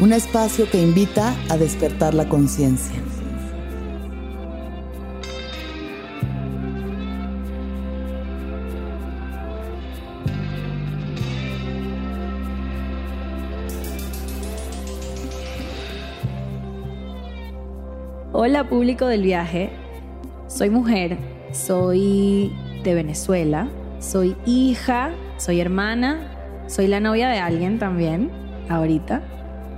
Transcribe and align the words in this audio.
Un 0.00 0.12
espacio 0.12 0.68
que 0.68 0.82
invita 0.82 1.36
a 1.48 1.56
despertar 1.56 2.14
la 2.14 2.28
conciencia. 2.28 3.00
Hola 18.32 18.68
público 18.68 19.06
del 19.06 19.22
viaje, 19.22 19.70
soy 20.48 20.70
mujer, 20.70 21.16
soy 21.52 22.52
de 22.82 22.94
Venezuela, 22.94 23.68
soy 24.00 24.36
hija, 24.44 25.12
soy 25.38 25.60
hermana, 25.60 26.64
soy 26.66 26.88
la 26.88 26.98
novia 26.98 27.28
de 27.28 27.38
alguien 27.38 27.78
también, 27.78 28.32
ahorita. 28.68 29.33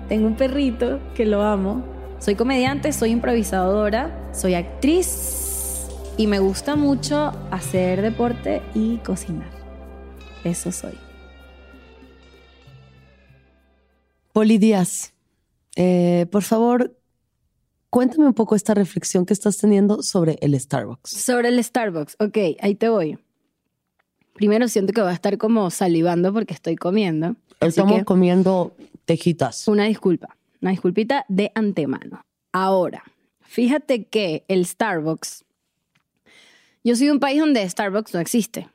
Tengo 0.08 0.28
un 0.28 0.36
perrito 0.36 1.00
que 1.14 1.26
lo 1.26 1.42
amo. 1.42 1.84
Soy 2.20 2.36
comediante, 2.36 2.92
soy 2.92 3.10
improvisadora, 3.10 4.30
soy 4.32 4.54
actriz 4.54 5.88
y 6.16 6.28
me 6.28 6.38
gusta 6.38 6.76
mucho 6.76 7.32
hacer 7.50 8.02
deporte 8.02 8.62
y 8.74 8.98
cocinar. 8.98 9.50
Eso 10.44 10.70
soy. 10.70 10.94
Poli 14.32 14.58
Díaz, 14.58 15.12
eh, 15.74 16.26
por 16.30 16.42
favor, 16.42 16.96
cuéntame 17.90 18.26
un 18.26 18.34
poco 18.34 18.54
esta 18.54 18.74
reflexión 18.74 19.26
que 19.26 19.32
estás 19.32 19.58
teniendo 19.58 20.02
sobre 20.02 20.38
el 20.40 20.58
Starbucks. 20.58 21.10
Sobre 21.10 21.48
el 21.48 21.62
Starbucks, 21.62 22.16
ok, 22.20 22.38
ahí 22.60 22.74
te 22.76 22.88
voy. 22.88 23.18
Primero 24.34 24.68
siento 24.68 24.92
que 24.92 25.00
voy 25.00 25.10
a 25.10 25.14
estar 25.14 25.36
como 25.38 25.70
salivando 25.70 26.32
porque 26.32 26.54
estoy 26.54 26.76
comiendo. 26.76 27.34
Estamos 27.60 28.04
comiendo 28.04 28.74
tejitas. 29.06 29.66
Una 29.68 29.84
disculpa, 29.84 30.36
una 30.60 30.72
disculpita 30.72 31.24
de 31.28 31.50
antemano. 31.54 32.24
Ahora, 32.52 33.02
fíjate 33.40 34.04
que 34.04 34.44
el 34.48 34.66
Starbucks, 34.66 35.44
yo 36.84 36.94
soy 36.96 37.06
de 37.06 37.12
un 37.12 37.20
país 37.20 37.40
donde 37.40 37.68
Starbucks 37.68 38.12
no 38.14 38.20
existe. 38.20 38.68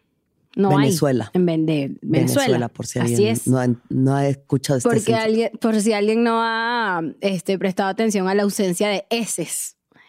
No 0.55 0.75
Venezuela. 0.75 1.25
Hay 1.33 1.39
en 1.39 1.45
vender. 1.45 1.91
Venezuela. 2.01 2.67
por 2.67 2.85
si 2.85 2.99
Así 2.99 3.13
alguien 3.13 3.33
es. 3.33 3.47
no, 3.47 3.57
ha, 3.57 3.67
no 3.89 4.15
ha 4.15 4.27
escuchado 4.27 4.77
este 4.79 4.89
Porque 4.89 5.15
alguien, 5.15 5.51
por 5.61 5.79
si 5.79 5.93
alguien 5.93 6.23
no 6.23 6.41
ha 6.41 7.01
este, 7.21 7.57
prestado 7.57 7.89
atención 7.89 8.27
a 8.27 8.35
la 8.35 8.43
ausencia 8.43 8.89
de 8.89 9.05
S 9.09 9.47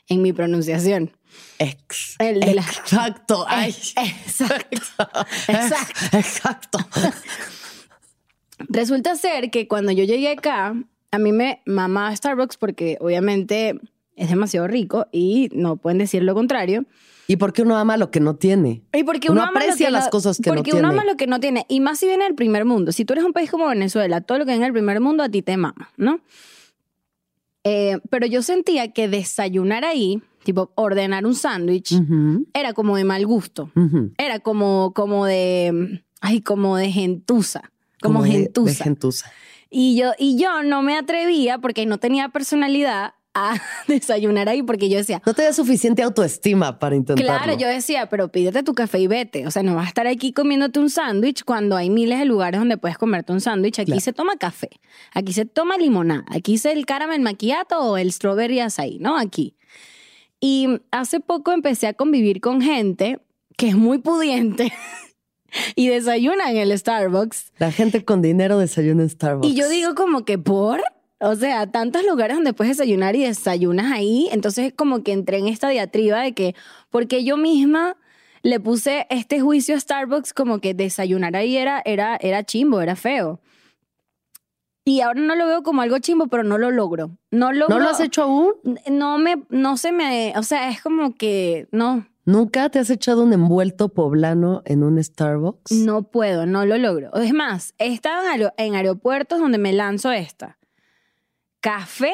en 0.09 0.21
mi 0.23 0.33
pronunciación. 0.33 1.13
Ex. 1.59 2.17
El 2.19 2.41
de 2.41 2.55
la- 2.55 2.63
Exacto. 2.63 3.45
Ay. 3.47 3.71
Exacto. 3.97 4.77
Exacto. 5.49 6.17
Exacto. 6.17 6.79
Resulta 8.69 9.17
ser 9.17 9.51
que 9.51 9.69
cuando 9.69 9.93
yo 9.93 10.05
llegué 10.05 10.31
acá, 10.33 10.75
a 11.11 11.19
mí 11.19 11.33
me 11.33 11.61
mamaba 11.67 12.15
Starbucks 12.15 12.57
porque 12.57 12.97
obviamente 13.01 13.79
es 14.17 14.29
demasiado 14.31 14.67
rico 14.69 15.07
y 15.13 15.49
no 15.53 15.77
pueden 15.77 15.99
decir 15.99 16.23
lo 16.23 16.35
contrario. 16.35 16.85
¿Y 17.29 17.37
por 17.37 17.53
qué 17.53 17.63
uno 17.63 17.77
ama 17.77 17.97
lo 17.97 18.11
que 18.11 18.21
no 18.21 18.35
tiene? 18.37 18.83
Y 18.93 19.05
porque 19.05 19.31
Uno 19.31 19.41
uno, 19.41 19.49
ama 19.51 19.61
lo 19.61 19.67
aprecia 19.67 19.87
que 19.87 19.93
las 19.93 20.05
no- 20.07 20.11
cosas 20.11 20.39
que 20.39 20.51
no 20.51 20.57
Porque 20.57 20.73
uno 20.73 20.89
tiene. 20.89 20.95
ama 20.95 21.05
lo 21.11 21.17
que 21.17 21.27
no 21.27 21.41
tiene. 21.41 21.65
Y 21.69 21.81
más 21.81 21.99
si 21.99 22.07
viene 22.07 22.25
del 22.25 22.35
primer 22.35 22.65
mundo. 22.65 22.93
Si 22.93 23.05
tú 23.05 23.13
eres 23.15 23.25
un 23.25 23.33
país 23.33 23.51
como 23.51 23.69
Venezuela, 23.69 24.21
todo 24.21 24.39
lo 24.39 24.45
que 24.45 24.51
viene 24.53 24.65
del 24.67 24.73
primer 24.73 25.01
mundo 25.01 25.23
a 25.23 25.29
ti 25.29 25.41
te 25.41 25.57
mama, 25.57 25.91
¿no? 25.97 26.21
Eh, 27.65 27.99
pero 28.11 28.27
yo 28.27 28.43
sentía 28.43 28.93
que 28.93 29.09
desayunar 29.09 29.85
ahí, 29.85 30.21
tipo 30.43 30.73
ordenar 30.75 31.25
un 31.25 31.35
sándwich, 31.37 31.95
era 32.55 32.73
como 32.73 32.97
de 32.97 33.05
mal 33.05 33.25
gusto. 33.25 33.71
Era 34.19 34.41
como, 34.41 34.93
como 34.95 35.25
de, 35.27 36.03
ay, 36.21 36.41
como 36.41 36.77
de 36.77 36.91
gentuza. 36.91 37.71
Como, 38.03 38.23
de- 38.23 38.29
de 38.31 38.35
gentuza. 38.45 38.85
gentuza. 38.85 39.33
Y 39.71 39.97
yo, 39.97 40.13
y 40.19 40.37
yo 40.37 40.63
no 40.63 40.83
me 40.83 40.97
atrevía 40.99 41.59
porque 41.59 41.87
no 41.87 41.99
tenía 41.99 42.29
personalidad 42.29 43.15
a 43.35 43.55
desayunar 43.89 44.51
ahí 44.51 44.63
porque 44.63 44.91
yo 44.91 44.99
decía, 44.99 45.23
No 45.25 45.33
te 45.33 45.43
da 45.43 45.55
suficiente 45.55 46.03
autoestima 46.03 46.79
para 46.79 46.95
intentarlo. 46.97 47.33
claro, 47.33 47.59
yo 47.59 47.67
decía, 47.67 48.11
pero 48.11 48.29
pídete 48.31 48.63
tu 48.63 48.75
café 48.75 48.99
y 48.99 49.07
vete. 49.07 49.47
O 49.47 49.51
sea, 49.51 49.63
no 49.63 49.75
vas 49.75 49.87
a 49.87 49.89
estar 49.89 50.07
aquí 50.07 50.35
comiéndote 50.35 50.79
un 50.79 50.91
sándwich 50.91 51.43
cuando 51.45 51.77
hay 51.77 51.89
miles 51.89 52.19
de 52.19 52.27
lugares 52.27 52.61
donde 52.61 52.77
puedes 52.77 52.99
comerte 52.99 53.33
un 53.33 53.41
sándwich. 53.41 53.79
Aquí 53.79 53.87
Claro. 53.93 54.01
se 54.03 54.13
toma 54.13 54.37
café, 54.37 54.69
aquí 55.15 55.33
se 55.33 55.47
toma 55.47 55.79
limonada, 55.79 56.25
aquí 56.29 56.59
se 56.59 56.73
el 56.73 56.85
caramel 56.85 57.23
macchiato 57.23 57.79
o 57.81 57.97
el 57.97 58.13
strawberry 58.13 58.61
açaí, 58.61 58.99
¿no? 58.99 59.17
Aquí. 59.17 59.57
Y 60.39 60.69
hace 60.91 61.21
poco 61.21 61.53
empecé 61.53 61.87
a 61.87 61.95
convivir 61.95 62.43
con 62.43 62.61
gente 62.61 63.21
que 63.57 63.69
es 63.69 63.77
muy 63.77 63.97
pudiente 63.99 64.71
y 65.75 65.89
desayuna 65.89 66.51
en 66.51 66.57
el 66.59 66.77
Starbucks. 66.77 67.53
La 67.59 67.73
gente 67.73 68.05
con 68.05 68.23
dinero 68.23 68.59
desayuna 68.59 69.03
en 69.03 69.11
Starbucks. 69.11 69.49
Y 69.49 69.55
yo 69.55 69.69
digo 69.69 69.95
como 69.95 70.25
que 70.25 70.39
por, 70.39 70.83
o 71.21 71.37
sea, 71.37 71.67
tantos 71.71 72.05
lugares 72.05 72.37
donde 72.37 72.53
puedes 72.53 72.77
desayunar 72.77 73.17
y 73.17 73.25
desayunas 73.25 73.93
ahí, 73.93 74.29
entonces 74.33 74.73
como 74.75 75.03
que 75.03 75.13
entré 75.13 75.39
en 75.39 75.49
esta 75.49 75.69
diatriba 75.69 76.21
de 76.21 76.33
que, 76.33 76.55
porque 76.91 77.25
yo 77.25 77.37
misma 77.37 77.97
le 78.43 78.59
puse 78.59 79.07
este 79.09 79.41
juicio 79.41 79.77
a 79.77 79.81
Starbucks 79.81 80.35
como 80.35 80.61
que 80.61 80.75
desayunar 80.75 81.37
ahí 81.37 81.57
era, 81.57 81.81
era, 81.85 82.17
era 82.21 82.45
chimbo, 82.45 82.81
era 82.81 82.97
feo. 82.97 83.41
Y 84.85 85.01
ahora 85.01 85.21
no 85.21 85.37
lo 85.37 85.47
veo 85.47 85.63
como 85.63 85.83
algo 85.83 85.99
chimbo, 86.01 86.27
pero 86.27 86.43
no 86.43 86.59
lo 86.59 86.73
logro. 86.73 87.17
No 87.31 87.53
logro. 87.53 87.77
¿No 87.77 87.85
lo 87.85 87.91
has 87.91 88.01
hecho 88.01 88.25
aún? 88.25 88.55
No 88.91 89.17
me, 89.19 89.45
no 89.49 89.77
se 89.77 89.93
me, 89.93 90.33
o 90.37 90.43
sea, 90.43 90.71
es 90.71 90.83
como 90.83 91.15
que 91.15 91.69
no, 91.71 92.05
¿Nunca 92.25 92.69
te 92.71 92.79
has 92.79 92.89
echado 92.91 93.25
un 93.25 93.33
envuelto 93.33 93.89
poblano 93.89 94.63
en 94.65 94.83
un 94.85 95.03
Starbucks? 95.03 95.73
no 95.73 96.05
puedo, 96.05 96.47
no 96.47 96.65
lo 96.67 96.79
logro. 96.79 97.13
Es 97.15 97.33
más, 97.35 97.75
he 97.79 97.93
estado 97.93 98.23
en, 98.25 98.31
aero- 98.31 98.53
en 98.57 98.75
aeropuertos 98.77 99.41
donde 99.41 99.59
me 99.59 99.73
lanzo 99.73 100.13
esta. 100.13 100.59
Café 101.61 102.13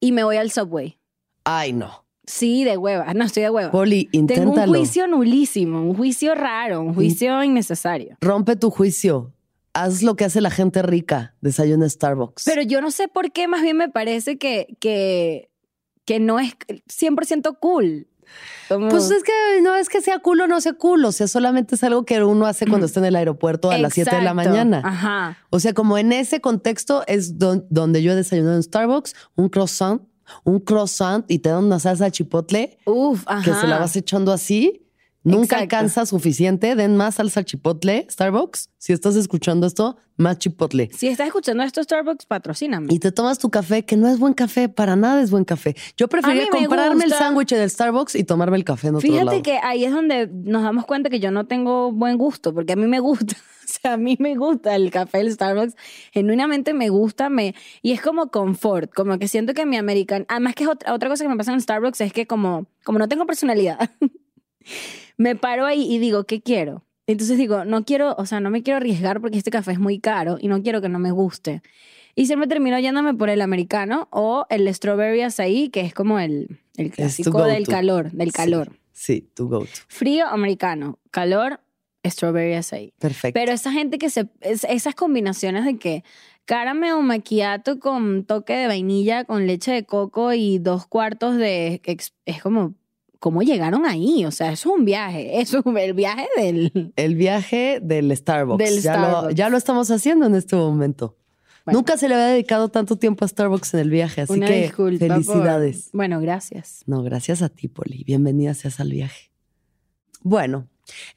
y 0.00 0.12
me 0.12 0.24
voy 0.24 0.36
al 0.36 0.50
subway. 0.50 0.98
Ay, 1.44 1.72
no. 1.72 2.04
Sí, 2.26 2.62
de 2.64 2.76
hueva. 2.76 3.12
No, 3.14 3.24
estoy 3.24 3.42
de 3.42 3.50
hueva. 3.50 3.70
Poli, 3.72 4.04
Tengo 4.04 4.18
un 4.18 4.30
inténtalo. 4.30 4.72
juicio 4.78 5.06
nulísimo, 5.08 5.82
un 5.82 5.94
juicio 5.96 6.34
raro, 6.34 6.80
un 6.80 6.94
juicio 6.94 7.42
innecesario. 7.42 8.16
Rompe 8.20 8.54
tu 8.56 8.70
juicio. 8.70 9.32
Haz 9.72 10.02
lo 10.02 10.14
que 10.16 10.24
hace 10.24 10.40
la 10.40 10.50
gente 10.50 10.82
rica. 10.82 11.34
Desayuna 11.40 11.88
Starbucks. 11.88 12.44
Pero 12.44 12.62
yo 12.62 12.80
no 12.80 12.90
sé 12.90 13.08
por 13.08 13.32
qué, 13.32 13.48
más 13.48 13.62
bien 13.62 13.76
me 13.76 13.88
parece 13.88 14.38
que, 14.38 14.76
que, 14.80 15.50
que 16.04 16.20
no 16.20 16.38
es 16.38 16.54
100% 16.88 17.58
cool. 17.60 18.06
Pues 18.68 19.10
es 19.10 19.24
que 19.24 19.60
no 19.62 19.74
es 19.74 19.88
que 19.88 20.00
sea 20.00 20.20
culo 20.20 20.44
o 20.44 20.46
no 20.46 20.60
sea 20.60 20.74
culo. 20.74 21.08
O 21.08 21.12
sea, 21.12 21.26
solamente 21.26 21.74
es 21.74 21.82
algo 21.82 22.04
que 22.04 22.22
uno 22.22 22.46
hace 22.46 22.66
cuando 22.66 22.86
está 22.86 23.00
en 23.00 23.06
el 23.06 23.16
aeropuerto 23.16 23.70
a 23.70 23.78
las 23.78 23.92
7 23.94 24.14
de 24.14 24.22
la 24.22 24.34
mañana. 24.34 24.80
Ajá. 24.84 25.38
O 25.50 25.58
sea, 25.58 25.72
como 25.74 25.98
en 25.98 26.12
ese 26.12 26.40
contexto 26.40 27.02
es 27.08 27.38
don- 27.38 27.66
donde 27.70 28.02
yo 28.02 28.12
he 28.12 28.14
desayunado 28.14 28.54
en 28.56 28.62
Starbucks, 28.62 29.14
un 29.34 29.48
croissant, 29.48 30.02
un 30.44 30.60
croissant 30.60 31.24
y 31.28 31.40
te 31.40 31.48
dan 31.48 31.64
una 31.64 31.80
salsa 31.80 32.10
chipotle 32.12 32.78
Uf, 32.84 33.24
ajá. 33.26 33.42
que 33.42 33.52
se 33.60 33.66
la 33.66 33.78
vas 33.80 33.96
echando 33.96 34.32
así 34.32 34.86
Nunca 35.22 35.56
Exacto. 35.56 35.62
alcanza 35.76 36.06
suficiente. 36.06 36.74
Den 36.76 36.96
más 36.96 37.16
salsa 37.16 37.44
chipotle, 37.44 38.06
Starbucks. 38.10 38.70
Si 38.78 38.92
estás 38.92 39.16
escuchando 39.16 39.66
esto, 39.66 39.98
más 40.16 40.38
chipotle. 40.38 40.88
Si 40.96 41.08
estás 41.08 41.26
escuchando 41.26 41.62
esto, 41.62 41.82
Starbucks, 41.82 42.24
patrocíname. 42.26 42.86
Y 42.90 42.98
te 42.98 43.12
tomas 43.12 43.38
tu 43.38 43.50
café, 43.50 43.84
que 43.84 43.96
no 43.96 44.08
es 44.08 44.18
buen 44.18 44.32
café, 44.32 44.68
para 44.70 44.96
nada 44.96 45.20
es 45.22 45.30
buen 45.30 45.44
café. 45.44 45.76
Yo 45.96 46.08
preferiría 46.08 46.44
A 46.44 46.46
mí 46.46 46.60
me 46.60 46.66
comprarme 46.66 47.04
el 47.04 47.12
sándwich 47.12 47.50
del 47.50 47.68
Starbucks 47.68 48.14
y 48.14 48.24
tomarme 48.24 48.56
el 48.56 48.64
café 48.64 48.88
en 48.88 48.94
otro 48.94 49.06
Fíjate 49.06 49.24
lado. 49.26 49.42
que 49.42 49.58
ahí 49.62 49.84
es 49.84 49.92
donde 49.92 50.26
nos 50.26 50.62
damos 50.62 50.86
cuenta 50.86 51.10
que 51.10 51.20
yo 51.20 51.30
no 51.30 51.46
tengo 51.46 51.92
buen 51.92 52.16
gusto, 52.16 52.54
porque 52.54 52.72
a 52.72 52.76
mí 52.76 52.86
me 52.86 53.00
gusta. 53.00 53.36
O 53.70 53.72
sea, 53.72 53.92
a 53.92 53.96
mí 53.96 54.16
me 54.18 54.34
gusta 54.34 54.74
el 54.74 54.90
café 54.90 55.18
del 55.18 55.30
Starbucks. 55.30 55.76
Genuinamente 56.10 56.74
me 56.74 56.88
gusta. 56.88 57.30
Me, 57.30 57.54
y 57.82 57.92
es 57.92 58.00
como 58.00 58.28
confort. 58.32 58.92
Como 58.92 59.16
que 59.20 59.28
siento 59.28 59.54
que 59.54 59.64
mi 59.64 59.76
americano. 59.76 60.24
Además, 60.28 60.56
que 60.56 60.64
es 60.64 60.68
otra, 60.68 60.92
otra 60.92 61.08
cosa 61.08 61.22
que 61.22 61.28
me 61.28 61.36
pasa 61.36 61.52
en 61.52 61.56
el 61.56 61.62
Starbucks 61.62 62.00
es 62.00 62.12
que, 62.12 62.26
como, 62.26 62.66
como 62.82 62.98
no 62.98 63.06
tengo 63.06 63.26
personalidad, 63.26 63.78
me 65.16 65.36
paro 65.36 65.66
ahí 65.66 65.82
y 65.92 65.98
digo, 65.98 66.24
¿qué 66.24 66.40
quiero? 66.40 66.84
Entonces 67.06 67.36
digo, 67.38 67.64
no 67.64 67.84
quiero, 67.84 68.14
o 68.18 68.26
sea, 68.26 68.40
no 68.40 68.50
me 68.50 68.62
quiero 68.62 68.76
arriesgar 68.78 69.20
porque 69.20 69.38
este 69.38 69.50
café 69.50 69.72
es 69.72 69.78
muy 69.80 69.98
caro 69.98 70.38
y 70.40 70.48
no 70.48 70.62
quiero 70.62 70.80
que 70.80 70.88
no 70.88 70.98
me 70.98 71.10
guste. 71.10 71.62
Y 72.14 72.26
siempre 72.26 72.48
termino 72.48 72.78
yéndome 72.78 73.14
por 73.14 73.30
el 73.30 73.40
americano 73.40 74.08
o 74.10 74.46
el 74.50 74.72
strawberry 74.74 75.22
açaí, 75.22 75.68
que 75.70 75.80
es 75.80 75.94
como 75.94 76.18
el, 76.18 76.58
el 76.76 76.90
clásico 76.90 77.44
del 77.44 77.66
calor, 77.66 78.10
del 78.12 78.32
calor. 78.32 78.72
Sí, 78.92 79.28
tu 79.34 79.48
go-to. 79.48 79.66
Frío 79.88 80.26
americano, 80.26 80.98
calor 81.10 81.60
strawberry 82.06 82.54
açaí. 82.54 82.92
Perfecto. 82.98 83.38
Pero 83.38 83.52
esa 83.52 83.72
gente 83.72 83.98
que 83.98 84.10
se 84.10 84.28
es- 84.40 84.64
esas 84.64 84.94
combinaciones 84.94 85.64
de 85.64 85.78
que 85.78 86.04
caramel 86.44 86.92
o 86.92 87.02
macchiato 87.02 87.78
con 87.78 88.24
toque 88.24 88.54
de 88.54 88.66
vainilla 88.66 89.24
con 89.24 89.46
leche 89.46 89.72
de 89.72 89.84
coco 89.84 90.32
y 90.32 90.58
dos 90.58 90.86
cuartos 90.86 91.36
de 91.36 91.80
es 92.26 92.42
como 92.42 92.74
cómo 93.20 93.42
llegaron 93.42 93.86
ahí, 93.86 94.24
o 94.24 94.32
sea, 94.32 94.50
eso 94.50 94.70
es 94.72 94.78
un 94.78 94.84
viaje, 94.84 95.40
eso 95.40 95.58
es 95.64 95.76
el 95.76 95.94
viaje 95.94 96.26
del 96.36 96.92
el 96.96 97.14
viaje 97.14 97.78
del 97.80 98.16
Starbucks. 98.16 98.58
Del 98.64 98.80
ya, 98.82 98.96
Lo, 98.96 99.06
Starbucks. 99.10 99.34
ya 99.36 99.48
lo 99.50 99.56
estamos 99.56 99.90
haciendo 99.92 100.26
en 100.26 100.34
este 100.34 100.56
momento. 100.56 101.16
Bueno. 101.66 101.78
Nunca 101.78 101.96
se 101.98 102.08
le 102.08 102.14
había 102.14 102.26
dedicado 102.28 102.70
tanto 102.70 102.96
tiempo 102.96 103.24
a 103.24 103.28
Starbucks 103.28 103.74
en 103.74 103.80
el 103.80 103.90
viaje, 103.90 104.22
así 104.22 104.32
Una 104.32 104.46
que 104.48 104.62
disculpa 104.62 104.98
por- 105.06 105.08
felicidades. 105.08 105.90
Bueno, 105.92 106.18
gracias. 106.20 106.82
No, 106.86 107.02
gracias 107.02 107.42
a 107.42 107.48
ti, 107.50 107.68
Poli. 107.68 108.02
Bienvenida 108.04 108.54
seas 108.54 108.80
al 108.80 108.90
viaje. 108.90 109.30
Bueno, 110.22 110.66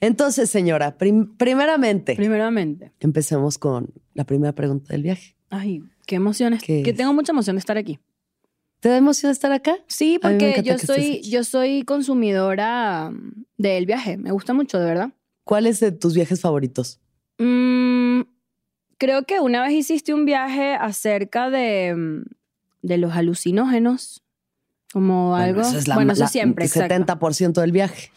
entonces, 0.02 0.50
señora, 0.50 0.98
prim- 0.98 1.36
primeramente, 1.38 2.16
Primeramente, 2.16 2.92
empecemos 3.00 3.58
con 3.58 3.94
la 4.14 4.26
primera 4.26 4.54
pregunta 4.54 4.92
del 4.94 5.04
viaje. 5.04 5.36
ay, 5.50 5.82
qué 6.06 6.16
emociones, 6.16 6.62
¿Qué 6.62 6.84
que 6.84 6.92
tengo 6.94 7.14
mucha 7.14 7.32
emoción 7.32 7.56
de 7.56 7.60
estar 7.62 7.78
aquí. 7.78 8.00
¿Te 8.84 8.90
da 8.90 8.98
emoción 8.98 9.32
estar 9.32 9.50
acá? 9.54 9.78
Sí, 9.88 10.20
porque 10.22 10.62
yo 10.62 10.78
soy 10.78 11.22
yo 11.22 11.46
soy 11.46 11.84
consumidora 11.84 13.12
mm, 13.12 13.46
del 13.58 13.86
viaje, 13.86 14.18
me 14.18 14.32
gusta 14.32 14.54
mucho, 14.54 14.78
de 14.78 14.86
verdad. 14.86 15.10
¿Cuál 15.46 15.68
es 15.68 15.80
de 15.80 15.94
tus 15.94 16.14
viajes 16.16 16.42
favoritos? 16.42 17.00
Mm, 17.38 18.24
creo 18.98 19.24
que 19.24 19.40
una 19.40 19.62
vez 19.64 19.72
hiciste 19.72 20.14
un 20.14 20.26
viaje 20.26 20.74
acerca 20.76 21.50
de, 21.50 21.96
mm, 21.96 22.24
de 22.82 22.98
los 22.98 23.14
alucinógenos. 23.14 24.22
Como 24.92 25.38
algo. 25.38 25.62
Bueno, 25.62 25.70
eso 25.70 25.78
es 25.78 25.88
la, 25.88 25.96
bueno, 25.96 26.12
eso 26.12 26.24
la- 26.24 26.28
siempre, 26.28 26.66
exacto. 26.66 26.94
70% 26.94 27.62
del 27.62 27.72
viaje. 27.72 28.12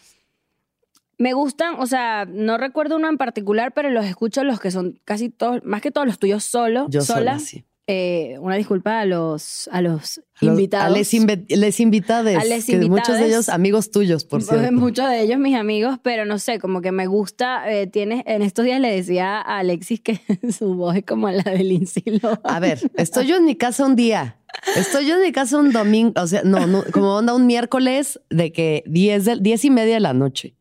Me 1.17 1.31
gustan, 1.31 1.75
o 1.79 1.87
sea, 1.87 2.25
no 2.29 2.57
recuerdo 2.57 2.97
uno 2.97 3.07
en 3.07 3.17
particular, 3.17 3.73
pero 3.73 3.89
los 3.89 4.03
escucho 4.05 4.43
los 4.43 4.59
que 4.59 4.69
son 4.69 4.99
casi 5.05 5.29
todos, 5.29 5.63
más 5.63 5.81
que 5.81 5.91
todos 5.91 6.05
los 6.05 6.19
tuyos 6.19 6.43
solo, 6.43 6.87
Yo 6.89 7.01
sola. 7.01 7.35
sola, 7.35 7.39
sí. 7.39 7.63
Eh, 7.89 8.37
una 8.41 8.55
disculpa 8.57 8.99
a 8.99 9.05
los, 9.05 9.69
a 9.71 9.81
los 9.81 10.21
invitados. 10.41 10.87
A 10.87 10.89
les, 10.89 11.13
les 11.47 11.79
invitades. 11.79 12.37
A 12.37 12.43
les 12.43 12.65
que 12.65 12.75
muchos 12.75 12.85
invitades. 12.85 13.19
de 13.21 13.27
ellos 13.27 13.47
amigos 13.47 13.91
tuyos, 13.91 14.25
por 14.25 14.43
cierto. 14.43 14.73
Muchos 14.73 15.09
de 15.09 15.21
ellos 15.21 15.39
mis 15.39 15.55
amigos, 15.55 15.97
pero 16.03 16.25
no 16.25 16.37
sé, 16.37 16.59
como 16.59 16.81
que 16.81 16.91
me 16.91 17.07
gusta. 17.07 17.71
eh, 17.71 17.87
tienes, 17.87 18.23
en 18.25 18.41
estos 18.41 18.65
días 18.65 18.81
le 18.81 18.93
decía 18.93 19.37
a 19.37 19.59
Alexis 19.59 20.01
que 20.01 20.19
su 20.51 20.73
voz 20.73 20.97
es 20.97 21.05
como 21.05 21.29
la 21.29 21.43
de 21.43 21.63
Lindsay 21.63 22.03
Lohan. 22.21 22.41
A 22.43 22.59
ver, 22.59 22.91
estoy 22.97 23.25
yo 23.25 23.37
en 23.37 23.45
mi 23.45 23.55
casa 23.55 23.85
un 23.85 23.95
día. 23.95 24.37
Estoy 24.75 25.07
yo 25.07 25.15
en 25.15 25.21
mi 25.21 25.31
casa 25.31 25.57
un 25.57 25.71
domingo, 25.71 26.11
o 26.21 26.27
sea, 26.27 26.41
no, 26.43 26.67
no, 26.67 26.83
como 26.91 27.15
onda 27.15 27.33
un 27.33 27.45
miércoles 27.45 28.19
de 28.29 28.51
que 28.51 28.83
10, 28.87 29.25
de, 29.25 29.37
10 29.39 29.63
y 29.63 29.69
media 29.69 29.93
de 29.93 29.99
la 30.01 30.13
noche, 30.13 30.55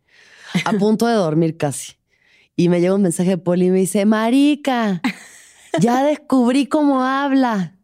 a 0.64 0.72
punto 0.74 1.08
de 1.08 1.14
dormir 1.14 1.56
casi. 1.56 1.94
Y 2.54 2.68
me 2.68 2.80
llega 2.80 2.94
un 2.94 3.02
mensaje 3.02 3.30
de 3.30 3.38
Poli 3.38 3.66
y 3.66 3.70
me 3.70 3.78
dice, 3.78 4.06
Marica, 4.06 5.02
ya 5.80 6.02
descubrí 6.04 6.66
cómo 6.66 7.02
habla. 7.04 7.74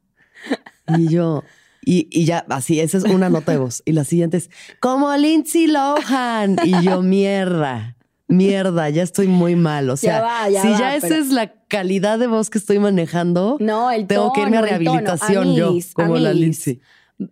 Y 0.99 1.09
yo, 1.09 1.43
y, 1.85 2.09
y 2.11 2.25
ya, 2.25 2.45
así, 2.49 2.81
esa 2.81 2.99
es 2.99 3.05
una 3.05 3.29
nota 3.31 3.53
de 3.53 3.59
voz. 3.59 3.83
Y 3.85 3.93
la 3.93 4.05
siguiente 4.05 4.37
es, 4.37 4.51
como 4.81 5.15
Lindsay 5.17 5.67
Lohan. 5.67 6.57
Y 6.65 6.83
yo, 6.85 7.03
mierda, 7.03 7.97
mierda, 8.29 8.89
ya 8.91 9.03
estoy 9.03 9.29
muy 9.29 9.57
mal. 9.57 9.89
O 9.91 9.97
sea, 9.97 10.19
Ya 10.19 10.23
va, 10.23 10.49
ya 10.51 10.63
si 10.63 10.69
va, 10.69 10.79
ya 10.79 10.97
esa 10.97 11.09
pero- 11.09 11.21
es 11.23 11.29
la 11.31 11.53
calidad 11.69 12.19
de 12.19 12.27
voz 12.27 12.51
que 12.51 12.59
estoy 12.59 12.79
manejando, 12.79 13.57
No, 13.61 13.91
el 13.91 14.07
tengo 14.07 14.33
que 14.33 14.43
irme 14.43 14.59
a 14.59 14.61
tono, 14.61 14.69
tono. 14.77 14.81
rehabilitación 14.85 15.55
yo, 15.55 15.69
Amis, 15.69 15.95
como 15.95 16.17
la. 16.19 16.33
Lindsay. 16.33 16.81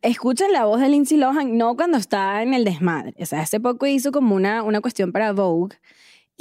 Escuchen 0.03 0.53
la 0.53 0.67
voz 0.67 0.81
de 0.81 0.89
Lindsay 0.89 1.19
Lohan, 1.19 1.57
no 1.59 1.75
cuando 1.75 1.99
está 1.99 2.43
en 2.43 2.55
el 2.55 2.65
desmadre. 2.65 3.15
O 3.19 3.27
sea, 3.27 3.41
hace 3.41 3.59
poco 3.59 3.87
hizo 3.87 4.13
como 4.13 4.37
una, 4.37 4.63
una 4.63 4.81
cuestión 4.81 5.11
para 5.11 5.33
Vogue 5.33 5.77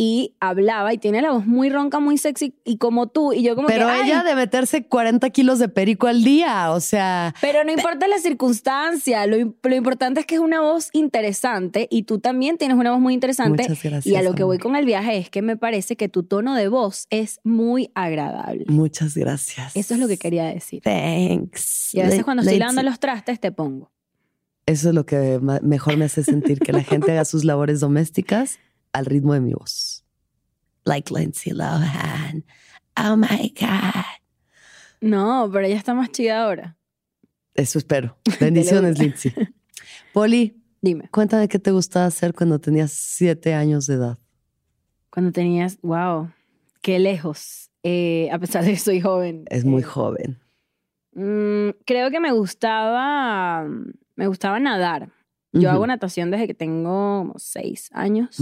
y 0.02 0.34
hablaba 0.40 0.94
y 0.94 0.98
tiene 0.98 1.22
la 1.22 1.32
voz 1.34 1.46
muy 1.46 1.70
ronca, 1.70 2.00
muy 2.00 2.18
sexy 2.18 2.54
y 2.64 2.78
como 2.78 3.08
tú. 3.08 3.34
Y 3.34 3.44
yo 3.44 3.54
como 3.58 3.68
Pero 3.68 3.86
que, 3.86 3.92
"Ay, 3.92 4.10
ella 4.10 4.24
de 4.24 4.34
meterse 4.34 4.86
40 4.86 5.30
kilos 5.30 5.60
de 5.60 5.68
perico 5.68 6.08
al 6.08 6.24
día, 6.24 6.72
o 6.72 6.80
sea, 6.80 7.36
Pero 7.42 7.66
no 7.66 7.74
importa 7.74 8.08
la 8.08 8.18
circunstancia, 8.20 9.28
lo, 9.28 9.36
lo 9.62 9.76
importante 9.76 10.22
es 10.22 10.26
que 10.26 10.36
es 10.36 10.42
una 10.42 10.62
voz 10.62 10.88
interesante 10.94 11.90
y 11.92 12.04
tú 12.04 12.20
también 12.20 12.58
tienes 12.58 12.78
una 12.78 12.92
voz 12.92 13.02
muy 13.02 13.14
interesante. 13.14 13.64
Muchas 13.64 13.84
gracias, 13.84 14.06
y 14.06 14.16
a 14.16 14.22
lo 14.22 14.36
que 14.36 14.44
voy 14.46 14.58
con 14.58 14.78
el 14.78 14.86
viaje 14.86 15.18
es 15.18 15.30
que 15.30 15.42
me 15.42 15.58
parece 15.58 15.98
que 15.98 16.08
tu 16.08 16.24
tono 16.24 16.56
de 16.56 16.70
voz 16.70 17.06
es 17.10 17.42
muy 17.44 17.92
agradable. 17.94 18.64
muchas 18.70 19.18
gracias. 19.18 19.76
Eso 19.76 19.96
es 19.96 20.00
lo 20.00 20.08
que 20.08 20.18
quería 20.18 20.46
decir. 20.46 20.82
Thanks. 20.82 21.94
Y 21.94 22.00
a 22.00 22.06
veces 22.06 22.24
cuando 22.24 22.44
estoy 22.44 22.58
lavando 22.58 22.84
los 22.84 23.02
trastes 23.02 23.42
te 23.42 23.52
pongo. 23.52 23.92
Eso 24.66 24.90
es 24.90 24.96
lo 24.96 25.06
que 25.06 25.40
mejor 25.62 25.98
me 25.98 26.06
hace 26.06 26.24
sentir 26.24 26.60
que 26.60 26.72
la 26.72 26.84
gente 26.84 27.12
haga 27.12 27.26
sus 27.26 27.44
labores 27.44 27.82
domésticas 27.82 28.60
al 28.94 29.06
ritmo 29.06 29.34
de 29.34 29.42
mi 29.42 29.54
voz. 29.54 30.06
Like 30.86 31.14
Lindsay 31.14 31.54
Lohan. 31.54 32.44
Oh 32.98 33.16
my 33.16 33.54
God. 33.60 34.04
No, 35.02 35.50
pero 35.52 35.66
ella 35.66 35.78
está 35.78 35.94
más 35.94 36.12
chida 36.12 36.44
ahora. 36.44 36.78
Eso 37.54 37.78
espero. 37.80 38.18
Bendiciones, 38.40 38.98
Lindsay. 39.00 39.34
Poli, 40.14 40.56
Dime, 40.82 41.10
cuéntame 41.10 41.48
qué 41.50 41.60
te 41.60 41.72
gustaba 41.72 42.06
hacer 42.06 42.34
cuando 42.34 42.58
tenías 42.60 42.92
siete 42.92 43.54
años 43.54 43.86
de 43.86 43.96
edad. 43.96 44.18
cuando 45.12 45.32
tenías, 45.34 45.78
wow, 45.82 46.32
qué 46.82 47.00
lejos. 47.00 47.70
Eh, 47.84 48.30
a 48.32 48.40
pesar 48.40 48.64
de 48.64 48.72
que 48.72 48.78
soy 48.78 49.02
joven. 49.02 49.44
Es 49.50 49.66
muy 49.66 49.82
Eh, 49.82 49.86
joven. 49.86 50.40
mm, 51.14 51.70
creo 51.86 52.10
que 52.12 52.20
me 52.22 52.32
gustaba, 52.32 53.66
me 54.16 54.28
gustaba 54.28 54.60
nadar. 54.60 55.10
Yo 55.52 55.72
hago 55.72 55.88
natación 55.88 56.30
desde 56.32 56.48
que 56.48 56.54
tengo 56.54 57.20
como 57.20 57.34
seis 57.38 57.90
años. 57.94 58.38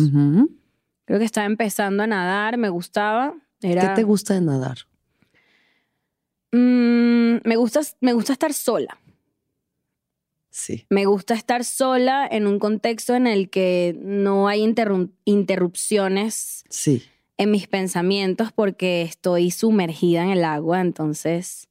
Creo 1.05 1.19
que 1.19 1.25
estaba 1.25 1.45
empezando 1.45 2.03
a 2.03 2.07
nadar, 2.07 2.57
me 2.57 2.69
gustaba. 2.69 3.33
Era, 3.61 3.81
¿Qué 3.81 3.87
te 3.95 4.03
gusta 4.03 4.33
de 4.33 4.41
nadar? 4.41 4.77
Mm, 6.51 7.37
me, 7.43 7.55
gusta, 7.55 7.81
me 8.01 8.13
gusta 8.13 8.33
estar 8.33 8.53
sola. 8.53 8.97
Sí. 10.49 10.85
Me 10.89 11.05
gusta 11.05 11.33
estar 11.35 11.63
sola 11.63 12.27
en 12.29 12.47
un 12.47 12.57
contexto 12.59 13.15
en 13.15 13.27
el 13.27 13.49
que 13.49 13.95
no 14.01 14.47
hay 14.47 14.63
interrupciones 15.25 16.63
Sí. 16.69 17.03
en 17.37 17.51
mis 17.51 17.67
pensamientos 17.67 18.51
porque 18.51 19.03
estoy 19.03 19.51
sumergida 19.51 20.23
en 20.23 20.29
el 20.31 20.43
agua. 20.43 20.81
Entonces, 20.81 21.66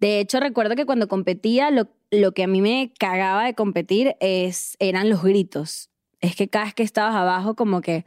de 0.00 0.20
hecho, 0.20 0.40
recuerdo 0.40 0.74
que 0.76 0.86
cuando 0.86 1.08
competía, 1.08 1.70
lo, 1.70 1.88
lo 2.10 2.32
que 2.32 2.44
a 2.44 2.46
mí 2.46 2.60
me 2.60 2.92
cagaba 2.98 3.44
de 3.44 3.54
competir 3.54 4.16
es, 4.20 4.76
eran 4.78 5.08
los 5.10 5.22
gritos. 5.22 5.90
Es 6.20 6.34
que 6.36 6.48
cada 6.48 6.66
vez 6.66 6.74
que 6.74 6.82
estabas 6.82 7.14
abajo, 7.14 7.54
como 7.54 7.80
que. 7.80 8.04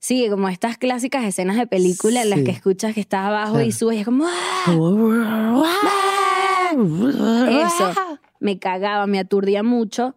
Sí, 0.00 0.28
como 0.30 0.48
estas 0.48 0.78
clásicas 0.78 1.24
escenas 1.24 1.56
de 1.56 1.66
película 1.66 2.22
en 2.22 2.30
las 2.30 2.38
Sí. 2.38 2.44
que 2.44 2.50
escuchas 2.52 2.94
que 2.94 3.00
estás 3.00 3.26
abajo 3.26 3.56
y 3.60 3.64
Claro. 3.64 3.72
subes 3.72 3.96
y 3.96 4.00
es 4.00 4.04
como. 4.04 4.24
¡ah! 4.28 5.64
Eso. 7.66 7.92
Me 8.40 8.58
cagaba, 8.58 9.06
me 9.06 9.18
aturdía 9.18 9.62
mucho 9.62 10.14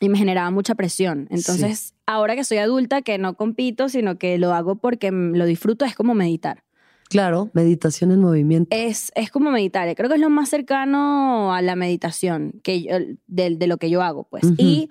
y 0.00 0.08
me 0.08 0.16
generaba 0.18 0.50
mucha 0.50 0.74
presión. 0.76 1.26
Entonces, 1.30 1.94
ahora 2.06 2.36
que 2.36 2.44
soy 2.44 2.58
adulta, 2.58 3.02
que 3.02 3.18
no 3.18 3.34
compito, 3.34 3.88
sino 3.88 4.16
que 4.18 4.38
lo 4.38 4.52
hago 4.54 4.76
porque 4.76 5.10
lo 5.10 5.44
disfruto, 5.44 5.84
es 5.84 5.96
como 5.96 6.14
meditar. 6.14 6.62
Claro, 7.08 7.50
meditación 7.54 8.10
en 8.12 8.20
movimiento. 8.20 8.68
Es, 8.76 9.10
es 9.14 9.30
como 9.30 9.50
meditar. 9.50 9.94
Creo 9.94 10.08
que 10.08 10.16
es 10.16 10.20
lo 10.20 10.30
más 10.30 10.48
cercano 10.50 11.54
a 11.54 11.62
la 11.62 11.74
meditación 11.76 12.60
que 12.62 12.82
yo- 12.82 12.94
de, 13.26 13.56
de 13.56 13.66
lo 13.66 13.76
que 13.78 13.90
yo 13.90 14.02
hago, 14.02 14.24
pues. 14.24 14.44
Y 14.58 14.88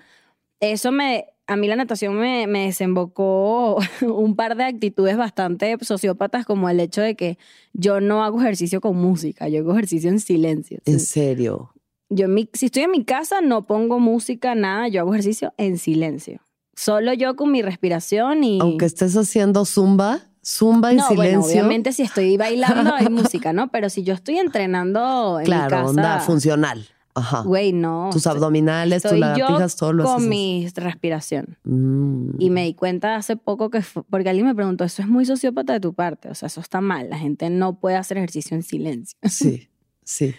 eso 0.59 0.91
me... 0.91 1.25
A 1.49 1.55
mí 1.55 1.67
la 1.69 1.77
natación 1.77 2.17
me, 2.19 2.45
me 2.45 2.65
desembocó 2.65 3.77
un 4.01 4.35
par 4.35 4.57
de 4.57 4.65
actitudes 4.65 5.15
bastante 5.15 5.77
sociópatas, 5.81 6.45
como 6.45 6.69
el 6.69 6.79
hecho 6.81 7.01
de 7.01 7.15
que 7.15 7.37
yo 7.71 8.01
no 8.01 8.23
hago 8.23 8.41
ejercicio 8.41 8.81
con 8.81 8.97
música, 8.97 9.47
yo 9.47 9.59
hago 9.61 9.71
ejercicio 9.71 10.09
en 10.09 10.19
silencio. 10.19 10.79
En 10.85 10.99
serio. 10.99 11.71
Yo 12.09 12.25
en 12.25 12.33
mi- 12.33 12.49
si 12.51 12.65
estoy 12.65 12.83
en 12.83 12.91
mi 12.91 13.05
casa 13.05 13.39
no 13.41 13.65
pongo 13.65 13.99
música, 13.99 14.55
nada, 14.55 14.89
yo 14.89 14.99
hago 15.01 15.13
ejercicio 15.13 15.53
en 15.57 15.77
silencio. 15.77 16.41
Solo 16.75 17.13
yo 17.13 17.35
con 17.37 17.49
mi 17.51 17.61
respiración 17.61 18.43
y... 18.43 18.59
Aunque 18.59 18.85
estés 18.85 19.15
haciendo 19.15 19.63
zumba, 19.63 20.19
zumba 20.47 20.91
en 20.91 20.97
no, 20.97 21.07
bueno, 21.09 21.21
silencio. 21.43 21.51
obviamente 21.61 21.91
si 21.91 22.03
estoy 22.03 22.37
bailando 22.37 22.93
hay 22.95 23.09
música, 23.09 23.51
¿no? 23.53 23.69
Pero 23.69 23.89
si 23.89 24.03
yo 24.03 24.13
estoy 24.13 24.37
entrenando 24.37 25.39
en 25.39 25.43
mi 25.43 25.45
claro, 25.47 25.69
casa... 25.69 25.85
onda 25.89 26.19
funcional. 26.19 26.87
Ajá. 27.15 27.41
Güey, 27.41 27.73
no. 27.73 28.09
Tus 28.11 28.21
estoy- 28.27 28.35
abdominales, 28.37 29.01
tus 29.01 29.13
lagartijas, 29.13 29.75
todo 29.75 29.91
lo 29.91 30.03
con 30.03 30.29
mi 30.29 30.67
respiración. 30.75 31.57
Mm. 31.63 32.29
Y 32.39 32.49
me 32.51 32.63
di 32.63 32.75
cuenta 32.75 33.15
hace 33.15 33.35
poco 33.35 33.71
que, 33.71 33.81
fu- 33.81 34.03
porque 34.07 34.29
alguien 34.29 34.45
me 34.45 34.53
preguntó, 34.53 34.83
eso 34.83 35.01
es 35.01 35.07
muy 35.07 35.25
sociópata 35.25 35.73
de 35.73 35.79
tu 35.79 35.93
parte, 35.95 36.29
o 36.29 36.35
sea, 36.35 36.45
eso 36.45 36.61
está 36.61 36.79
mal, 36.79 37.09
la 37.09 37.17
gente 37.17 37.49
no 37.49 37.79
puede 37.79 37.95
hacer 37.95 38.17
ejercicio 38.17 38.55
en 38.55 38.61
silencio. 38.61 39.17
Sí, 39.23 39.67
sí. 40.03 40.35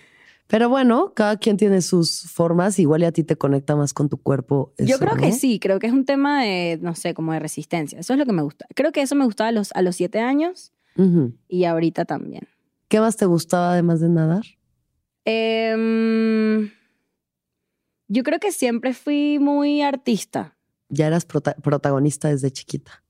Pero 0.48 0.68
bueno, 0.68 1.12
cada 1.14 1.36
quien 1.36 1.56
tiene 1.56 1.82
sus 1.82 2.22
formas. 2.22 2.78
Igual 2.78 3.02
y 3.02 3.04
a 3.04 3.12
ti 3.12 3.22
te 3.22 3.36
conecta 3.36 3.76
más 3.76 3.92
con 3.94 4.08
tu 4.08 4.16
cuerpo. 4.16 4.72
Yo 4.78 4.98
creo 4.98 5.14
que 5.16 5.32
sí, 5.32 5.60
creo 5.60 5.78
que 5.78 5.86
es 5.86 5.92
un 5.92 6.04
tema 6.06 6.42
de, 6.42 6.78
no 6.82 6.94
sé, 6.94 7.14
como 7.14 7.32
de 7.32 7.38
resistencia, 7.38 8.00
eso 8.00 8.14
es 8.14 8.18
lo 8.18 8.24
que 8.26 8.32
me 8.32 8.42
gusta. 8.42 8.66
Creo 8.74 8.90
que 8.90 9.02
eso 9.02 9.14
me 9.14 9.24
gustaba 9.26 9.48
a 9.48 9.52
los, 9.52 9.70
a 9.72 9.82
los 9.82 9.94
siete 9.96 10.18
años 10.20 10.72
y 11.48 11.64
ahorita 11.64 12.04
también. 12.06 12.48
¿Qué 12.88 12.98
más 12.98 13.16
te 13.16 13.26
gustaba 13.26 13.72
además 13.72 14.00
de 14.00 14.08
nadar? 14.08 14.42
Em, 15.24 16.70
yo 18.08 18.22
creo 18.24 18.40
que 18.40 18.50
siempre 18.50 18.94
fui 18.94 19.38
muy 19.38 19.82
artista, 19.82 20.56
Ya 20.88 21.06
eras 21.06 21.26
prota- 21.26 21.54
protagonista 21.62 22.28
desde 22.28 22.50
chiquita. 22.50 23.04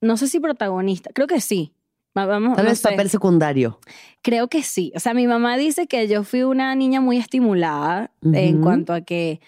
no 0.00 0.16
sé 0.16 0.26
si 0.28 0.40
protagonista, 0.40 1.10
creo 1.14 1.26
que 1.26 1.40
sí. 1.42 1.74
Va- 2.16 2.26
Vamos, 2.26 2.56
Tal 2.56 2.64
no 2.64 2.70
vez 2.70 2.80
sé. 2.80 2.88
papel 2.90 3.08
secundario. 3.08 3.78
Creo 4.22 4.48
que 4.48 4.62
sí. 4.62 4.92
O 4.96 5.00
sea, 5.00 5.14
mi 5.14 5.26
mamá 5.26 5.56
dice 5.56 5.86
que 5.86 6.08
yo 6.08 6.24
fui 6.24 6.42
una 6.42 6.74
niña 6.74 7.00
muy 7.00 7.16
estimulada 7.16 8.10
en 8.22 8.60
cuanto 8.62 8.92
a 8.92 9.00
que 9.02 9.40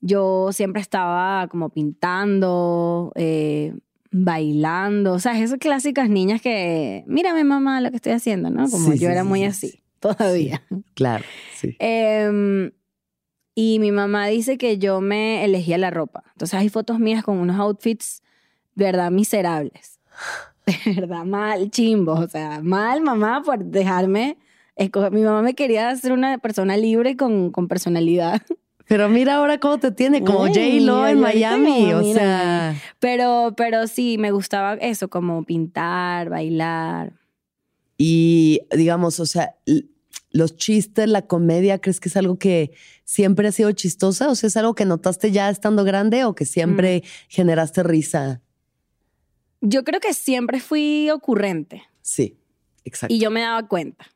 yo 0.00 0.50
siempre 0.52 0.82
estaba 0.82 1.46
como 1.48 1.70
pintando, 1.70 3.12
eh, 3.14 3.74
bailando. 4.10 5.12
O 5.14 5.18
sea, 5.20 5.38
esas 5.40 5.58
clásicas 5.58 6.08
niñas 6.10 6.42
que, 6.42 7.04
mírame 7.06 7.44
mamá 7.44 7.80
lo 7.80 7.90
que 7.90 7.96
estoy 7.96 8.12
haciendo, 8.12 8.50
¿no? 8.50 8.68
Como 8.68 8.92
Sí, 8.92 8.98
yo 8.98 9.06
sí, 9.08 9.12
era 9.12 9.22
sí, 9.22 9.28
muy 9.28 9.40
sí, 9.40 9.44
así, 9.46 9.68
sí. 9.70 9.82
todavía. 10.00 10.62
Claro, 10.94 11.24
sí. 11.54 11.76
Em, 11.78 12.72
y 13.54 13.78
mi 13.78 13.92
mamá 13.92 14.26
dice 14.26 14.58
que 14.58 14.78
yo 14.78 15.00
me 15.00 15.44
elegía 15.44 15.78
la 15.78 15.90
ropa. 15.90 16.24
Entonces 16.32 16.58
hay 16.58 16.68
fotos 16.68 16.98
mías 16.98 17.22
con 17.22 17.38
unos 17.38 17.58
outfits 17.60 18.22
de 18.74 18.86
verdad 18.86 19.10
miserables. 19.10 20.00
De 20.84 20.92
verdad 21.00 21.24
mal, 21.24 21.70
chimbos. 21.70 22.20
O 22.20 22.28
sea, 22.28 22.60
mal 22.62 23.00
mamá 23.02 23.42
por 23.44 23.64
dejarme 23.64 24.36
escoger. 24.76 25.12
Mi 25.12 25.22
mamá 25.22 25.42
me 25.42 25.54
quería 25.54 25.94
ser 25.96 26.12
una 26.12 26.38
persona 26.38 26.76
libre 26.76 27.16
con, 27.16 27.50
con 27.50 27.68
personalidad. 27.68 28.40
Pero 28.88 29.08
mira 29.08 29.36
ahora 29.36 29.58
cómo 29.58 29.78
te 29.78 29.90
tiene, 29.92 30.22
como 30.24 30.40
J-Lo 30.48 31.06
en 31.06 31.20
Miami. 31.20 31.92
o 31.94 32.00
mira. 32.00 32.20
sea, 32.20 32.74
Pero, 32.98 33.54
pero 33.56 33.86
sí, 33.86 34.18
me 34.18 34.32
gustaba 34.32 34.74
eso, 34.74 35.08
como 35.08 35.44
pintar, 35.44 36.28
bailar. 36.28 37.12
y 37.96 38.60
digamos, 38.76 39.20
o 39.20 39.24
sea, 39.26 39.54
los 40.30 40.56
chistes, 40.56 41.08
la 41.08 41.22
comedia, 41.22 41.78
¿crees 41.78 42.00
que 42.00 42.08
es 42.08 42.16
algo 42.16 42.38
que 42.38 42.72
siempre 43.04 43.48
ha 43.48 43.52
sido 43.52 43.70
chistosa? 43.72 44.28
O 44.28 44.34
sea, 44.34 44.48
¿es 44.48 44.56
algo 44.56 44.74
que 44.74 44.84
notaste 44.84 45.30
ya 45.30 45.48
estando 45.48 45.84
grande 45.84 46.24
o 46.24 46.34
que 46.34 46.44
siempre 46.44 47.02
generaste 47.28 47.82
risa? 47.84 48.42
Yo 49.62 49.84
creo 49.84 50.00
que 50.00 50.12
siempre 50.12 50.60
fui 50.60 51.08
ocurrente. 51.10 51.84
Sí, 52.02 52.36
exacto. 52.84 53.14
Y 53.14 53.18
yo 53.20 53.30
me 53.30 53.40
daba 53.40 53.66
cuenta. 53.68 54.06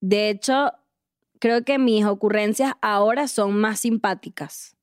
De 0.00 0.28
hecho, 0.28 0.72
creo 1.38 1.64
que 1.64 1.78
mis 1.78 2.04
ocurrencias 2.04 2.74
ahora 2.82 3.28
son 3.28 3.56
más 3.56 3.80
simpáticas. 3.80 4.74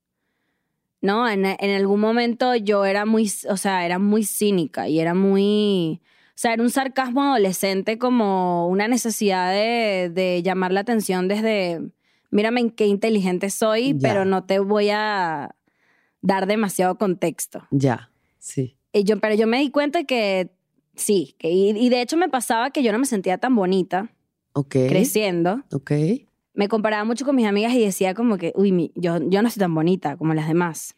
¿No? 1.02 1.28
En, 1.28 1.46
en 1.46 1.76
algún 1.76 2.00
momento 2.00 2.56
yo 2.56 2.86
era 2.86 3.06
muy, 3.06 3.30
o 3.50 3.58
sea, 3.58 3.86
era 3.86 4.00
muy 4.00 4.24
cínica 4.24 4.88
y 4.88 5.02
era 5.02 5.14
muy, 5.14 6.00
o 6.30 6.34
sea, 6.36 6.54
era 6.54 6.64
un 6.64 6.70
sarcasmo 6.70 7.24
adolescente 7.24 7.98
como 7.98 8.70
una 8.70 8.88
necesidad 8.88 9.52
de, 9.52 10.10
de 10.10 10.42
llamar 10.44 10.72
la 10.72 10.80
atención 10.80 11.28
desde, 11.28 11.82
mírame 12.32 12.62
en 12.62 12.70
qué 12.72 12.86
inteligente 12.88 13.50
soy, 13.50 13.92
Ya. 13.98 14.00
pero 14.10 14.24
no 14.24 14.46
te 14.46 14.60
voy 14.60 14.92
a 14.92 15.54
dar 16.22 16.48
demasiado 16.48 16.98
contexto. 16.98 17.68
Ya, 17.70 18.10
sí. 18.40 18.78
Y 18.94 19.04
yo, 19.04 19.20
pero 19.20 19.34
yo 19.36 19.48
me 19.48 19.60
di 19.60 19.72
cuenta 19.72 20.04
que 20.04 20.52
sí, 20.96 21.36
que, 21.40 21.50
y, 21.52 21.70
y 21.72 21.90
de 21.90 22.02
hecho 22.02 22.16
me 22.16 22.30
pasaba 22.30 22.70
que 22.70 22.84
yo 22.84 22.92
no 22.92 23.00
me 23.00 23.06
sentía 23.06 23.38
tan 23.40 23.56
bonita 23.56 24.10
creciendo. 24.90 25.64
Ok. 25.74 25.92
Me 26.54 26.68
comparaba 26.68 27.04
mucho 27.04 27.26
con 27.26 27.36
mis 27.36 27.48
amigas 27.48 27.74
y 27.74 27.84
decía 27.84 28.14
como 28.14 28.38
que, 28.38 28.54
uy, 28.56 28.72
mi- 28.72 28.92
yo, 28.96 29.18
yo 29.30 29.42
no 29.42 29.50
soy 29.50 29.60
tan 29.60 29.74
bonita 29.74 30.16
como 30.18 30.34
las 30.36 30.48
demás. 30.48 30.96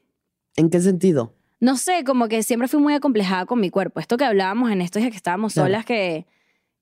¿En 0.57 0.69
qué 0.69 0.81
sentido? 0.81 1.33
No 1.61 1.77
sé, 1.77 2.03
como 2.03 2.27
que 2.27 2.43
siempre 2.43 2.67
fui 2.67 2.81
muy 2.81 2.93
acomplejada 2.93 3.45
con 3.45 3.61
mi 3.61 3.69
cuerpo. 3.69 4.01
Esto 4.01 4.17
que 4.17 4.25
hablábamos 4.25 4.71
en 4.71 4.81
estos 4.81 5.01
días 5.01 5.11
que 5.11 5.17
estábamos 5.17 5.53
Claro. 5.53 5.67
solas, 5.67 5.85
que, 5.85 6.25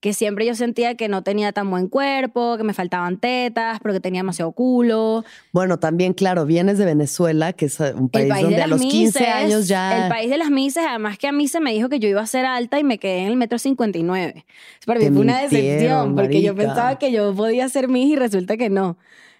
que 0.04 0.12
siempre 0.12 0.46
yo 0.46 0.54
sentía 0.54 0.96
que 0.96 1.08
no 1.08 1.24
tenía 1.24 1.54
tan 1.54 1.70
buen 1.70 1.88
cuerpo, 1.88 2.58
que 2.58 2.66
me 2.66 2.74
faltaban 2.74 3.16
tetas, 3.16 3.80
pero 3.82 3.94
que 3.94 4.02
tenía 4.02 4.20
demasiado 4.20 4.52
culo. 4.52 5.24
Bueno, 5.54 5.80
también, 5.80 6.12
claro, 6.12 6.46
vienes 6.46 6.78
de 6.78 6.84
Venezuela, 6.84 7.54
que 7.54 7.68
es 7.68 7.80
eh, 7.80 7.94
un 7.96 8.10
país, 8.10 8.28
país 8.28 8.42
donde 8.44 8.58
de 8.58 8.64
a 8.64 8.68
los 8.68 8.82
15 8.82 8.98
mises, 8.98 9.22
años 9.34 9.70
ya. 9.70 10.04
El 10.04 10.10
país 10.10 10.30
de 10.30 10.38
las 10.38 10.50
mises, 10.50 10.84
además 10.86 11.18
que 11.18 11.30
a 11.30 11.32
mí 11.32 11.48
se 11.48 11.62
me 11.62 11.72
dijo 11.72 11.88
que 11.88 12.00
yo 12.00 12.10
iba 12.10 12.20
a 12.20 12.28
ser 12.28 12.46
alta 12.46 12.78
y 12.80 12.84
me 12.84 12.98
quedé 12.98 13.20
en 13.20 13.28
el 13.28 13.38
metro 13.38 13.58
59. 13.58 14.46
Para 14.86 15.00
mí 15.00 15.06
Te 15.06 15.12
fue 15.14 15.22
una 15.22 15.40
decepción, 15.40 16.16
porque 16.16 16.42
yo 16.42 16.54
marica. 16.54 16.68
pensaba 16.74 17.00
que 17.00 17.14
yo 17.14 17.34
podía 17.34 17.70
ser 17.70 17.88
mis 17.88 18.10
y 18.10 18.18
resulta 18.18 18.58
que 18.58 18.70
no. 18.70 18.98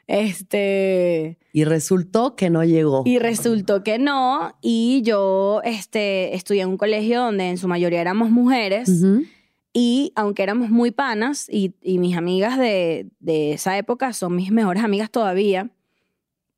Este. 0.08 1.38
Y 1.52 1.66
resultó 1.66 2.38
que 2.38 2.50
no 2.50 2.64
llegó. 2.64 3.04
Y 3.06 3.20
resultó 3.20 3.84
que 3.84 4.00
no. 4.00 4.56
Y 4.62 5.02
yo 5.04 5.60
este, 5.66 6.36
estudié 6.36 6.62
en 6.62 6.70
un 6.70 6.78
colegio 6.78 7.20
donde 7.20 7.50
en 7.50 7.58
su 7.58 7.68
mayoría 7.68 8.00
éramos 8.00 8.30
mujeres. 8.30 8.88
Ujú. 8.88 9.26
Y 9.74 10.14
aunque 10.16 10.44
éramos 10.44 10.70
muy 10.70 10.92
panas, 10.92 11.48
y, 11.50 11.74
y 11.82 11.98
mis 11.98 12.16
amigas 12.16 12.58
de, 12.60 13.08
de 13.20 13.54
esa 13.54 13.76
época 13.78 14.14
son 14.14 14.36
mis 14.36 14.52
mejores 14.52 14.84
amigas 14.84 15.10
todavía, 15.10 15.72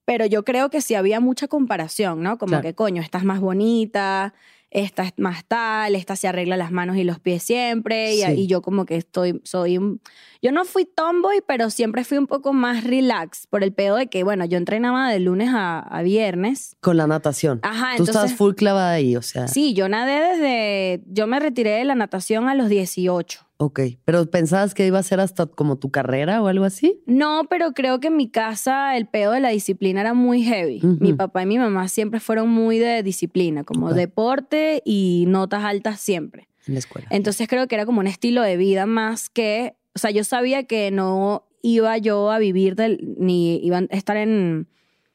pero 0.04 0.26
yo 0.26 0.44
creo 0.44 0.70
que 0.70 0.82
sí 0.82 0.96
había 0.96 1.20
mucha 1.20 1.48
comparación, 1.48 2.22
¿no? 2.22 2.38
Como 2.38 2.50
Claro. 2.52 2.64
que, 2.64 2.76
coño, 2.76 3.02
esta 3.02 3.18
es 3.18 3.24
más 3.24 3.40
bonita, 3.40 4.34
esta 4.76 5.04
es 5.04 5.14
más 5.18 5.46
tal, 5.46 5.96
esta 5.96 6.16
se 6.18 6.28
arregla 6.28 6.58
las 6.58 6.70
manos 6.72 6.98
y 6.98 7.04
los 7.06 7.20
pies 7.20 7.42
siempre, 7.44 8.14
y, 8.14 8.22
Sí. 8.22 8.32
y 8.34 8.48
yo 8.48 8.62
como 8.62 8.86
que 8.86 8.98
estoy, 8.98 9.40
soy 9.46 9.78
un... 9.78 10.02
Yo 10.42 10.52
no 10.52 10.66
fui 10.66 10.86
tomboy, 10.86 11.42
pero 11.48 11.70
siempre 11.70 12.04
fui 12.04 12.18
un 12.18 12.28
poco 12.28 12.52
más 12.52 12.84
relax, 12.84 13.48
por 13.48 13.64
el 13.64 13.72
pedo 13.74 13.96
de 13.96 14.08
que, 14.08 14.24
bueno, 14.24 14.44
yo 14.46 14.58
entrenaba 14.58 15.10
de 15.10 15.20
lunes 15.20 15.50
a, 15.54 15.80
a 15.80 16.02
viernes. 16.02 16.76
Con 16.82 16.98
la 16.98 17.08
natación. 17.08 17.60
Ajá, 17.64 17.92
Tú 17.96 18.04
entonces... 18.04 18.16
estabas 18.16 18.34
full 18.34 18.54
clavada 18.54 18.92
ahí, 18.92 19.16
o 19.16 19.22
sea. 19.22 19.48
Sí, 19.48 19.74
yo 19.74 19.88
nadé 19.88 20.20
desde... 20.20 21.04
Yo 21.08 21.26
me 21.26 21.40
retiré 21.40 21.72
de 21.72 21.86
la 21.86 21.96
natación 21.96 22.50
a 22.50 22.54
los 22.56 22.68
18. 22.68 23.45
Ok. 23.58 23.80
Pero 24.04 24.30
pensabas 24.30 24.74
que 24.74 24.86
iba 24.86 25.00
a 25.00 25.04
ser 25.04 25.20
hasta 25.22 25.46
como 25.46 25.78
tu 25.78 25.90
carrera 25.90 26.42
o 26.44 26.48
algo 26.48 26.66
así. 26.66 27.02
No, 27.06 27.44
pero 27.50 27.72
creo 27.72 28.00
que 28.02 28.08
en 28.08 28.18
mi 28.18 28.30
casa 28.30 28.98
el 28.98 29.08
pedo 29.08 29.32
de 29.32 29.40
la 29.40 29.50
disciplina 29.50 30.02
era 30.02 30.14
muy 30.14 30.44
heavy. 30.44 30.78
Ujú. 30.84 30.98
Mi 31.00 31.14
papá 31.14 31.44
y 31.44 31.46
mi 31.46 31.58
mamá 31.58 31.88
siempre 31.88 32.20
fueron 32.20 32.50
muy 32.50 32.80
de 32.80 33.02
disciplina, 33.02 33.64
como 33.64 33.94
deporte 33.94 34.82
y 34.86 35.26
notas 35.28 35.64
altas 35.64 36.02
siempre. 36.02 36.48
En 36.68 36.74
la 36.74 36.80
escuela. 36.80 37.08
Entonces 37.12 37.48
creo 37.48 37.68
que 37.68 37.76
era 37.76 37.86
como 37.86 38.00
un 38.02 38.08
estilo 38.08 38.42
de 38.42 38.58
vida 38.58 38.86
más 38.86 39.30
que, 39.30 39.76
o 39.96 40.00
sea, 40.00 40.12
yo 40.12 40.24
sabía 40.24 40.64
que 40.64 40.92
no 40.92 41.46
iba 41.62 41.98
yo 41.98 42.32
a 42.32 42.40
vivir 42.40 42.76
del, 42.76 43.16
ni 43.20 43.58
iba 43.66 43.78
a 43.78 43.82
estar 43.92 44.18
en, 44.18 44.68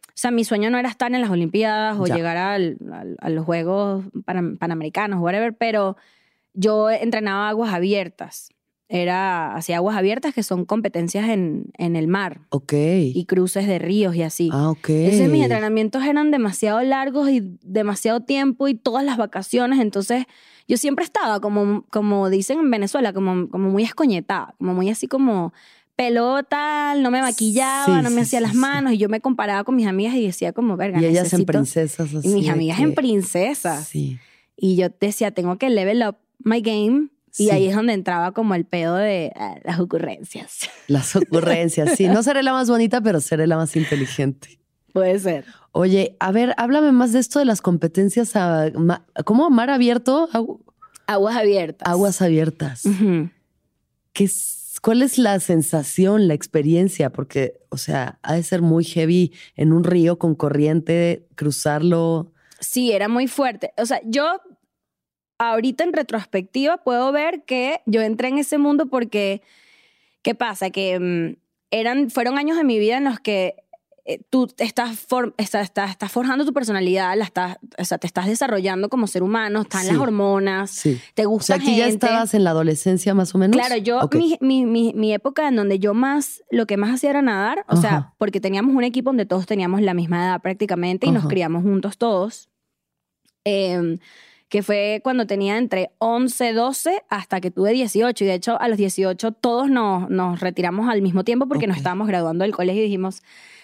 o 0.09 0.13
sea, 0.15 0.31
mi 0.31 0.45
sueño 0.45 0.71
no 0.71 0.79
era 0.79 0.89
estar 0.89 1.13
en 1.13 1.21
las 1.21 1.31
Olimpiadas 1.31 1.99
o 1.99 2.07
Ya. 2.07 2.15
llegar 2.17 2.37
al- 2.37 2.79
al- 2.93 3.17
a 3.21 3.31
los 3.31 3.45
Juegos 3.45 4.05
Panam- 4.25 4.59
Panamericanos, 4.59 5.21
whatever, 5.21 5.55
pero 5.57 5.97
yo 6.54 6.90
entrenaba 6.90 7.49
aguas 7.49 7.73
abiertas. 7.73 8.50
Era, 8.92 9.54
hacía 9.54 9.76
aguas 9.76 9.97
abiertas 9.97 10.35
que 10.35 10.42
son 10.42 10.64
competencias 10.64 11.28
en, 11.28 11.66
en 11.78 11.95
el 11.95 12.09
mar 12.09 12.40
ok. 12.49 12.73
y 12.73 13.25
cruces 13.25 13.69
de 13.69 13.78
ríos 13.78 14.16
y 14.16 14.23
así. 14.25 14.50
ah, 14.52 14.71
ok. 14.71 14.88
Entonces 14.90 15.30
mis 15.30 15.45
entrenamientos 15.45 16.02
eran 16.04 16.33
demasiado 16.33 16.83
largos 16.83 17.30
y 17.30 17.57
demasiado 17.62 18.21
tiempo 18.23 18.66
y 18.66 18.75
todas 18.75 19.04
las 19.04 19.16
vacaciones. 19.16 19.78
Entonces 19.78 20.25
yo 20.66 20.76
siempre 20.76 21.04
estaba 21.04 21.38
como, 21.40 21.85
como 21.90 22.28
dicen 22.30 22.59
en 22.59 22.69
Venezuela, 22.69 23.12
como, 23.12 23.49
como 23.49 23.71
muy 23.71 23.85
escoñetada, 23.85 24.57
como 24.59 24.75
muy 24.75 24.90
así 24.90 25.07
como 25.07 25.52
pelota, 25.95 26.95
no 26.97 27.11
me 27.12 27.21
maquillaba, 27.21 27.85
Sí, 27.85 27.92
no 28.02 28.11
me 28.11 28.16
sí, 28.16 28.21
hacía 28.23 28.38
sí, 28.40 28.45
las 28.47 28.54
manos 28.54 28.92
y 28.95 28.99
yo 28.99 29.09
me 29.09 29.21
comparaba 29.21 29.62
con 29.62 29.76
mis 29.76 29.87
amigas 29.87 30.14
y 30.16 30.26
decía 30.26 30.52
como, 30.52 30.76
verga, 30.76 31.00
Y 31.00 31.04
ellas 31.04 31.33
en 31.33 31.40
necesito-". 31.42 31.47
princesas 31.47 32.12
así. 32.14 32.28
Y 32.28 32.35
mis 32.35 32.49
amigas 32.49 32.78
que- 32.78 32.83
en 32.83 32.95
princesas. 32.95 33.87
Sí. 33.87 34.19
Y 34.57 34.75
yo 34.76 34.88
decía, 35.00 35.30
tengo 35.30 35.57
que 35.59 35.71
level 35.71 36.02
up 36.09 36.16
my 36.45 36.61
game. 36.61 37.09
Y 37.39 37.45
Sí. 37.45 37.51
ahí 37.51 37.67
es 37.69 37.77
donde 37.77 37.93
entraba 37.93 38.33
como 38.33 38.55
el 38.57 38.65
pedo 38.65 38.97
de 38.97 39.31
ah, 39.37 39.55
las 39.65 39.79
ocurrencias. 39.79 40.69
Las 40.89 41.15
ocurrencias. 41.15 41.95
Sí, 41.97 42.09
no 42.09 42.23
seré 42.25 42.43
la 42.43 42.53
más 42.53 42.69
bonita, 42.69 43.01
pero 43.01 43.21
seré 43.21 43.47
la 43.47 43.57
más 43.57 43.77
inteligente. 43.77 44.59
Puede 44.93 45.17
ser. 45.21 45.45
Oye, 45.71 46.17
a 46.19 46.33
ver, 46.33 46.53
háblame 46.57 46.91
más 46.91 47.13
de 47.13 47.21
esto 47.21 47.39
de 47.39 47.45
las 47.45 47.63
competencias. 47.63 48.35
A, 48.35 48.71
ma- 48.75 49.07
¿Cómo? 49.25 49.49
¿Mar 49.51 49.71
abierto? 49.71 50.29
Agu- 50.33 50.61
Aguas 51.07 51.37
abiertas. 51.37 51.89
Aguas 51.89 52.21
abiertas. 52.21 52.83
¿Qué 54.13 54.25
es- 54.25 54.57
¿Cuál 54.83 55.03
es 55.03 55.19
la 55.19 55.39
sensación, 55.41 56.27
la 56.27 56.35
experiencia? 56.35 57.11
Porque, 57.11 57.61
o 57.69 57.77
sea, 57.77 58.19
ha 58.23 58.35
de 58.35 58.43
ser 58.43 58.63
muy 58.63 58.83
heavy 58.83 59.33
en 59.55 59.73
un 59.73 59.85
río 59.85 60.19
con 60.19 60.35
corriente, 60.35 61.29
cruzarlo. 61.37 62.33
Sí, 62.61 62.91
era 62.93 63.09
muy 63.09 63.29
fuerte. 63.29 63.73
O 63.77 63.85
sea, 63.87 64.01
yo 64.05 64.41
ahorita 65.41 65.85
en 65.85 65.93
retrospectiva 65.93 66.77
puedo 66.79 67.11
ver 67.13 67.45
que 67.45 67.81
yo 67.87 68.03
entré 68.03 68.29
en 68.29 68.39
ese 68.39 68.59
mundo 68.59 68.87
porque, 68.87 69.43
¿qué 70.23 70.35
pasa? 70.35 70.71
Que 70.71 70.99
mm, 71.01 71.37
eran, 71.71 72.11
fueron 72.11 72.39
años 72.39 72.57
de 72.57 72.65
mi 72.65 72.79
vida 72.79 72.99
en 72.99 73.05
los 73.05 73.21
que 73.21 73.55
eh, 74.07 74.21
tú 74.31 74.49
estás, 74.59 74.99
for- 74.99 75.35
estás, 75.37 75.65
estás, 75.65 75.91
estás 75.91 76.11
forjando 76.11 76.45
tu 76.45 76.53
personalidad, 76.53 77.17
la 77.17 77.25
estás, 77.25 77.59
o 77.79 77.85
sea, 77.85 77.99
te 77.99 78.07
estás 78.07 78.27
desarrollando 78.27 78.89
como 78.89 79.07
ser 79.07 79.23
humano, 79.23 79.61
están 79.63 79.83
Sí. 79.83 79.89
las 79.93 79.99
hormonas, 79.99 80.71
Sí. 80.71 80.99
te 81.15 81.27
O 81.27 81.31
gusta 81.31 81.55
sea, 81.55 81.57
aquí 81.57 81.77
ya 81.77 81.85
gente. 81.87 82.07
estabas 82.07 82.35
en 82.35 82.45
la 82.45 82.51
adolescencia 82.51 83.15
más 83.15 83.35
o 83.35 83.39
menos. 83.39 83.57
Claro, 83.57 83.77
yo, 83.77 84.01
Ok. 84.01 84.17
mi, 84.17 84.37
mi, 84.41 84.65
mi, 84.67 84.93
mi 84.95 85.13
época 85.15 85.47
en 85.49 85.57
donde 85.57 85.79
yo 85.79 85.95
más, 85.95 86.43
lo 86.51 86.67
que 86.67 86.77
más 86.77 86.95
hacía 86.95 87.11
era 87.11 87.23
nadar, 87.23 87.65
o 87.69 87.77
sea, 87.77 87.91
Ajá. 87.97 88.15
porque 88.19 88.41
teníamos 88.41 88.75
un 88.75 88.85
equipo 88.85 89.11
donde 89.11 89.27
todos 89.27 89.47
teníamos 89.47 89.81
la 89.83 89.95
misma 89.95 90.25
edad 90.25 90.41
prácticamente 90.43 91.07
y 91.07 91.11
nos 91.13 91.21
Ajá. 91.21 91.29
criamos 91.29 91.63
juntos 91.63 91.97
todos, 91.97 92.49
Em, 93.45 93.99
que 94.50 94.62
fue 94.62 95.00
cuando 95.02 95.26
tenía 95.26 95.57
entre 95.57 95.92
11, 95.99 96.52
12 96.52 97.02
hasta 97.09 97.40
que 97.40 97.50
tuve 97.50 97.73
18 97.73 98.25
y 98.25 98.26
de 98.26 98.35
hecho 98.35 98.61
a 98.61 98.69
los 98.69 98.76
18 98.76 99.33
todos 99.33 99.71
nos, 99.71 100.11
nos 100.11 100.40
retiramos 100.40 100.90
al 100.90 101.00
mismo 101.00 101.25
tiempo 101.25 101.47
porque 101.49 101.66
nos 101.66 101.76
Ok. 101.76 101.78
estábamos 101.78 102.09
graduando 102.09 102.42
del 102.45 102.52
colegio 102.54 102.83
y 102.83 102.87
dijimos, 102.87 103.23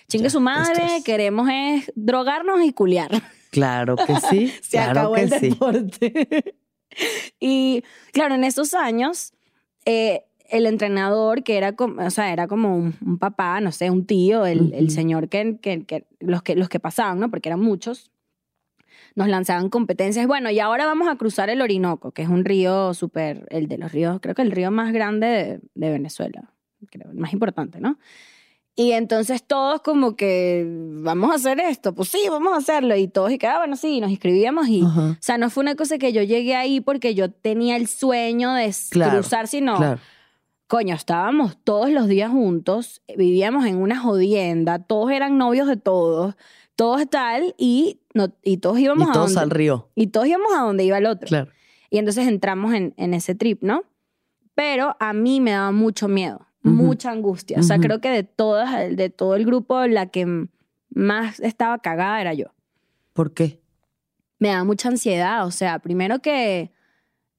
chingue 0.09 0.29
Ya, 0.29 0.31
su 0.31 0.41
madre, 0.41 0.97
es- 0.97 1.05
queremos 1.05 1.49
es 1.53 1.93
drogarnos 1.95 2.65
y 2.65 2.73
culiar. 2.73 3.11
Claro 3.51 3.97
que 3.97 4.15
sí. 4.31 4.49
Se 4.63 4.77
claro 4.77 5.01
acabó 5.01 5.15
que 5.15 5.21
el 5.23 5.31
sí. 5.31 5.49
deporte. 5.51 6.55
y 7.41 7.83
claro, 8.13 8.35
en 8.35 8.45
esos 8.45 8.75
años, 8.75 9.33
eh, 9.87 10.25
el 10.51 10.67
entrenador, 10.67 11.43
que 11.43 11.57
era 11.57 11.73
como, 11.75 12.05
o 12.05 12.11
sea, 12.11 12.33
era 12.33 12.47
como 12.49 12.77
un, 12.77 12.95
un 13.05 13.19
papá, 13.19 13.61
no 13.61 13.73
sé, 13.73 13.91
un 13.91 14.05
tío, 14.07 14.47
el, 14.47 14.73
el 14.75 14.85
Ujú. 14.87 14.95
señor 14.95 15.29
que, 15.29 15.59
que, 15.61 15.85
que- 15.85 16.07
los 16.21 16.43
que 16.43 16.55
los 16.55 16.69
que 16.69 16.81
pasaban, 16.81 17.19
¿no? 17.19 17.31
Porque 17.31 17.49
eran 17.49 17.61
muchos, 17.61 18.11
nos 19.17 19.29
lanzaban 19.29 19.69
competencias. 19.69 20.27
Bueno, 20.29 20.51
y 20.51 20.61
ahora 20.61 20.87
vamos 20.87 21.09
a 21.09 21.17
cruzar 21.17 21.51
el 21.51 21.61
Orinoco, 21.61 22.13
que 22.13 22.23
es 22.23 22.29
un 22.29 22.45
río 22.45 22.95
súper, 22.95 23.47
el 23.51 23.67
de 23.67 23.79
los 23.79 23.91
ríos, 23.91 24.21
creo 24.23 24.37
que 24.37 24.43
el 24.43 24.53
río 24.53 24.71
más 24.71 24.93
grande 24.93 25.27
de, 25.27 25.61
de 25.75 25.91
Venezuela, 25.91 26.53
creo, 26.91 27.11
el 27.11 27.17
más 27.17 27.33
importante, 27.33 27.81
¿no? 27.81 27.99
Y 28.79 28.93
entonces 28.93 29.43
todos 29.43 29.81
como 29.81 30.17
que, 30.17 30.67
vamos 30.69 31.31
a 31.31 31.37
hacer 31.37 31.59
esto, 31.61 31.95
pues 31.95 32.11
sí, 32.11 32.21
vamos 32.29 32.53
a 32.53 32.59
hacerlo. 32.59 32.95
Y 32.95 33.09
todos, 33.09 33.33
y 33.33 33.39
que, 33.39 33.47
ah, 33.47 33.57
bueno, 33.57 33.75
sí, 33.75 34.03
nos 34.03 34.11
inscribíamos 34.11 34.69
y... 34.69 34.83
Ajá. 34.85 35.13
O 35.13 35.17
sea, 35.19 35.39
no 35.39 35.49
fue 35.49 35.63
una 35.63 35.77
cosa 35.77 35.97
que 35.97 36.13
yo 36.13 36.23
llegué 36.23 36.55
ahí 36.55 36.83
porque 36.83 37.15
yo 37.15 37.31
tenía 37.31 37.77
el 37.77 37.87
sueño 37.87 38.53
de 38.53 38.71
Claro, 38.91 39.13
cruzar, 39.13 39.49
sino, 39.49 39.79
Claro. 39.79 39.99
coño, 40.67 40.95
estábamos 40.95 41.57
todos 41.65 41.89
los 41.89 42.07
días 42.07 42.31
juntos, 42.31 43.01
vivíamos 43.17 43.65
en 43.65 43.77
una 43.77 43.99
jodienda, 43.99 44.79
todos 44.79 45.11
eran 45.11 45.39
novios 45.39 45.69
de 45.69 45.79
todos, 45.79 46.35
todos 46.75 47.09
tal, 47.09 47.55
y, 47.57 48.01
no, 48.17 48.35
y 48.43 48.57
todos 48.59 48.79
íbamos 48.79 49.07
Y 49.07 49.11
a 49.11 49.13
todos 49.13 49.27
donde, 49.35 49.41
al 49.43 49.51
río. 49.51 49.89
y 49.95 50.09
todos 50.09 50.27
íbamos 50.27 50.53
a 50.57 50.63
donde 50.63 50.85
iba 50.85 50.99
el 50.99 51.07
otro. 51.07 51.29
Claro. 51.29 51.51
Y 51.91 51.99
entonces 51.99 52.27
entramos 52.27 52.75
en, 52.75 52.95
en 52.97 53.15
ese 53.15 53.35
trip, 53.35 53.63
¿no? 53.63 53.83
Pero 54.55 54.97
a 54.99 55.13
mí 55.13 55.41
me 55.41 55.53
daba 55.53 55.71
mucho 55.71 56.09
miedo, 56.09 56.47
Ujú. 56.65 56.75
mucha 56.75 57.11
angustia. 57.11 57.59
O 57.61 57.63
sea, 57.63 57.79
creo 57.79 58.01
que 58.01 58.09
de 58.11 58.23
todas, 58.25 58.97
de 58.97 59.11
todo 59.11 59.37
el 59.37 59.45
grupo, 59.47 59.87
la 59.87 60.07
que 60.07 60.47
más 60.91 61.39
estaba 61.41 61.79
cagada 61.79 62.21
era 62.21 62.33
yo 62.35 62.47
¿Por 63.13 63.33
qué? 63.35 63.61
me 64.39 64.49
da 64.49 64.65
mucha 64.65 64.89
ansiedad. 64.89 65.47
O 65.47 65.51
sea, 65.51 65.79
primero 65.79 66.21
que 66.21 66.73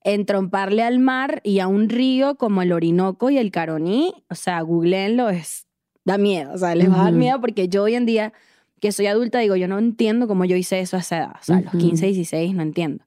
entromparle 0.03 0.83
al 0.83 0.99
mar 0.99 1.41
y 1.43 1.59
a 1.59 1.67
un 1.67 1.89
río 1.89 2.35
como 2.35 2.61
el 2.61 2.71
Orinoco 2.71 3.29
y 3.29 3.37
el 3.37 3.51
Caroní, 3.51 4.13
o 4.29 4.35
sea, 4.35 4.61
googleenlo, 4.61 5.29
es, 5.29 5.67
da 6.05 6.17
miedo. 6.17 6.53
O 6.53 6.57
sea, 6.57 6.75
les 6.75 6.89
va 6.89 7.01
a 7.01 7.03
dar 7.05 7.13
miedo 7.13 7.41
porque 7.41 7.67
yo 7.67 7.83
hoy 7.83 7.95
en 7.95 8.05
día, 8.05 8.33
que 8.79 8.91
soy 8.91 9.07
adulta, 9.07 9.39
digo, 9.39 9.55
yo 9.55 9.67
no 9.67 9.79
entiendo 9.79 10.27
cómo 10.27 10.45
yo 10.45 10.55
hice 10.55 10.79
eso 10.79 10.97
a 10.97 10.99
esa 10.99 11.17
edad. 11.17 11.31
O 11.39 11.43
sea, 11.43 11.57
a 11.57 11.61
los 11.61 11.73
Ujú. 11.73 11.83
15, 11.83 12.05
16, 12.07 12.53
no 12.55 12.61
entiendo. 12.61 13.03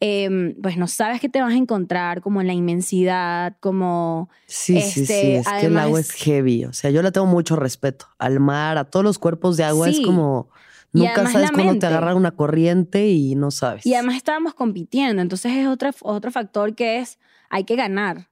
Em, 0.00 0.54
pues 0.60 0.76
no 0.76 0.86
sabes 0.86 1.20
qué 1.20 1.28
te 1.28 1.40
vas 1.40 1.52
a 1.54 1.56
encontrar, 1.56 2.20
como 2.20 2.40
en 2.40 2.46
la 2.46 2.52
inmensidad, 2.52 3.56
como... 3.60 4.28
Sí, 4.46 4.80
sí, 4.82 4.90
sí. 4.92 5.00
Este, 5.02 5.36
Es 5.38 5.48
que 5.48 5.66
el 5.66 5.76
agua 5.78 5.82
además- 5.82 6.00
es 6.00 6.12
heavy. 6.12 6.64
O 6.64 6.72
sea, 6.72 6.90
yo 6.90 7.00
le 7.02 7.10
tengo 7.12 7.26
mucho 7.26 7.56
respeto 7.56 8.06
al 8.18 8.40
mar, 8.40 8.76
a 8.76 8.84
todos 8.84 9.04
los 9.04 9.18
cuerpos 9.18 9.56
de 9.56 9.64
agua. 9.64 9.88
Sí. 9.88 10.00
Es 10.00 10.06
como. 10.06 10.48
Nunca 10.92 11.12
además 11.14 11.32
sabes 11.32 11.50
cuándo 11.50 11.76
te 11.78 11.86
agarra 11.86 12.14
una 12.14 12.30
corriente 12.32 13.08
y 13.08 13.34
no 13.34 13.50
sabes. 13.50 13.84
Y 13.84 13.94
además 13.94 14.16
estábamos 14.16 14.54
compitiendo, 14.54 15.22
entonces 15.22 15.52
es 15.52 15.66
otro, 15.66 15.90
otro 16.02 16.30
factor 16.30 16.74
que 16.76 16.98
es, 17.00 17.18
hay 17.50 17.64
que 17.64 17.74
ganar. 17.74 18.28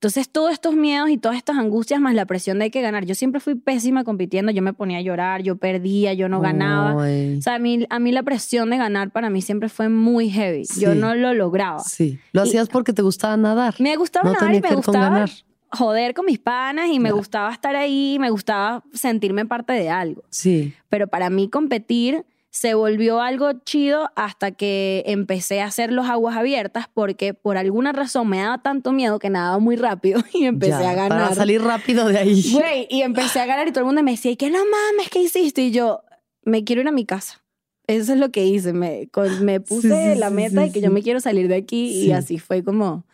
Entonces 0.00 0.30
todos 0.30 0.50
estos 0.50 0.74
miedos 0.76 1.10
y 1.10 1.18
todas 1.18 1.36
estas 1.36 1.58
angustias 1.58 2.00
más 2.00 2.14
la 2.14 2.24
presión 2.24 2.58
de 2.58 2.64
hay 2.64 2.70
que 2.70 2.80
ganar. 2.80 3.04
Yo 3.04 3.14
siempre 3.14 3.38
fui 3.38 3.54
pésima 3.54 4.02
compitiendo, 4.02 4.50
yo 4.50 4.62
me 4.62 4.72
ponía 4.72 4.96
a 4.96 5.02
llorar, 5.02 5.42
yo 5.42 5.56
perdía, 5.56 6.14
yo 6.14 6.30
no 6.30 6.40
ganaba. 6.40 6.94
O 6.96 7.42
sea, 7.42 7.56
a 7.56 7.58
mí, 7.58 7.84
a 7.90 7.98
mí 7.98 8.10
la 8.10 8.22
presión 8.22 8.70
de 8.70 8.78
ganar 8.78 9.10
para 9.10 9.28
mí 9.28 9.42
siempre 9.42 9.68
fue 9.68 9.90
muy 9.90 10.30
heavy. 10.30 10.62
Yo 10.78 10.94
no 10.94 11.14
lo 11.14 11.34
lograba. 11.34 11.80
Sí. 11.80 12.18
Lo 12.32 12.46
Y- 12.46 12.48
hacías 12.48 12.70
porque 12.70 12.94
te 12.94 13.02
gustaba 13.02 13.36
nadar. 13.36 13.74
Me 13.78 13.94
gustaba 13.96 14.30
No 14.30 14.32
nadar 14.40 14.54
y 14.54 14.60
me 14.62 14.74
gustaba 14.74 15.10
ganar. 15.10 15.30
joder 15.70 16.14
con 16.14 16.24
mis 16.24 16.38
panas 16.38 16.86
y 16.88 16.98
me 16.98 17.10
Claro. 17.10 17.16
gustaba 17.18 17.52
estar 17.52 17.76
ahí, 17.76 18.16
me 18.18 18.30
gustaba 18.30 18.82
sentirme 18.94 19.44
parte 19.44 19.74
de 19.74 19.90
algo. 19.90 20.22
Sí. 20.30 20.72
Pero 20.88 21.08
para 21.08 21.28
mí 21.28 21.50
competir 21.50 22.24
se 22.52 22.74
volvió 22.74 23.20
algo 23.20 23.52
chido 23.64 24.10
hasta 24.16 24.50
que 24.50 25.04
empecé 25.06 25.60
a 25.60 25.66
hacer 25.66 25.92
los 25.92 26.06
aguas 26.08 26.36
abiertas 26.36 26.86
porque 26.92 27.32
por 27.32 27.56
alguna 27.56 27.92
razón 27.92 28.28
me 28.28 28.38
daba 28.38 28.60
tanto 28.60 28.90
miedo 28.92 29.18
que 29.20 29.30
nadaba 29.30 29.58
muy 29.60 29.76
rápido 29.76 30.20
y 30.34 30.44
empecé 30.46 30.70
Ya, 30.82 30.90
a 30.90 30.94
ganar. 30.94 31.08
Para 31.20 31.34
salir 31.34 31.62
rápido 31.62 32.08
de 32.08 32.18
ahí. 32.18 32.42
Güey, 32.52 32.86
y 32.90 33.02
empecé 33.02 33.40
a 33.40 33.46
ganar 33.46 33.68
y 33.68 33.70
todo 33.70 33.80
el 33.80 33.86
mundo 33.86 34.02
me 34.02 34.10
decía, 34.12 34.32
¿y 34.32 34.36
qué 34.36 34.50
no 34.50 34.58
mames? 34.58 35.08
¿Qué 35.10 35.20
hiciste? 35.22 35.62
Y 35.62 35.70
yo, 35.70 36.02
me 36.44 36.64
quiero 36.64 36.82
ir 36.82 36.88
a 36.88 36.92
mi 36.92 37.04
casa. 37.06 37.40
Eso 37.86 38.12
es 38.14 38.18
lo 38.18 38.30
que 38.30 38.44
hice. 38.44 38.72
Me, 38.72 39.08
con- 39.08 39.44
me 39.44 39.60
puse 39.60 40.14
sí, 40.14 40.18
la 40.18 40.30
meta 40.30 40.60
sí, 40.62 40.66
de 40.68 40.72
que 40.72 40.80
yo 40.80 40.90
me 40.90 41.02
quiero 41.02 41.20
salir 41.20 41.48
de 41.48 41.56
aquí 41.56 41.88
y 42.04 42.12
así 42.12 42.38
fue 42.38 42.62
como, 42.64 43.04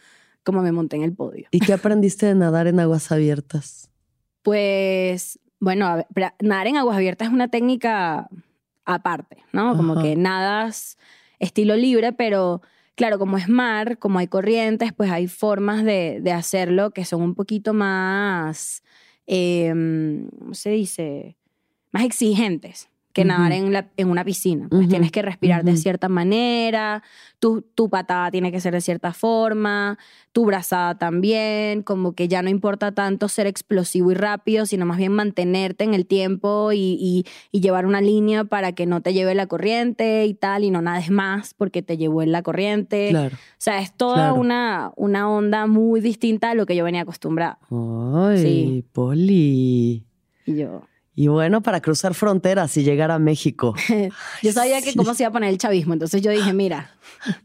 como 0.44 0.62
me 0.62 0.72
monté 0.72 0.96
en 0.96 1.02
el 1.02 1.12
podio. 1.14 1.46
¿Y 1.50 1.60
qué 1.60 1.72
aprendiste 1.74 2.24
de 2.26 2.34
nadar 2.34 2.66
en 2.66 2.80
aguas 2.80 3.10
abiertas? 3.12 3.90
Pues, 4.42 5.38
bueno, 5.60 6.04
ver, 6.14 6.32
nadar 6.40 6.66
en 6.68 6.76
aguas 6.76 6.96
abiertas 6.96 7.28
es 7.28 7.34
una 7.34 7.48
técnica 7.48 8.28
aparte, 8.86 9.44
¿no? 9.52 9.76
Como 9.76 9.94
Ajá. 9.94 10.02
que 10.02 10.16
nadas 10.16 10.98
estilo 11.38 11.76
libre, 11.76 12.12
pero 12.12 12.62
claro, 12.94 13.18
como 13.18 13.36
es 13.36 13.48
mar, 13.48 13.98
como 13.98 14.18
hay 14.18 14.28
corrientes, 14.28 14.92
pues 14.92 15.10
hay 15.10 15.26
formas 15.26 15.84
de, 15.84 16.20
de 16.22 16.32
hacerlo 16.32 16.92
que 16.92 17.04
son 17.04 17.20
un 17.22 17.34
poquito 17.34 17.74
más, 17.74 18.82
eh, 19.26 19.72
¿cómo 20.38 20.54
se 20.54 20.70
dice? 20.70 21.36
Más 21.92 22.04
exigentes 22.04 22.88
que 23.16 23.24
nadar 23.24 23.52
en, 23.52 23.72
la- 23.72 23.88
en 23.96 24.10
una 24.10 24.24
piscina. 24.24 24.66
Pues 24.68 24.88
tienes 24.90 25.10
que 25.10 25.22
respirar 25.22 25.64
de 25.64 25.74
cierta 25.78 26.10
manera, 26.10 27.02
tu, 27.38 27.62
tu 27.62 27.88
patada 27.88 28.30
tiene 28.30 28.52
que 28.52 28.60
ser 28.60 28.74
de 28.74 28.82
cierta 28.82 29.14
forma, 29.14 29.96
tu 30.32 30.44
brazada 30.44 30.98
también, 30.98 31.82
como 31.82 32.12
que 32.12 32.28
ya 32.28 32.42
no 32.42 32.50
importa 32.50 32.92
tanto 32.92 33.28
ser 33.28 33.46
explosivo 33.46 34.10
y 34.10 34.14
rápido, 34.14 34.66
sino 34.66 34.84
más 34.84 34.98
bien 34.98 35.12
mantenerte 35.12 35.84
en 35.84 35.94
el 35.94 36.04
tiempo 36.06 36.72
y, 36.72 36.98
y- 37.00 37.24
y 37.52 37.60
llevar 37.62 37.86
una 37.86 38.02
línea 38.02 38.44
para 38.44 38.72
que 38.72 38.84
no 38.84 39.00
te 39.00 39.14
lleve 39.14 39.34
la 39.34 39.46
corriente 39.46 40.26
y 40.26 40.34
tal, 40.34 40.62
y 40.64 40.70
no 40.70 40.82
nades 40.82 41.10
más 41.10 41.54
porque 41.54 41.80
te 41.82 41.96
llevó 41.96 42.20
en 42.22 42.32
la 42.32 42.42
corriente. 42.42 43.08
Claro. 43.08 43.34
O 43.34 43.38
sea, 43.56 43.80
es 43.80 43.96
toda 43.96 44.14
Claro. 44.16 44.34
una, 44.34 44.92
una 44.96 45.30
onda 45.30 45.66
muy 45.66 46.02
distinta 46.02 46.50
a 46.50 46.54
lo 46.54 46.66
que 46.66 46.76
yo 46.76 46.84
venía 46.84 47.00
acostumbrada. 47.00 47.58
Ay, 47.70 48.38
Sí. 48.42 48.84
Poli. 48.92 50.04
Y 50.44 50.56
yo, 50.56 50.82
Y 51.18 51.28
bueno, 51.28 51.62
para 51.62 51.80
cruzar 51.80 52.12
fronteras 52.12 52.76
y 52.76 52.84
llegar 52.84 53.10
a 53.10 53.18
México. 53.18 53.74
yo 54.42 54.52
sabía 54.52 54.82
que 54.82 54.94
cómo 54.94 55.14
se 55.14 55.22
iba 55.22 55.30
a 55.30 55.32
poner 55.32 55.48
el 55.48 55.56
chavismo, 55.56 55.94
entonces 55.94 56.20
yo 56.20 56.30
dije, 56.30 56.52
mira, 56.52 56.90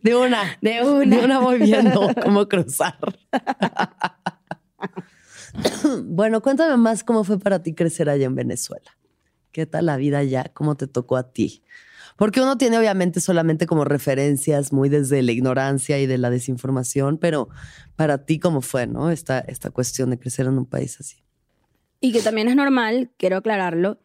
De 0.03 0.13
una. 0.13 0.57
de 0.59 0.83
una. 0.83 1.15
De 1.15 1.23
una 1.23 1.39
voy 1.39 1.59
viendo 1.59 2.13
cómo 2.21 2.49
cruzar. 2.49 2.97
bueno, 6.03 6.41
cuéntame 6.41 6.75
más 6.75 7.05
cómo 7.05 7.23
fue 7.23 7.39
para 7.39 7.63
ti 7.63 7.73
crecer 7.73 8.09
allá 8.09 8.25
en 8.25 8.35
Venezuela. 8.35 8.91
¿Qué 9.53 9.65
tal 9.65 9.85
la 9.85 9.95
vida 9.95 10.17
allá? 10.17 10.51
¿Cómo 10.53 10.75
te 10.75 10.87
tocó 10.87 11.15
a 11.15 11.31
ti? 11.31 11.63
Porque 12.17 12.41
uno 12.41 12.57
tiene 12.57 12.77
obviamente 12.77 13.21
solamente 13.21 13.67
como 13.67 13.85
referencias 13.85 14.73
muy 14.73 14.89
desde 14.89 15.21
la 15.21 15.31
ignorancia 15.31 15.97
y 15.97 16.07
de 16.07 16.17
la 16.17 16.29
desinformación, 16.29 17.17
pero 17.17 17.47
para 17.95 18.25
ti 18.25 18.37
cómo 18.37 18.61
fue, 18.61 18.85
¿no? 18.85 19.11
Esta, 19.11 19.39
esta 19.39 19.71
cuestión 19.71 20.09
de 20.09 20.19
crecer 20.19 20.47
en 20.47 20.57
un 20.57 20.65
país 20.65 20.99
así. 20.99 21.23
Y 22.01 22.11
que 22.11 22.21
también 22.21 22.47
es 22.49 22.55
normal, 22.55 23.09
quiero 23.17 23.37
aclararlo, 23.37 23.97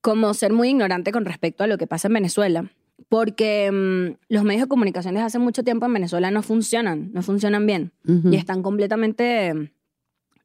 como 0.00 0.32
ser 0.34 0.52
muy 0.52 0.68
ignorante 0.70 1.12
con 1.12 1.24
respecto 1.24 1.64
a 1.64 1.66
lo 1.66 1.76
que 1.78 1.86
pasa 1.86 2.08
en 2.08 2.14
Venezuela. 2.14 2.70
Porque 3.08 3.70
mm, 3.70 4.16
los 4.32 4.44
medios 4.44 4.62
de 4.62 4.68
comunicación 4.68 5.14
desde 5.14 5.26
hace 5.26 5.38
mucho 5.38 5.62
tiempo 5.62 5.86
en 5.86 5.92
Venezuela 5.94 6.30
no 6.30 6.42
funcionan, 6.42 7.10
no 7.12 7.22
funcionan 7.22 7.66
bien. 7.66 7.92
Ujú. 8.06 8.30
y 8.32 8.36
están 8.36 8.62
completamente 8.62 9.72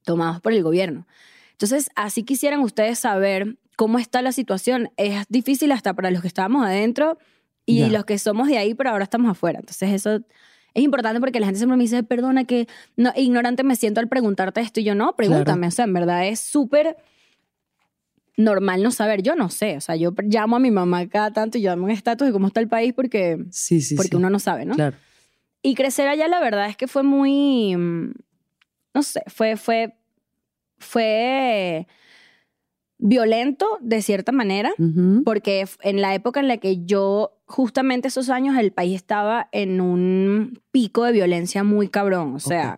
tomados 0.03 0.41
por 0.41 0.53
el 0.53 0.63
gobierno. 0.63 1.07
Entonces, 1.51 1.89
así 1.95 2.23
quisieran 2.23 2.59
ustedes 2.61 2.99
saber 2.99 3.57
cómo 3.77 3.99
está 3.99 4.21
la 4.21 4.31
situación. 4.31 4.89
Es 4.97 5.25
difícil 5.29 5.71
hasta 5.71 5.93
para 5.93 6.11
los 6.11 6.21
que 6.21 6.27
estábamos 6.27 6.65
adentro 6.65 7.17
y 7.65 7.79
Ya. 7.79 7.87
los 7.89 8.05
que 8.05 8.17
somos 8.17 8.47
de 8.47 8.57
ahí, 8.57 8.73
pero 8.73 8.89
ahora 8.89 9.03
estamos 9.03 9.29
afuera. 9.31 9.59
Entonces, 9.59 9.91
eso 9.91 10.21
es 10.73 10.83
importante 10.83 11.19
porque 11.19 11.39
la 11.39 11.45
gente 11.45 11.59
siempre 11.59 11.77
me 11.77 11.83
dice, 11.83 12.03
perdona 12.03 12.45
que 12.45 12.67
no, 12.95 13.11
ignorante 13.15 13.63
me 13.63 13.75
siento 13.75 13.99
al 13.99 14.07
preguntarte 14.07 14.61
esto 14.61 14.79
y 14.79 14.83
yo 14.83 14.95
no, 14.95 15.15
pregúntame. 15.15 15.67
O 15.67 15.71
sea, 15.71 15.85
en 15.85 15.93
verdad 15.93 16.27
es 16.27 16.39
súper 16.39 16.97
normal 18.37 18.81
no 18.81 18.91
saber. 18.91 19.21
Yo 19.21 19.35
no 19.35 19.49
sé, 19.49 19.77
o 19.77 19.81
sea, 19.81 19.95
yo 19.95 20.13
llamo 20.23 20.55
a 20.55 20.59
mi 20.59 20.71
mamá 20.71 21.07
cada 21.07 21.31
tanto 21.31 21.57
y 21.57 21.61
llamo 21.61 21.85
un 21.85 21.91
estatus 21.91 22.27
de 22.27 22.33
cómo 22.33 22.47
está 22.47 22.59
el 22.59 22.67
país 22.67 22.93
porque, 22.93 23.43
Sí, 23.51 23.81
sí, 23.81 23.95
porque 23.95 24.11
sí. 24.11 24.15
uno 24.15 24.29
no 24.29 24.39
sabe, 24.39 24.65
¿no? 24.65 24.75
Claro. 24.75 24.97
Y 25.61 25.75
crecer 25.75 26.07
allá, 26.07 26.27
la 26.27 26.39
verdad 26.39 26.67
es 26.67 26.75
que 26.75 26.87
fue 26.87 27.03
muy. 27.03 27.75
No 27.75 29.03
sé, 29.03 29.21
fue. 29.27 29.55
fue 29.57 29.95
fue 30.83 31.87
violento 32.97 33.77
de 33.81 34.01
cierta 34.01 34.31
manera, 34.31 34.71
porque 35.25 35.65
en 35.81 36.01
la 36.01 36.13
época 36.13 36.39
en 36.39 36.47
la 36.47 36.57
que 36.57 36.85
yo, 36.85 37.41
justamente 37.53 38.07
esos 38.07 38.31
años, 38.31 38.57
el 38.57 38.71
país 38.71 38.95
estaba 38.95 39.47
en 39.51 39.79
un 39.79 40.59
pico 40.71 41.03
de 41.03 41.11
violencia 41.11 41.63
muy 41.63 41.87
cabrón. 41.87 42.33
O 42.33 42.39
sea, 42.39 42.77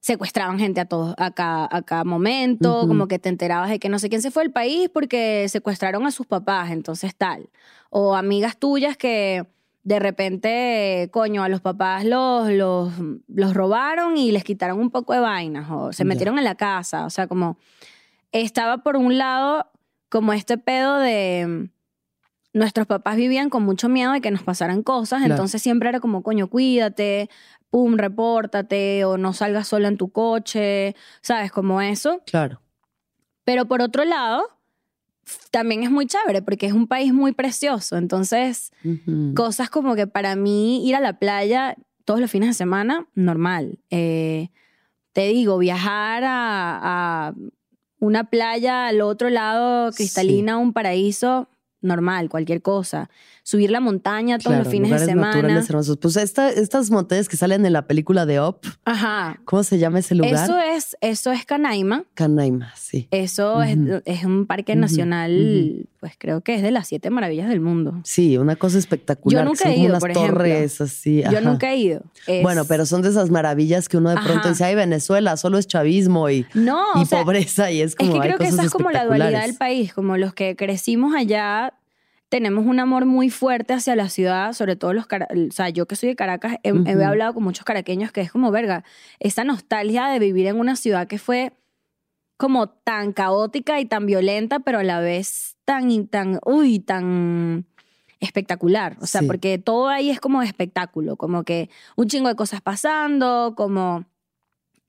secuestraban 0.00 0.58
gente 0.58 0.82
a 0.82 0.84
todos, 0.84 1.14
a 1.16 1.30
cada, 1.30 1.66
a 1.70 1.80
cada 1.80 2.04
momento, 2.04 2.86
como 2.86 3.08
que 3.08 3.18
te 3.18 3.30
enterabas 3.30 3.70
de 3.70 3.78
que 3.78 3.88
no 3.88 3.98
sé 3.98 4.10
quién 4.10 4.20
se 4.20 4.30
fue 4.30 4.42
del 4.42 4.52
país 4.52 4.90
porque 4.92 5.46
secuestraron 5.48 6.04
a 6.04 6.10
sus 6.10 6.26
papás, 6.26 6.70
entonces 6.70 7.16
tal. 7.16 7.48
O 7.88 8.14
amigas 8.14 8.58
tuyas 8.58 8.98
que 8.98 9.46
de 9.82 9.98
repente, 9.98 11.08
coño, 11.10 11.42
a 11.42 11.48
los 11.48 11.62
papás 11.62 12.04
los, 12.04 12.50
los, 12.50 12.92
los 13.28 13.54
robaron 13.54 14.18
y 14.18 14.30
les 14.30 14.44
quitaron 14.44 14.78
un 14.78 14.90
poco 14.90 15.14
de 15.14 15.20
vainas, 15.20 15.70
o 15.70 15.90
se 15.94 16.04
metieron 16.04 16.36
en 16.36 16.44
la 16.44 16.56
casa, 16.56 17.06
o 17.06 17.10
sea, 17.10 17.28
como 17.28 17.56
estaba 18.30 18.82
por 18.82 18.96
un 18.96 19.16
lado 19.16 19.70
como 20.10 20.34
este 20.34 20.58
pedo 20.58 20.98
de 20.98 21.70
nuestros 22.56 22.86
papás 22.86 23.16
vivían 23.16 23.50
con 23.50 23.62
mucho 23.64 23.88
miedo 23.88 24.12
de 24.12 24.20
que 24.20 24.30
nos 24.30 24.42
pasaran 24.42 24.82
cosas, 24.82 25.18
Claro. 25.20 25.34
entonces 25.34 25.60
siempre 25.62 25.88
era 25.90 26.00
como, 26.00 26.22
coño, 26.22 26.48
cuídate, 26.48 27.28
pum, 27.70 27.96
repórtate 27.96 29.04
o 29.04 29.18
no 29.18 29.32
salgas 29.32 29.68
sola 29.68 29.88
en 29.88 29.96
tu 29.96 30.08
coche, 30.08 30.94
¿sabes? 31.20 31.52
Como 31.52 31.80
eso. 31.82 32.22
Claro. 32.26 32.60
Pero 33.44 33.66
por 33.66 33.82
otro 33.82 34.04
lado, 34.04 34.42
también 35.50 35.82
es 35.82 35.90
muy 35.90 36.06
chévere 36.06 36.40
porque 36.42 36.66
es 36.66 36.72
un 36.72 36.86
país 36.86 37.12
muy 37.12 37.32
precioso, 37.32 37.96
entonces 37.96 38.72
cosas 39.34 39.68
como 39.70 39.94
que 39.94 40.06
para 40.06 40.34
mí 40.36 40.86
ir 40.88 40.94
a 40.96 41.00
la 41.00 41.18
playa 41.18 41.76
todos 42.04 42.20
los 42.20 42.30
fines 42.30 42.48
de 42.50 42.54
semana, 42.54 43.06
normal. 43.14 43.78
Eh, 43.90 44.48
te 45.12 45.26
digo, 45.28 45.58
viajar 45.58 46.22
a, 46.24 47.28
a 47.28 47.34
una 47.98 48.24
playa 48.24 48.86
al 48.86 49.00
otro 49.00 49.28
lado, 49.30 49.90
cristalina, 49.92 50.56
un 50.58 50.72
paraíso, 50.72 51.48
normal, 51.80 52.28
cualquier 52.28 52.62
cosa. 52.62 53.10
Subir 53.48 53.70
la 53.70 53.78
montaña 53.78 54.38
todos 54.38 54.48
Claro, 54.54 54.64
los 54.64 54.72
fines 54.72 54.90
de 54.90 54.98
semana. 55.06 55.38
hermosos. 55.68 55.98
Pues 55.98 56.16
esta- 56.16 56.50
estas 56.50 56.90
montañas 56.90 57.28
que 57.28 57.36
salen 57.36 57.64
en 57.64 57.72
la 57.72 57.86
película 57.86 58.26
de 58.26 58.40
Up, 58.40 58.58
Ajá. 58.84 59.40
¿cómo 59.44 59.62
se 59.62 59.78
llama 59.78 60.00
ese 60.00 60.16
lugar? 60.16 60.34
Eso 60.34 60.58
es, 60.58 60.96
eso 61.00 61.30
es 61.30 61.44
Canaima. 61.46 62.02
Canaima, 62.14 62.72
sí. 62.76 63.06
Eso 63.12 63.62
es- 63.62 63.78
es, 64.04 64.24
un 64.24 64.46
parque 64.46 64.74
nacional, 64.74 65.86
pues 66.00 66.14
creo 66.18 66.40
que 66.40 66.56
es 66.56 66.62
de 66.62 66.72
las 66.72 66.88
siete 66.88 67.08
maravillas 67.10 67.48
del 67.48 67.60
mundo. 67.60 68.00
Sí, 68.02 68.36
una 68.36 68.56
cosa 68.56 68.78
espectacular. 68.78 69.44
Yo 69.44 69.44
que 69.44 69.48
nunca 69.48 69.70
he 69.70 69.78
ido, 69.78 69.90
unas 69.90 70.00
por 70.00 70.10
ejemplo. 70.10 70.34
torres 70.38 70.80
así. 70.80 71.22
Yo 71.30 71.40
nunca 71.40 71.72
he 71.72 71.76
ido. 71.76 72.02
Es- 72.26 72.42
Bueno, 72.42 72.64
pero 72.64 72.84
son 72.84 73.02
de 73.02 73.10
esas 73.10 73.30
maravillas 73.30 73.88
que 73.88 73.96
uno 73.96 74.10
de 74.10 74.16
pronto 74.16 74.40
Ajá. 74.40 74.48
dice, 74.48 74.64
ay, 74.64 74.74
Venezuela, 74.74 75.36
solo 75.36 75.58
es 75.58 75.68
chavismo 75.68 76.28
y, 76.30 76.46
No, 76.54 76.82
y 76.96 77.02
o 77.02 77.06
sea, 77.06 77.22
pobreza 77.22 77.70
y 77.70 77.80
es 77.80 77.90
Es 77.90 77.94
como 77.94 78.14
que 78.14 78.18
hay 78.22 78.26
creo 78.30 78.38
que 78.38 78.48
esa 78.48 78.64
es 78.64 78.72
como 78.72 78.90
la 78.90 79.04
dualidad 79.04 79.42
del 79.42 79.54
país, 79.54 79.94
como 79.94 80.16
los 80.16 80.34
que 80.34 80.56
crecimos 80.56 81.14
allá 81.14 81.74
tenemos 82.28 82.66
un 82.66 82.80
amor 82.80 83.06
muy 83.06 83.30
fuerte 83.30 83.72
hacia 83.74 83.94
la 83.96 84.08
ciudad, 84.08 84.52
sobre 84.52 84.74
todo 84.76 84.92
los, 84.92 85.06
cara- 85.06 85.28
o 85.30 85.52
sea, 85.52 85.68
yo 85.68 85.86
que 85.86 85.94
soy 85.96 86.08
de 86.10 86.16
Caracas, 86.16 86.56
he, 86.64 86.70
he 86.70 87.04
hablado 87.04 87.34
con 87.34 87.44
muchos 87.44 87.64
caraqueños 87.64 88.10
que 88.12 88.20
es 88.20 88.32
como, 88.32 88.50
verga, 88.50 88.82
esa 89.20 89.44
nostalgia 89.44 90.06
de 90.08 90.18
vivir 90.18 90.46
en 90.46 90.58
una 90.58 90.74
ciudad 90.76 91.06
que 91.06 91.18
fue 91.18 91.52
como 92.36 92.68
tan 92.68 93.12
caótica 93.12 93.80
y 93.80 93.86
tan 93.86 94.06
violenta, 94.06 94.58
pero 94.60 94.80
a 94.80 94.84
la 94.84 95.00
vez 95.00 95.56
tan, 95.64 95.90
y 95.90 96.04
tan, 96.04 96.40
uy, 96.44 96.80
tan 96.80 97.64
espectacular. 98.20 98.96
O 99.00 99.06
sea, 99.06 99.20
Sí. 99.22 99.26
porque 99.26 99.58
todo 99.58 99.88
ahí 99.88 100.10
es 100.10 100.20
como 100.20 100.42
espectáculo, 100.42 101.16
como 101.16 101.44
que 101.44 101.70
un 101.96 102.08
chingo 102.08 102.28
de 102.28 102.34
cosas 102.34 102.60
pasando, 102.60 103.54
como 103.56 104.04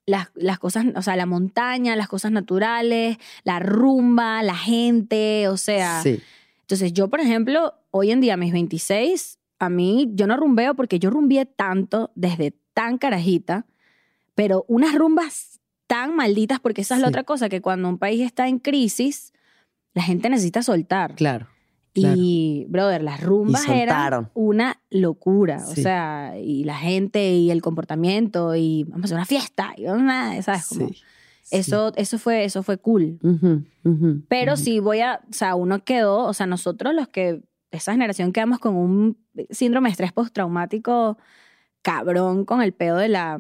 las, 0.06 0.30
las 0.36 0.60
cosas, 0.60 0.86
o 0.96 1.02
sea, 1.02 1.16
la 1.16 1.26
montaña, 1.26 1.96
las 1.96 2.08
cosas 2.08 2.32
naturales, 2.32 3.18
la 3.44 3.60
rumba, 3.60 4.42
la 4.44 4.56
gente, 4.56 5.48
o 5.50 5.58
sea. 5.58 6.02
Sí, 6.02 6.20
Entonces, 6.68 6.92
yo, 6.92 7.08
por 7.08 7.22
ejemplo, 7.22 7.76
hoy 7.92 8.12
en 8.12 8.20
día, 8.20 8.34
a 8.34 8.38
mis 8.38 8.52
26, 8.52 9.40
a 9.58 9.70
mí, 9.70 10.12
yo 10.16 10.28
no 10.28 10.36
rumbeo 10.36 10.76
porque 10.76 11.00
yo 11.00 11.10
rumbié 11.10 11.46
tanto 11.46 12.12
desde 12.14 12.60
tan 12.74 12.98
carajita, 12.98 13.66
pero 14.36 14.66
unas 14.68 14.94
rumbas 14.94 15.62
tan 15.88 16.14
malditas, 16.14 16.60
porque 16.60 16.82
esa 16.82 16.96
es 16.96 17.02
la 17.02 17.08
otra 17.08 17.24
cosa, 17.24 17.48
que 17.48 17.62
cuando 17.62 17.88
un 17.88 17.98
país 17.98 18.22
está 18.22 18.50
en 18.50 18.60
crisis, 18.60 19.32
la 19.94 20.04
gente 20.04 20.30
necesita 20.30 20.62
soltar. 20.62 21.16
claro. 21.16 21.48
claro. 21.94 22.18
Y, 22.18 22.66
brother, 22.68 23.02
las 23.02 23.22
rumbas 23.22 23.66
eran 23.70 24.30
una 24.34 24.82
locura. 24.90 25.64
O 25.70 25.74
sea, 25.74 26.34
y 26.38 26.66
la 26.66 26.76
gente 26.76 27.32
y 27.32 27.50
el 27.50 27.62
comportamiento 27.62 28.58
y 28.58 28.84
vamos 28.84 29.04
a 29.04 29.06
hacer 29.06 29.16
una 29.16 29.26
fiesta 29.26 29.74
y 29.78 29.86
una, 29.86 30.42
¿sabes? 30.42 30.68
Como, 30.68 30.90
Sí, 30.90 31.02
sí. 31.50 31.58
Eso, 31.58 31.94
eso, 31.96 32.18
fue, 32.18 32.44
eso 32.44 32.64
fue 32.64 32.78
cool. 32.78 33.20
Pero 34.28 34.58
sí 34.58 34.80
voy 34.80 35.00
a, 35.00 35.22
o 35.30 35.34
sea, 35.34 35.56
uno 35.56 35.84
quedó, 35.84 36.26
o 36.26 36.34
sea, 36.34 36.46
nosotros 36.46 36.94
los 36.94 37.08
que, 37.08 37.42
esa 37.72 37.92
generación 37.94 38.34
quedamos 38.34 38.60
con 38.60 38.76
un 38.76 39.18
síndrome 39.50 39.90
de 39.90 39.92
estrés 39.92 40.14
postraumático 40.14 41.18
cabrón 41.82 42.44
con 42.44 42.62
el 42.62 42.74
pedo 42.74 42.98
de 42.98 43.08
la, 43.08 43.40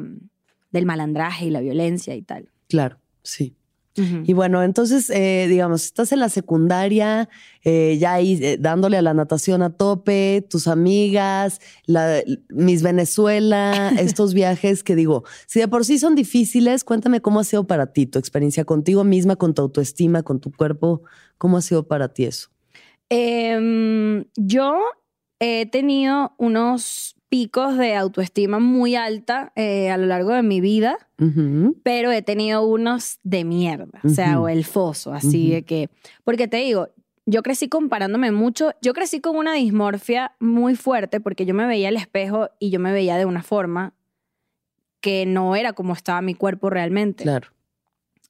del 0.72 0.86
malandraje 0.86 1.48
y 1.48 1.50
la 1.50 1.60
violencia 1.60 2.15
y 2.15 2.22
tal. 2.22 2.50
Claro, 2.70 2.98
sí. 3.24 3.57
Y 3.97 4.33
bueno, 4.33 4.62
entonces, 4.62 5.10
eh, 5.10 5.47
digamos, 5.49 5.83
estás 5.86 6.12
en 6.12 6.19
la 6.19 6.29
secundaria, 6.29 7.29
eh, 7.63 7.97
ya 7.99 8.13
ahí 8.13 8.39
eh, 8.41 8.57
dándole 8.60 8.97
a 8.97 9.01
la 9.01 9.15
natación 9.15 9.63
a 9.63 9.71
tope, 9.71 10.45
tus 10.47 10.67
amigas, 10.67 11.60
la, 11.86 12.21
Miss 12.49 12.83
Venezuela, 12.83 13.89
estos 13.99 14.36
viajes 14.36 14.83
que 14.83 14.95
digo, 14.95 15.23
si 15.47 15.60
de 15.60 15.67
por 15.67 15.83
sí 15.83 15.97
son 15.97 16.13
difíciles, 16.13 16.83
cuéntame 16.83 17.21
cómo 17.21 17.39
ha 17.39 17.43
sido 17.43 17.65
para 17.65 17.91
ti, 17.91 18.05
tu 18.05 18.19
experiencia 18.19 18.65
contigo 18.65 19.03
misma, 19.03 19.36
con 19.36 19.55
tu 19.55 19.63
autoestima, 19.63 20.21
con 20.21 20.39
tu 20.39 20.51
cuerpo, 20.51 21.01
¿cómo 21.39 21.57
ha 21.57 21.62
sido 21.62 21.88
para 21.88 22.13
ti 22.13 22.25
eso? 22.25 22.49
Em, 23.10 24.25
yo 24.36 24.75
he 25.39 25.65
tenido 25.65 26.33
unos 26.38 27.16
picos 27.29 27.77
de 27.77 27.95
autoestima 27.95 28.59
muy 28.59 28.95
alta 28.95 29.51
eh, 29.55 29.89
a 29.89 29.97
lo 29.97 30.05
largo 30.05 30.31
de 30.31 30.43
mi 30.43 30.61
vida, 30.61 30.97
pero 31.83 32.11
he 32.11 32.21
tenido 32.21 32.65
unos 32.65 33.19
de 33.23 33.43
mierda, 33.43 33.99
o 34.03 34.09
sea, 34.09 34.39
o 34.39 34.47
el 34.47 34.63
foso, 34.63 35.13
así 35.13 35.51
de 35.51 35.63
que, 35.63 35.89
porque 36.23 36.47
te 36.47 36.57
digo, 36.57 36.89
yo 37.25 37.43
crecí 37.43 37.67
comparándome 37.67 38.31
mucho, 38.31 38.71
yo 38.81 38.93
crecí 38.93 39.19
con 39.19 39.35
una 39.35 39.53
dismorfia 39.53 40.35
muy 40.39 40.75
fuerte 40.75 41.19
porque 41.19 41.45
yo 41.45 41.53
me 41.53 41.67
veía 41.67 41.89
al 41.89 41.97
espejo 41.97 42.49
y 42.59 42.69
yo 42.69 42.79
me 42.79 42.93
veía 42.93 43.17
de 43.17 43.25
una 43.25 43.43
forma 43.43 43.93
que 45.01 45.25
no 45.25 45.55
era 45.55 45.73
como 45.73 45.93
estaba 45.93 46.21
mi 46.21 46.33
cuerpo 46.33 46.69
realmente. 46.69 47.23
Claro. 47.23 47.49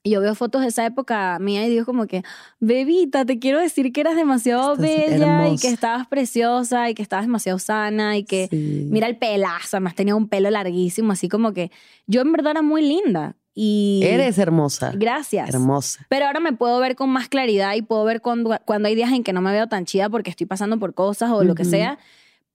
Y 0.03 0.11
yo 0.11 0.21
veo 0.21 0.35
fotos 0.35 0.61
de 0.61 0.67
esa 0.69 0.85
época 0.85 1.37
mía 1.39 1.65
y 1.65 1.69
digo 1.69 1.85
como 1.85 2.07
que, 2.07 2.23
bebita, 2.59 3.25
te 3.25 3.39
quiero 3.39 3.59
decir 3.59 3.91
que 3.91 4.01
eras 4.01 4.15
demasiado 4.15 4.73
Estás 4.73 4.79
bella 4.85 5.49
y 5.49 5.57
que 5.57 5.67
estabas 5.67 6.07
preciosa 6.07 6.89
y 6.89 6.93
que 6.93 7.01
estabas 7.01 7.25
demasiado 7.25 7.59
sana 7.59 8.15
y 8.17 8.23
que 8.23 8.47
Sí. 8.49 8.87
mira 8.89 9.07
el 9.07 9.17
pelazo, 9.17 9.77
además 9.77 9.95
tenía 9.95 10.15
un 10.15 10.29
pelo 10.29 10.49
larguísimo, 10.49 11.11
así 11.11 11.27
como 11.27 11.51
que 11.53 11.71
yo 12.05 12.21
en 12.21 12.31
verdad 12.31 12.51
era 12.51 12.61
muy 12.61 12.81
linda. 12.87 13.35
Y 13.59 14.01
Eres 14.03 14.37
hermosa. 14.37 14.91
Gracias. 14.95 15.49
Hermosa. 15.49 16.05
Pero 16.09 16.27
ahora 16.27 16.39
me 16.39 16.53
puedo 16.53 16.79
ver 16.79 16.95
con 16.95 17.09
más 17.09 17.27
claridad 17.27 17.73
y 17.73 17.81
puedo 17.81 18.05
ver 18.05 18.21
cuando, 18.21 18.55
cuando 18.65 18.87
hay 18.87 18.93
días 18.93 19.11
en 19.11 19.23
que 19.23 19.33
no 19.33 19.41
me 19.41 19.51
veo 19.51 19.67
tan 19.67 19.85
chida 19.85 20.09
porque 20.09 20.29
estoy 20.29 20.45
pasando 20.45 20.77
por 20.77 20.93
cosas 20.93 21.31
o 21.31 21.43
lo 21.43 21.55
que 21.55 21.65
sea. 21.65 21.97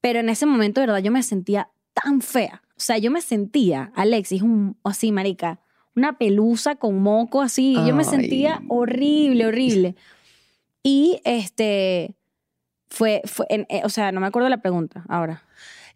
Pero 0.00 0.20
en 0.20 0.28
ese 0.28 0.46
momento, 0.46 0.80
de 0.80 0.86
verdad, 0.86 1.02
yo 1.02 1.10
me 1.10 1.24
sentía 1.24 1.68
tan 1.92 2.20
fea. 2.20 2.62
O 2.76 2.80
sea, 2.84 2.98
yo 2.98 3.10
me 3.10 3.20
sentía, 3.20 3.90
Alexis, 3.96 4.42
un, 4.42 4.76
así, 4.84 5.10
marica, 5.10 5.58
una 5.94 6.16
pelusa 6.18 6.76
con 6.76 7.00
moco 7.00 7.40
así. 7.40 7.74
Yo 7.86 7.94
me 7.94 8.04
sentía 8.04 8.62
horrible, 8.68 9.46
horrible. 9.46 9.94
Y 10.82 11.20
este, 11.24 12.16
fue, 12.88 13.22
fue 13.24 13.46
en- 13.50 13.66
eh, 13.68 13.82
o 13.84 13.88
sea, 13.88 14.12
no 14.12 14.20
me 14.20 14.26
acuerdo 14.26 14.48
la 14.48 14.60
pregunta 14.62 15.04
ahora. 15.08 15.42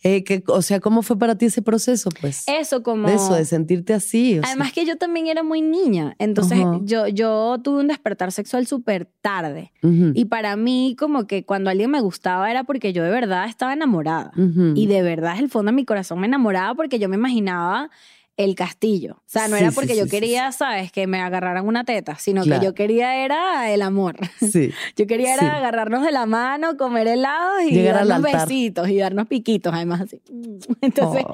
Eh, 0.02 0.22
que, 0.22 0.44
o 0.46 0.62
sea, 0.62 0.78
¿cómo 0.78 1.02
fue 1.02 1.18
para 1.18 1.37
ti 1.37 1.46
ese 1.46 1.62
proceso? 1.62 2.11
Pues 2.20 2.44
Eso 2.46 2.82
como... 2.82 3.09
de 3.09 3.14
eso, 3.14 3.35
de 3.35 3.44
sentirte 3.44 3.94
así. 3.94 4.35
sea. 4.35 4.42
Además 4.44 4.72
que 4.72 4.85
yo 4.85 4.96
también 4.96 5.26
era 5.26 5.42
muy 5.42 5.62
niña, 5.62 6.14
entonces 6.18 6.59
yo, 6.82 7.09
yo 7.09 7.59
tuve 7.64 7.80
un 7.80 7.88
despertar 7.88 8.30
sexual 8.30 8.66
súper 8.66 9.06
tarde. 9.22 9.72
Y 9.82 10.26
para 10.26 10.54
mí, 10.54 10.94
como 10.98 11.26
que 11.26 11.44
cuando 11.44 11.70
alguien 11.70 11.90
me 11.90 12.00
gustaba 12.02 12.48
era 12.50 12.62
porque 12.64 12.92
yo 12.92 13.02
de 13.02 13.11
verdad 13.11 13.48
estaba 13.48 13.72
enamorada. 13.72 14.30
Y 14.74 14.87
de 14.87 15.02
verdad, 15.02 15.38
el 15.38 15.48
fondo 15.48 15.70
de 15.72 15.76
mi 15.76 15.85
corazón 15.85 16.20
me 16.20 16.26
enamoraba 16.26 16.74
porque 16.74 16.98
yo 17.00 17.09
me 17.09 17.16
imaginaba 17.16 17.90
el 18.37 18.55
castillo. 18.55 19.14
O 19.18 19.22
sea, 19.29 19.49
no 19.49 19.57
Sí, 19.57 19.62
era 19.62 19.72
porque 19.72 19.94
sí, 19.94 19.99
yo 19.99 20.05
sí, 20.05 20.11
quería, 20.11 20.53
¿sabes?, 20.53 20.92
que 20.92 21.07
me 21.07 21.20
agarraran 21.20 21.66
una 21.66 21.85
teta, 21.85 22.16
sino 22.16 22.42
Claro. 22.42 22.61
que 22.61 22.66
yo 22.66 22.75
quería 22.75 23.25
era 23.25 23.70
el 23.70 23.81
amor. 23.83 24.16
Sí. 24.53 24.72
Yo 24.96 25.07
quería 25.07 25.35
era 25.35 25.57
agarrarnos 25.57 26.03
de 26.03 26.12
la 26.12 26.27
mano, 26.27 26.77
comer 26.77 27.09
helados 27.09 27.62
y 27.66 27.70
Llegar 27.72 28.07
darnos 28.07 28.31
besitos 28.33 28.88
y 28.90 28.99
darnos 28.99 29.27
piquitos, 29.27 29.72
además 29.75 30.03
así. 30.03 30.20
Entonces, 30.83 31.25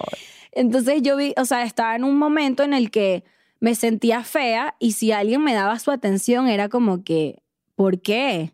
entonces 0.53 1.03
yo 1.03 1.17
vi, 1.17 1.35
o 1.37 1.45
sea, 1.45 1.65
estaba 1.65 1.97
en 1.97 2.05
un 2.05 2.17
momento 2.19 2.63
en 2.63 2.75
el 2.75 2.91
que 2.91 3.25
me 3.59 3.75
sentía 3.75 4.23
fea 4.23 4.75
y 4.79 4.93
si 4.93 5.11
alguien 5.13 5.43
me 5.43 5.55
daba 5.55 5.79
su 5.79 5.91
atención 5.91 6.47
era 6.49 6.69
como 6.69 7.03
que, 7.05 7.43
¿por 7.75 8.01
qué? 8.01 8.53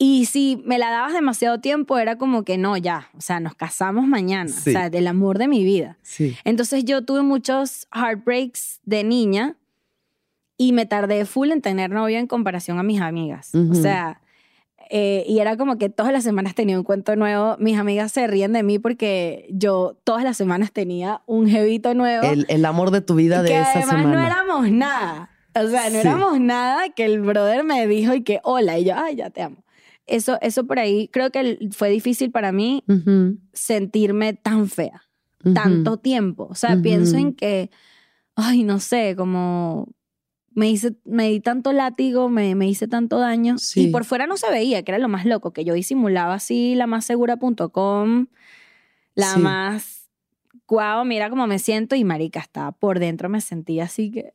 Y 0.00 0.26
si 0.26 0.62
me 0.64 0.78
la 0.78 0.90
dabas 0.90 1.12
demasiado 1.12 1.58
tiempo 1.60 1.98
era 1.98 2.16
como 2.16 2.44
que 2.44 2.56
no, 2.56 2.76
ya, 2.76 3.08
o 3.16 3.20
sea, 3.20 3.40
nos 3.40 3.54
casamos 3.56 4.06
mañana, 4.06 4.48
Sí. 4.48 4.70
o 4.70 4.72
sea, 4.72 4.90
del 4.90 5.08
amor 5.08 5.38
de 5.38 5.48
mi 5.48 5.64
vida. 5.64 5.98
Sí. 6.02 6.36
Entonces 6.44 6.84
yo 6.84 7.04
tuve 7.04 7.22
muchos 7.22 7.88
heartbreaks 7.92 8.80
de 8.84 9.02
niña 9.02 9.56
y 10.56 10.72
me 10.72 10.86
tardé 10.86 11.24
full 11.24 11.50
en 11.50 11.62
tener 11.62 11.90
novio 11.90 12.18
en 12.18 12.28
comparación 12.28 12.78
a 12.78 12.82
mis 12.84 13.00
amigas. 13.00 13.52
O 13.54 13.74
sea, 13.74 14.20
eh, 14.90 15.24
y 15.28 15.40
era 15.40 15.56
como 15.56 15.78
que 15.78 15.88
todas 15.88 16.12
las 16.12 16.22
semanas 16.24 16.54
tenía 16.54 16.78
un 16.78 16.84
cuento 16.84 17.14
nuevo. 17.16 17.56
Mis 17.58 17.76
amigas 17.78 18.12
se 18.12 18.26
ríen 18.28 18.52
de 18.52 18.62
mí 18.62 18.78
porque 18.78 19.46
yo 19.50 19.98
todas 20.04 20.22
las 20.24 20.36
semanas 20.36 20.72
tenía 20.72 21.22
un 21.26 21.48
jevito 21.48 21.94
nuevo. 21.94 22.24
El, 22.26 22.46
el 22.48 22.64
amor 22.64 22.90
de 22.92 23.00
tu 23.00 23.16
vida 23.16 23.42
de 23.42 23.48
que 23.50 23.58
esa 23.60 23.70
además 23.70 23.88
semana. 23.88 24.12
no 24.14 24.26
éramos 24.26 24.70
nada. 24.70 25.30
O 25.54 25.66
sea, 25.68 25.84
no 25.90 26.00
Sí. 26.00 26.06
éramos 26.06 26.40
nada 26.40 26.88
que 26.90 27.04
el 27.04 27.20
brother 27.20 27.64
me 27.64 27.86
dijo 27.88 28.14
y 28.14 28.22
que 28.22 28.40
hola. 28.44 28.78
Y 28.78 28.84
yo, 28.84 28.94
ay, 28.96 29.16
ya 29.16 29.30
te 29.30 29.42
amo. 29.42 29.56
Eso, 30.08 30.38
eso 30.40 30.66
por 30.66 30.78
ahí 30.78 31.08
creo 31.08 31.30
que 31.30 31.58
fue 31.72 31.90
difícil 31.90 32.30
para 32.30 32.50
mí 32.52 32.82
sentirme 33.52 34.32
tan 34.34 34.68
fea 34.68 35.02
tanto 35.54 35.96
tiempo. 35.98 36.48
O 36.50 36.54
sea, 36.54 36.76
pienso 36.82 37.16
en 37.16 37.32
que, 37.32 37.70
ay, 38.34 38.64
no 38.64 38.80
sé, 38.80 39.14
como 39.16 39.88
me 40.52 40.68
hice, 40.68 40.96
me 41.04 41.28
di 41.30 41.38
tanto 41.40 41.72
látigo, 41.72 42.28
me, 42.28 42.54
me 42.56 42.68
hice 42.68 42.88
tanto 42.88 43.18
daño. 43.20 43.56
Sí. 43.58 43.82
Y 43.84 43.90
por 43.92 44.04
fuera 44.04 44.26
no 44.26 44.36
se 44.36 44.50
veía, 44.50 44.82
que 44.82 44.90
era 44.90 44.98
lo 44.98 45.08
más 45.08 45.24
loco, 45.24 45.52
que 45.52 45.64
yo 45.64 45.74
disimulaba 45.74 46.34
así 46.34 46.74
la 46.74 46.86
más 46.88 47.04
segura.com, 47.04 48.26
la 49.14 49.34
Sí. 49.34 49.40
más, 49.40 50.08
guau, 50.66 51.04
mira 51.04 51.30
cómo 51.30 51.46
me 51.46 51.58
siento 51.60 51.94
y 51.94 52.02
marica, 52.04 52.40
estaba 52.40 52.72
por 52.72 52.98
dentro, 52.98 53.28
me 53.28 53.40
sentía 53.40 53.84
así 53.84 54.10
que, 54.10 54.34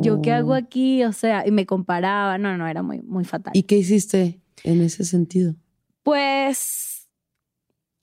¿yo 0.00 0.22
qué 0.22 0.32
hago 0.32 0.52
Oh. 0.52 0.54
aquí? 0.54 1.02
O 1.02 1.12
sea, 1.12 1.44
y 1.46 1.50
me 1.50 1.66
comparaba, 1.66 2.38
no, 2.38 2.56
no, 2.56 2.68
era 2.68 2.82
muy, 2.82 3.00
muy 3.02 3.24
fatal. 3.24 3.52
¿Y 3.56 3.64
qué 3.64 3.76
hiciste 3.78 4.40
en 4.64 4.82
ese 4.82 5.04
sentido? 5.04 5.54
Pues 6.02 7.08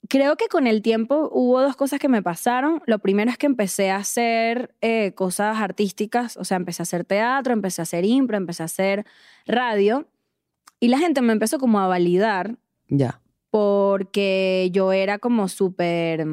creo 0.08 0.36
que 0.36 0.46
con 0.48 0.66
el 0.66 0.82
tiempo 0.82 1.28
hubo 1.32 1.60
dos 1.60 1.76
cosas 1.76 1.98
que 1.98 2.08
me 2.08 2.22
pasaron. 2.22 2.80
Lo 2.86 2.98
primero 3.00 3.30
es 3.30 3.38
que 3.38 3.46
empecé 3.46 3.90
a 3.90 3.96
hacer 3.96 4.74
eh, 4.80 5.12
cosas 5.14 5.58
artísticas, 5.58 6.36
o 6.36 6.44
sea, 6.44 6.56
empecé 6.56 6.82
a 6.82 6.84
hacer 6.84 7.04
teatro, 7.04 7.52
empecé 7.52 7.82
a 7.82 7.84
hacer 7.84 8.04
impro, 8.04 8.36
empecé 8.36 8.62
a 8.62 8.66
hacer 8.66 9.04
radio. 9.46 10.06
Y 10.78 10.88
la 10.88 10.98
gente 10.98 11.22
me 11.22 11.32
empezó 11.32 11.58
como 11.58 11.80
a 11.80 11.88
validar 11.88 12.56
Ya. 12.88 13.20
porque 13.50 14.68
yo 14.72 14.92
era 14.92 15.18
como 15.18 15.48
súper, 15.48 16.26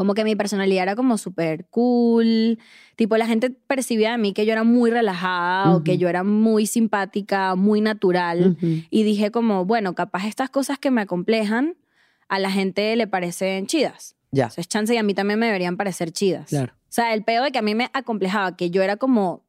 como 0.00 0.14
que 0.14 0.24
mi 0.24 0.34
personalidad 0.34 0.84
era 0.84 0.96
como 0.96 1.18
súper 1.18 1.66
cool, 1.66 2.58
tipo 2.96 3.18
la 3.18 3.26
gente 3.26 3.50
percibía 3.50 4.12
de 4.12 4.16
mí 4.16 4.32
que 4.32 4.46
yo 4.46 4.52
era 4.52 4.64
muy 4.64 4.90
relajada 4.90 5.76
o 5.76 5.84
que 5.84 5.98
yo 5.98 6.08
era 6.08 6.24
muy 6.24 6.64
simpática, 6.64 7.54
muy 7.54 7.82
natural. 7.82 8.56
Ujú. 8.56 8.82
Y 8.88 9.02
dije 9.02 9.30
como, 9.30 9.66
bueno, 9.66 9.94
capaz 9.94 10.26
estas 10.26 10.48
cosas 10.48 10.78
que 10.78 10.90
me 10.90 11.02
acomplejan 11.02 11.76
a 12.30 12.38
la 12.38 12.50
gente 12.50 12.96
le 12.96 13.08
parecen 13.08 13.66
chidas. 13.66 14.16
Ya. 14.30 14.44
Entonces, 14.44 14.68
chance 14.68 14.94
y 14.94 14.96
a 14.96 15.02
mí 15.02 15.12
también 15.12 15.38
me 15.38 15.44
deberían 15.44 15.76
parecer 15.76 16.12
chidas. 16.12 16.48
Claro. 16.48 16.72
O 16.72 16.78
sea, 16.88 17.12
el 17.12 17.22
peor 17.22 17.44
de 17.44 17.52
que 17.52 17.58
a 17.58 17.62
mí 17.62 17.74
me 17.74 17.90
acomplejaba, 17.92 18.56
que 18.56 18.70
yo 18.70 18.80
era 18.82 18.96
como, 18.96 19.44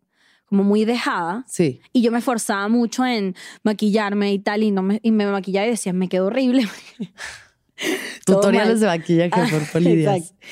como 0.48 0.66
muy 0.66 0.84
dejada 0.84 1.46
Sí. 1.48 1.80
y 1.94 2.02
yo 2.02 2.12
me 2.12 2.18
esforzaba 2.18 2.68
mucho 2.68 3.06
en 3.06 3.38
maquillarme 3.64 4.34
y 4.34 4.40
tal, 4.40 4.64
y, 4.64 4.72
no 4.72 4.82
me, 4.82 5.00
y 5.02 5.12
me 5.12 5.26
maquillaba 5.28 5.68
y 5.68 5.70
decía, 5.70 5.94
me 5.94 6.10
quedó 6.10 6.26
horrible. 6.26 6.68
Tutoriales 8.26 8.80
de 8.80 8.88
maquillaje 8.88 9.32
Ah, 9.34 9.48
por 9.50 9.66
Poli 9.72 9.96
Díaz. 9.98 10.18
exacto. 10.18 10.46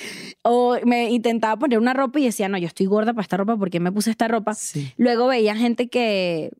O 0.43 0.77
me 0.85 1.09
intentaba 1.11 1.57
poner 1.57 1.77
una 1.79 1.93
ropa 1.93 2.19
y 2.19 2.25
decía, 2.25 2.47
no, 2.47 2.57
yo 2.57 2.67
estoy 2.67 2.85
gorda 2.85 3.13
para 3.13 3.23
esta 3.23 3.37
ropa, 3.37 3.57
¿por 3.57 3.69
qué 3.69 3.79
me 3.79 3.91
puse 3.91 4.09
esta 4.09 4.27
ropa? 4.27 4.53
Sí. 4.55 4.93
Luego 4.97 5.27
veía 5.27 5.55
gente 5.55 5.89
que 5.89 6.51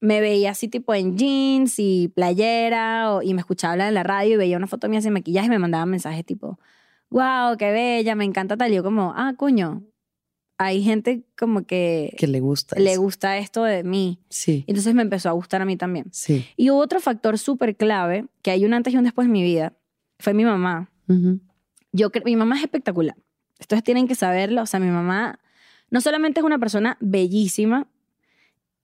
me 0.00 0.20
veía 0.20 0.50
así 0.50 0.68
tipo 0.68 0.92
en 0.92 1.16
jeans 1.16 1.78
y 1.78 2.08
playera 2.14 3.12
o- 3.14 3.22
y 3.22 3.32
me 3.32 3.40
escuchaba 3.40 3.72
hablar 3.72 3.88
en 3.88 3.94
la 3.94 4.02
radio 4.02 4.34
y 4.34 4.36
veía 4.36 4.56
una 4.56 4.66
foto 4.66 4.88
mía 4.88 5.00
sin 5.00 5.12
maquillaje 5.12 5.46
y 5.46 5.50
me 5.50 5.58
mandaba 5.58 5.86
mensajes 5.86 6.24
tipo, 6.26 6.58
wow, 7.10 7.56
qué 7.56 7.70
bella, 7.70 8.14
me 8.16 8.24
encanta 8.24 8.56
tal. 8.56 8.72
Y 8.72 8.76
yo 8.76 8.82
como, 8.82 9.14
ah, 9.16 9.34
coño, 9.36 9.82
hay 10.58 10.82
gente 10.82 11.22
como 11.38 11.64
que, 11.64 12.12
Que 12.18 12.26
le 12.26 12.40
gusta. 12.40 12.78
le 12.78 12.92
eso. 12.92 13.00
gusta 13.02 13.38
esto 13.38 13.62
de 13.62 13.84
mí. 13.84 14.18
Sí. 14.28 14.64
Entonces 14.66 14.94
me 14.94 15.02
empezó 15.02 15.28
a 15.28 15.32
gustar 15.32 15.62
a 15.62 15.64
mí 15.64 15.76
también. 15.76 16.06
Sí. 16.12 16.44
Y 16.56 16.70
otro 16.70 16.98
factor 17.00 17.38
súper 17.38 17.76
clave, 17.76 18.26
que 18.42 18.50
hay 18.50 18.64
un 18.64 18.74
antes 18.74 18.92
y 18.92 18.96
un 18.96 19.04
después 19.04 19.26
en 19.26 19.32
mi 19.32 19.42
vida, 19.44 19.72
fue 20.18 20.34
mi 20.34 20.44
mamá. 20.44 20.90
Ujú. 21.08 21.40
Yo, 21.92 22.10
cre- 22.10 22.24
mi 22.24 22.36
mamá 22.36 22.56
es 22.56 22.62
espectacular. 22.62 23.16
Ustedes 23.60 23.82
tienen 23.84 24.06
que 24.08 24.14
saberlo. 24.14 24.62
O 24.62 24.66
sea, 24.66 24.80
mi 24.80 24.88
mamá 24.90 25.38
no 25.90 26.00
solamente 26.00 26.40
es 26.40 26.46
una 26.46 26.58
persona 26.58 26.96
bellísima, 27.00 27.86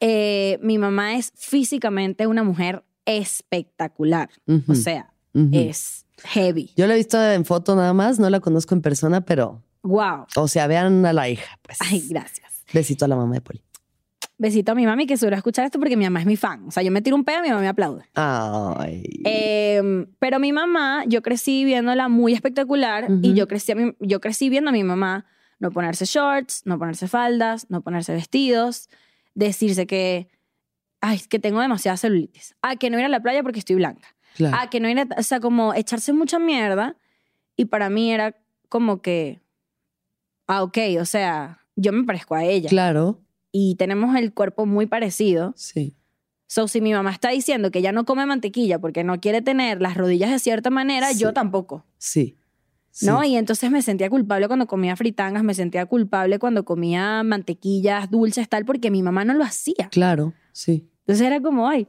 eh, 0.00 0.58
mi 0.62 0.78
mamá 0.78 1.14
es 1.16 1.32
físicamente 1.36 2.26
una 2.26 2.42
mujer 2.42 2.84
espectacular. 3.04 4.30
Ujú. 4.46 4.72
O 4.72 4.74
sea, 4.74 5.12
es 5.52 6.06
heavy. 6.24 6.70
Yo 6.76 6.86
la 6.86 6.94
he 6.94 6.96
visto 6.96 7.22
en 7.22 7.44
foto 7.44 7.74
nada 7.76 7.92
más, 7.92 8.18
no 8.18 8.28
la 8.30 8.40
conozco 8.40 8.74
en 8.74 8.82
persona, 8.82 9.20
pero, 9.22 9.62
Wow. 9.82 10.26
o 10.36 10.48
sea, 10.48 10.66
vean 10.66 11.04
a 11.06 11.12
la 11.12 11.28
hija, 11.28 11.58
pues. 11.62 11.78
Ay, 11.80 12.04
gracias. 12.08 12.64
Besito 12.72 13.04
a 13.04 13.08
la 13.08 13.16
mamá 13.16 13.34
de 13.34 13.40
Poli. 13.40 13.62
Besito 14.42 14.72
a 14.72 14.74
mi 14.74 14.86
mami 14.86 15.06
que 15.06 15.16
seguro 15.16 15.36
a 15.36 15.38
escuchar 15.38 15.64
esto 15.66 15.78
porque 15.78 15.96
mi 15.96 16.02
mamá 16.02 16.18
es 16.18 16.26
mi 16.26 16.36
fan. 16.36 16.66
O 16.66 16.72
sea, 16.72 16.82
yo 16.82 16.90
me 16.90 17.00
tiro 17.00 17.14
un 17.14 17.22
pedo 17.24 17.38
y 17.38 17.42
mi 17.42 17.48
mamá 17.50 17.60
me 17.60 17.68
aplaude. 17.68 18.02
Ay. 18.14 19.04
Eh, 19.24 20.04
pero 20.18 20.40
mi 20.40 20.52
mamá, 20.52 21.04
yo 21.06 21.22
crecí 21.22 21.64
viéndola 21.64 22.08
muy 22.08 22.32
espectacular 22.32 23.06
y 23.22 23.28
Ujú. 23.28 23.34
yo 23.36 23.46
crecí, 23.46 23.70
a 23.70 23.76
mi- 23.76 23.94
yo 24.00 24.20
crecí 24.20 24.48
viendo 24.48 24.70
a 24.70 24.72
mi 24.72 24.82
mamá 24.82 25.26
no 25.60 25.70
ponerse 25.70 26.06
shorts, 26.06 26.62
no 26.64 26.76
ponerse 26.76 27.06
faldas, 27.06 27.70
no 27.70 27.82
ponerse 27.82 28.12
vestidos, 28.14 28.88
decirse 29.36 29.86
que, 29.86 30.28
ay, 31.00 31.20
que 31.28 31.38
tengo 31.38 31.60
demasiada 31.60 31.96
celulitis. 31.96 32.56
Ah, 32.62 32.74
que 32.74 32.90
no 32.90 32.98
ir 32.98 33.04
a 33.04 33.08
la 33.08 33.20
playa 33.22 33.44
porque 33.44 33.60
estoy 33.60 33.76
blanca. 33.76 34.08
claro. 34.36 34.56
Ah, 34.60 34.68
que 34.70 34.80
no 34.80 34.88
ir 34.88 34.98
a, 34.98 35.06
o 35.16 35.22
sea, 35.22 35.38
como 35.38 35.72
echarse 35.72 36.12
mucha 36.12 36.40
mierda 36.40 36.96
y 37.56 37.66
para 37.66 37.90
mí 37.90 38.12
era 38.12 38.34
como 38.68 39.02
que, 39.02 39.40
ah, 40.48 40.64
ok, 40.64 40.78
o 41.00 41.04
sea, 41.04 41.60
yo 41.76 41.92
me 41.92 42.02
parezco 42.04 42.34
a 42.34 42.42
ella 42.44 42.68
Claro. 42.68 43.20
Y 43.52 43.76
tenemos 43.76 44.16
el 44.16 44.32
cuerpo 44.34 44.66
muy 44.66 44.86
parecido. 44.86 45.52
Sí. 45.56 45.94
So, 46.46 46.68
si 46.68 46.80
mi 46.80 46.92
mamá 46.92 47.12
está 47.12 47.30
diciendo 47.30 47.70
que 47.70 47.78
ella 47.78 47.92
no 47.92 48.04
come 48.04 48.26
mantequilla 48.26 48.78
porque 48.78 49.04
no 49.04 49.20
quiere 49.20 49.40
tener 49.42 49.80
las 49.80 49.96
rodillas 49.96 50.30
de 50.30 50.38
cierta 50.38 50.70
manera, 50.70 51.12
Sí. 51.12 51.20
yo 51.20 51.32
tampoco, 51.32 51.86
Sí. 51.98 52.36
sí. 52.90 53.06
¿no? 53.06 53.22
Y 53.24 53.36
entonces 53.36 53.70
me 53.70 53.80
sentía 53.82 54.10
culpable 54.10 54.48
cuando 54.48 54.66
comía 54.66 54.96
fritangas, 54.96 55.44
me 55.44 55.54
sentía 55.54 55.86
culpable 55.86 56.38
cuando 56.38 56.64
comía 56.64 57.22
mantequillas 57.22 58.10
dulces, 58.10 58.48
tal, 58.48 58.64
porque 58.64 58.90
mi 58.90 59.02
mamá 59.02 59.24
no 59.24 59.34
lo 59.34 59.44
hacía. 59.44 59.88
Claro. 59.90 60.34
Sí. 60.52 60.88
Entonces 61.00 61.26
era 61.26 61.40
como, 61.40 61.68
ay. 61.68 61.88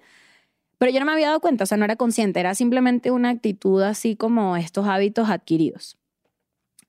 Pero 0.77 0.91
yo 0.91 0.99
no 0.99 1.05
me 1.05 1.13
había 1.13 1.27
dado 1.27 1.39
cuenta, 1.39 1.63
o 1.63 1.67
sea, 1.67 1.77
no 1.77 1.85
era 1.85 1.95
consciente, 1.95 2.39
era 2.41 2.55
simplemente 2.55 3.11
una 3.11 3.29
actitud 3.29 3.81
así 3.83 4.15
como 4.17 4.57
estos 4.57 4.85
hábitos 4.87 5.29
adquiridos. 5.29 5.97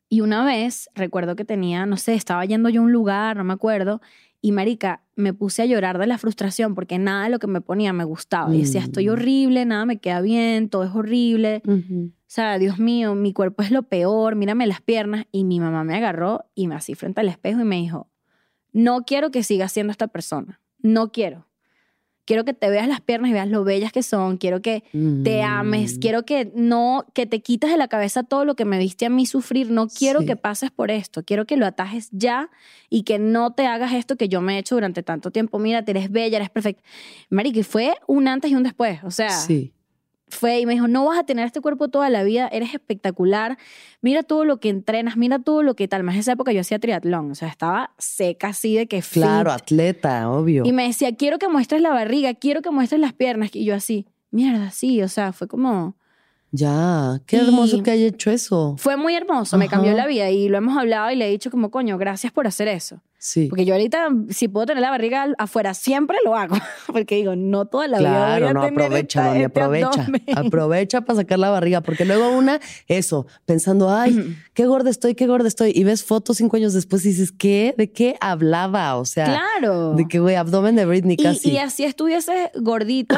Y 0.08 0.20
una 0.20 0.44
vez, 0.44 0.88
recuerdo 0.94 1.34
que 1.36 1.44
tenía, 1.44 1.86
no 1.86 1.96
sé, 1.96 2.14
estaba 2.14 2.44
yendo 2.44 2.68
yo 2.68 2.80
a 2.80 2.84
un 2.84 2.92
lugar, 2.92 3.36
no 3.36 3.42
me 3.44 3.52
acuerdo, 3.52 4.00
y 4.46 4.52
marica, 4.52 5.02
me 5.16 5.32
puse 5.32 5.62
a 5.62 5.64
llorar 5.64 5.96
de 5.96 6.06
la 6.06 6.18
frustración 6.18 6.74
porque 6.74 6.98
nada 6.98 7.24
de 7.24 7.30
lo 7.30 7.38
que 7.38 7.46
me 7.46 7.62
ponía 7.62 7.94
me 7.94 8.04
gustaba. 8.04 8.54
Y 8.54 8.60
decía, 8.60 8.82
Mm. 8.82 8.84
estoy 8.84 9.08
horrible, 9.08 9.64
nada 9.64 9.86
me 9.86 9.96
queda 10.00 10.20
bien, 10.20 10.68
todo 10.68 10.84
es 10.84 10.90
horrible. 10.94 11.62
Ujú. 11.66 12.10
O 12.14 12.26
sea, 12.26 12.58
Dios 12.58 12.78
mío, 12.78 13.14
mi 13.14 13.32
cuerpo 13.32 13.62
es 13.62 13.70
lo 13.70 13.84
peor, 13.84 14.34
mírame 14.36 14.66
las 14.66 14.82
piernas. 14.82 15.24
Y 15.32 15.44
mi 15.44 15.60
mamá 15.60 15.82
me 15.82 15.96
agarró 15.96 16.44
y 16.54 16.66
me 16.66 16.74
así 16.74 16.94
frente 16.94 17.22
al 17.22 17.28
espejo 17.28 17.62
y 17.62 17.64
me 17.64 17.76
dijo, 17.76 18.10
no 18.72 19.04
quiero 19.06 19.30
que 19.30 19.42
sigas 19.42 19.72
siendo 19.72 19.92
esta 19.92 20.08
persona, 20.08 20.60
no 20.82 21.10
quiero. 21.10 21.46
Quiero 22.26 22.44
que 22.46 22.54
te 22.54 22.70
veas 22.70 22.88
las 22.88 23.02
piernas 23.02 23.30
y 23.30 23.34
veas 23.34 23.48
lo 23.48 23.64
bellas 23.64 23.92
que 23.92 24.02
son, 24.02 24.38
quiero 24.38 24.62
que 24.62 24.82
te 25.24 25.42
ames, 25.42 25.96
Mm. 25.96 26.00
quiero 26.00 26.24
que 26.24 26.50
no, 26.54 27.04
que 27.12 27.26
te 27.26 27.40
quites 27.42 27.70
de 27.70 27.76
la 27.76 27.86
cabeza 27.88 28.22
todo 28.22 28.46
lo 28.46 28.54
que 28.56 28.64
me 28.64 28.78
viste 28.78 29.04
a 29.04 29.10
mí 29.10 29.26
sufrir, 29.26 29.70
no 29.70 29.88
quiero 29.88 30.20
Sí. 30.20 30.26
que 30.26 30.36
pases 30.36 30.70
por 30.70 30.90
esto, 30.90 31.22
quiero 31.22 31.44
que 31.44 31.58
lo 31.58 31.66
atajes 31.66 32.08
ya 32.12 32.48
y 32.88 33.02
que 33.02 33.18
no 33.18 33.52
te 33.52 33.66
hagas 33.66 33.92
esto 33.92 34.16
que 34.16 34.30
yo 34.30 34.40
me 34.40 34.56
he 34.56 34.58
hecho 34.60 34.74
durante 34.76 35.02
tanto 35.02 35.30
tiempo, 35.30 35.58
mira, 35.58 35.84
te 35.84 35.90
eres 35.90 36.10
bella, 36.10 36.38
eres 36.38 36.48
perfecta. 36.48 36.82
Marica, 37.28 37.58
y 37.58 37.62
fue 37.62 37.94
un 38.06 38.26
antes 38.26 38.50
y 38.50 38.54
un 38.54 38.62
después, 38.62 39.04
o 39.04 39.10
sea, 39.10 39.28
Sí. 39.28 39.73
Fue 40.36 40.60
y 40.60 40.66
me 40.66 40.74
dijo, 40.74 40.88
no 40.88 41.04
vas 41.06 41.18
a 41.18 41.24
tener 41.24 41.46
este 41.46 41.60
cuerpo 41.60 41.88
toda 41.88 42.10
la 42.10 42.22
vida, 42.22 42.48
eres 42.48 42.74
espectacular, 42.74 43.56
mira 44.02 44.22
todo 44.22 44.44
lo 44.44 44.58
que 44.60 44.68
entrenas, 44.68 45.16
mira 45.16 45.38
todo 45.38 45.62
lo 45.62 45.74
que 45.76 45.88
tal, 45.88 46.02
más 46.02 46.14
en 46.14 46.20
esa 46.20 46.32
época 46.32 46.52
yo 46.52 46.60
hacía 46.60 46.78
triatlón, 46.78 47.30
o 47.30 47.34
sea, 47.34 47.48
estaba 47.48 47.94
seca 47.98 48.48
así 48.48 48.74
de 48.76 48.86
que 48.86 49.02
fit. 49.02 49.22
Claro, 49.22 49.52
atleta, 49.52 50.30
obvio. 50.30 50.64
Y 50.64 50.72
me 50.72 50.86
decía, 50.86 51.14
quiero 51.16 51.38
que 51.38 51.48
muestres 51.48 51.80
la 51.82 51.90
barriga, 51.90 52.34
quiero 52.34 52.62
que 52.62 52.70
muestres 52.70 53.00
las 53.00 53.12
piernas. 53.12 53.50
Y 53.54 53.64
yo 53.64 53.74
así, 53.74 54.06
mierda, 54.30 54.70
sí, 54.70 55.02
o 55.02 55.08
sea, 55.08 55.32
fue 55.32 55.48
como... 55.48 55.96
Ya, 56.50 57.20
qué 57.26 57.36
Y- 57.36 57.40
hermoso 57.40 57.82
que 57.82 57.90
haya 57.90 58.06
hecho 58.06 58.30
eso. 58.30 58.76
Fue 58.78 58.96
muy 58.96 59.14
hermoso, 59.16 59.58
me 59.58 59.64
Ajá. 59.64 59.76
cambió 59.76 59.92
la 59.92 60.06
vida 60.06 60.30
y 60.30 60.48
lo 60.48 60.58
hemos 60.58 60.76
hablado 60.78 61.10
y 61.10 61.16
le 61.16 61.26
he 61.26 61.30
dicho 61.30 61.50
como, 61.50 61.70
coño, 61.72 61.98
gracias 61.98 62.32
por 62.32 62.46
hacer 62.46 62.68
eso. 62.68 63.00
Sí. 63.26 63.46
Porque 63.48 63.64
yo 63.64 63.72
ahorita, 63.72 64.08
si 64.28 64.48
puedo 64.48 64.66
tener 64.66 64.82
la 64.82 64.90
barriga 64.90 65.28
afuera, 65.38 65.72
siempre 65.72 66.18
lo 66.26 66.36
hago. 66.36 66.56
Porque 66.92 67.14
digo, 67.14 67.36
no 67.36 67.64
toda 67.64 67.88
la 67.88 67.98
vida 67.98 68.10
Claro, 68.10 68.52
no, 68.52 68.60
tener 68.60 68.82
aprovecha, 68.82 69.20
esta- 69.20 69.22
mami, 69.30 69.44
este 69.44 69.46
aprovecha. 69.60 70.06
Aprovecha 70.36 71.00
para 71.00 71.16
sacar 71.20 71.38
la 71.38 71.48
barriga, 71.48 71.80
porque 71.80 72.04
luego 72.04 72.28
una, 72.36 72.60
eso, 72.86 73.26
pensando, 73.46 73.88
ay, 73.90 74.36
qué 74.52 74.66
gorda 74.66 74.90
estoy, 74.90 75.14
qué 75.14 75.26
gorda 75.26 75.48
estoy, 75.48 75.72
y 75.74 75.84
ves 75.84 76.04
fotos 76.04 76.36
cinco 76.36 76.58
años 76.58 76.74
después 76.74 77.02
y 77.06 77.08
dices, 77.08 77.32
¿qué? 77.32 77.74
¿De 77.78 77.90
qué 77.90 78.16
hablaba? 78.20 78.96
O 78.96 79.06
sea, 79.06 79.24
Claro. 79.24 79.94
de 79.94 80.06
que, 80.06 80.18
güey, 80.18 80.36
abdomen 80.36 80.76
de 80.76 80.84
Britney 80.84 81.16
casi. 81.16 81.52
y 81.52 81.56
así 81.56 81.84
estuvieses 81.84 82.50
gordito, 82.60 83.16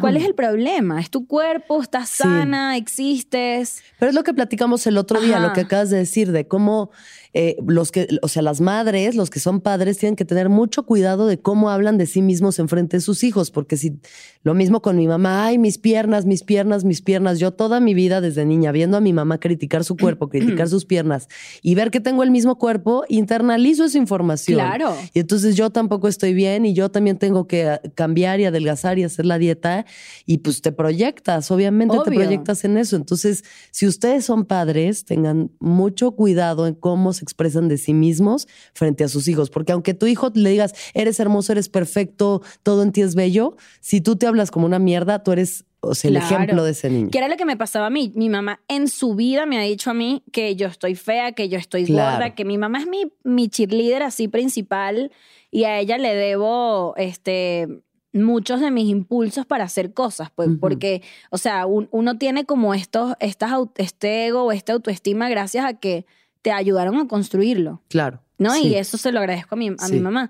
¿cuál 0.00 0.16
es 0.16 0.24
el 0.24 0.34
problema? 0.34 1.00
Es 1.00 1.10
tu 1.10 1.28
cuerpo, 1.28 1.80
estás 1.80 2.08
Sí. 2.08 2.24
sana, 2.24 2.76
existes. 2.76 3.82
Pero 4.00 4.10
es 4.10 4.16
lo 4.16 4.24
que 4.24 4.34
platicamos 4.34 4.84
el 4.88 4.98
otro 4.98 5.20
día, 5.20 5.36
Ajá. 5.36 5.46
lo 5.46 5.52
que 5.52 5.60
acabas 5.60 5.90
de 5.90 5.98
decir, 5.98 6.32
de 6.32 6.48
cómo 6.48 6.90
eh, 7.36 7.56
los 7.66 7.90
que, 7.90 8.06
o 8.22 8.28
sea, 8.28 8.42
las 8.42 8.60
madres, 8.60 9.16
los 9.16 9.28
que 9.28 9.40
son 9.40 9.60
padres, 9.60 9.98
tienen 9.98 10.14
que 10.14 10.24
tener 10.24 10.48
mucho 10.48 10.86
cuidado 10.86 11.26
de 11.26 11.40
cómo 11.40 11.68
hablan 11.68 11.98
de 11.98 12.06
sí 12.06 12.22
mismos 12.22 12.60
en 12.60 12.68
frente 12.68 12.98
de 12.98 13.00
sus 13.00 13.24
hijos, 13.24 13.50
porque 13.50 13.76
si 13.76 13.98
lo 14.44 14.54
mismo 14.54 14.82
con 14.82 14.96
mi 14.96 15.08
mamá, 15.08 15.46
ay, 15.46 15.58
mis 15.58 15.78
piernas, 15.78 16.26
mis 16.26 16.44
piernas, 16.44 16.84
mis 16.84 17.02
piernas, 17.02 17.40
yo 17.40 17.50
toda 17.50 17.80
mi 17.80 17.92
vida 17.92 18.20
desde 18.20 18.44
niña 18.44 18.70
viendo 18.70 18.96
a 18.96 19.00
mi 19.00 19.12
mamá 19.12 19.40
criticar 19.40 19.82
su 19.82 19.96
cuerpo, 19.96 20.28
criticar 20.28 20.68
sus 20.68 20.84
piernas 20.84 21.26
y 21.60 21.74
ver 21.74 21.90
que 21.90 21.98
tengo 21.98 22.22
el 22.22 22.30
mismo 22.30 22.56
cuerpo, 22.56 23.04
internalizo 23.08 23.84
esa 23.84 23.98
información. 23.98 24.60
Claro. 24.60 24.94
Y 25.12 25.18
entonces 25.18 25.56
yo 25.56 25.70
tampoco 25.70 26.06
estoy 26.06 26.34
bien 26.34 26.64
y 26.64 26.72
yo 26.72 26.88
también 26.90 27.18
tengo 27.18 27.48
que 27.48 27.68
ah, 27.68 27.80
cambiar 27.96 28.38
y 28.38 28.44
adelgazar 28.44 29.00
y 29.00 29.02
hacer 29.02 29.26
la 29.26 29.38
dieta 29.38 29.86
y 30.24 30.38
pues 30.38 30.62
te 30.62 30.70
proyectas, 30.70 31.50
obviamente 31.50 31.96
te 32.04 32.12
proyectas 32.12 32.64
en 32.64 32.78
eso. 32.78 32.94
Entonces, 32.94 33.42
si 33.72 33.88
ustedes 33.88 34.24
son 34.24 34.44
padres, 34.44 35.04
tengan 35.04 35.50
mucho 35.58 36.12
cuidado 36.12 36.68
en 36.68 36.74
cómo 36.74 37.12
se 37.12 37.23
expresan 37.24 37.66
de 37.66 37.76
sí 37.78 37.92
mismos 37.92 38.46
frente 38.72 39.02
a 39.02 39.08
sus 39.08 39.26
hijos, 39.26 39.50
porque 39.50 39.72
aunque 39.72 39.92
tu 39.94 40.06
hijo 40.06 40.30
le 40.34 40.50
digas, 40.50 40.74
eres 40.94 41.18
hermoso, 41.18 41.50
eres 41.50 41.68
perfecto, 41.68 42.40
todo 42.62 42.84
en 42.84 42.92
ti 42.92 43.02
es 43.02 43.16
bello, 43.16 43.56
si 43.80 44.00
tú 44.00 44.14
te 44.14 44.28
hablas 44.28 44.52
como 44.52 44.66
una 44.66 44.78
mierda, 44.78 45.24
tú 45.24 45.32
eres 45.32 45.64
o 45.86 45.94
sea, 45.94 46.08
el 46.08 46.16
Claro. 46.16 46.34
ejemplo 46.36 46.64
de 46.64 46.70
ese 46.70 46.88
niño. 46.88 47.10
Que 47.10 47.18
era 47.18 47.28
lo 47.28 47.36
que 47.36 47.44
me 47.44 47.58
pasaba 47.58 47.88
a 47.88 47.90
mí. 47.90 48.10
Mi 48.14 48.30
mamá 48.30 48.62
en 48.68 48.88
su 48.88 49.14
vida 49.14 49.44
me 49.44 49.58
ha 49.58 49.62
dicho 49.62 49.90
a 49.90 49.94
mí 49.94 50.22
que 50.32 50.56
yo 50.56 50.66
estoy 50.68 50.94
fea, 50.94 51.32
que 51.32 51.50
yo 51.50 51.58
estoy 51.58 51.84
Claro. 51.84 52.12
gorda, 52.16 52.34
que 52.34 52.46
mi 52.46 52.56
mamá 52.56 52.78
es 52.78 52.86
mi, 52.86 53.12
mi 53.22 53.48
cheerleader 53.50 54.02
así 54.02 54.26
principal 54.26 55.12
y 55.50 55.64
a 55.64 55.78
ella 55.78 55.98
le 55.98 56.14
debo 56.14 56.94
este 56.96 57.68
muchos 58.14 58.60
de 58.60 58.70
mis 58.70 58.88
impulsos 58.88 59.44
para 59.44 59.64
hacer 59.64 59.92
cosas, 59.92 60.30
pues, 60.34 60.48
Ujú. 60.48 60.58
porque, 60.60 61.02
o 61.30 61.36
sea, 61.36 61.66
un- 61.66 61.88
uno 61.90 62.16
tiene 62.16 62.46
como 62.46 62.72
estos, 62.72 63.14
estas, 63.20 63.50
este 63.76 64.26
ego 64.28 64.44
o 64.44 64.52
esta 64.52 64.72
autoestima 64.72 65.28
gracias 65.28 65.64
a 65.66 65.74
que 65.74 66.06
te 66.44 66.52
ayudaron 66.52 66.96
a 66.98 67.08
construirlo. 67.08 67.80
Claro. 67.88 68.20
¿no? 68.36 68.52
Sí. 68.52 68.68
Y 68.68 68.74
eso 68.74 68.98
se 68.98 69.10
lo 69.12 69.18
agradezco 69.20 69.54
a 69.54 69.58
mi, 69.58 69.68
a 69.70 69.86
Sí. 69.86 69.94
mi 69.94 70.00
mamá. 70.00 70.28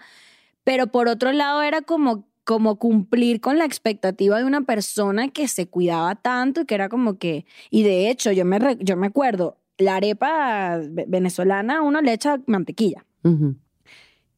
Pero 0.62 0.86
por 0.86 1.08
otro 1.08 1.32
lado 1.32 1.60
era 1.62 1.82
como, 1.82 2.28
como 2.44 2.78
cumplir 2.78 3.40
con 3.40 3.58
la 3.58 3.64
expectativa 3.64 4.38
de 4.38 4.44
una 4.44 4.60
persona 4.60 5.28
que 5.30 5.48
se 5.48 5.66
cuidaba 5.66 6.14
tanto 6.14 6.60
y 6.60 6.64
que 6.66 6.74
era 6.76 6.88
como 6.88 7.18
que... 7.18 7.46
Y 7.70 7.82
de 7.82 8.08
hecho, 8.10 8.30
yo 8.30 8.44
me, 8.44 8.60
re- 8.60 8.78
yo 8.80 8.96
me 8.96 9.08
acuerdo, 9.08 9.58
la 9.76 9.96
arepa 9.96 10.78
ve- 10.88 11.06
venezolana 11.08 11.82
uno 11.82 12.00
le 12.00 12.12
echa 12.12 12.38
mantequilla. 12.46 13.04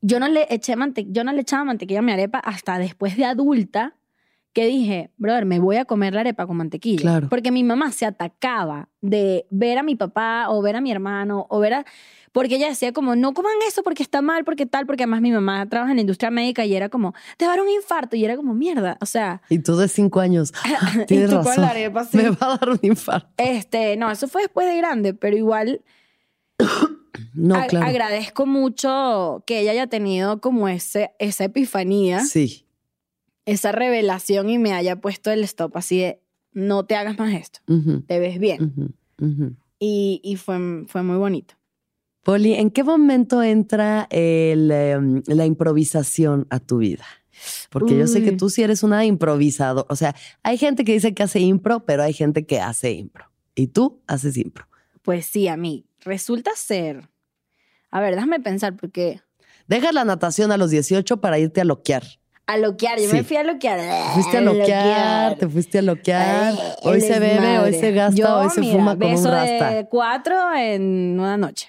Yo 0.01 0.21
no 0.21 0.29
le 0.29 0.47
eché 0.49 0.77
mante 0.77 1.07
yo 1.11 1.25
no 1.25 1.33
le 1.33 1.41
echaba 1.43 1.65
mantequilla 1.65 1.99
a 1.99 2.03
mi 2.03 2.13
arepa 2.13 2.39
hasta 2.39 2.79
después 2.79 3.17
de 3.17 3.25
adulta 3.27 3.97
que 4.57 4.65
dije, 4.65 5.11
brother, 5.19 5.45
me 5.45 5.59
voy 5.59 5.77
a 5.77 5.85
comer 5.85 6.15
la 6.15 6.21
arepa 6.21 6.47
con 6.47 6.57
mantequilla. 6.57 7.03
Claro. 7.03 7.29
Porque 7.29 7.51
mi 7.53 7.63
mamá 7.63 7.93
se 7.93 8.07
atacaba 8.07 8.89
de 9.03 9.47
ver 9.51 9.77
a 9.77 9.83
mi 9.83 9.97
papá 9.97 10.47
o 10.49 10.63
ver 10.63 10.77
a 10.77 10.81
mi 10.81 10.91
hermano 10.91 11.45
o 11.51 11.59
ver 11.61 11.75
a... 11.75 11.85
Porque 12.33 12.57
ella 12.57 12.67
decía 12.69 12.93
como, 12.95 13.17
no 13.17 13.35
coman 13.35 13.53
eso 13.69 13.83
porque 13.83 14.03
está 14.03 14.23
mal, 14.23 14.45
porque 14.45 14.65
tal, 14.65 14.87
porque 14.87 15.03
además 15.03 15.21
mi 15.21 15.31
mamá 15.31 15.69
trabaja 15.69 15.91
en 15.93 15.97
la 15.99 16.01
industria 16.01 16.31
médica 16.31 16.65
y 16.65 16.75
era 16.75 16.89
como, 16.89 17.13
te 17.37 17.45
va 17.45 17.53
a 17.53 17.57
dar 17.57 17.65
un 17.67 17.71
infarto. 17.71 18.17
Y 18.17 18.25
era 18.25 18.35
como, 18.35 18.55
mierda, 18.55 18.97
o 19.03 19.05
sea... 19.05 19.43
Y 19.51 19.59
tú 19.59 19.77
de 19.77 19.89
cinco 19.89 20.21
años. 20.21 20.55
Tienes 21.07 21.29
tú 21.29 21.37
con 21.37 21.45
razón. 21.49 21.63
la 21.65 21.71
arepa 21.73 22.01
así. 22.01 22.17
Me 22.17 22.31
va 22.31 22.55
a 22.55 22.57
dar 22.57 22.71
un 22.71 22.79
infarto. 22.81 23.29
Este, 23.37 23.99
no, 23.99 24.11
eso 24.11 24.27
fue 24.27 24.41
después 24.41 24.67
de 24.67 24.79
grande, 24.79 25.13
pero 25.13 25.37
igual 25.37 25.83
No, 27.35 27.57
a- 27.57 27.67
claro. 27.67 27.87
agradezco 27.87 28.47
mucho 28.47 29.43
que 29.47 29.61
ella 29.61 29.73
haya 29.73 29.87
tenido 29.87 30.41
como 30.41 30.67
ese, 30.69 31.11
esa 31.19 31.45
epifanía. 31.45 32.21
Sí. 32.21 32.66
Esa 33.47 33.73
revelación 33.73 34.51
y 34.51 34.59
me 34.59 34.73
haya 34.73 35.01
puesto 35.01 35.31
el 35.31 35.43
stop 35.45 35.77
así 35.77 36.01
de 36.01 36.21
no 36.53 36.85
te 36.85 36.97
hagas 36.97 37.19
más 37.19 37.33
esto, 37.35 37.61
te 38.07 38.19
ves 38.19 38.39
bien. 38.39 38.95
Y, 39.79 40.21
y 40.23 40.37
fue, 40.37 40.85
fue 40.87 41.03
muy 41.03 41.17
bonito. 41.17 41.55
Poli, 42.23 42.55
¿en 42.55 42.71
qué 42.71 42.83
momento 42.83 43.43
entra 43.43 44.09
el, 44.11 44.71
em, 44.71 45.23
la 45.27 45.47
improvisación 45.47 46.47
a 46.51 46.59
tu 46.59 46.79
vida? 46.79 47.05
Porque 47.71 47.97
yo 47.97 48.07
sé 48.07 48.25
que 48.25 48.33
tú 48.33 48.51
sí 48.51 48.63
eres 48.63 48.83
una 48.83 49.05
improvisadora. 49.05 49.87
O 49.91 49.97
sea, 49.97 50.15
hay 50.43 50.59
gente 50.59 50.85
que 50.85 50.93
dice 50.93 51.15
que 51.15 51.23
hace 51.23 51.41
impro, 51.41 51.85
pero 51.85 52.03
hay 52.03 52.13
gente 52.13 52.47
que 52.47 52.59
hace 52.59 52.93
impro. 52.93 53.31
Y 53.55 53.69
tú 53.69 54.03
haces 54.07 54.37
impro. 54.39 54.67
Pues 55.03 55.27
sí, 55.27 55.47
a 55.47 55.57
mí 55.57 55.87
resulta 56.01 56.51
ser... 56.57 57.09
A 57.91 58.01
ver, 58.01 58.15
déjame 58.15 58.41
pensar 58.41 58.75
porque... 58.77 59.21
Dejas 59.69 59.95
la 59.95 60.05
natación 60.05 60.51
a 60.51 60.57
los 60.57 60.71
18 60.71 61.21
para 61.21 61.39
irte 61.39 61.61
a 61.61 61.65
loquear. 61.65 62.05
A 62.49 62.57
loquear, 62.59 62.99
yo 63.01 63.09
Sí. 63.11 63.17
me 63.17 63.25
fui 63.25 63.37
a 63.37 63.43
loquear. 63.43 64.13
Fuiste 64.15 64.37
a 64.39 64.41
loquear, 64.41 65.35
te 65.37 65.49
fuiste 65.49 65.79
a 65.81 65.83
loquear. 65.83 66.55
Ay, 66.55 66.59
Hoy 66.85 67.01
se 67.01 67.19
bebe, 67.19 67.59
hoy 67.59 67.75
se 67.75 67.91
gasta, 67.93 68.17
Yo, 68.17 68.37
hoy 68.39 68.51
se 68.51 68.61
mira, 68.61 68.77
fuma 68.77 68.95
como 68.97 69.09
un 69.09 69.15
beso 69.17 69.31
rasta. 69.31 69.71
de 69.71 69.87
cuatro 69.89 70.55
en 70.55 71.19
una 71.19 71.37
noche. 71.37 71.69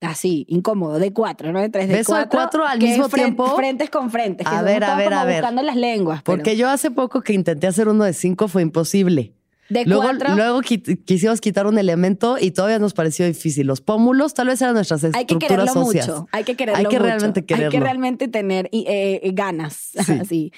Así, 0.00 0.44
incómodo, 0.48 0.98
de 0.98 1.12
cuatro, 1.12 1.52
no 1.52 1.60
de 1.60 1.68
tres, 1.70 1.88
de 1.88 1.94
¿Beso 1.94 2.14
de 2.14 2.22
cuatro. 2.28 2.38
cuatro 2.38 2.66
al 2.66 2.78
mismo 2.80 3.08
tiempo? 3.08 3.46
Frentes 3.56 3.90
con 3.90 4.10
frentes. 4.10 4.46
A 4.46 4.62
ver, 4.62 4.82
a 4.84 4.96
ver, 4.96 5.12
a 5.12 5.24
ver. 5.24 5.36
buscando 5.40 5.62
las 5.62 5.74
lenguas. 5.76 6.22
pero- 6.22 6.36
Porque 6.38 6.56
yo 6.56 6.68
hace 6.68 6.90
poco 6.90 7.20
que 7.20 7.32
intenté 7.32 7.66
hacer 7.66 7.88
uno 7.88 8.04
de 8.04 8.12
cinco 8.12 8.46
fue 8.48 8.62
imposible. 8.62 9.34
De 9.68 9.84
Luego, 9.84 10.02
cuatro, 10.02 10.34
luego 10.34 10.60
qui- 10.62 11.04
quisimos 11.04 11.40
quitar 11.40 11.66
un 11.66 11.78
elemento 11.78 12.36
y 12.40 12.50
todavía 12.52 12.78
nos 12.78 12.94
pareció 12.94 13.26
difícil. 13.26 13.66
Los 13.66 13.80
pómulos 13.80 14.32
tal 14.34 14.46
vez 14.48 14.62
eran 14.62 14.74
nuestras 14.74 15.04
hay 15.04 15.10
que 15.12 15.18
estructuras 15.18 15.64
quererlo 15.66 15.82
óseas. 15.86 16.08
mucho. 16.08 16.28
Hay 16.32 16.44
que 16.44 16.54
quererlo 16.56 16.78
Hay 16.78 16.84
que 16.86 16.96
mucho. 16.96 17.02
realmente 17.04 17.40
Hay 17.40 17.46
quererlo. 17.46 17.70
que 17.70 17.80
realmente 17.80 18.28
tener 18.28 18.68
eh, 18.72 19.30
ganas. 19.34 19.90
Sí. 20.06 20.12
Así. 20.20 20.52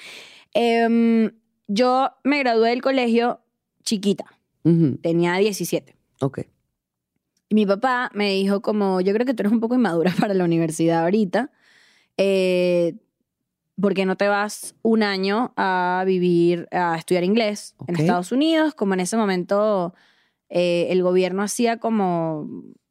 Em, 0.53 1.31
yo 1.67 2.11
me 2.23 2.39
gradué 2.39 2.69
del 2.69 2.81
colegio 2.81 3.41
chiquita. 3.83 4.25
Ujú, 4.63 4.97
Tenía 5.01 5.35
17. 5.37 5.95
Ok. 6.21 6.41
Y 7.49 7.55
mi 7.55 7.65
papá 7.65 8.09
me 8.13 8.31
dijo 8.31 8.61
como, 8.61 9.01
yo 9.01 9.11
creo 9.13 9.25
que 9.25 9.33
tú 9.33 9.41
eres 9.41 9.51
un 9.51 9.59
poco 9.59 9.75
inmadura 9.75 10.13
para 10.19 10.33
la 10.33 10.43
universidad 10.45 11.03
ahorita. 11.03 11.51
Eh, 12.17 12.95
¿Por 13.79 13.93
qué 13.93 14.05
no 14.05 14.15
te 14.15 14.27
vas 14.27 14.75
un 14.81 15.03
año 15.03 15.53
a 15.55 16.03
vivir, 16.05 16.67
a 16.71 16.95
estudiar 16.97 17.23
inglés 17.23 17.75
en 17.87 17.95
Ok. 17.95 18.01
Estados 18.01 18.31
Unidos? 18.31 18.73
Como 18.73 18.93
en 18.93 18.99
ese 18.99 19.17
momento 19.17 19.93
eh, 20.49 20.87
el 20.89 21.01
gobierno 21.03 21.43
hacía 21.43 21.77
como, 21.77 22.47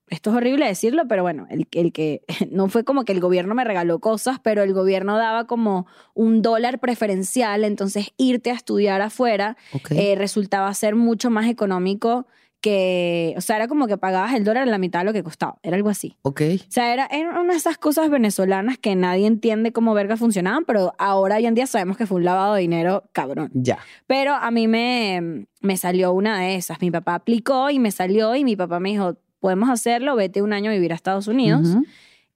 esto 0.09 0.31
es 0.31 0.37
horrible 0.37 0.67
decirlo, 0.67 1.07
pero 1.07 1.23
bueno, 1.23 1.47
el, 1.51 1.69
el 1.73 1.93
que, 1.93 2.23
no 2.51 2.69
fue 2.69 2.85
como 2.85 3.05
que 3.05 3.13
el 3.13 3.21
gobierno 3.21 3.55
me 3.55 3.65
regaló 3.65 4.01
cosas, 4.01 4.39
pero 4.43 4.63
el 4.63 4.73
gobierno 4.73 5.17
daba 5.19 5.47
como 5.47 5.87
un 6.15 6.43
dólar 6.43 6.81
preferencial, 6.81 7.65
entonces 7.65 8.13
irte 8.17 8.51
a 8.51 8.55
estudiar 8.55 9.03
afuera 9.03 9.57
eh, 9.91 10.15
resultaba 10.17 10.73
ser 10.75 10.97
mucho 10.97 11.31
más 11.31 11.49
económico 11.49 12.27
que, 12.61 13.35
o 13.37 13.41
sea, 13.41 13.57
era 13.57 13.69
como 13.69 13.87
que 13.87 13.97
pagabas 13.97 14.35
el 14.35 14.45
dólar 14.45 14.65
en 14.65 14.71
la 14.71 14.79
mitad 14.79 15.01
de 15.01 15.05
lo 15.07 15.13
que 15.13 15.23
costaba, 15.23 15.59
era 15.63 15.77
algo 15.77 15.89
así. 15.89 16.17
ok. 16.23 16.43
O 16.69 16.71
sea, 16.71 16.93
era, 16.93 17.07
era 17.07 17.41
una 17.41 17.53
de 17.53 17.59
esas 17.59 17.79
cosas 17.79 18.11
venezolanas 18.11 18.77
que 18.79 18.95
nadie 18.97 19.27
entiende 19.27 19.73
cómo 19.73 19.95
verga 19.95 20.17
funcionaban, 20.17 20.65
pero 20.67 20.95
ahora 20.99 21.37
hoy 21.37 21.47
en 21.47 21.55
día 21.55 21.67
sabemos 21.67 21.97
que 21.97 22.07
fue 22.07 22.19
un 22.19 22.25
lavado 22.25 22.55
de 22.55 22.61
dinero 22.61 23.05
cabrón. 23.13 23.51
Ya. 23.55 23.79
Pero 24.07 24.35
a 24.35 24.51
mí 24.51 24.69
me, 24.69 25.47
me 25.61 25.77
salió 25.77 26.13
una 26.13 26.41
de 26.41 26.57
esas. 26.57 26.81
Mi 26.81 26.91
papá 26.91 27.15
aplicó 27.15 27.71
y 27.71 27.79
me 27.79 27.91
salió 27.91 28.35
y 28.37 28.45
mi 28.45 28.57
papá 28.57 28.79
me 28.81 28.91
dijo, 28.91 29.17
podemos 29.39 29.71
hacerlo, 29.71 30.17
vete 30.17 30.43
un 30.43 30.53
año 30.53 30.71
a 30.71 30.75
vivir 30.75 30.93
a 30.93 30.97
Estados 30.97 31.29
Unidos. 31.29 31.69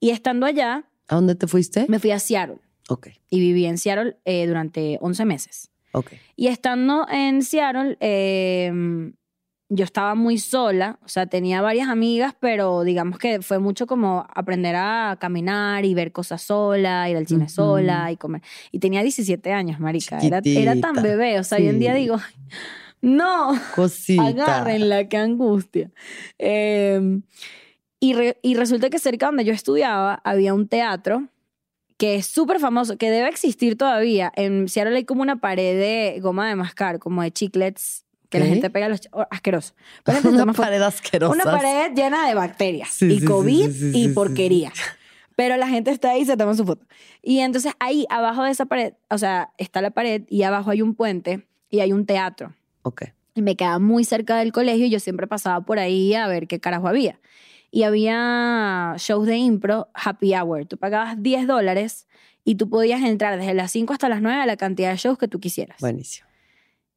Y 0.00 0.10
estando 0.10 0.46
allá, 0.46 0.84
¿A 1.08 1.14
dónde 1.16 1.34
te 1.34 1.46
fuiste? 1.46 1.84
me 1.88 1.98
fui 1.98 2.10
a 2.12 2.18
Seattle 2.18 2.58
Ok. 2.88 3.08
y 3.28 3.40
viví 3.40 3.66
en 3.66 3.76
Seattle 3.78 4.16
eh, 4.24 4.46
durante 4.46 4.98
11 5.02 5.24
meses. 5.26 5.70
Ok. 5.92 6.12
Y 6.34 6.46
estando 6.48 7.06
en 7.10 7.42
Seattle, 7.42 7.96
eh, 8.00 8.72
yo 9.70 9.85
estaba 9.85 10.14
muy 10.14 10.38
sola, 10.38 10.98
o 11.05 11.09
sea, 11.09 11.27
tenía 11.27 11.62
varias 11.62 11.88
amigas, 11.88 12.35
pero 12.38 12.83
digamos 12.83 13.18
que 13.18 13.40
fue 13.42 13.59
mucho 13.59 13.87
como 13.87 14.27
aprender 14.35 14.77
a 14.77 15.16
caminar 15.20 15.85
y 15.85 15.94
ver 15.94 16.12
cosas 16.12 16.42
sola, 16.42 17.09
ir 17.09 17.16
al 17.16 17.27
cine 17.27 17.44
Ujú. 17.44 17.53
sola 17.55 18.12
y 18.12 18.16
comer. 18.16 18.42
Y 18.72 18.79
tenía 18.79 19.03
17 19.03 19.53
años, 19.53 19.81
marica. 19.81 20.20
Era, 20.20 20.40
era 20.44 20.79
tan 20.81 20.94
bebé, 21.03 21.38
o 21.40 21.44
sea, 21.44 21.59
hoy 21.59 21.68
en 21.68 21.79
día 21.79 21.94
Sí. 21.94 22.00
digo, 22.00 22.16
no, 23.00 23.52
Cosita. 23.75 24.23
agárrenla, 24.27 25.08
qué 25.08 25.17
angustia. 25.17 25.90
Eh, 26.38 27.21
y, 28.00 28.12
re- 28.12 28.38
y 28.42 28.54
resulta 28.54 28.90
que 28.90 28.98
cerca 28.98 29.27
donde 29.27 29.44
yo 29.44 29.52
estudiaba 29.54 30.21
había 30.25 30.52
un 30.54 30.69
teatro 30.69 31.29
que 31.96 32.17
es 32.17 32.27
súper 32.27 32.58
famoso, 32.60 32.96
que 32.98 33.10
debe 33.10 33.29
existir 33.29 33.79
todavía. 33.79 34.33
En 34.37 34.69
Seattle 34.69 34.96
hay 34.96 35.04
como 35.04 35.23
una 35.23 35.37
pared 35.40 35.79
de 35.79 36.21
goma 36.21 36.48
de 36.48 36.56
mascar, 36.56 36.98
como 36.98 37.23
de 37.23 37.31
chiclets, 37.31 38.04
que 38.35 38.40
la 38.40 38.46
gente 38.46 38.70
pega 38.70 38.88
los... 38.88 39.00
oh, 39.12 39.24
asqueroso. 39.30 39.74
Pero 40.02 40.18
la 40.18 40.22
gente 40.22 40.42
Una 40.42 40.52
pared 40.52 40.82
asquerosa. 40.82 41.32
una 41.32 41.44
pared 41.44 41.92
llena 41.94 42.26
de 42.26 42.35
bacterias 42.35 42.90
Sí, 42.90 43.06
y 43.06 43.20
sí, 43.20 43.26
COVID 43.26 43.70
sí, 43.70 43.92
y 43.94 44.08
porquería. 44.08 44.72
Pero 45.37 45.56
la 45.56 45.68
gente 45.68 45.90
está 45.90 46.10
ahí 46.10 46.22
y 46.22 46.24
se 46.24 46.37
toma 46.37 46.54
su 46.54 46.64
foto. 46.64 46.87
Y 47.22 47.40
entonces 47.40 47.72
ahí, 47.80 48.06
abajo 48.08 48.44
de 48.44 48.50
esa 48.50 48.66
pared, 48.66 48.94
o 49.10 49.18
sea, 49.18 49.50
está 49.58 49.82
la 49.82 49.90
pared 49.90 50.22
y 50.28 50.42
abajo 50.42 50.70
hay 50.70 50.82
un 50.82 50.94
puente 50.94 51.46
y 51.70 51.80
hay 51.80 51.92
un 51.92 52.06
teatro. 52.06 52.54
Ok. 52.82 53.04
Y 53.35 53.42
me 53.42 53.56
quedaba 53.56 53.78
muy 53.80 54.04
cerca 54.04 54.37
del 54.37 54.52
colegio 54.52 54.87
y 54.87 54.90
yo 54.90 55.00
siempre 55.00 55.26
pasaba 55.26 55.64
por 55.64 55.78
ahí 55.78 56.14
a 56.14 56.28
ver 56.28 56.46
qué 56.46 56.60
carajo 56.60 56.87
había. 56.87 57.18
Y 57.72 57.82
había 57.82 58.94
shows 58.98 59.26
de 59.26 59.37
impro, 59.37 59.88
happy 59.94 60.35
hour. 60.37 60.66
Tú 60.66 60.76
pagabas 60.76 61.20
10 61.20 61.48
dólares 61.48 62.06
y 62.44 62.54
tú 62.54 62.68
podías 62.68 63.02
entrar 63.02 63.37
desde 63.37 63.54
las 63.54 63.72
5 63.72 63.92
hasta 63.92 64.08
las 64.08 64.22
9 64.22 64.40
a 64.40 64.46
la 64.46 64.56
cantidad 64.56 64.92
de 64.92 64.98
shows 64.98 65.18
que 65.18 65.26
tú 65.26 65.40
quisieras. 65.40 65.80
Buenísimo. 65.80 66.28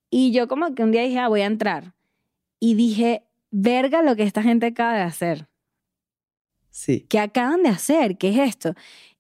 Y 0.10 0.32
yo 0.32 0.48
como 0.48 0.74
que 0.74 0.84
un 0.84 0.92
día 0.92 1.04
dije, 1.04 1.20
ah, 1.20 1.28
voy 1.28 1.42
a 1.42 1.46
entrar. 1.46 1.94
Y 2.60 2.76
dije, 2.76 3.24
verga 3.52 4.02
lo 4.02 4.16
que 4.16 4.24
esta 4.24 4.44
gente 4.44 4.68
acaba 4.68 4.96
de 4.96 5.02
hacer. 5.02 5.48
Sí. 6.70 7.06
¿Qué 7.10 7.20
acaban 7.20 7.64
de 7.64 7.70
hacer? 7.70 8.18
¿Qué 8.18 8.30
es 8.30 8.38
esto? 8.38 8.74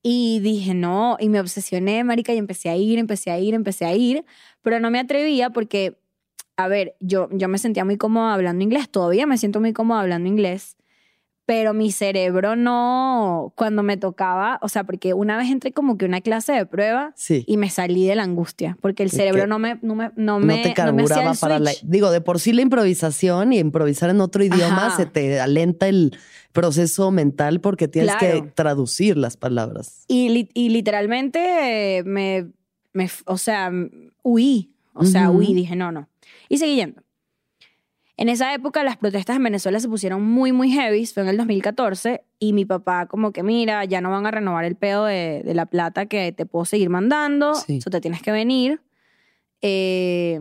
Y 0.03 0.39
dije, 0.39 0.73
no, 0.73 1.17
y 1.19 1.27
me 1.27 1.39
obsesioné, 1.39 2.03
marica, 2.03 2.33
y 2.33 2.37
empecé 2.37 2.69
a 2.69 2.77
ir, 2.77 2.99
empecé 2.99 3.31
a 3.31 3.39
ir, 3.39 3.53
empecé 3.53 3.85
a 3.85 3.95
ir, 3.95 4.25
pero 4.61 4.79
no 4.79 4.91
me 4.91 4.99
atrevía 4.99 5.49
porque, 5.49 5.97
a 6.55 6.67
ver, 6.67 6.95
yo, 6.99 7.29
yo 7.31 7.47
me 7.47 7.57
sentía 7.57 7.83
muy 7.83 7.97
cómoda 7.97 8.33
hablando 8.33 8.63
inglés, 8.63 8.89
todavía 8.89 9.25
me 9.25 9.37
siento 9.37 9.59
muy 9.59 9.73
cómoda 9.73 10.01
hablando 10.01 10.29
inglés, 10.29 10.77
pero 11.47 11.73
mi 11.73 11.93
cerebro 11.93 12.57
no, 12.57 13.53
cuando 13.55 13.81
me 13.81 13.95
tocaba, 13.95 14.59
o 14.61 14.67
sea, 14.67 14.83
porque 14.83 15.13
una 15.13 15.37
vez 15.37 15.49
entré 15.49 15.71
como 15.71 15.97
que 15.97 16.03
una 16.03 16.19
clase 16.19 16.51
de 16.51 16.65
prueba 16.65 17.13
Sí. 17.15 17.45
y 17.47 17.55
me 17.55 17.69
salí 17.69 18.05
de 18.05 18.15
la 18.15 18.23
angustia, 18.23 18.77
porque 18.81 19.01
el 19.03 19.07
¿Y 19.07 19.11
cerebro 19.15 19.47
no 19.47 19.57
me, 19.57 19.79
no 19.81 19.95
me, 19.95 20.11
no 20.17 20.39
no 20.39 20.45
me, 20.45 20.55
te 20.61 20.61
no 20.83 20.93
me 20.93 21.05
carburaba 21.05 21.33
para 21.35 21.57
la... 21.59 21.71
Digo, 21.83 22.11
de 22.11 22.19
por 22.19 22.41
sí 22.41 22.51
la 22.51 22.61
improvisación 22.63 23.53
y 23.53 23.59
improvisar 23.59 24.09
en 24.09 24.19
otro 24.19 24.43
idioma 24.43 24.87
Ajá. 24.87 24.97
se 24.97 25.05
te 25.05 25.39
alenta 25.39 25.87
el 25.87 26.17
proceso 26.51 27.11
mental 27.11 27.61
porque 27.61 27.87
tienes 27.87 28.13
Claro. 28.17 28.43
que 28.43 28.49
traducir 28.51 29.15
las 29.15 29.37
palabras. 29.37 30.03
Y, 30.09 30.27
li- 30.27 30.49
y 30.53 30.67
literalmente 30.69 32.03
me, 32.05 32.47
me, 32.91 33.09
o 33.25 33.37
sea, 33.37 33.71
huí. 34.21 34.73
O 34.93 35.05
sea, 35.05 35.29
Ujú. 35.29 35.39
huí. 35.39 35.53
Dije, 35.53 35.75
no, 35.77 35.91
no. 35.93 36.09
Y 36.49 36.57
seguí 36.57 36.75
yendo. 36.75 37.01
En 38.19 38.29
esa 38.29 38.53
época 38.53 38.83
las 38.83 38.97
protestas 38.97 39.35
en 39.35 39.43
Venezuela 39.43 39.79
se 39.79 39.87
pusieron 39.87 40.23
muy, 40.23 40.51
muy 40.51 40.71
heavy. 40.71 41.05
Fue 41.05 41.21
en 41.23 41.29
el 41.29 41.37
2014. 41.37 42.23
Y 42.39 42.53
mi 42.53 42.65
papá 42.65 43.05
como 43.05 43.31
que, 43.31 43.43
mira, 43.43 43.85
ya 43.85 44.01
no 44.01 44.09
van 44.09 44.25
a 44.25 44.31
renovar 44.31 44.65
el 44.65 44.75
pedo 44.75 45.05
de, 45.05 45.43
de 45.45 45.53
la 45.53 45.67
plata 45.67 46.07
que 46.07 46.31
te 46.31 46.45
puedo 46.47 46.65
seguir 46.65 46.89
mandando. 46.89 47.53
Sí. 47.55 47.77
Eso 47.77 47.89
te 47.91 48.01
tienes 48.01 48.21
que 48.23 48.31
venir. 48.31 48.81
Eh, 49.61 50.39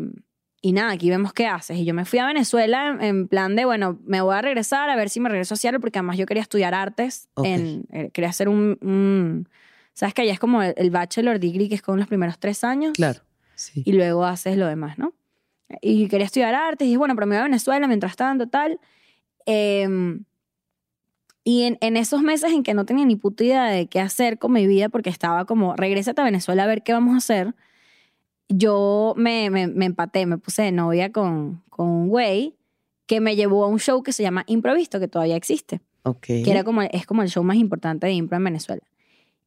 y 0.63 0.73
nada, 0.73 0.93
aquí 0.93 1.11
vemos 1.11 1.33
qué 1.33 1.47
haces. 1.47 1.77
Y 1.79 1.85
yo 1.85 1.95
me 1.95 2.05
fui 2.05 2.19
a 2.19 2.27
Venezuela 2.27 2.89
en, 2.89 3.01
en 3.03 3.29
plan 3.29 3.55
de, 3.57 3.65
bueno, 3.65 3.99
me 4.05 4.21
voy 4.21 4.35
a 4.35 4.43
regresar 4.43 4.91
a 4.91 4.97
ver 4.97 5.11
si 5.11 5.21
me 5.21 5.29
regreso 5.29 5.55
a 5.55 5.57
Seattle 5.57 5.81
porque 5.81 5.99
además 5.99 6.17
yo 6.19 6.27
quería 6.27 6.43
estudiar 6.43 6.75
artes. 6.75 7.29
Ok. 7.35 7.47
En, 7.47 7.85
eh, 7.93 8.11
quería 8.13 8.31
hacer 8.31 8.49
un, 8.49 8.79
un- 8.81 9.49
¿Sabes 9.93 10.13
que 10.13 10.23
allá 10.23 10.33
es 10.33 10.41
como 10.41 10.63
el, 10.63 10.75
el 10.77 10.91
bachelor 10.91 11.39
degree 11.41 11.69
que 11.69 11.75
es 11.77 11.83
con 11.83 11.99
los 11.99 12.09
primeros 12.09 12.39
tres 12.39 12.65
años? 12.65 12.93
Claro. 12.95 13.21
Sí. 13.55 13.83
Y 13.87 13.93
luego 13.93 14.25
haces 14.25 14.57
lo 14.59 14.67
demás, 14.67 14.99
¿no? 14.99 15.15
Y 15.81 16.09
quería 16.09 16.27
estudiar 16.27 16.55
artes 16.55 16.87
y 16.87 16.91
dije, 16.91 16.99
bueno, 16.99 17.15
pero 17.15 17.27
me 17.27 17.35
voy 17.37 17.41
a 17.41 17.45
Venezuela 17.45 17.87
mientras 17.89 18.17
tanto, 18.17 18.47
tal. 18.49 18.79
Em, 19.47 20.25
y 21.45 21.63
en, 21.63 21.79
en 21.81 21.97
esos 21.97 22.23
meses 22.23 22.53
en 22.53 22.63
que 22.63 22.75
no 22.75 22.85
tenía 22.85 23.05
ni 23.05 23.17
puta 23.17 23.45
idea 23.45 23.65
de 23.67 23.87
qué 23.87 24.01
hacer 24.01 24.39
con 24.39 24.53
mi 24.53 24.67
vida, 24.67 24.89
porque 24.89 25.11
estaba 25.11 25.45
como, 25.45 25.75
regrésate 25.77 26.21
a 26.21 26.25
Venezuela 26.25 26.65
a 26.65 26.67
ver 26.67 26.83
qué 26.83 26.93
vamos 26.93 27.15
a 27.15 27.19
hacer, 27.19 27.55
yo 28.49 29.15
me, 29.17 29.51
me, 29.51 29.67
me 29.67 29.87
empaté, 29.87 30.27
me 30.27 30.39
puse 30.39 30.63
de 30.63 30.73
novia 30.73 31.11
con, 31.13 31.63
con 31.69 31.89
un 31.89 32.09
güey 32.09 32.55
que 33.07 33.21
me 33.21 33.37
llevó 33.37 33.65
a 33.65 33.69
un 33.69 33.79
show 33.79 34.03
que 34.03 34.13
se 34.13 34.23
llama 34.23 34.45
Improvisto, 34.47 34.99
que 35.01 35.09
todavía 35.09 35.37
existe, 35.37 35.81
Ok. 36.03 36.27
que 36.27 36.51
era 36.51 36.65
como, 36.65 36.83
es 36.83 37.07
como 37.07 37.23
el 37.23 37.29
show 37.29 37.45
más 37.45 37.57
importante 37.57 38.07
de 38.07 38.13
impro 38.13 38.37
en 38.37 38.45
Venezuela. 38.45 38.83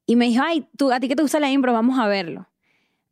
Y 0.06 0.16
me 0.16 0.26
dijo, 0.26 0.42
ay, 0.46 0.66
tú, 0.78 0.92
a 0.92 1.00
ti 1.00 1.08
que 1.08 1.16
te 1.16 1.22
gusta 1.22 1.40
la 1.40 1.52
impro, 1.52 1.72
vamos 1.74 2.00
a 2.00 2.08
verlo. 2.08 2.48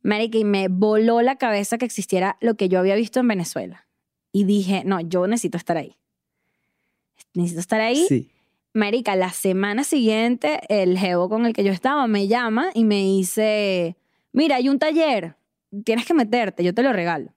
Marica, 0.02 0.38
y 0.38 0.44
me 0.44 0.68
voló 0.68 1.22
la 1.22 1.36
cabeza 1.36 1.76
que 1.78 1.84
existiera 1.84 2.36
lo 2.40 2.54
que 2.56 2.68
yo 2.68 2.78
había 2.78 2.94
visto 2.94 3.20
en 3.20 3.28
Venezuela. 3.28 3.86
Y 4.32 4.44
dije, 4.44 4.82
no, 4.84 5.00
yo 5.00 5.26
necesito 5.26 5.56
estar 5.56 5.76
ahí. 5.76 5.96
Necesito 7.34 7.60
estar 7.60 7.80
ahí. 7.80 8.04
Sí. 8.08 8.30
Marica, 8.74 9.16
la 9.16 9.30
semana 9.30 9.82
siguiente, 9.84 10.60
el 10.68 10.98
jevo 10.98 11.28
con 11.28 11.46
el 11.46 11.52
que 11.52 11.64
yo 11.64 11.72
estaba 11.72 12.06
me 12.06 12.28
llama 12.28 12.70
y 12.74 12.84
me 12.84 12.96
dice, 13.02 13.96
mira, 14.32 14.56
hay 14.56 14.68
un 14.68 14.78
taller, 14.78 15.36
tienes 15.84 16.06
que 16.06 16.14
meterte, 16.14 16.62
yo 16.62 16.74
te 16.74 16.82
lo 16.82 16.92
regalo. 16.92 17.32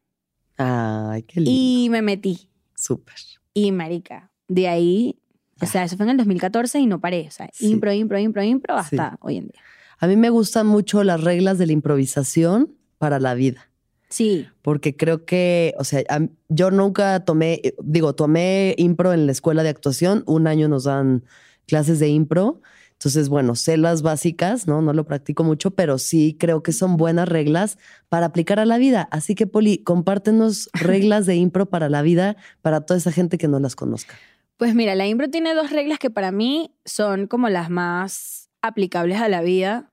Ay, 0.57 1.23
qué 1.23 1.39
lindo. 1.41 1.51
Y 1.51 1.87
me 1.89 2.01
metí. 2.01 2.47
Súper. 2.75 3.15
Y 3.53 3.71
marica, 3.71 4.31
de 4.47 4.67
ahí, 4.67 5.17
o 5.61 5.65
sea, 5.65 5.83
eso 5.83 5.95
fue 5.97 6.05
en 6.05 6.11
el 6.11 6.17
2014 6.17 6.79
y 6.79 6.85
no 6.85 6.99
paré. 6.99 7.25
O 7.27 7.31
sea, 7.31 7.49
Sí. 7.53 7.69
impro, 7.71 7.91
impro, 7.91 8.19
impro, 8.19 8.43
impro 8.43 8.75
hasta 8.75 9.11
Sí. 9.11 9.17
hoy 9.21 9.37
en 9.37 9.47
día. 9.47 9.61
A 10.01 10.07
mí 10.07 10.15
me 10.15 10.31
gustan 10.31 10.65
mucho 10.65 11.03
las 11.03 11.23
reglas 11.23 11.57
de 11.59 11.67
la 11.67 11.73
improvisación 11.73 12.75
para 12.97 13.19
la 13.19 13.35
vida. 13.35 13.69
Sí, 14.09 14.47
porque 14.61 14.97
creo 14.97 15.25
que, 15.25 15.73
o 15.77 15.83
sea, 15.83 16.03
yo 16.49 16.71
nunca 16.71 17.23
tomé, 17.23 17.61
eh, 17.63 17.75
digo, 17.81 18.13
tomé 18.13 18.75
impro 18.77 19.13
en 19.13 19.25
la 19.27 19.31
escuela 19.31 19.63
de 19.63 19.69
actuación, 19.69 20.23
un 20.25 20.47
año 20.47 20.67
nos 20.67 20.83
dan 20.83 21.23
clases 21.65 21.99
de 21.99 22.09
impro, 22.09 22.61
entonces, 23.01 23.29
bueno, 23.29 23.55
sé 23.55 23.77
las 23.77 24.01
básicas, 24.01 24.67
¿no? 24.67 24.81
No 24.81 24.93
lo 24.93 25.05
practico 25.05 25.43
mucho, 25.43 25.71
pero 25.71 25.97
sí 25.97 26.35
creo 26.39 26.61
que 26.61 26.71
son 26.71 26.97
buenas 26.97 27.27
reglas 27.27 27.77
para 28.09 28.27
aplicar 28.27 28.59
a 28.59 28.65
la 28.65 28.77
vida. 28.77 29.07
Así 29.11 29.33
que, 29.33 29.47
Poli, 29.47 29.79
compártenos 29.79 30.69
reglas 30.73 31.25
de 31.25 31.35
impro 31.35 31.67
para 31.67 31.89
la 31.89 32.01
vida, 32.01 32.37
para 32.61 32.81
toda 32.81 32.99
esa 32.99 33.11
gente 33.11 33.37
que 33.37 33.47
no 33.47 33.59
las 33.59 33.75
conozca. 33.75 34.15
Pues 34.57 34.75
mira, 34.75 34.93
la 34.93 35.07
impro 35.07 35.29
tiene 35.29 35.55
dos 35.55 35.71
reglas 35.71 35.97
que 35.97 36.11
para 36.11 36.31
mí 36.31 36.75
son 36.85 37.25
como 37.25 37.49
las 37.49 37.69
más 37.69 38.51
aplicables 38.61 39.19
a 39.19 39.29
la 39.29 39.41
vida, 39.41 39.90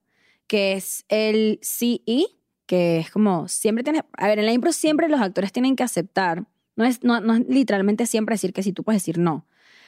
que 0.49 0.72
es 0.72 1.05
el 1.09 1.61
CE, 1.62 2.26
que 2.66 2.99
es 2.99 3.11
como 3.11 3.46
siempre 3.46 3.84
tienes, 3.84 4.03
a 4.16 4.26
ver, 4.26 4.40
en 4.40 4.46
la 4.46 4.53
impro 4.53 4.72
siempre 4.72 5.09
los 5.09 5.20
actores 5.20 5.53
tienen 5.53 5.76
que 5.76 5.84
aceptar, 5.84 6.44
no 6.74 6.84
es, 6.84 7.05
no, 7.05 7.20
no 7.20 7.34
es 7.34 7.46
literalmente 7.49 8.07
siempre 8.07 8.34
decir 8.34 8.53
que 8.53 8.62
sí, 8.64 8.72
tú 8.72 8.82
puedes 8.82 9.01
decir 9.03 9.18
no, 9.18 9.46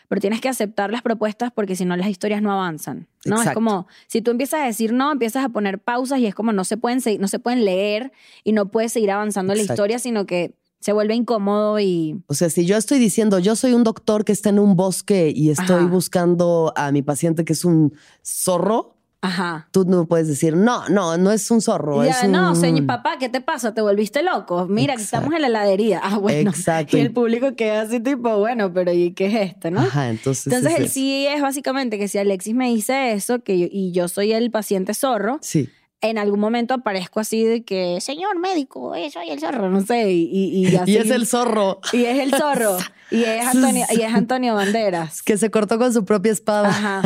pero 0.08 0.20
tienes 0.20 0.40
que 0.40 0.48
aceptar 0.48 0.90
las 0.90 1.02
propuestas 1.02 1.50
porque 1.52 1.76
si 1.76 1.84
no 1.84 1.96
las 1.96 2.08
historias 2.08 2.42
no 2.42 2.52
avanzan, 2.52 3.06
¿no? 3.24 3.40
Es 3.42 3.50
como, 3.52 3.86
si 4.06 4.22
tú 4.22 4.30
empiezas 4.30 4.60
a 4.60 4.64
decir 4.66 4.92
no, 4.92 5.12
empiezas 5.12 5.44
a 5.44 5.48
poner 5.50 5.78
pausas 5.78 6.18
y 6.20 6.26
es 6.26 6.34
como 6.34 6.52
no 6.52 6.64
se 6.64 6.76
pueden, 6.76 7.00
seguir- 7.00 7.20
no 7.20 7.28
se 7.28 7.38
pueden 7.38 7.64
leer 7.64 8.12
y 8.44 8.52
no 8.52 8.70
puedes 8.70 8.92
seguir 8.92 9.10
avanzando 9.10 9.54
la 9.54 9.60
Exacto. 9.60 9.74
historia, 9.82 9.98
sino 9.98 10.26
que 10.26 10.54
se 10.80 10.92
vuelve 10.92 11.14
incómodo 11.14 11.78
y... 11.78 12.22
O 12.26 12.34
sea, 12.34 12.48
si 12.50 12.64
yo 12.64 12.76
estoy 12.78 12.98
diciendo, 12.98 13.38
yo 13.38 13.54
soy 13.54 13.74
un 13.74 13.84
doctor 13.84 14.24
que 14.24 14.32
está 14.32 14.48
en 14.48 14.58
un 14.58 14.76
bosque 14.76 15.30
y 15.34 15.50
estoy 15.50 15.82
Ajá. 15.84 15.90
buscando 15.90 16.72
a 16.74 16.90
mi 16.90 17.02
paciente 17.02 17.44
que 17.44 17.52
es 17.52 17.64
un 17.66 17.92
zorro, 18.24 18.96
Ajá. 19.22 19.68
tú 19.70 19.84
no 19.84 20.06
puedes 20.06 20.28
decir, 20.28 20.56
no, 20.56 20.88
no, 20.88 21.18
no 21.18 21.30
es 21.30 21.50
un 21.50 21.60
zorro. 21.60 22.02
Es 22.02 22.22
ya, 22.22 22.26
no, 22.28 22.54
señor 22.54 22.86
papá, 22.86 23.16
¿qué 23.18 23.28
te 23.28 23.40
pasa? 23.42 23.74
¿Te 23.74 23.82
volviste 23.82 24.22
loco? 24.22 24.66
Mira, 24.66 24.94
Exacto. 24.94 25.16
estamos 25.16 25.34
en 25.34 25.42
la 25.42 25.48
heladería. 25.48 26.00
Ah, 26.02 26.16
bueno. 26.18 26.50
Exacto. 26.50 26.96
Y 26.96 27.00
el 27.00 27.12
público 27.12 27.54
queda 27.54 27.82
así 27.82 28.00
tipo, 28.00 28.38
bueno, 28.38 28.72
pero 28.72 28.92
¿y 28.92 29.12
qué 29.12 29.26
es 29.26 29.50
esto, 29.52 29.70
no? 29.70 29.80
Ajá, 29.80 30.08
entonces. 30.08 30.46
Entonces 30.52 30.78
el 30.80 30.88
sí 30.88 31.26
es 31.26 31.42
básicamente 31.42 31.98
que 31.98 32.08
si 32.08 32.16
Alexis 32.18 32.54
me 32.54 32.68
dice 32.70 33.12
eso 33.12 33.40
que 33.42 33.58
yo- 33.58 33.66
y 33.70 33.92
yo 33.92 34.08
soy 34.08 34.32
el 34.32 34.50
paciente 34.50 34.94
zorro, 34.94 35.38
Sí, 35.42 35.68
en 36.02 36.16
algún 36.16 36.40
momento 36.40 36.72
aparezco 36.72 37.20
así 37.20 37.44
de 37.44 37.62
que, 37.62 38.00
señor 38.00 38.38
médico, 38.38 38.94
eh, 38.94 39.10
soy 39.10 39.28
el 39.28 39.38
zorro, 39.38 39.68
no 39.68 39.82
sé, 39.82 40.10
y, 40.12 40.22
y, 40.32 40.66
y 40.66 40.70
y 40.86 40.96
es 40.96 41.10
el 41.10 41.26
zorro 41.26 41.78
Y 41.92 42.04
es 42.04 42.18
el 42.20 42.30
zorro. 42.34 42.78
y, 43.10 43.22
es 43.24 43.46
Antonio, 43.46 43.84
y 43.94 44.00
es 44.00 44.14
Antonio 44.14 44.54
Banderas. 44.54 45.22
que 45.22 45.36
se 45.36 45.50
cortó 45.50 45.76
con 45.78 45.92
su 45.92 46.06
propia 46.06 46.32
espada. 46.32 46.68
Ajá. 46.70 47.02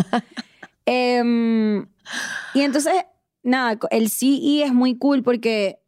Em, 0.86 1.86
y 2.54 2.60
entonces, 2.62 2.92
nada, 3.42 3.78
el 3.90 4.10
sí 4.10 4.38
y 4.40 4.62
es 4.62 4.72
muy 4.72 4.96
cool 4.96 5.22
porque 5.22 5.78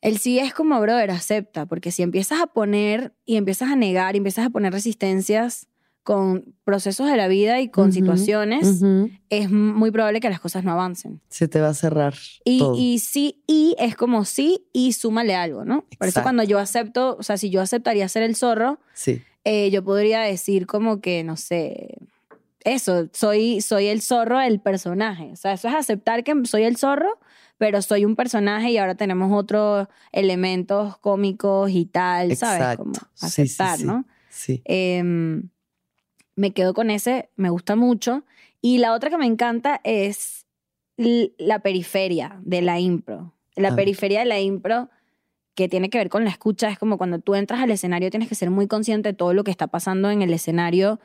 el 0.00 0.18
sí 0.18 0.38
es 0.38 0.52
como, 0.52 0.80
brother, 0.80 1.10
acepta, 1.12 1.66
porque 1.66 1.92
si 1.92 2.02
empiezas 2.02 2.40
a 2.40 2.46
poner 2.48 3.14
y 3.24 3.36
empiezas 3.36 3.70
a 3.70 3.76
negar 3.76 4.14
y 4.14 4.18
empiezas 4.18 4.46
a 4.46 4.50
poner 4.50 4.72
resistencias 4.72 5.68
con 6.02 6.56
procesos 6.64 7.08
de 7.08 7.16
la 7.16 7.28
vida 7.28 7.60
y 7.60 7.68
con 7.68 7.84
Ujú, 7.90 7.94
situaciones, 7.94 8.82
Ujú. 8.82 9.10
es 9.30 9.48
muy 9.50 9.92
probable 9.92 10.18
que 10.18 10.28
las 10.28 10.40
cosas 10.40 10.64
no 10.64 10.72
avancen. 10.72 11.20
Se 11.28 11.46
te 11.46 11.60
va 11.60 11.68
a 11.68 11.74
cerrar 11.74 12.14
Y, 12.44 12.58
todo. 12.58 12.74
y 12.76 12.98
sí 12.98 13.44
y 13.46 13.76
es 13.78 13.94
como 13.94 14.24
sí 14.24 14.66
y 14.72 14.94
súmale 14.94 15.36
algo, 15.36 15.64
¿no? 15.64 15.82
Por 15.82 16.08
eso 16.08 16.18
Exacto. 16.18 16.22
cuando 16.24 16.42
yo 16.42 16.58
acepto, 16.58 17.16
o 17.16 17.22
sea, 17.22 17.36
si 17.36 17.50
yo 17.50 17.60
aceptaría 17.60 18.08
ser 18.08 18.24
el 18.24 18.34
zorro, 18.34 18.80
sí, 18.94 19.22
eh, 19.44 19.70
yo 19.70 19.84
podría 19.84 20.20
decir 20.22 20.66
como 20.66 21.00
que, 21.00 21.22
no 21.22 21.36
sé, 21.36 21.98
eso, 22.64 23.08
soy, 23.12 23.60
soy 23.60 23.86
el 23.86 24.02
zorro 24.02 24.38
del 24.38 24.60
personaje. 24.60 25.30
O 25.32 25.36
sea, 25.36 25.52
eso 25.52 25.68
es 25.68 25.74
aceptar 25.74 26.24
que 26.24 26.34
soy 26.44 26.64
el 26.64 26.76
zorro, 26.76 27.18
pero 27.58 27.82
soy 27.82 28.04
un 28.04 28.16
personaje 28.16 28.70
y 28.70 28.78
ahora 28.78 28.94
tenemos 28.94 29.30
otros 29.32 29.88
elementos 30.12 30.96
cómicos 30.98 31.70
y 31.70 31.86
tal, 31.86 32.36
¿sabes? 32.36 32.60
Exacto. 32.60 32.82
Como 32.84 32.94
sí, 32.94 33.26
aceptar, 33.26 33.78
sí. 33.78 33.84
¿no? 33.84 34.04
sí. 34.28 34.62
Em, 34.64 35.48
me 36.34 36.52
quedo 36.52 36.74
con 36.74 36.90
ese, 36.90 37.30
me 37.36 37.50
gusta 37.50 37.76
mucho. 37.76 38.24
Y 38.60 38.78
la 38.78 38.92
otra 38.92 39.10
que 39.10 39.18
me 39.18 39.26
encanta 39.26 39.80
es 39.84 40.46
la 40.96 41.60
periferia 41.60 42.38
de 42.42 42.62
la 42.62 42.78
impro. 42.80 43.34
La 43.56 43.68
A 43.68 43.70
ver. 43.72 43.84
periferia 43.84 44.20
de 44.20 44.26
la 44.26 44.40
impro 44.40 44.88
que 45.54 45.68
tiene 45.68 45.90
que 45.90 45.98
ver 45.98 46.08
con 46.08 46.24
la 46.24 46.30
escucha 46.30 46.70
es 46.70 46.78
como 46.78 46.96
cuando 46.96 47.18
tú 47.18 47.34
entras 47.34 47.60
al 47.60 47.70
escenario 47.70 48.10
tienes 48.10 48.28
que 48.28 48.34
ser 48.34 48.50
muy 48.50 48.66
consciente 48.66 49.10
de 49.10 49.12
todo 49.12 49.34
lo 49.34 49.44
que 49.44 49.50
está 49.50 49.66
pasando 49.66 50.10
en 50.10 50.22
el 50.22 50.32
escenario 50.32 50.98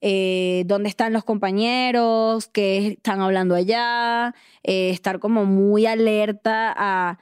eh, 0.00 0.64
dónde 0.66 0.88
están 0.88 1.12
los 1.12 1.24
compañeros, 1.24 2.48
qué 2.48 2.88
están 2.88 3.20
hablando 3.20 3.54
allá, 3.54 4.34
eh, 4.62 4.90
estar 4.90 5.18
como 5.20 5.44
muy 5.44 5.86
alerta 5.86 6.74
a 6.76 7.18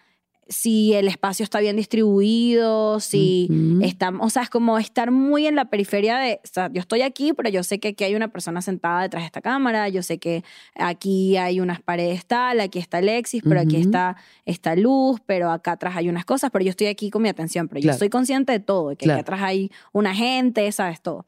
si 0.47 0.93
el 0.93 1.09
espacio 1.09 1.43
está 1.43 1.59
bien 1.61 1.77
distribuido, 1.77 3.01
si 3.01 3.49
estamos, 3.81 4.27
o 4.27 4.29
sea, 4.29 4.43
es 4.43 4.51
como 4.51 4.79
estar 4.79 5.11
muy 5.11 5.47
en 5.47 5.55
la 5.55 5.71
periferia 5.71 6.19
de, 6.19 6.35
o 6.45 6.47
sea, 6.47 6.71
yo 6.71 6.81
estoy 6.81 7.01
aquí, 7.01 7.33
pero 7.33 7.49
yo 7.49 7.63
sé 7.63 7.81
que 7.81 7.89
aquí 7.89 8.05
hay 8.05 8.15
una 8.15 8.29
persona 8.29 8.61
sentada 8.61 9.01
detrás 9.01 9.23
de 9.23 9.27
esta 9.27 9.41
cámara, 9.41 9.89
yo 9.89 10.03
sé 10.03 10.19
que 10.19 10.45
aquí 10.75 11.39
hay 11.39 11.61
unas 11.61 11.81
paredes 11.81 12.27
tal, 12.27 12.61
aquí 12.61 12.79
está 12.79 12.99
Alexis, 12.99 13.43
pero 13.43 13.59
aquí 13.59 13.77
está 13.77 14.17
esta 14.45 14.77
luz, 14.77 15.19
pero 15.25 15.51
acá 15.51 15.73
atrás 15.73 15.97
hay 15.97 16.11
unas 16.11 16.27
cosas, 16.27 16.51
pero 16.51 16.63
yo 16.63 16.71
estoy 16.71 16.89
aquí 16.89 17.09
con 17.09 17.23
mi 17.23 17.31
atención, 17.31 17.67
pero 17.67 17.81
Claro. 17.81 17.95
yo 17.95 17.99
soy 17.99 18.11
consciente 18.11 18.53
de 18.53 18.61
todo, 18.61 18.91
de 18.91 18.97
que 18.97 19.05
Claro. 19.05 19.21
aquí 19.21 19.23
atrás 19.23 19.41
hay 19.43 19.71
una 19.93 20.15
gente, 20.15 20.71
sabes 20.73 21.01
todo. 21.01 21.25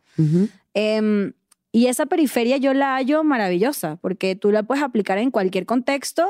Em, 0.78 1.32
y 1.72 1.86
esa 1.86 2.04
periferia 2.04 2.58
yo 2.58 2.74
la 2.74 2.96
hallo 2.96 3.24
maravillosa, 3.24 3.96
porque 4.02 4.36
tú 4.36 4.50
la 4.52 4.62
puedes 4.62 4.84
aplicar 4.84 5.16
en 5.16 5.30
cualquier 5.30 5.64
contexto 5.64 6.26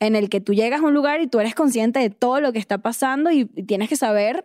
en 0.00 0.16
el 0.16 0.28
que 0.28 0.40
tú 0.40 0.54
llegas 0.54 0.80
a 0.80 0.84
un 0.84 0.92
lugar 0.92 1.20
y 1.20 1.28
tú 1.28 1.38
eres 1.38 1.54
consciente 1.54 2.00
de 2.00 2.10
todo 2.10 2.40
lo 2.40 2.52
que 2.52 2.58
está 2.58 2.78
pasando 2.78 3.30
y, 3.30 3.48
y 3.54 3.62
tienes 3.62 3.88
que 3.88 3.96
saber 3.96 4.44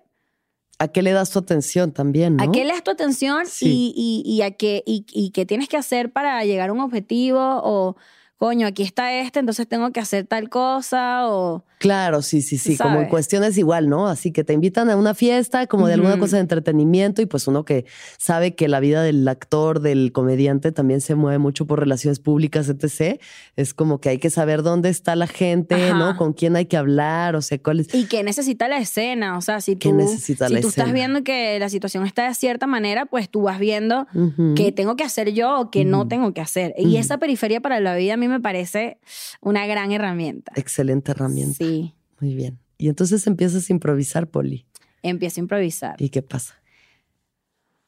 ¿A 0.82 0.88
qué 0.88 1.02
le 1.02 1.12
das 1.12 1.32
tu 1.32 1.40
atención 1.40 1.92
también, 1.92 2.38
no? 2.38 2.44
a 2.44 2.52
qué 2.52 2.64
le 2.64 2.72
das 2.72 2.84
tu 2.84 2.92
atención 2.92 3.46
Sí. 3.48 3.92
y, 3.96 4.24
y- 4.26 4.32
y 4.36 4.42
a 4.44 4.52
qué, 4.52 4.84
y, 4.86 5.06
y 5.12 5.32
qué 5.32 5.46
tienes 5.46 5.68
que 5.68 5.76
hacer 5.78 6.12
para 6.14 6.46
llegar 6.46 6.70
a 6.70 6.74
un 6.74 6.80
objetivo 6.80 7.40
o, 7.64 7.98
coño, 8.40 8.66
aquí 8.68 8.84
está 8.84 9.14
este, 9.14 9.40
entonces 9.40 9.68
tengo 9.68 9.92
que 9.92 10.00
hacer 10.00 10.26
tal 10.26 10.50
cosa 10.50 11.28
o... 11.30 11.64
Claro, 11.78 12.22
sí, 12.22 12.42
sí, 12.42 12.58
sí, 12.58 12.76
como 12.76 13.00
en 13.00 13.08
cuestiones 13.08 13.58
igual, 13.58 13.88
¿no? 13.88 14.08
Así 14.10 14.34
que 14.34 14.44
te 14.44 14.52
invitan 14.52 14.90
a 14.90 14.98
una 14.98 15.14
fiesta, 15.14 15.66
como 15.66 15.88
de 15.88 15.94
alguna 15.94 16.20
cosa 16.20 16.36
de 16.36 16.42
entretenimiento, 16.42 17.22
y 17.22 17.26
pues 17.26 17.48
uno 17.48 17.64
que 17.64 17.86
sabe 18.18 18.54
que 18.54 18.68
la 18.68 18.82
vida 18.82 19.02
del 19.02 19.26
actor, 19.30 19.80
del 19.80 20.12
comediante, 20.12 20.74
también 20.74 21.00
se 21.00 21.16
mueve 21.16 21.38
mucho 21.38 21.68
por 21.68 21.80
relaciones 21.80 22.20
públicas, 22.20 22.68
etc. 22.68 23.22
Es 23.56 23.74
como 23.74 24.02
que 24.02 24.10
hay 24.10 24.18
que 24.18 24.30
saber 24.30 24.62
dónde 24.62 24.90
está 24.90 25.16
la 25.16 25.28
gente, 25.28 25.76
Ajá. 25.76 25.98
¿no? 25.98 26.18
Con 26.18 26.34
quién 26.34 26.58
hay 26.58 26.66
que 26.66 26.76
hablar, 26.76 27.38
o 27.38 27.42
sea, 27.42 27.58
cuál 27.60 27.80
es. 27.80 27.94
¿Y 27.96 28.08
qué 28.08 28.24
necesita 28.24 28.68
la 28.68 28.80
escena? 28.80 29.38
O 29.38 29.42
sea, 29.42 29.62
si 29.62 29.78
¿Qué 29.78 29.88
tú, 29.88 29.96
necesita 29.96 30.50
si 30.50 30.56
la 30.56 30.60
tú 30.60 30.68
estás 30.68 30.84
escena? 30.84 30.94
viendo 30.94 31.24
que 31.24 31.60
la 31.60 31.70
situación 31.70 32.06
está 32.06 32.28
de 32.28 32.34
cierta 32.36 32.68
manera, 32.68 33.06
pues 33.06 33.30
tú 33.30 33.44
vas 33.44 33.58
viendo 33.58 34.06
Ujú. 34.14 34.54
qué 34.56 34.74
tengo 34.74 34.98
que 34.98 35.06
hacer 35.06 35.32
yo 35.32 35.58
o 35.58 35.72
qué 35.72 35.86
no 35.86 36.00
Ujú. 36.00 36.08
tengo 36.10 36.34
que 36.34 36.42
hacer. 36.42 36.74
Y 36.78 36.98
esa 36.98 37.20
periferia 37.20 37.62
para 37.62 37.80
la 37.80 37.96
vida 37.96 38.16
a 38.16 38.18
mí 38.18 38.28
me 38.30 38.40
parece 38.40 39.00
una 39.42 39.66
gran 39.68 39.92
herramienta. 39.92 40.52
Excelente 40.56 41.12
herramienta. 41.12 41.56
Sí, 41.58 41.94
Muy 42.22 42.36
bien. 42.36 42.60
Y 42.78 42.88
entonces 42.88 43.26
empiezas 43.28 43.70
a 43.70 43.74
improvisar, 43.74 44.28
Poli. 44.28 44.66
empiezo 45.04 45.40
a 45.40 45.44
improvisar. 45.44 45.96
¿Y 46.02 46.10
qué 46.10 46.22
pasa? 46.22 46.56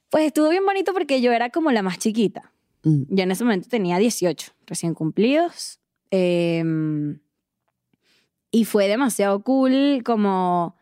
Pues 0.09 0.25
estuvo 0.25 0.49
bien 0.49 0.65
bonito 0.65 0.91
porque 0.93 1.21
yo 1.21 1.31
era 1.31 1.49
como 1.49 1.71
la 1.71 1.81
más 1.81 1.97
chiquita. 1.97 2.51
Mm, 2.83 3.03
Yo 3.09 3.23
en 3.23 3.31
ese 3.31 3.43
momento 3.45 3.69
tenía 3.69 3.97
18 3.97 4.51
recién 4.67 4.93
cumplidos. 4.93 5.79
eh, 6.11 6.63
y 8.53 8.65
fue 8.65 8.87
demasiado 8.89 9.43
cool 9.43 10.01
como 10.03 10.75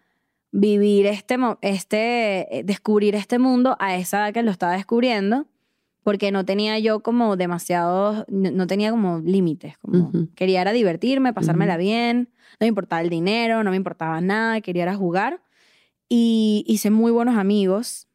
vivir 0.51 1.05
este, 1.05 1.37
este, 1.61 2.57
eh, 2.57 2.63
descubrir 2.63 3.13
este 3.13 3.37
mundo 3.37 3.75
a 3.79 3.95
esa 3.95 4.17
edad 4.25 4.33
que 4.33 4.41
lo 4.41 4.49
estaba 4.49 4.73
descubriendo, 4.73 5.45
porque 6.03 6.31
no 6.31 6.45
tenía 6.45 6.79
yo 6.79 7.01
como 7.01 7.35
demasiados, 7.35 8.25
no, 8.27 8.51
no 8.51 8.67
tenía 8.67 8.91
como 8.91 9.19
límites. 9.19 9.77
Como. 9.79 10.11
Quería 10.35 10.61
era 10.61 10.71
divertirme, 10.71 11.33
pasármela 11.33 11.77
bien, 11.77 12.29
no 12.59 12.65
me 12.65 12.67
importaba 12.67 13.01
el 13.01 13.09
dinero, 13.09 13.63
no 13.63 13.71
me 13.71 13.77
importaba 13.77 14.21
nada, 14.21 14.61
quería 14.61 14.83
era 14.83 14.95
jugar. 14.95 15.41
Y 16.07 16.63
hice 16.67 16.89
muy 16.89 17.11
buenos 17.11 17.37
amigos, 17.37 18.07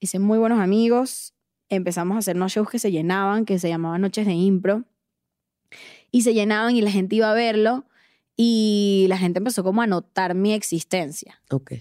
hice 0.00 0.18
muy 0.18 0.38
buenos 0.38 0.60
amigos, 0.60 1.34
empezamos 1.68 2.16
a 2.16 2.18
hacer 2.18 2.36
unos 2.36 2.52
shows 2.52 2.68
que 2.68 2.78
se 2.78 2.90
llenaban, 2.90 3.44
que 3.44 3.58
se 3.58 3.68
llamaban 3.68 4.00
Noches 4.02 4.26
de 4.26 4.34
Impro, 4.34 4.84
y 6.10 6.22
se 6.22 6.34
llenaban 6.34 6.74
y 6.76 6.82
la 6.82 6.90
gente 6.90 7.16
iba 7.16 7.30
a 7.30 7.34
verlo, 7.34 7.86
y 8.36 9.06
la 9.08 9.18
gente 9.18 9.38
empezó 9.38 9.62
como 9.62 9.82
a 9.82 9.86
notar 9.86 10.34
mi 10.34 10.52
existencia. 10.52 11.40
ok. 11.50 11.72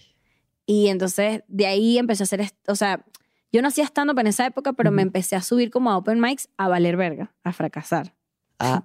Y 0.66 0.90
entonces 0.90 1.42
de 1.48 1.66
ahí 1.66 1.98
empecé 1.98 2.22
a 2.22 2.26
hacer, 2.26 2.52
o 2.68 2.76
sea, 2.76 3.04
yo 3.52 3.62
no 3.62 3.68
hacía 3.68 3.86
stand-up 3.86 4.20
en 4.20 4.28
esa 4.28 4.46
época, 4.46 4.74
pero 4.74 4.92
me 4.92 5.02
empecé 5.02 5.36
a 5.36 5.42
subir 5.42 5.72
como 5.72 5.90
a 5.92 5.98
open 5.98 6.20
mics 6.20 6.50
a 6.58 6.68
valer 6.68 6.98
verga, 6.98 7.34
a 7.44 7.52
fracasar. 7.54 8.14
A 8.60 8.84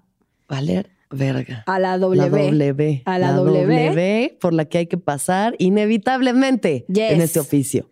valer 0.49 0.91
verga. 1.11 1.65
A 1.67 1.79
la 1.79 1.99
W. 1.99 2.17
La 2.17 2.29
W. 2.29 3.03
A 3.05 3.19
la 3.19 3.33
W. 3.33 3.67
W 3.67 4.39
por 4.41 4.53
la 4.55 4.65
que 4.65 4.79
hay 4.79 4.87
que 4.87 4.99
pasar 4.99 5.55
inevitablemente 5.59 6.85
Yes. 6.89 7.13
en 7.13 7.21
este 7.21 7.41
oficio. 7.41 7.89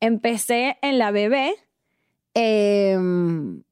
Empecé 0.00 0.76
en 0.82 0.98
la 0.98 1.10
BB 1.12 1.54
em, 2.34 3.62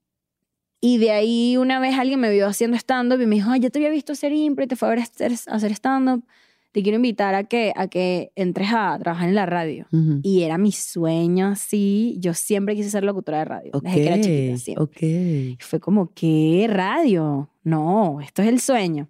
y 0.80 0.98
de 0.98 1.10
ahí 1.10 1.56
una 1.56 1.80
vez 1.80 1.98
alguien 1.98 2.20
me 2.20 2.30
vio 2.30 2.46
haciendo 2.46 2.76
stand-up 2.76 3.20
y 3.20 3.26
me 3.26 3.36
dijo, 3.36 3.50
ay, 3.50 3.60
yo 3.60 3.70
te 3.70 3.78
había 3.78 3.90
visto 3.90 4.12
hacer 4.12 4.32
impro 4.32 4.64
y 4.64 4.68
te 4.68 4.76
fue 4.76 4.88
a 4.88 4.90
ver 4.90 5.00
hacer, 5.00 5.32
hacer 5.46 5.72
stand-up. 5.72 6.24
Te 6.72 6.82
quiero 6.82 6.96
invitar 6.96 7.34
a 7.34 7.44
que, 7.44 7.72
a 7.74 7.88
que 7.88 8.30
entres 8.36 8.68
a 8.72 8.96
trabajar 9.00 9.28
en 9.28 9.34
la 9.34 9.44
radio. 9.46 9.86
Ujú. 9.92 10.20
Y 10.22 10.42
era 10.42 10.56
mi 10.56 10.70
sueño 10.72 11.48
así. 11.48 12.14
Yo 12.20 12.32
siempre 12.34 12.76
quise 12.76 12.90
ser 12.90 13.02
locutora 13.04 13.38
de 13.40 13.44
radio. 13.44 13.70
Ok, 13.74 13.82
Desde 13.84 13.96
que 13.96 14.06
era 14.06 14.20
chiquita, 14.20 14.56
siempre. 14.58 14.84
Y 15.02 15.58
fue 15.60 15.80
como, 15.80 16.12
¿qué 16.14 16.66
radio? 16.70 17.50
No, 17.64 18.20
esto 18.20 18.42
es 18.42 18.48
el 18.48 18.60
sueño. 18.60 19.08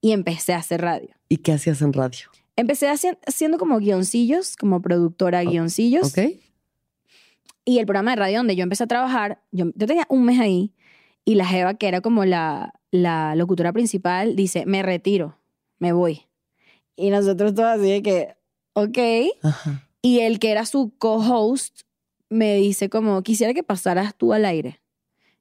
Y 0.00 0.12
empecé 0.12 0.52
a 0.54 0.58
hacer 0.58 0.80
radio. 0.82 1.08
¿Y 1.28 1.38
qué 1.38 1.52
hacías 1.52 1.82
en 1.82 1.92
radio? 1.92 2.26
Empecé 2.54 2.88
haci- 2.88 3.18
haciendo 3.26 3.58
como 3.58 3.78
guioncillos, 3.78 4.56
como 4.56 4.80
productora 4.80 5.40
de 5.40 5.46
guioncillos. 5.46 6.16
¿Ok? 6.16 6.30
Y 7.64 7.78
el 7.78 7.86
programa 7.86 8.12
de 8.12 8.16
radio 8.16 8.38
donde 8.38 8.54
yo 8.54 8.62
empecé 8.62 8.84
a 8.84 8.86
trabajar, 8.86 9.42
yo, 9.50 9.66
yo 9.74 9.86
tenía 9.88 10.06
un 10.08 10.24
mes 10.24 10.38
ahí 10.38 10.72
y 11.24 11.34
la 11.34 11.44
Jeva, 11.44 11.74
que 11.74 11.88
era 11.88 12.00
como 12.00 12.24
la, 12.24 12.74
la 12.92 13.34
locutora 13.34 13.72
principal, 13.72 14.36
dice, 14.36 14.64
me 14.66 14.84
retiro, 14.84 15.36
me 15.80 15.92
voy. 15.92 16.22
Y 16.96 17.10
nosotros 17.10 17.54
todos 17.54 17.68
así 17.78 17.90
de 17.90 18.02
que, 18.02 18.36
ok. 18.72 18.98
Ajá. 19.42 19.88
Y 20.02 20.20
el 20.20 20.38
que 20.38 20.50
era 20.50 20.64
su 20.66 20.92
co-host 20.98 21.82
me 22.28 22.56
dice 22.56 22.88
como, 22.88 23.22
quisiera 23.22 23.54
que 23.54 23.62
pasaras 23.62 24.14
tú 24.16 24.32
al 24.32 24.44
aire. 24.44 24.80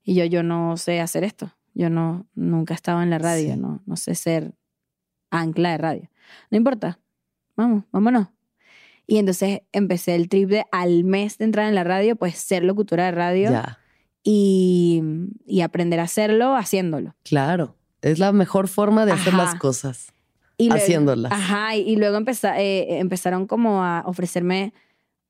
Y 0.04 0.16
yo, 0.16 0.26
yo 0.26 0.44
no 0.44 0.78
sé 0.78 1.00
hacer 1.02 1.24
esto. 1.24 1.52
Yo 1.74 1.90
no, 1.90 2.26
nunca 2.36 2.74
estaba 2.74 3.04
en 3.04 3.10
la 3.10 3.18
radio, 3.20 3.54
Sí. 3.56 3.60
no, 3.60 3.82
no 3.86 3.96
sé 3.98 4.16
ser 4.16 4.54
ancla 5.32 5.72
de 5.72 5.78
radio. 5.78 6.10
No 6.52 6.58
importa, 6.58 7.00
vamos, 7.56 7.84
vámonos. 7.92 8.28
Y 9.08 9.18
entonces 9.18 9.62
empecé 9.72 10.16
el 10.16 10.30
trip 10.30 10.50
de 10.50 10.66
al 10.72 11.04
mes 11.04 11.38
de 11.38 11.46
entrar 11.46 11.68
en 11.68 11.76
la 11.76 11.84
radio, 11.84 12.16
pues 12.16 12.38
ser 12.38 12.64
locutora 12.64 13.06
de 13.06 13.12
radio 13.12 13.52
Ya, 13.52 13.80
y, 14.24 15.02
y 15.46 15.62
aprender 15.62 16.00
a 16.00 16.04
hacerlo 16.04 16.56
haciéndolo. 16.56 17.16
claro. 17.24 17.76
Es 18.02 18.20
la 18.20 18.32
mejor 18.32 18.68
forma 18.68 19.06
de 19.08 19.14
hacer 19.14 19.34
Ajá. 19.34 19.46
las 19.46 19.56
cosas. 19.56 20.14
Y 20.58 20.68
luego- 20.70 20.84
Haciéndolas. 20.84 21.32
Ajá, 21.32 21.76
y, 21.76 21.96
luego 21.96 22.18
empeza- 22.18 22.60
eh, 22.60 23.00
empezaron 23.00 23.46
como 23.48 23.84
a 23.84 24.04
ofrecerme 24.06 24.74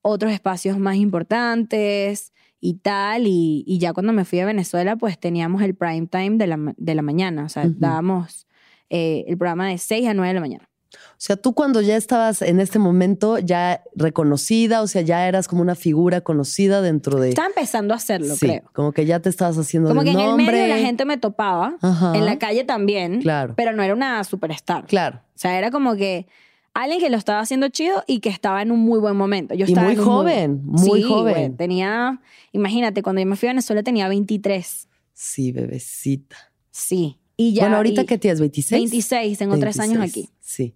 otros 0.01 0.31
espacios 0.31 0.77
más 0.77 0.97
importantes 0.97 2.31
y 2.59 2.75
tal, 2.75 3.27
y, 3.27 3.63
y 3.67 3.79
ya 3.79 3.93
cuando 3.93 4.13
me 4.13 4.25
fui 4.25 4.39
a 4.39 4.45
Venezuela, 4.45 4.95
pues 4.95 5.19
teníamos 5.19 5.61
el 5.63 5.75
prime 5.75 6.07
time 6.07 6.37
de 6.37 6.47
la, 6.47 6.73
de 6.77 6.95
la 6.95 7.01
mañana, 7.01 7.43
o 7.45 7.49
sea, 7.49 7.63
dábamos 7.79 8.47
eh, 8.89 9.25
el 9.27 9.37
programa 9.37 9.67
de 9.69 9.77
6 9.79 10.07
a 10.07 10.13
9 10.13 10.27
de 10.29 10.33
la 10.35 10.39
mañana. 10.41 10.69
O 10.93 11.17
sea, 11.17 11.35
tú 11.35 11.53
cuando 11.53 11.81
ya 11.81 11.95
estabas 11.97 12.41
en 12.41 12.59
este 12.59 12.79
momento 12.79 13.37
ya 13.39 13.81
reconocida, 13.95 14.81
o 14.81 14.87
sea, 14.87 15.01
ya 15.01 15.27
eras 15.27 15.47
como 15.47 15.61
una 15.61 15.75
figura 15.75 16.21
conocida 16.21 16.81
dentro 16.81 17.19
de... 17.19 17.29
Estaba 17.29 17.47
empezando 17.47 17.93
a 17.93 17.97
hacerlo, 17.97 18.35
sí, 18.35 18.45
creo. 18.47 18.63
como 18.73 18.91
que 18.91 19.05
ya 19.05 19.19
te 19.19 19.29
estabas 19.29 19.57
haciendo 19.57 19.89
Como 19.89 20.03
que 20.03 20.11
en 20.11 20.19
el 20.19 20.35
medio 20.35 20.67
la 20.67 20.77
gente 20.77 21.03
me 21.05 21.17
topaba, 21.17 21.77
Ajá. 21.81 22.15
en 22.15 22.25
la 22.25 22.37
calle 22.37 22.63
también, 22.63 23.21
Claro. 23.21 23.53
pero 23.57 23.73
no 23.73 23.83
era 23.83 23.93
una 23.93 24.23
superstar. 24.23 24.85
Claro. 24.85 25.17
O 25.35 25.37
sea, 25.37 25.57
era 25.57 25.69
como 25.71 25.95
que 25.95 26.27
alguien 26.73 26.99
que 26.99 27.09
lo 27.09 27.17
estaba 27.17 27.39
haciendo 27.39 27.67
chido 27.69 28.03
y 28.07 28.19
que 28.19 28.29
estaba 28.29 28.61
en 28.61 28.71
un 28.71 28.79
muy 28.79 28.99
buen 28.99 29.15
momento. 29.15 29.53
Yo 29.55 29.65
Y 29.65 29.69
estaba 29.69 29.87
muy 29.87 29.93
en 29.95 29.99
un 29.99 30.05
joven, 30.05 30.61
muy 30.65 31.01
Sí, 31.01 31.07
joven. 31.07 31.33
güey, 31.33 31.49
tenía, 31.57 32.21
imagínate, 32.51 33.01
cuando 33.03 33.21
yo 33.21 33.27
me 33.27 33.35
fui 33.35 33.47
a 33.47 33.51
Venezuela 33.51 33.83
tenía 33.83 34.07
23. 34.07 34.87
Sí, 35.13 35.51
bebecita. 35.51 36.35
Sí. 36.71 37.19
Y 37.37 37.53
ya. 37.53 37.63
bueno, 37.63 37.77
ahorita 37.77 38.05
que 38.05 38.17
tienes 38.17 38.39
26. 38.39 38.91
26, 38.91 39.37
tengo 39.37 39.57
tres 39.57 39.79
años 39.79 39.99
26, 39.99 40.25
aquí. 40.25 40.33
Sí. 40.39 40.75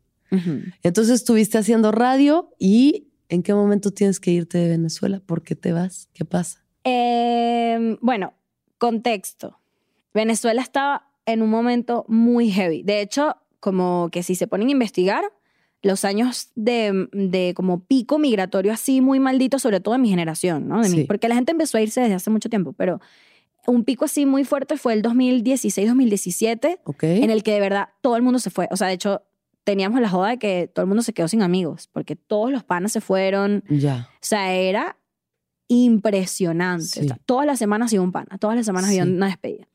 Entonces 0.84 1.16
estuviste 1.16 1.58
haciendo 1.58 1.92
radio 1.92 2.52
y 2.60 3.08
¿en 3.30 3.44
qué 3.44 3.54
momento 3.54 3.92
tienes 3.92 4.20
que 4.20 4.32
irte 4.32 4.58
de 4.58 4.70
Venezuela? 4.70 5.22
¿Por 5.26 5.42
qué 5.42 5.56
te 5.56 5.74
vas? 5.74 6.08
¿Qué 6.14 6.26
pasa? 6.26 6.64
Eh, 6.84 7.98
bueno, 8.02 8.34
contexto. 8.78 9.60
Venezuela 10.14 10.62
estaba 10.62 11.12
en 11.26 11.42
un 11.42 11.50
momento 11.50 12.06
muy 12.08 12.52
heavy. 12.52 12.84
De 12.84 13.02
hecho, 13.02 13.38
como 13.60 14.10
que 14.12 14.24
si 14.24 14.36
se 14.36 14.48
ponen 14.48 14.68
a 14.68 14.72
investigar, 14.72 15.24
los 15.82 16.04
años 16.04 16.50
de, 16.56 17.08
de 17.14 17.54
como 17.56 17.86
pico 17.86 18.20
migratorio 18.20 18.74
así 18.74 19.02
muy 19.02 19.20
maldito, 19.20 19.60
sobre 19.60 19.80
todo 19.80 19.94
de 19.94 20.00
mi 20.00 20.10
generación, 20.10 20.68
¿no? 20.68 20.82
De 20.82 20.90
mí, 20.90 21.04
porque 21.06 21.30
la 21.30 21.36
gente 21.36 21.52
empezó 21.52 21.78
a 21.78 21.82
irse 21.82 22.02
desde 22.02 22.16
hace 22.16 22.30
mucho 22.30 22.50
tiempo, 22.50 22.74
pero 22.74 23.00
un 23.68 23.84
pico 23.84 24.06
así 24.06 24.26
muy 24.26 24.44
fuerte 24.44 24.78
fue 24.78 24.94
el 24.94 25.02
2016-2017, 25.04 26.80
¿Ok? 26.86 27.04
en 27.04 27.30
el 27.30 27.44
que 27.44 27.52
de 27.54 27.60
verdad 27.60 27.90
todo 28.02 28.16
el 28.16 28.22
mundo 28.22 28.40
se 28.40 28.50
fue. 28.50 28.68
O 28.72 28.78
sea, 28.78 28.88
de 28.88 28.94
hecho, 28.94 29.24
teníamos 29.64 30.02
la 30.02 30.10
joda 30.10 30.30
de 30.30 30.38
que 30.40 30.70
todo 30.74 30.84
el 30.84 30.88
mundo 30.88 31.04
se 31.04 31.14
quedó 31.14 31.28
sin 31.28 31.42
amigos, 31.42 31.88
porque 31.92 32.16
todos 32.16 32.52
los 32.52 32.64
panas 32.64 32.92
se 32.92 33.02
fueron. 33.02 33.64
Ya. 33.70 34.10
O 34.14 34.18
sea, 34.22 34.54
era 34.54 34.98
impresionante. 35.68 36.86
Sí. 36.86 37.00
O 37.02 37.04
sea, 37.04 37.20
todas 37.26 37.46
las 37.46 37.60
semanas 37.60 37.94
iba 37.94 38.04
un 38.04 38.12
pana, 38.12 38.38
todas 38.40 38.56
las 38.56 38.66
semanas 38.66 38.90
había 38.90 39.04
Sí. 39.06 39.10
una 39.12 39.28
despedida. 39.28 39.68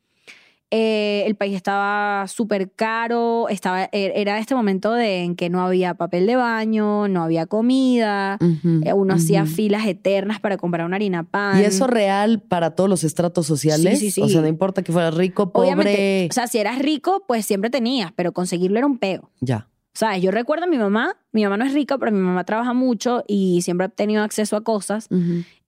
Eh, 0.71 1.23
el 1.27 1.37
país 1.37 1.55
estaba 1.55 2.27
súper 2.27 2.73
caro, 2.73 3.49
estaba, 3.49 3.85
er- 3.93 4.13
era 4.17 4.39
este 4.39 4.55
momento 4.57 4.93
de, 4.93 5.23
en 5.23 5.37
que 5.37 5.49
no 5.49 5.65
había 5.65 5.95
papel 5.95 6.27
de 6.27 6.35
baño, 6.37 7.07
no 7.07 7.23
había 7.23 7.47
comida, 7.47 8.39
eh, 8.83 8.93
uno 8.93 9.15
hacía 9.15 9.47
filas 9.47 9.87
eternas 9.87 10.41
para 10.41 10.57
comprar 10.57 10.85
una 10.87 10.97
harina 10.97 11.23
pan. 11.23 11.61
¿Y 11.61 11.65
eso 11.65 11.87
real 11.87 12.41
para 12.43 12.71
todos 12.75 12.91
los 12.91 13.05
estratos 13.05 13.47
sociales? 13.47 13.99
Sí, 14.01 14.07
sí, 14.07 14.11
sí. 14.11 14.23
O 14.23 14.29
sea, 14.29 14.41
no 14.41 14.49
importa 14.49 14.83
que 14.83 14.91
fueras 14.91 15.15
rico, 15.15 15.53
pobre. 15.53 15.69
Obviamente, 15.69 16.29
o 16.31 16.35
sea, 16.35 16.49
si 16.49 16.59
eras 16.59 16.79
rico, 16.81 17.25
pues 17.29 17.47
siempre 17.47 17.71
tenías, 17.71 18.11
pero 18.17 18.33
conseguirlo 18.33 18.79
era 18.79 18.87
un 18.87 18.99
peo. 18.99 19.31
ya. 19.41 19.69
¿Sabes? 19.97 20.23
Yo 20.23 20.33
recuerdo 20.33 20.65
a 20.65 20.67
mi 20.67 20.77
mamá, 20.77 21.17
mi 21.31 21.45
mamá 21.45 21.57
no 21.57 21.65
es 21.65 21.73
rica, 21.73 21.99
pero 21.99 22.11
mi 22.11 22.19
mamá 22.19 22.43
trabaja 22.43 22.73
mucho 22.73 23.23
y 23.29 23.63
siempre 23.63 23.87
ha 23.87 23.89
tenido 23.91 24.25
acceso 24.25 24.57
a 24.57 24.65
cosas. 24.65 25.07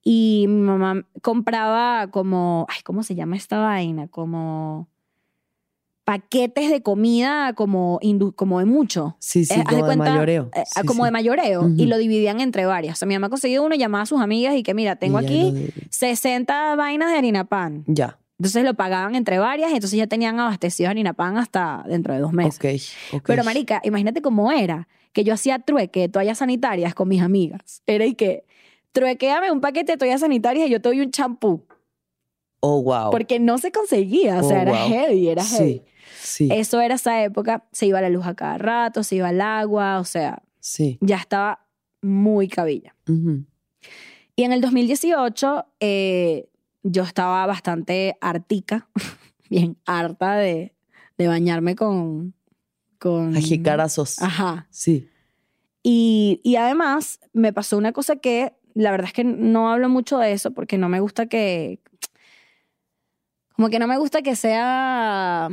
Y 0.09 0.45
mi 0.49 0.61
mamá 0.61 1.05
compraba 1.21 2.07
como, 2.13 2.65
ay, 2.69 2.81
¿cómo 2.85 3.03
se 3.03 3.17
llama 3.17 3.35
esta 3.35 3.59
vaina? 3.59 4.07
Como 4.07 4.89
paquetes 6.05 6.71
de 6.71 6.81
comida 6.81 7.53
como, 7.55 7.99
como 8.37 8.61
de 8.61 8.67
mucho. 8.67 9.17
Sí, 9.19 9.45
sí, 9.45 9.55
Eh, 9.59 9.65
como 9.65 9.79
de 9.79 9.83
cuenta, 9.83 10.13
mayoreo. 10.13 10.51
eh, 10.55 10.63
Sí, 10.65 10.87
como 10.87 11.03
sí. 11.03 11.07
de 11.07 11.11
mayoreo. 11.11 11.69
Y 11.77 11.87
lo 11.87 11.99
dividían 11.99 12.41
entre 12.41 12.67
varias. 12.67 12.95
O 12.95 12.99
sea, 13.01 13.09
mi 13.09 13.15
mamá 13.15 13.29
conseguía 13.31 13.61
uno, 13.61 13.75
llamaba 13.75 14.03
a 14.03 14.07
sus 14.07 14.21
amigas 14.21 14.55
y 14.55 14.63
que, 14.63 14.75
mira, 14.75 14.95
tengo 14.95 15.21
Y 15.21 15.25
aquí 15.25 15.41
lo 15.41 15.51
de- 15.51 15.73
60 15.91 16.77
vainas 16.77 17.11
de 17.11 17.19
harina 17.19 17.43
pan. 17.45 17.83
Ya. 17.89 18.21
Entonces 18.39 18.63
lo 18.63 18.75
pagaban 18.75 19.17
entre 19.17 19.41
varias 19.41 19.73
y 19.73 19.75
entonces 19.75 19.99
ya 19.99 20.07
tenían 20.07 20.39
abastecido 20.39 20.89
harina 20.89 21.15
pan 21.15 21.37
hasta 21.37 21.85
dentro 21.89 22.15
de 22.15 22.21
dos 22.21 22.33
meses. 22.33 22.61
Ok, 23.11 23.17
ok. 23.17 23.27
Pero, 23.27 23.43
marica, 23.43 23.81
imagínate 23.83 24.23
cómo 24.23 24.53
era 24.53 24.87
que 25.13 25.25
yo 25.25 25.35
hacía 25.35 25.59
trueque 25.59 26.01
de 26.03 26.09
toallas 26.11 26.39
sanitarias 26.39 26.95
con 26.95 27.09
mis 27.09 27.23
amigas. 27.23 27.83
Era 27.87 28.05
y 28.07 28.15
que, 28.15 28.45
truequeame 29.01 29.51
un 29.53 29.61
paquete 29.61 29.93
de 29.93 29.99
toallas 29.99 30.21
sanitarias 30.23 30.69
y 30.69 30.71
yo 30.73 30.81
te 30.81 30.89
doy 30.89 31.01
un 31.01 31.11
champú. 31.11 31.65
Oh, 32.61 32.83
wow. 32.83 33.11
Porque 33.11 33.39
no 33.39 33.59
se 33.59 33.71
conseguía. 33.71 34.41
O 34.41 34.49
sea, 34.49 34.59
Oh, 34.59 34.63
era 34.63 34.73
wow. 34.73 34.89
heavy, 34.89 35.29
era 35.29 35.45
heavy. 35.45 35.83
Sí, 36.23 36.49
sí, 36.49 36.49
Eso 36.51 36.81
era 36.81 36.95
esa 36.95 37.23
época. 37.23 37.67
Se 37.73 37.87
iba 37.87 38.01
la 38.01 38.09
luz 38.09 38.27
a 38.27 38.35
cada 38.35 38.57
rato, 38.59 39.03
se 39.03 39.17
iba 39.17 39.29
el 39.31 39.41
agua. 39.43 40.01
O 40.01 40.05
sea, 40.05 40.43
sí. 40.59 40.97
ya 41.03 41.17
estaba 41.17 41.67
muy 42.01 42.49
cabilla. 42.49 42.95
Y 44.35 44.43
en 44.43 44.53
el 44.53 44.61
2018, 44.63 45.67
eh, 45.81 46.49
yo 46.83 47.03
estaba 47.03 47.45
bastante 47.47 48.17
hartica, 48.21 48.89
bien 49.51 49.77
harta 49.85 50.37
de, 50.37 50.75
de 51.19 51.29
bañarme 51.29 51.77
con... 51.77 52.35
con 52.99 53.37
Ajicarazos. 53.37 54.21
Ajá. 54.23 54.67
Sí. 54.71 55.09
Y, 55.83 56.41
y 56.43 56.57
además 56.57 57.21
me 57.33 57.53
pasó 57.53 57.77
una 57.79 57.93
cosa 57.93 58.17
que 58.17 58.55
la 58.77 58.91
verdad 58.91 59.07
es 59.09 59.12
que 59.14 59.24
no 59.24 59.70
hablo 59.72 59.89
mucho 59.89 60.18
de 60.18 60.33
eso 60.33 60.51
porque 60.53 60.77
no 60.79 60.89
me 60.89 61.01
gusta 61.01 61.27
que... 61.27 61.81
Como 63.55 63.70
que 63.70 63.79
no 63.79 63.87
me 63.87 63.97
gusta 63.97 64.20
que 64.20 64.37
sea 64.37 65.49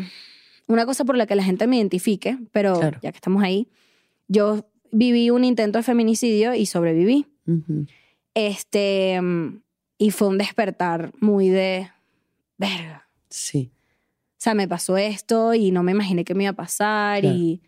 una 0.67 0.85
cosa 0.85 1.05
por 1.05 1.15
la 1.15 1.25
que 1.25 1.35
la 1.35 1.43
gente 1.43 1.65
me 1.67 1.77
identifique, 1.77 2.37
pero 2.51 2.77
Claro. 2.79 2.99
ya 3.01 3.11
que 3.11 3.17
estamos 3.17 3.41
ahí, 3.41 3.69
yo 4.27 4.65
viví 4.91 5.29
un 5.29 5.45
intento 5.45 5.79
de 5.79 5.83
feminicidio 5.83 6.53
y 6.53 6.65
sobreviví. 6.65 7.25
Este, 8.33 9.21
mm, 9.21 9.61
y 9.97 10.11
fue 10.11 10.27
un 10.27 10.37
despertar 10.37 11.13
muy 11.21 11.47
de, 11.47 11.89
verga. 12.57 13.07
Sí. 13.29 13.71
O 14.33 14.43
sea, 14.43 14.53
me 14.53 14.67
pasó 14.67 14.97
esto 14.97 15.53
y 15.53 15.71
no 15.71 15.81
me 15.83 15.93
imaginé 15.93 16.25
que 16.25 16.35
me 16.35 16.43
iba 16.43 16.51
a 16.51 16.55
pasar 16.55 17.21
Claro. 17.21 17.35
y 17.37 17.61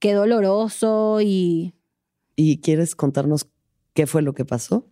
qué 0.00 0.12
doloroso 0.12 1.20
y... 1.22 1.72
¿Y 2.34 2.58
quieres 2.58 2.96
contarnos 2.96 3.48
qué 3.98 4.06
fue 4.06 4.22
lo 4.22 4.32
que 4.32 4.44
pasó? 4.44 4.86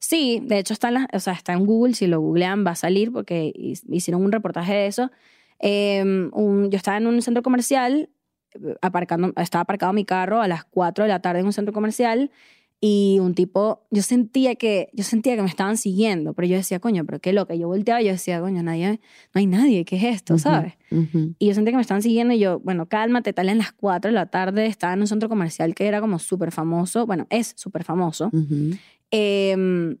Sí, 0.00 0.40
de 0.42 0.58
hecho 0.58 0.72
está 0.72 0.88
en, 0.88 0.94
la- 0.94 1.08
o 1.12 1.20
sea, 1.20 1.34
está 1.34 1.52
en 1.52 1.64
Google, 1.64 1.94
si 1.94 2.08
lo 2.08 2.20
googlean 2.20 2.66
va 2.66 2.72
a 2.72 2.74
salir 2.74 3.12
porque 3.12 3.52
hi- 3.54 3.74
hicieron 3.90 4.24
un 4.24 4.32
reportaje 4.32 4.74
de 4.74 4.86
eso. 4.88 5.12
Eh, 5.60 6.02
un- 6.32 6.68
yo 6.68 6.76
estaba 6.76 6.96
en 6.96 7.06
un 7.06 7.22
centro 7.22 7.44
comercial, 7.44 8.10
eh, 8.54 8.74
aparcando, 8.82 9.32
estaba 9.36 9.62
aparcado 9.62 9.92
mi 9.92 10.04
carro 10.04 10.40
a 10.42 10.48
las 10.48 10.64
4 10.64 11.04
de 11.04 11.10
la 11.10 11.20
tarde 11.20 11.40
en 11.40 11.46
un 11.46 11.52
centro 11.52 11.72
comercial 11.72 12.32
y 12.80 13.18
un 13.20 13.34
tipo, 13.34 13.86
yo 13.90 14.02
sentía 14.02 14.54
que, 14.54 14.88
yo 14.94 15.04
sentía 15.04 15.36
que 15.36 15.42
me 15.42 15.48
estaban 15.48 15.76
siguiendo, 15.76 16.32
pero 16.32 16.48
yo 16.48 16.56
decía, 16.56 16.80
coño, 16.80 17.04
pero 17.04 17.20
qué 17.20 17.34
loca. 17.34 17.54
Yo 17.54 17.68
volteaba 17.68 18.00
y 18.00 18.06
yo 18.06 18.12
decía, 18.12 18.40
coño, 18.40 18.62
nadie, 18.62 19.00
no 19.34 19.38
hay 19.38 19.46
nadie, 19.46 19.84
¿qué 19.84 19.96
es 19.96 20.04
esto? 20.04 20.34
Ujú, 20.34 20.42
¿Sabes? 20.42 20.74
ujú. 20.90 21.34
Y 21.38 21.48
yo 21.48 21.54
sentía 21.54 21.72
que 21.72 21.76
me 21.76 21.82
estaban 21.82 22.02
siguiendo 22.02 22.32
y 22.32 22.38
yo, 22.38 22.58
bueno, 22.60 22.86
cálmate, 22.86 23.34
tal, 23.34 23.50
en 23.50 23.58
las 23.58 23.72
4 23.72 24.08
de 24.10 24.14
la 24.14 24.26
tarde 24.26 24.64
estaba 24.64 24.94
en 24.94 25.00
un 25.00 25.06
centro 25.06 25.28
comercial 25.28 25.74
que 25.74 25.86
era 25.86 26.00
como 26.00 26.18
súper 26.18 26.52
famoso, 26.52 27.04
bueno, 27.06 27.26
es 27.28 27.52
súper 27.56 27.84
famoso. 27.84 28.30
Ujú. 28.32 28.70
Eh, 29.10 29.96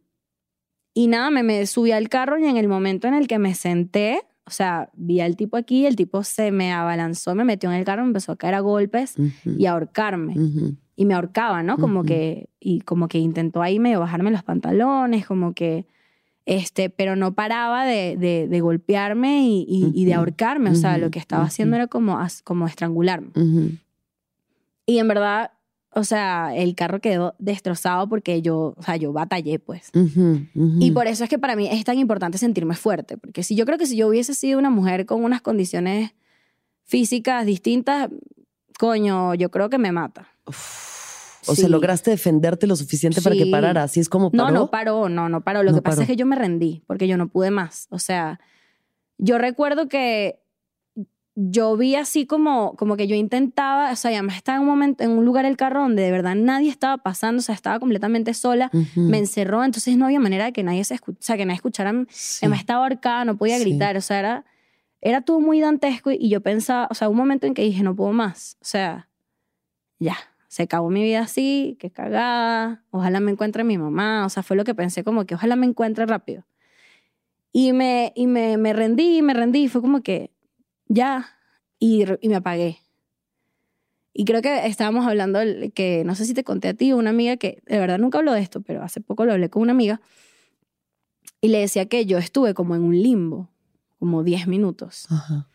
y 0.94 1.06
nada, 1.06 1.30
me, 1.30 1.42
me 1.42 1.66
subí 1.66 1.92
al 1.92 2.08
carro 2.08 2.38
y 2.38 2.46
en 2.46 2.56
el 2.56 2.66
momento 2.66 3.08
en 3.08 3.14
el 3.14 3.28
que 3.28 3.38
me 3.38 3.54
senté, 3.54 4.22
o 4.50 4.52
sea, 4.52 4.90
vi 4.94 5.20
al 5.20 5.36
tipo 5.36 5.56
aquí, 5.56 5.86
el 5.86 5.94
tipo 5.96 6.22
se 6.24 6.50
me 6.50 6.72
abalanzó, 6.72 7.34
me 7.34 7.44
metió 7.44 7.70
en 7.70 7.76
el 7.78 7.84
carro, 7.84 8.02
me 8.02 8.08
empezó 8.08 8.32
a 8.32 8.36
caer 8.36 8.54
a 8.56 8.60
golpes 8.60 9.14
y 9.58 9.66
a 9.66 9.72
ahorcarme. 9.72 10.34
Y 10.96 11.04
me 11.06 11.14
ahorcaba, 11.14 11.62
¿no? 11.62 11.76
Como 11.78 12.02
que, 12.04 12.48
y 12.58 12.80
como 12.80 13.08
que 13.08 13.18
intentó 13.18 13.62
ahí 13.62 13.78
medio 13.78 14.00
bajarme 14.00 14.30
los 14.30 14.42
pantalones, 14.42 15.24
como 15.26 15.54
que, 15.54 15.86
este, 16.46 16.90
pero 16.90 17.14
no 17.16 17.32
paraba 17.34 17.84
de, 17.86 18.16
de, 18.16 18.48
de 18.48 18.60
golpearme 18.60 19.44
y, 19.46 19.64
y- 19.68 19.92
y 19.94 20.04
de 20.04 20.14
ahorcarme. 20.14 20.70
O 20.70 20.74
sea, 20.74 20.98
lo 20.98 21.10
que 21.10 21.18
estaba 21.20 21.44
haciendo 21.44 21.76
era 21.76 21.86
como, 21.86 22.18
como 22.44 22.66
estrangularme. 22.66 23.30
Y 24.86 24.98
en 24.98 25.08
verdad, 25.08 25.52
o 25.92 26.04
sea, 26.04 26.54
el 26.54 26.74
carro 26.74 27.00
quedó 27.00 27.34
destrozado 27.38 28.08
porque 28.08 28.42
yo, 28.42 28.74
o 28.76 28.82
sea, 28.82 28.96
yo 28.96 29.12
batallé, 29.12 29.58
pues. 29.58 29.90
Y 30.54 30.90
por 30.92 31.06
eso 31.06 31.24
es 31.24 31.30
que 31.30 31.38
para 31.38 31.56
mí 31.56 31.68
es 31.70 31.84
tan 31.84 31.98
importante 31.98 32.38
sentirme 32.38 32.74
fuerte, 32.76 33.16
porque 33.18 33.42
si 33.42 33.56
yo 33.56 33.66
creo 33.66 33.76
que 33.78 33.86
si 33.86 33.96
yo 33.96 34.08
hubiese 34.08 34.34
sido 34.34 34.58
una 34.58 34.70
mujer 34.70 35.04
con 35.06 35.24
unas 35.24 35.40
condiciones 35.42 36.12
físicas 36.84 37.44
distintas, 37.46 38.08
coño, 38.78 39.34
yo 39.34 39.50
creo 39.50 39.68
que 39.70 39.78
me 39.78 39.92
mata. 39.92 40.28
O 40.46 41.54
Sí. 41.54 41.62
sea, 41.62 41.68
lograste 41.70 42.10
defenderte 42.10 42.66
lo 42.66 42.76
suficiente 42.76 43.22
para 43.22 43.34
que 43.34 43.46
parara. 43.46 43.82
Así 43.84 43.98
es 43.98 44.08
como 44.08 44.30
paró. 44.30 44.44
No, 44.44 44.50
no 44.50 44.70
paró, 44.70 45.08
no, 45.08 45.28
no 45.28 45.40
paró. 45.40 45.62
Lo 45.62 45.70
No 45.70 45.78
que 45.78 45.82
pasa 45.82 45.96
paró. 45.96 46.02
es 46.02 46.08
que 46.08 46.16
yo 46.16 46.26
me 46.26 46.36
rendí, 46.36 46.82
porque 46.86 47.08
yo 47.08 47.16
no 47.16 47.28
pude 47.28 47.50
más. 47.50 47.86
O 47.90 47.98
sea, 47.98 48.40
yo 49.18 49.38
recuerdo 49.38 49.88
que 49.88 50.38
yo 51.48 51.76
vi 51.76 51.94
así 51.94 52.26
como, 52.26 52.74
como 52.76 52.96
que 52.96 53.06
yo 53.06 53.14
intentaba, 53.16 53.92
o 53.92 53.96
sea, 53.96 54.10
además 54.10 54.36
estaba 54.36 54.56
en 54.56 54.62
un 54.62 54.68
momento, 54.68 55.04
en 55.04 55.10
un 55.12 55.24
lugar 55.24 55.44
el 55.46 55.56
carro 55.56 55.80
donde 55.82 56.02
de 56.02 56.10
verdad 56.10 56.34
nadie 56.34 56.68
estaba 56.70 56.98
pasando, 56.98 57.38
o 57.38 57.42
sea, 57.42 57.54
estaba 57.54 57.78
completamente 57.80 58.34
sola, 58.34 58.70
me 58.94 59.18
encerró, 59.18 59.64
entonces 59.64 59.96
no 59.96 60.04
había 60.06 60.20
manera 60.20 60.44
de 60.46 60.52
que 60.52 60.62
nadie 60.62 60.84
se 60.84 60.96
escu- 60.96 61.12
o 61.14 61.22
sea, 61.22 61.36
que 61.36 61.46
nadie 61.46 61.56
escuchara 61.56 61.92
Sí. 62.10 62.46
Estaba 62.52 62.84
ahorcada, 62.84 63.24
no 63.24 63.36
podía 63.38 63.56
Sí. 63.58 63.64
gritar, 63.64 63.96
o 63.96 64.00
sea, 64.00 64.18
era, 64.18 64.44
era 65.00 65.20
todo 65.22 65.40
muy 65.40 65.60
dantesco 65.60 66.10
y, 66.10 66.16
y 66.20 66.28
yo 66.28 66.40
pensaba, 66.42 66.88
o 66.90 66.94
sea, 66.94 67.08
un 67.08 67.16
momento 67.16 67.46
en 67.46 67.54
que 67.54 67.62
dije, 67.62 67.82
no 67.82 67.94
puedo 67.96 68.12
más, 68.12 68.56
o 68.60 68.64
sea, 68.64 69.08
ya, 69.98 70.16
se 70.48 70.64
acabó 70.64 70.90
mi 70.90 71.02
vida 71.02 71.20
así, 71.20 71.76
qué 71.78 71.90
cagada, 71.90 72.82
ojalá 72.90 73.20
me 73.20 73.30
encuentre 73.30 73.62
mi 73.64 73.78
mamá, 73.78 74.26
o 74.26 74.28
sea, 74.28 74.42
fue 74.42 74.56
lo 74.56 74.64
que 74.64 74.74
pensé 74.74 75.04
como 75.04 75.24
que 75.24 75.34
ojalá 75.36 75.56
me 75.56 75.66
encuentre 75.66 76.04
rápido. 76.06 76.44
Y 77.52 77.72
me, 77.72 78.12
y 78.14 78.26
me, 78.26 78.56
me 78.58 78.72
rendí, 78.72 79.22
me 79.22 79.34
rendí, 79.34 79.68
fue 79.68 79.80
como 79.80 80.02
que 80.02 80.30
ya, 80.90 81.36
y, 81.78 82.04
me 82.24 82.34
apagué. 82.34 82.78
Y 84.12 84.24
creo 84.24 84.42
que 84.42 84.66
estábamos 84.66 85.06
hablando, 85.06 85.38
que 85.72 86.02
no 86.04 86.16
sé 86.16 86.26
si 86.26 86.34
te 86.34 86.42
conté 86.42 86.68
a 86.68 86.74
ti, 86.74 86.92
una 86.92 87.10
amiga 87.10 87.36
que 87.36 87.62
de 87.66 87.78
verdad 87.78 87.98
nunca 87.98 88.18
habló 88.18 88.32
de 88.32 88.40
esto, 88.40 88.60
pero 88.60 88.82
hace 88.82 89.00
poco 89.00 89.24
lo 89.24 89.32
hablé 89.32 89.48
con 89.48 89.62
una 89.62 89.72
amiga 89.72 90.00
y 91.40 91.48
le 91.48 91.58
decía 91.60 91.86
que 91.86 92.06
yo 92.06 92.18
estuve 92.18 92.54
como 92.54 92.74
en 92.74 92.82
un 92.82 93.00
limbo, 93.00 93.48
como 94.00 94.24
10 94.24 94.48
minutos, 94.48 95.06
Ajá. 95.10 95.48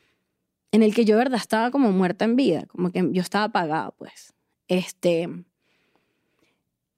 en 0.71 0.83
el 0.83 0.95
que 0.95 1.03
yo 1.03 1.15
de 1.15 1.23
verdad 1.25 1.39
estaba 1.39 1.69
como 1.69 1.91
muerta 1.91 2.23
en 2.23 2.38
vida, 2.38 2.65
como 2.67 2.91
que 2.91 3.05
yo 3.11 3.21
estaba 3.21 3.45
apagada, 3.45 3.91
pues. 3.91 4.33
Este. 4.69 5.29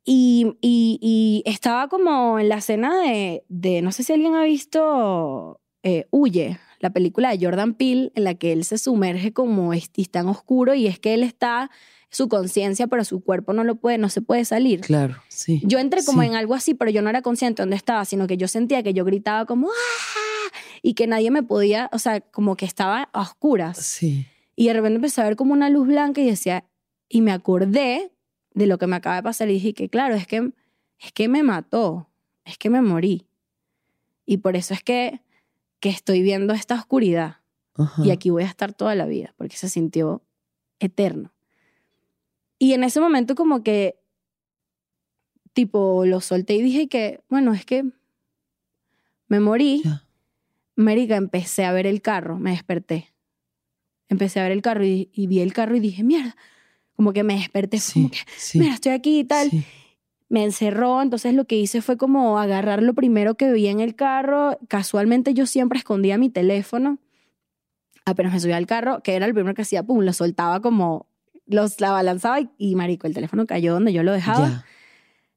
Y, 0.05 0.57
y, 0.61 0.99
y 1.01 1.43
estaba 1.49 1.89
como 1.89 2.37
en 2.37 2.49
la 2.49 2.57
escena 2.57 3.01
de, 3.01 3.43
de 3.49 3.81
no 3.81 3.91
sé 3.91 4.03
si 4.03 4.13
alguien 4.13 4.35
ha 4.35 4.43
visto 4.43 5.59
eh, 5.81 6.05
Huye, 6.11 6.59
la 6.79 6.91
película 6.91 7.29
de 7.35 7.43
Jordan 7.43 7.73
Peele, 7.73 8.11
en 8.15 8.23
la 8.23 8.35
que 8.35 8.51
él 8.53 8.63
se 8.63 8.77
sumerge 8.77 9.33
como 9.33 9.73
es, 9.73 9.89
y 9.95 10.07
en 10.13 10.27
oscuro 10.27 10.73
y 10.73 10.87
es 10.87 10.99
que 10.99 11.13
él 11.13 11.23
está, 11.23 11.69
su 12.09 12.29
conciencia, 12.29 12.87
pero 12.87 13.03
su 13.03 13.21
cuerpo 13.21 13.51
no 13.53 13.63
lo 13.63 13.75
puede, 13.75 13.97
no 13.97 14.09
se 14.09 14.21
puede 14.21 14.45
salir. 14.45 14.81
Claro, 14.81 15.15
sí. 15.27 15.61
Yo 15.65 15.77
entré 15.79 16.03
como 16.05 16.21
Sí. 16.21 16.27
en 16.29 16.35
algo 16.35 16.53
así, 16.53 16.73
pero 16.73 16.89
yo 16.89 17.01
no 17.01 17.09
era 17.09 17.21
consciente 17.21 17.61
de 17.61 17.63
dónde 17.63 17.75
estaba, 17.75 18.05
sino 18.05 18.27
que 18.27 18.37
yo 18.37 18.47
sentía 18.47 18.81
que 18.81 18.93
yo 18.93 19.03
gritaba 19.03 19.45
como 19.45 19.67
¡ah! 19.67 20.57
y 20.81 20.93
que 20.93 21.05
nadie 21.07 21.31
me 21.31 21.43
podía, 21.43 21.89
o 21.91 21.99
sea, 21.99 22.21
como 22.21 22.55
que 22.55 22.65
estaba 22.65 23.09
a 23.11 23.21
oscuras. 23.21 23.77
Sí. 23.77 24.25
Y 24.55 24.67
de 24.67 24.73
repente 24.73 24.95
empecé 24.95 25.21
a 25.21 25.25
ver 25.25 25.35
como 25.35 25.53
una 25.53 25.69
luz 25.69 25.87
blanca 25.87 26.21
y 26.21 26.25
decía, 26.29 26.63
y 27.09 27.21
me 27.21 27.31
acordé 27.31 28.11
de 28.53 28.67
lo 28.67 28.77
que 28.77 28.87
me 28.87 28.95
acaba 28.95 29.17
de 29.17 29.23
pasar 29.23 29.49
y 29.49 29.53
dije 29.53 29.73
que 29.73 29.89
claro, 29.89 30.15
es 30.15 30.25
que, 30.27 30.51
es 30.99 31.11
que 31.11 31.27
me 31.27 31.43
mató, 31.43 32.09
es 32.45 32.57
que 32.57 32.69
me 32.69 32.81
morí. 32.81 33.27
Y 34.25 34.37
por 34.37 34.55
eso 34.55 34.73
es 34.73 34.81
que, 34.81 35.21
que 35.79 35.89
estoy 35.89 36.21
viendo 36.21 36.53
esta 36.53 36.75
oscuridad 36.75 37.37
Ajá. 37.75 38.03
y 38.05 38.11
aquí 38.11 38.29
voy 38.29 38.43
a 38.43 38.47
estar 38.47 38.73
toda 38.73 38.95
la 38.95 39.05
vida, 39.05 39.33
porque 39.37 39.55
se 39.57 39.69
sintió 39.69 40.23
eterno. 40.79 41.33
Y 42.59 42.73
en 42.73 42.83
ese 42.83 42.99
momento 42.99 43.35
como 43.35 43.61
que, 43.63 43.99
tipo, 45.53 46.05
lo 46.05 46.21
solté 46.21 46.55
y 46.55 46.61
dije 46.61 46.87
que, 46.87 47.21
bueno, 47.29 47.53
es 47.53 47.65
que 47.65 47.83
Me 49.27 49.39
morí. 49.39 49.83
Marica, 50.75 51.15
empecé 51.17 51.65
a 51.65 51.71
ver 51.71 51.85
el 51.87 52.01
carro, 52.01 52.37
me 52.39 52.51
desperté. 52.51 53.13
Empecé 54.09 54.39
a 54.39 54.43
ver 54.43 54.51
el 54.53 54.61
carro 54.61 54.85
y, 54.85 55.09
y 55.11 55.27
vi 55.27 55.41
el 55.41 55.51
carro 55.53 55.75
y 55.75 55.79
dije, 55.79 56.03
mierda. 56.03 56.35
Como 56.95 57.13
que 57.13 57.23
me 57.23 57.35
desperté, 57.35 57.79
como 57.93 58.09
que, 58.09 58.17
sí. 58.37 58.59
mira, 58.59 58.73
estoy 58.73 58.93
aquí 58.93 59.19
y 59.19 59.23
tal. 59.25 59.49
sí. 59.49 59.63
Me 60.29 60.43
encerró, 60.43 61.01
entonces 61.01 61.33
lo 61.33 61.45
que 61.45 61.55
hice 61.55 61.81
fue 61.81 61.95
como 61.97 62.37
agarrar 62.39 62.83
lo 62.83 62.93
primero 62.93 63.35
que 63.35 63.51
vi 63.51 63.67
en 63.67 63.79
el 63.79 63.95
carro. 63.95 64.57
Casualmente 64.67 65.33
yo 65.33 65.45
siempre 65.45 65.77
escondía 65.79 66.17
mi 66.17 66.29
teléfono. 66.29 66.97
Apenas 68.05 68.33
me 68.33 68.39
subía 68.39 68.57
al 68.57 68.67
carro, 68.67 69.01
que 69.03 69.15
era 69.15 69.25
el 69.25 69.33
primero 69.33 69.53
que 69.55 69.61
hacía, 69.63 69.83
pum, 69.83 69.99
lo 70.01 70.13
soltaba 70.13 70.61
como, 70.61 71.07
los, 71.45 71.79
la 71.81 71.91
balanzaba 71.91 72.39
y, 72.41 72.49
y 72.57 72.75
marico, 72.75 73.07
el 73.07 73.13
teléfono 73.13 73.45
cayó 73.45 73.73
donde 73.73 73.93
yo 73.93 74.03
lo 74.03 74.11
dejaba. 74.11 74.47
Ya. 74.47 74.65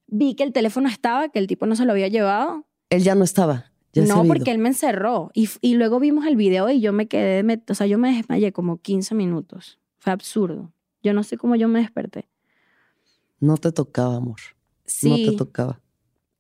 Vi 0.08 0.34
que 0.34 0.42
el 0.44 0.52
teléfono 0.52 0.88
estaba, 0.88 1.28
que 1.28 1.38
el 1.38 1.46
tipo 1.46 1.66
no 1.66 1.76
se 1.76 1.84
lo 1.84 1.92
había 1.92 2.08
llevado. 2.08 2.64
Él 2.90 3.02
ya 3.02 3.14
no 3.14 3.22
estaba. 3.24 3.66
Ya 3.92 4.02
no, 4.04 4.14
porque 4.28 4.50
él 4.52 4.58
me 4.58 4.68
encerró. 4.68 5.30
Y, 5.34 5.48
y 5.60 5.74
luego 5.74 5.98
vimos 6.00 6.26
el 6.26 6.36
video 6.36 6.68
y 6.70 6.80
yo 6.80 6.92
me 6.92 7.06
quedé, 7.08 7.42
me- 7.44 7.62
o 7.68 7.74
sea, 7.74 7.86
yo 7.86 7.98
me 7.98 8.14
desmayé 8.16 8.52
como 8.52 8.78
15 8.78 9.14
minutos. 9.16 9.78
Fue 9.98 10.12
absurdo. 10.12 10.72
Yo 11.02 11.12
no 11.12 11.22
sé 11.24 11.36
cómo 11.38 11.54
yo 11.56 11.66
me 11.68 11.80
desperté. 11.80 12.28
No 13.40 13.56
te 13.56 13.72
tocaba, 13.72 14.16
amor. 14.16 14.38
Sí. 14.90 15.24
No 15.26 15.32
te 15.32 15.36
tocaba. 15.38 15.80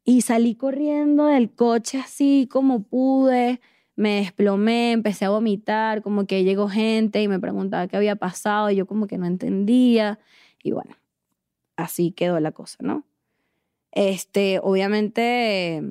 Y 0.04 0.22
salí 0.22 0.56
corriendo 0.56 1.26
del 1.26 1.52
coche 1.52 1.98
así 1.98 2.48
como 2.50 2.82
pude. 2.82 3.60
Me 3.96 4.16
desplomé, 4.16 4.92
empecé 4.92 5.26
a 5.26 5.30
vomitar, 5.30 6.02
como 6.02 6.26
que 6.26 6.42
llegó 6.42 6.68
gente 6.68 7.22
y 7.22 7.28
me 7.28 7.38
preguntaba 7.38 7.86
qué 7.86 7.96
había 7.96 8.16
pasado 8.16 8.70
y 8.70 8.76
yo 8.76 8.86
como 8.86 9.06
que 9.06 9.18
no 9.18 9.26
entendía. 9.26 10.18
Y 10.62 10.72
bueno, 10.72 10.96
así 11.76 12.10
quedó 12.10 12.40
la 12.40 12.52
cosa, 12.52 12.78
¿no? 12.80 13.04
Este, 13.92 14.58
obviamente, 14.62 15.82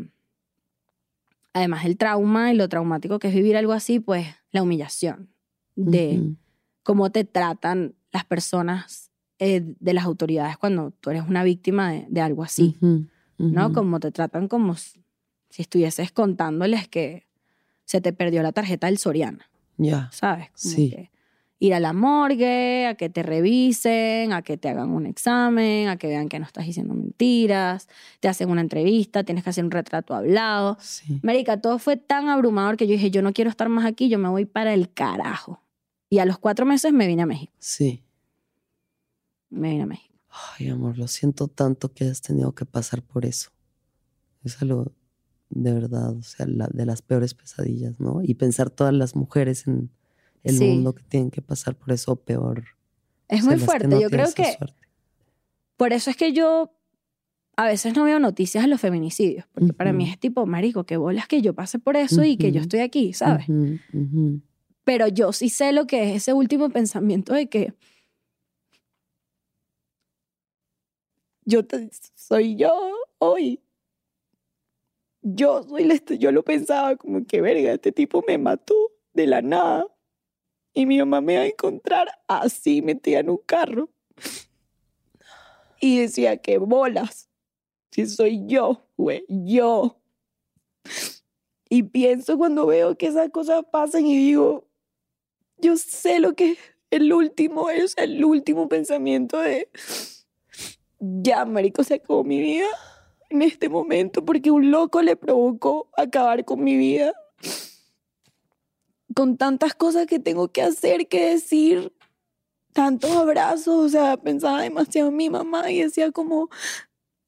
además 1.54 1.84
del 1.84 1.98
trauma 1.98 2.52
y 2.52 2.56
lo 2.56 2.68
traumático 2.68 3.20
que 3.20 3.28
es 3.28 3.34
vivir 3.34 3.58
algo 3.58 3.74
así, 3.74 4.00
pues 4.00 4.28
la 4.52 4.64
humillación 4.64 5.30
de 5.76 6.36
cómo 6.84 7.12
te 7.12 7.24
tratan 7.24 7.96
las 8.12 8.26
personas 8.26 9.09
eh, 9.40 9.64
de 9.80 9.94
las 9.94 10.06
autoridades 10.06 10.58
cuando 10.58 10.92
tú 10.92 11.10
eres 11.10 11.24
una 11.28 11.44
víctima 11.44 11.92
de, 11.92 12.06
de 12.10 12.22
algo 12.22 12.44
así. 12.44 12.78
¿no? 13.38 13.72
Como 13.74 14.00
te 14.00 14.12
tratan 14.12 14.48
como 14.48 14.76
si 14.76 15.02
estuvieses 15.58 16.12
contándoles 16.12 16.88
que 16.88 17.26
se 17.86 18.02
te 18.02 18.14
perdió 18.14 18.44
la 18.44 18.52
tarjeta 18.52 18.88
del 18.88 18.98
Soriana, 18.98 19.50
Ya. 19.78 20.10
¿sabes? 20.12 20.48
Como 20.62 20.76
Sí. 20.76 20.90
que 20.92 21.12
ir 21.62 21.74
a 21.74 21.80
la 21.80 21.92
morgue, 21.94 22.86
a 22.88 22.96
que 22.96 23.10
te 23.10 23.24
revisen, 23.24 24.32
a 24.34 24.42
que 24.44 24.58
te 24.58 24.70
hagan 24.70 24.92
un 24.92 25.06
examen, 25.06 25.88
a 25.90 25.98
que 25.98 26.08
vean 26.08 26.30
que 26.30 26.40
no 26.40 26.46
estás 26.46 26.66
diciendo 26.66 26.94
mentiras, 26.94 27.88
te 28.20 28.28
hacen 28.28 28.50
una 28.50 28.62
entrevista, 28.62 29.24
tienes 29.24 29.44
que 29.44 29.50
hacer 29.50 29.66
un 29.66 29.72
retrato 29.72 30.14
hablado. 30.14 30.78
Sí. 30.80 31.20
Marica, 31.24 31.60
todo 31.60 31.80
fue 31.80 31.98
tan 31.98 32.30
abrumador 32.30 32.78
que 32.78 32.88
yo 32.88 32.94
dije, 32.94 33.12
yo 33.12 33.22
no 33.22 33.34
quiero 33.34 33.50
estar 33.50 33.68
más 33.70 33.86
aquí, 33.86 34.08
yo 34.10 34.20
me 34.20 34.30
voy 34.30 34.46
para 34.46 34.74
el 34.74 34.92
carajo. 34.94 35.62
Y 36.10 36.20
a 36.20 36.26
los 36.26 36.38
cuatro 36.40 36.66
meses 36.66 36.92
me 36.94 37.08
vine 37.08 37.24
a 37.24 37.26
México. 37.26 37.54
Sí. 37.60 38.04
Me 39.50 39.70
vine 39.72 39.84
a 39.84 39.86
México. 39.86 40.16
Ay, 40.60 40.70
amor, 40.70 40.98
lo 40.98 41.08
siento 41.08 41.48
tanto 41.48 41.92
que 41.92 42.04
hayas 42.04 42.22
tenido 42.22 42.54
que 42.54 42.66
pasar 42.66 43.02
por 43.02 43.26
eso. 43.26 43.50
Es 44.44 44.62
algo 44.62 44.92
de 45.50 45.74
verdad, 45.74 46.16
o 46.16 46.22
sea, 46.22 46.46
la- 46.46 46.70
de 46.72 46.86
las 46.86 47.02
peores 47.02 47.34
pesadillas, 47.34 48.00
¿no? 48.00 48.22
Y 48.24 48.36
pensar 48.36 48.70
todas 48.70 48.94
las 48.94 49.16
mujeres 49.16 49.68
en 49.68 49.90
el 50.44 50.56
Sí. 50.56 50.64
mundo 50.64 50.94
que 50.94 51.02
tienen 51.04 51.32
que 51.32 51.42
pasar 51.42 51.76
por 51.76 51.92
eso 51.92 52.16
peor. 52.16 52.64
Es 53.28 53.42
O 53.42 53.44
sea, 53.46 53.56
muy 53.58 53.66
fuerte. 53.66 53.88
no 53.88 54.00
yo 54.00 54.10
creo 54.10 54.32
que 54.34 54.54
suerte. 54.56 54.88
Por 55.78 55.94
eso 55.94 56.10
es 56.12 56.18
que 56.18 56.34
yo 56.34 56.72
a 57.58 57.66
veces 57.66 57.96
no 57.96 58.04
veo 58.04 58.20
noticias 58.20 58.64
de 58.64 58.70
los 58.70 58.80
feminicidios, 58.80 59.46
porque 59.52 59.74
para 59.74 59.92
mí 59.92 60.08
es 60.10 60.20
tipo, 60.20 60.46
marico, 60.46 60.86
que 60.86 60.98
bolas 60.98 61.28
que 61.28 61.42
yo 61.42 61.54
pase 61.56 61.80
por 61.80 61.98
eso 61.98 62.24
y 62.24 62.38
que 62.38 62.52
yo 62.52 62.62
estoy 62.62 62.80
aquí, 62.82 63.12
¿sabes? 63.14 63.48
Pero 64.84 65.08
yo 65.08 65.34
sí 65.34 65.50
sé 65.50 65.72
lo 65.74 65.86
que 65.88 66.10
es 66.12 66.18
ese 66.18 66.34
último 66.34 66.70
pensamiento 66.70 67.34
de 67.34 67.50
que 67.50 67.74
yo 71.50 71.62
soy 72.16 72.56
yo 72.56 72.72
hoy. 73.18 73.60
Yo 75.22 75.64
soy 75.64 75.84
la 75.84 75.96
yo 75.96 76.32
lo 76.32 76.44
pensaba 76.44 76.96
como 76.96 77.26
que 77.26 77.42
verga, 77.42 77.74
este 77.74 77.92
tipo 77.92 78.24
me 78.26 78.38
mató 78.38 78.76
de 79.14 79.28
la 79.28 79.42
nada 79.42 79.86
y 80.74 80.86
mi 80.86 81.00
mamá 81.00 81.20
me 81.22 81.36
va 81.38 81.42
a 81.42 81.48
encontrar 81.48 82.08
así 82.28 82.82
metida 82.82 83.20
en 83.20 83.32
un 83.32 83.38
carro. 83.46 83.90
Y 85.82 86.00
decía 86.00 86.38
que 86.38 86.58
bolas. 86.58 87.30
Si 87.92 88.06
soy 88.06 88.46
yo, 88.46 88.86
güey, 88.96 89.26
yo. 89.28 90.00
Y 91.70 91.84
pienso 91.84 92.38
cuando 92.38 92.68
veo 92.68 92.96
que 92.96 93.08
esas 93.08 93.30
cosas 93.30 93.66
pasan 93.72 94.06
y 94.06 94.16
digo, 94.16 94.68
yo 95.58 95.76
sé 95.76 96.20
lo 96.20 96.34
que 96.34 96.52
es 96.52 96.60
el 96.92 97.12
último, 97.12 97.70
es 97.70 97.96
el 97.98 98.24
último 98.24 98.70
pensamiento 98.70 99.40
de, 99.40 99.70
ya, 101.00 101.46
marico, 101.46 101.84
se 101.84 101.96
acabó 101.96 102.24
mi 102.24 102.40
vida 102.40 102.68
en 103.30 103.42
este 103.42 103.70
momento 103.70 104.26
porque 104.26 104.52
un 104.52 104.72
loco 104.72 105.02
le 105.02 105.16
provocó 105.16 105.90
acabar 105.96 106.46
con 106.46 106.64
mi 106.64 106.76
vida. 106.78 107.14
Con 109.16 109.38
tantas 109.38 109.74
cosas 109.74 110.06
que 110.08 110.20
tengo 110.20 110.50
que 110.52 110.62
hacer, 110.62 111.08
que 111.08 111.32
decir, 111.32 111.92
tantos 112.74 113.12
abrazos, 113.12 113.76
o 113.86 113.90
sea, 113.90 114.18
pensaba 114.18 114.62
demasiado 114.62 115.10
en 115.10 115.16
mi 115.16 115.30
mamá 115.30 115.72
y 115.72 115.82
decía 115.82 116.12
como, 116.12 116.50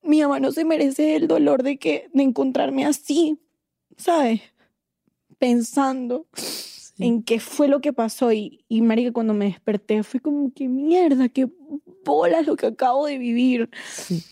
mi 0.04 0.22
mamá 0.22 0.40
no 0.40 0.52
se 0.52 0.64
merece 0.64 1.16
el 1.16 1.28
dolor 1.28 1.64
de 1.64 1.78
que 1.78 2.10
de 2.14 2.24
encontrarme 2.24 2.86
así, 2.86 3.40
¿sabes? 3.98 4.42
Pensando 5.38 6.28
Sí. 6.34 7.06
en 7.06 7.24
qué 7.24 7.40
fue 7.40 7.68
lo 7.68 7.80
que 7.82 7.94
pasó 7.94 8.32
y, 8.32 8.64
y 8.68 8.82
marica, 8.82 9.12
cuando 9.12 9.34
me 9.34 9.46
desperté 9.46 10.04
fue 10.04 10.20
como 10.20 10.54
que 10.54 10.68
mierda, 10.68 11.30
qué 11.30 11.48
bolas 12.06 12.46
lo 12.48 12.56
que 12.56 12.68
acabo 12.68 13.06
de 13.06 13.18
vivir. 13.18 13.70
Sí. 13.94 14.24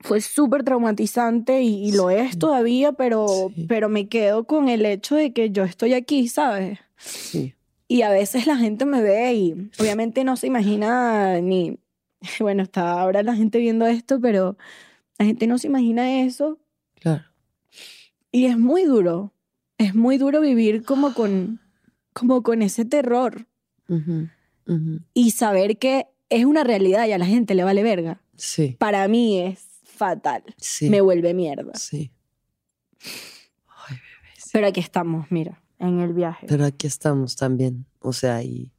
Fue 0.00 0.20
súper 0.20 0.64
traumatizante 0.64 1.62
y, 1.62 1.88
y 1.88 1.92
lo 1.92 2.10
es 2.10 2.32
Sí. 2.32 2.38
todavía, 2.38 2.92
pero, 2.92 3.50
Sí. 3.54 3.66
pero 3.68 3.88
me 3.88 4.08
quedo 4.08 4.44
con 4.44 4.68
el 4.68 4.84
hecho 4.84 5.14
de 5.14 5.32
que 5.32 5.50
yo 5.50 5.62
estoy 5.64 5.94
aquí, 5.94 6.26
¿sabes? 6.28 6.78
Sí. 6.96 7.54
Y 7.88 8.02
a 8.02 8.10
veces 8.10 8.46
la 8.46 8.56
gente 8.56 8.84
me 8.84 9.00
ve 9.02 9.34
y 9.34 9.70
obviamente 9.78 10.24
no 10.24 10.36
se 10.36 10.46
imagina 10.48 11.40
ni, 11.40 11.78
bueno, 12.40 12.62
está 12.64 13.00
ahora 13.00 13.22
la 13.22 13.36
gente 13.36 13.58
viendo 13.58 13.86
esto, 13.86 14.20
pero 14.20 14.56
la 15.18 15.26
gente 15.26 15.46
no 15.46 15.58
se 15.58 15.68
imagina 15.68 16.22
eso 16.22 16.58
Claro. 17.00 17.24
y 18.32 18.46
es 18.46 18.58
muy 18.58 18.84
duro. 18.84 19.32
Es 19.78 19.94
muy 19.94 20.16
duro 20.18 20.40
vivir 20.40 20.84
como 20.84 21.12
con, 21.14 21.60
como 22.12 22.42
con 22.42 22.62
ese 22.62 22.84
terror 22.84 23.46
Ujú, 23.88 24.28
ujú. 24.66 25.00
y 25.14 25.30
saber 25.32 25.78
que 25.78 26.06
es 26.38 26.44
una 26.44 26.64
realidad 26.64 27.06
y 27.06 27.12
a 27.12 27.18
la 27.18 27.26
gente 27.26 27.54
le 27.54 27.64
vale 27.64 27.82
verga. 27.82 28.20
Sí. 28.36 28.76
Para 28.78 29.06
mí 29.08 29.38
es 29.40 29.60
fatal. 29.84 30.42
Sí. 30.56 30.90
Me 30.90 31.00
vuelve 31.00 31.34
mierda. 31.34 31.72
Sí. 31.74 32.10
Ay, 33.88 33.96
bebé, 33.96 34.34
sí. 34.36 34.50
Pero 34.52 34.66
aquí 34.66 34.80
estamos, 34.80 35.26
mira, 35.30 35.62
en 35.78 36.00
el 36.00 36.12
viaje. 36.12 36.46
Pero 36.48 36.64
aquí 36.64 36.86
estamos 36.86 37.36
también. 37.36 37.86
O 38.00 38.12
sea, 38.12 38.42
y, 38.42 38.72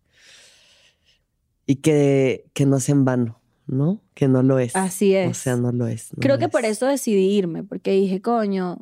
y 1.65 1.75
que, 1.77 2.45
que 2.53 2.65
no 2.65 2.77
es 2.77 2.89
en 2.89 3.05
vano, 3.05 3.39
¿no? 3.67 4.01
Que 4.13 4.27
no 4.27 4.43
lo 4.43 4.59
es. 4.59 4.75
Así 4.75 5.15
es. 5.15 5.29
O 5.31 5.33
sea, 5.33 5.55
no 5.55 5.71
lo 5.71 5.87
es. 5.87 6.11
no 6.13 6.21
Creo 6.21 6.35
lo 6.35 6.39
que 6.39 6.49
por 6.49 6.65
es. 6.65 6.71
eso 6.71 6.87
decidí 6.87 7.37
irme, 7.37 7.63
porque 7.63 7.91
dije, 7.91 8.21
coño, 8.21 8.77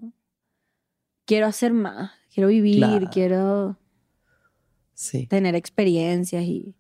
quiero 1.26 1.48
hacer 1.48 1.74
más, 1.74 2.12
quiero 2.34 2.50
vivir, 2.50 2.78
Claro. 2.78 3.10
quiero 3.12 3.78
Sí. 4.94 5.26
tener 5.28 5.56
experiencias 5.56 6.44
y 6.44 6.76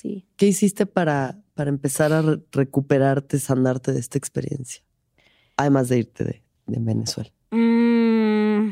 sí. 0.00 0.24
¿Qué 0.36 0.46
hiciste 0.46 0.86
para, 0.86 1.38
para 1.54 1.70
empezar 1.70 2.12
a 2.12 2.22
re- 2.22 2.40
recuperarte, 2.52 3.38
sanarte 3.38 3.92
de 3.92 4.00
esta 4.00 4.18
experiencia? 4.18 4.82
Además 5.56 5.88
de 5.88 5.98
irte 5.98 6.24
de, 6.24 6.42
de 6.66 6.78
Venezuela. 6.80 7.30
Mm, 7.50 8.70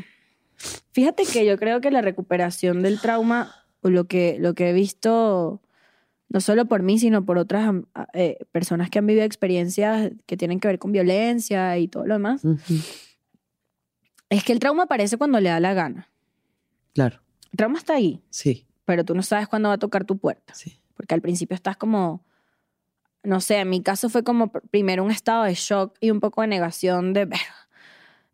fíjate 0.91 1.23
que 1.25 1.45
yo 1.45 1.57
creo 1.57 1.81
que 1.81 1.91
la 1.91 2.01
recuperación 2.01 2.81
del 2.81 2.99
trauma, 3.01 3.53
o 3.81 3.89
lo 3.89 4.05
que, 4.07 4.37
lo 4.39 4.53
que 4.53 4.69
he 4.69 4.73
visto, 4.73 5.61
no 6.29 6.39
solo 6.41 6.65
por 6.67 6.83
mí, 6.83 6.97
sino 6.99 7.25
por 7.25 7.37
otras 7.37 7.73
eh, 8.13 8.37
personas 8.51 8.89
que 8.89 8.99
han 8.99 9.07
vivido 9.07 9.25
experiencias 9.25 10.11
que 10.25 10.37
tienen 10.37 10.59
que 10.59 10.67
ver 10.67 10.79
con 10.79 10.91
violencia 10.91 11.77
y 11.77 11.87
todo 11.87 12.05
lo 12.05 12.15
demás, 12.15 12.41
es 14.29 14.43
que 14.43 14.53
el 14.53 14.59
trauma 14.59 14.83
aparece 14.83 15.17
cuando 15.17 15.39
le 15.39 15.49
da 15.49 15.59
la 15.59 15.73
gana. 15.73 16.09
Claro. 16.93 17.21
El 17.51 17.57
trauma 17.57 17.77
está 17.79 17.93
ahí, 17.95 18.21
Sí, 18.29 18.65
pero 18.85 19.03
tú 19.05 19.15
no 19.15 19.23
sabes 19.23 19.47
cuándo 19.47 19.69
va 19.69 19.75
a 19.75 19.79
tocar 19.79 20.05
tu 20.05 20.17
puerta. 20.17 20.53
sí. 20.53 20.79
Porque 20.97 21.13
al 21.15 21.21
principio 21.21 21.55
estás 21.55 21.77
como, 21.77 22.25
no 23.23 23.39
sé, 23.39 23.57
en 23.59 23.69
mi 23.69 23.81
caso 23.81 24.09
fue 24.09 24.23
como 24.23 24.51
pr- 24.51 24.61
primero 24.69 25.03
un 25.03 25.11
estado 25.11 25.43
de 25.45 25.53
shock 25.53 25.95
y 26.01 26.11
un 26.11 26.19
poco 26.19 26.41
de 26.41 26.47
negación 26.47 27.13
de, 27.13 27.25
"Verga, 27.25 27.45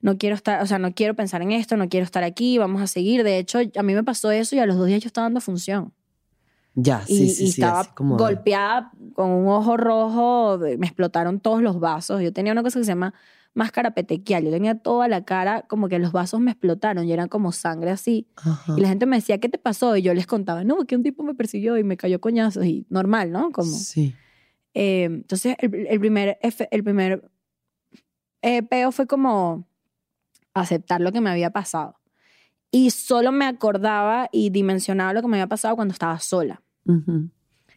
no 0.01 0.17
quiero 0.17 0.35
estar, 0.35 0.61
o 0.61 0.65
sea, 0.65 0.79
no 0.79 0.93
quiero 0.93 1.13
pensar 1.13 1.41
en 1.41 1.51
esto, 1.51 1.77
no 1.77 1.87
quiero 1.89 2.03
estar 2.05 2.23
aquí, 2.23 2.57
vamos 2.57 2.81
a 2.81 2.87
seguir. 2.87 3.23
De 3.23 3.37
hecho, 3.37 3.59
a 3.77 3.83
mí 3.83 3.93
me 3.93 4.03
pasó 4.03 4.31
eso 4.31 4.55
y 4.55 4.59
a 4.59 4.65
los 4.65 4.77
dos 4.77 4.87
días 4.87 5.01
yo 5.03 5.07
estaba 5.07 5.25
dando 5.25 5.39
función. 5.41 5.93
Ya, 6.75 7.03
Y, 7.07 7.17
sí, 7.17 7.29
sí, 7.29 7.43
y 7.43 7.51
sí. 7.51 7.61
estaba 7.61 7.85
como- 7.93 8.17
golpeada 8.17 8.91
con 9.13 9.29
un 9.29 9.47
ojo 9.47 9.77
rojo, 9.77 10.57
me 10.59 10.87
explotaron 10.87 11.39
todos 11.39 11.61
los 11.61 11.79
vasos. 11.79 12.21
Yo 12.21 12.33
tenía 12.33 12.51
una 12.51 12.63
cosa 12.63 12.79
que 12.79 12.85
se 12.85 12.91
llama 12.91 13.13
máscara 13.53 13.91
petequial. 13.91 14.43
Yo 14.45 14.51
tenía 14.51 14.75
toda 14.79 15.07
la 15.07 15.23
cara, 15.25 15.63
como 15.67 15.87
que 15.87 15.99
los 15.99 16.11
vasos 16.11 16.39
me 16.39 16.51
explotaron 16.51 17.05
y 17.05 17.13
eran 17.13 17.27
como 17.29 17.51
sangre 17.51 17.91
así. 17.91 18.27
Ajá. 18.37 18.73
Y 18.77 18.81
la 18.81 18.89
gente 18.89 19.05
me 19.05 19.17
decía, 19.17 19.37
¿qué 19.39 19.49
te 19.49 19.57
pasó? 19.57 19.95
Y 19.95 20.01
yo 20.01 20.13
les 20.13 20.25
contaba, 20.27 20.63
no, 20.63 20.85
que 20.85 20.95
un 20.95 21.03
tipo 21.03 21.23
me 21.23 21.35
persiguió 21.35 21.77
y 21.77 21.83
me 21.83 21.97
cayó 21.97 22.19
coñazos. 22.19 22.65
Y 22.65 22.85
normal, 22.89 23.31
¿no? 23.31 23.51
Como, 23.51 23.69
Sí. 23.71 24.15
eh, 24.73 25.03
entonces, 25.05 25.55
el, 25.59 25.73
el 25.87 25.99
primer, 25.99 26.39
el 26.41 26.83
primer 26.83 27.29
eh, 28.41 28.63
peo 28.63 28.91
fue 28.91 29.05
como 29.07 29.67
aceptar 30.53 31.01
lo 31.01 31.11
que 31.11 31.21
me 31.21 31.29
había 31.29 31.51
pasado. 31.51 31.99
Y 32.71 32.89
solo 32.89 33.31
me 33.31 33.45
acordaba 33.45 34.29
y 34.31 34.49
dimensionaba 34.49 35.13
lo 35.13 35.21
que 35.21 35.27
me 35.27 35.37
había 35.37 35.47
pasado 35.47 35.75
cuando 35.75 35.91
estaba 35.91 36.17
sola. 36.19 36.63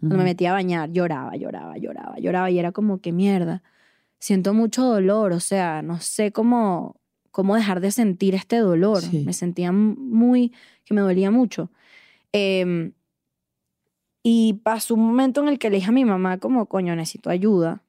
Cuando 0.00 0.16
me 0.18 0.24
metía 0.24 0.50
a 0.50 0.54
bañar, 0.54 0.90
lloraba, 0.90 1.36
lloraba, 1.36 1.76
lloraba, 1.76 2.18
lloraba. 2.18 2.50
Y 2.50 2.58
era 2.58 2.72
como 2.72 3.00
que 3.00 3.12
mierda. 3.12 3.62
Siento 4.18 4.54
mucho 4.54 4.84
dolor, 4.84 5.32
o 5.32 5.40
sea, 5.40 5.82
no 5.82 6.00
sé 6.00 6.32
cómo, 6.32 6.96
cómo 7.30 7.54
dejar 7.56 7.80
de 7.80 7.90
sentir 7.90 8.34
este 8.34 8.56
dolor. 8.58 9.02
Sí. 9.02 9.22
Me 9.26 9.32
sentía 9.32 9.72
muy, 9.72 10.52
que 10.84 10.94
me 10.94 11.00
dolía 11.02 11.30
mucho. 11.30 11.70
Eh, 12.32 12.92
y 14.22 14.54
pasó 14.64 14.94
un 14.94 15.06
momento 15.06 15.40
en 15.42 15.48
el 15.48 15.58
que 15.58 15.70
le 15.70 15.76
dije 15.76 15.88
a 15.88 15.92
mi 15.92 16.04
mamá 16.04 16.38
como, 16.38 16.66
coño, 16.66 16.96
necesito 16.96 17.30
ayuda 17.30 17.82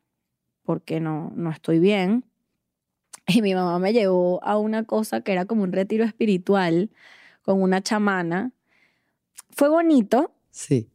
porque 0.63 0.99
no, 0.99 1.31
no 1.35 1.49
estoy 1.49 1.79
bien. 1.79 2.23
Y 3.29 3.41
mi 3.41 3.53
mamá 3.55 3.79
me 3.79 3.91
llevó 3.91 4.41
a 4.43 4.57
una 4.57 4.83
cosa 4.83 5.21
que 5.21 5.31
era 5.33 5.45
como 5.45 5.63
un 5.63 5.73
retiro 5.73 6.05
espiritual 6.05 6.89
con 7.41 7.61
una 7.61 7.81
chamana. 7.81 8.51
Fue 9.49 9.67
bonito, 9.69 10.31
Sí. 10.51 10.89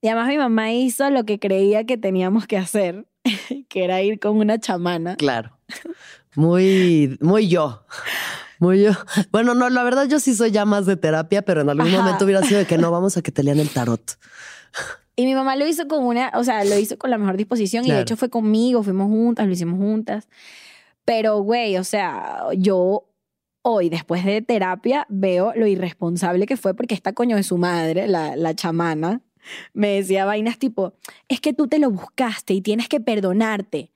y 0.00 0.08
además 0.08 0.28
mi 0.28 0.38
mamá 0.38 0.72
hizo 0.72 1.10
lo 1.10 1.24
que 1.24 1.38
creía 1.38 1.84
que 1.84 1.96
teníamos 1.98 2.46
que 2.46 2.56
hacer, 2.56 3.06
que 3.68 3.84
era 3.84 4.02
ir 4.02 4.20
con 4.20 4.36
una 4.36 4.58
chamana. 4.58 5.16
Claro. 5.16 5.58
Muy, 6.34 7.16
muy 7.20 7.48
yo. 7.48 7.84
Muy 8.58 8.82
yo. 8.82 8.92
Bueno, 9.30 9.54
no, 9.54 9.68
la 9.70 9.82
verdad 9.82 10.06
yo 10.08 10.20
sí 10.20 10.34
soy 10.34 10.50
ya 10.50 10.64
más 10.64 10.86
de 10.86 10.96
terapia, 10.96 11.42
pero 11.42 11.62
en 11.62 11.70
algún 11.70 11.88
Ajá. 11.88 11.98
momento 11.98 12.24
hubiera 12.24 12.42
sido 12.42 12.60
de 12.60 12.66
que 12.66 12.78
no, 12.78 12.90
vamos 12.90 13.16
a 13.16 13.22
que 13.22 13.32
te 13.32 13.42
lean 13.42 13.58
el 13.58 13.68
tarot. 13.68 14.18
Y 15.16 15.26
mi 15.26 15.34
mamá 15.34 15.54
lo 15.56 15.66
hizo 15.66 15.86
con 15.86 16.04
una, 16.04 16.32
o 16.34 16.42
sea, 16.42 16.64
lo 16.64 16.76
hizo 16.76 16.98
con 16.98 17.10
la 17.10 17.18
mejor 17.18 17.36
disposición 17.36 17.84
y 17.84 17.90
de 17.90 18.00
hecho 18.00 18.16
fue 18.16 18.30
conmigo, 18.30 18.82
fuimos 18.82 19.06
juntas, 19.08 19.46
lo 19.46 19.52
hicimos 19.52 19.78
juntas. 19.78 20.28
Pero, 21.04 21.38
güey, 21.40 21.76
o 21.76 21.84
sea, 21.84 22.42
yo 22.56 23.06
hoy, 23.62 23.90
después 23.90 24.24
de 24.24 24.42
terapia, 24.42 25.06
veo 25.08 25.52
lo 25.54 25.66
irresponsable 25.66 26.46
que 26.46 26.56
fue 26.56 26.74
porque 26.74 26.94
esta 26.94 27.12
coño 27.12 27.36
de 27.36 27.42
su 27.42 27.58
madre, 27.58 28.08
la, 28.08 28.36
la 28.36 28.54
chamana, 28.54 29.20
me 29.72 29.88
decía 29.88 30.24
vainas 30.24 30.58
tipo, 30.58 30.94
es 31.28 31.40
que 31.40 31.52
tú 31.52 31.68
te 31.68 31.78
lo 31.78 31.90
buscaste 31.90 32.54
y 32.54 32.60
tienes 32.60 32.88
que 32.88 33.00
perdonarte. 33.00 33.90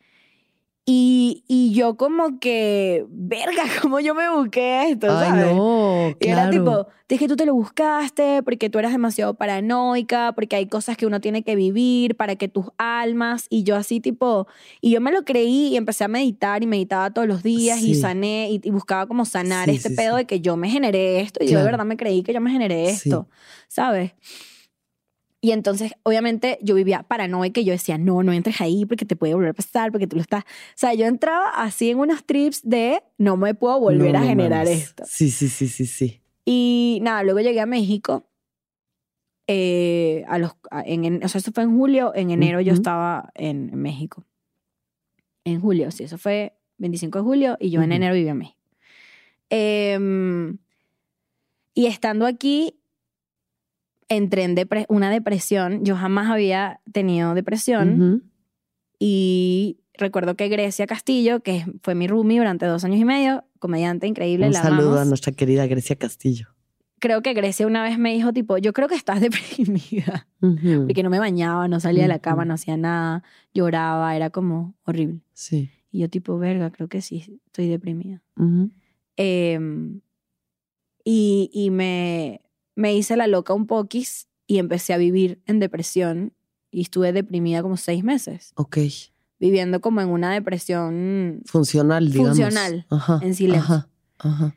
Y, 0.90 1.44
y 1.48 1.74
yo 1.74 1.98
como 1.98 2.40
que, 2.40 3.04
verga, 3.10 3.62
¿cómo 3.82 4.00
yo 4.00 4.14
me 4.14 4.30
busqué 4.30 4.88
esto? 4.90 5.06
Ay, 5.18 5.28
¿sabes? 5.28 5.54
no. 5.54 6.14
Y 6.18 6.28
era 6.28 6.48
tipo, 6.48 6.86
es 7.10 7.18
que 7.18 7.28
tú 7.28 7.36
te 7.36 7.44
lo 7.44 7.52
buscaste 7.52 8.42
porque 8.42 8.70
tú 8.70 8.78
eras 8.78 8.92
demasiado 8.92 9.34
paranoica, 9.34 10.32
porque 10.34 10.56
hay 10.56 10.66
cosas 10.66 10.96
que 10.96 11.04
uno 11.04 11.20
tiene 11.20 11.42
que 11.42 11.56
vivir 11.56 12.16
para 12.16 12.36
que 12.36 12.48
tus 12.48 12.68
almas, 12.78 13.48
y 13.50 13.64
yo 13.64 13.76
así 13.76 14.00
tipo, 14.00 14.46
y 14.80 14.90
yo 14.92 15.02
me 15.02 15.12
lo 15.12 15.26
creí 15.26 15.68
y 15.68 15.76
empecé 15.76 16.04
a 16.04 16.08
meditar 16.08 16.62
y 16.62 16.66
meditaba 16.66 17.10
todos 17.10 17.28
los 17.28 17.42
días 17.42 17.82
y 17.82 17.94
sané 17.94 18.48
y, 18.50 18.60
y 18.64 18.70
buscaba 18.70 19.06
como 19.06 19.26
sanar 19.26 19.68
Sí, 19.68 19.76
este 19.76 19.90
sí, 19.90 19.94
pedo 19.94 20.16
de 20.16 20.24
que 20.24 20.40
yo 20.40 20.56
me 20.56 20.70
generé 20.70 21.20
esto 21.20 21.44
y 21.44 21.48
yo 21.48 21.58
de 21.58 21.64
verdad 21.66 21.84
me 21.84 21.98
creí 21.98 22.22
que 22.22 22.32
yo 22.32 22.40
me 22.40 22.50
generé 22.50 22.88
esto, 22.88 23.28
¿sabes? 23.68 24.12
Y 25.40 25.52
entonces, 25.52 25.92
obviamente, 26.02 26.58
yo 26.62 26.74
vivía 26.74 27.04
paranoica 27.04 27.60
y 27.60 27.64
yo 27.64 27.72
decía, 27.72 27.96
no, 27.96 28.22
no 28.24 28.32
entres 28.32 28.60
ahí 28.60 28.84
porque 28.86 29.04
te 29.04 29.14
puede 29.14 29.34
volver 29.34 29.50
a 29.50 29.54
pasar, 29.54 29.92
porque 29.92 30.08
tú 30.08 30.16
lo 30.16 30.22
estás... 30.22 30.42
O 30.44 30.46
sea, 30.74 30.94
yo 30.94 31.06
entraba 31.06 31.50
así 31.50 31.90
en 31.90 31.98
unos 32.00 32.24
trips 32.24 32.60
de 32.68 33.02
no 33.18 33.36
me 33.36 33.54
puedo 33.54 33.78
volver 33.78 34.12
No, 34.14 34.18
a 34.18 34.22
no 34.22 34.26
generar 34.28 34.64
mames. 34.66 34.82
esto. 34.82 35.04
Sí, 35.06 35.30
sí, 35.30 35.48
sí, 35.48 35.68
sí, 35.68 35.86
sí. 35.86 36.20
Y 36.44 36.98
nada, 37.02 37.22
luego 37.22 37.38
llegué 37.40 37.60
a 37.60 37.66
México. 37.66 38.24
eh, 39.46 40.24
a 40.28 40.38
los, 40.38 40.52
en, 40.84 41.04
en- 41.04 41.24
o 41.24 41.28
sea, 41.28 41.38
eso 41.38 41.52
fue 41.52 41.62
en 41.62 41.76
julio. 41.76 42.12
En 42.14 42.30
enero 42.30 42.60
yo 42.60 42.72
Ujú. 42.72 42.80
estaba 42.82 43.30
en, 43.34 43.70
en 43.72 43.80
México. 43.80 44.24
En 45.44 45.60
julio, 45.60 45.90
sí, 45.90 46.04
eso 46.04 46.18
fue 46.18 46.52
25 46.78 47.18
de 47.18 47.24
julio 47.24 47.56
y 47.60 47.70
yo 47.70 47.80
en 47.80 47.90
Ujú. 47.90 47.96
enero 47.96 48.14
vivía 48.14 48.32
en 48.32 48.38
México. 48.38 48.58
Em, 49.50 50.58
y 51.74 51.86
estando 51.86 52.26
aquí, 52.26 52.74
entré 54.08 54.44
en 54.44 54.56
depre- 54.56 54.86
una 54.88 55.10
depresión. 55.10 55.84
Yo 55.84 55.96
jamás 55.96 56.30
había 56.30 56.80
tenido 56.92 57.34
depresión. 57.34 58.22
Y 58.98 59.78
recuerdo 59.94 60.34
que 60.36 60.48
Grecia 60.48 60.86
Castillo, 60.86 61.40
que 61.40 61.64
fue 61.82 61.94
mi 61.94 62.06
roomie 62.08 62.38
durante 62.38 62.66
dos 62.66 62.84
años 62.84 62.98
y 63.00 63.04
medio, 63.04 63.44
comediante 63.58 64.06
increíble, 64.06 64.46
Un 64.46 64.52
la 64.52 64.62
saludo 64.62 64.80
amamos 64.90 65.00
a 65.00 65.04
nuestra 65.04 65.32
querida 65.32 65.66
Grecia 65.66 65.96
Castillo. 65.96 66.48
creo 67.00 67.22
que 67.22 67.32
Grecia 67.34 67.64
una 67.66 67.82
vez 67.84 67.96
me 67.98 68.12
dijo, 68.12 68.32
tipo, 68.32 68.58
yo 68.58 68.72
creo 68.72 68.88
que 68.88 68.96
estás 68.96 69.20
deprimida. 69.20 70.26
Ujú. 70.40 70.86
Porque 70.86 71.02
no 71.02 71.10
me 71.10 71.18
bañaba, 71.20 71.68
no 71.68 71.78
salía 71.80 72.02
de 72.02 72.08
la 72.08 72.18
cama, 72.18 72.44
no 72.44 72.54
hacía 72.54 72.76
nada, 72.76 73.22
lloraba, 73.54 74.16
era 74.16 74.30
como 74.30 74.74
horrible. 74.84 75.20
Sí. 75.32 75.70
Y 75.92 76.00
yo 76.00 76.08
tipo, 76.10 76.38
verga, 76.38 76.70
creo 76.70 76.88
que 76.88 77.00
sí, 77.00 77.40
estoy 77.46 77.68
deprimida. 77.68 78.22
Em, 79.16 80.00
y 81.04 81.50
y 81.52 81.70
me, 81.70 82.40
me 82.78 82.94
hice 82.94 83.16
la 83.16 83.26
loca 83.26 83.52
un 83.54 83.66
poquis 83.66 84.28
y 84.46 84.58
empecé 84.58 84.92
a 84.94 84.98
vivir 84.98 85.42
en 85.46 85.58
depresión 85.58 86.32
y 86.70 86.82
estuve 86.82 87.12
deprimida 87.12 87.60
como 87.60 87.76
seis 87.76 88.04
meses, 88.04 88.52
Ok. 88.54 88.78
viviendo 89.40 89.80
como 89.80 90.00
en 90.00 90.08
una 90.10 90.32
depresión 90.32 91.42
Funcional, 91.44 92.10
digamos. 92.12 92.38
Funcional, 92.38 92.86
Ajá. 92.88 93.18
en 93.22 93.34
silencio. 93.34 93.74
Ajá. 93.74 93.88
Ajá. 94.18 94.54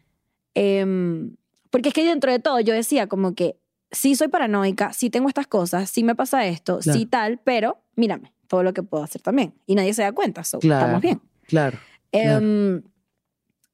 Em, 0.53 1.35
porque 1.71 1.89
es 1.89 1.95
que 1.95 2.05
dentro 2.05 2.31
de 2.31 2.37
todo 2.39 2.59
yo 2.59 2.73
decía 2.75 3.07
como 3.07 3.33
que 3.33 3.57
sí 3.91 4.15
soy 4.15 4.27
paranoica, 4.27 4.93
sí 4.93 5.09
tengo 5.09 5.27
estas 5.27 5.47
cosas, 5.47 5.89
sí 5.89 6.03
me 6.03 6.13
pasa 6.13 6.45
esto, 6.45 6.77
Claro. 6.79 6.99
sí 6.99 7.05
tal, 7.07 7.39
pero 7.43 7.81
mírame, 7.95 8.33
todo 8.47 8.61
lo 8.61 8.73
que 8.73 8.83
puedo 8.83 9.03
hacer 9.03 9.21
también. 9.21 9.55
Y 9.65 9.73
nadie 9.75 9.93
se 9.95 10.03
da 10.03 10.11
cuenta, 10.11 10.43
so, 10.43 10.59
Claro. 10.59 10.81
estamos 10.85 11.01
bien. 11.01 11.21
Claro. 11.47 11.79
Claro. 12.11 12.45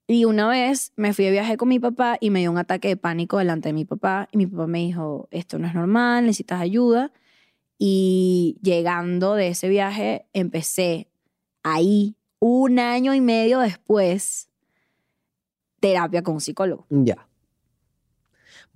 Y 0.10 0.24
una 0.24 0.48
vez 0.48 0.94
me 0.96 1.14
fui 1.14 1.26
de 1.26 1.32
viaje 1.32 1.58
con 1.58 1.68
mi 1.68 1.80
papá 1.80 2.18
y 2.22 2.30
me 2.30 2.40
dio 2.40 2.50
un 2.50 2.58
ataque 2.58 2.88
de 2.88 2.98
pánico 2.98 3.40
delante 3.40 3.70
de 3.70 3.74
mi 3.74 3.84
papá 3.84 4.30
y 4.32 4.38
mi 4.38 4.48
papá 4.48 4.66
me 4.66 4.80
dijo, 4.80 5.28
esto 5.32 5.60
no 5.60 5.68
es 5.68 5.76
normal, 5.76 6.26
necesitas 6.26 6.62
ayuda. 6.62 7.12
Y 7.78 8.58
llegando 8.62 9.36
de 9.36 9.50
ese 9.50 9.68
viaje 9.68 10.26
empecé 10.32 11.10
ahí, 11.62 12.16
un 12.40 12.80
año 12.80 13.14
y 13.14 13.22
medio 13.22 13.60
después, 13.60 14.50
terapia 15.82 16.24
con 16.24 16.36
un 16.36 16.42
psicólogo. 16.42 16.86
Ya. 16.90 17.28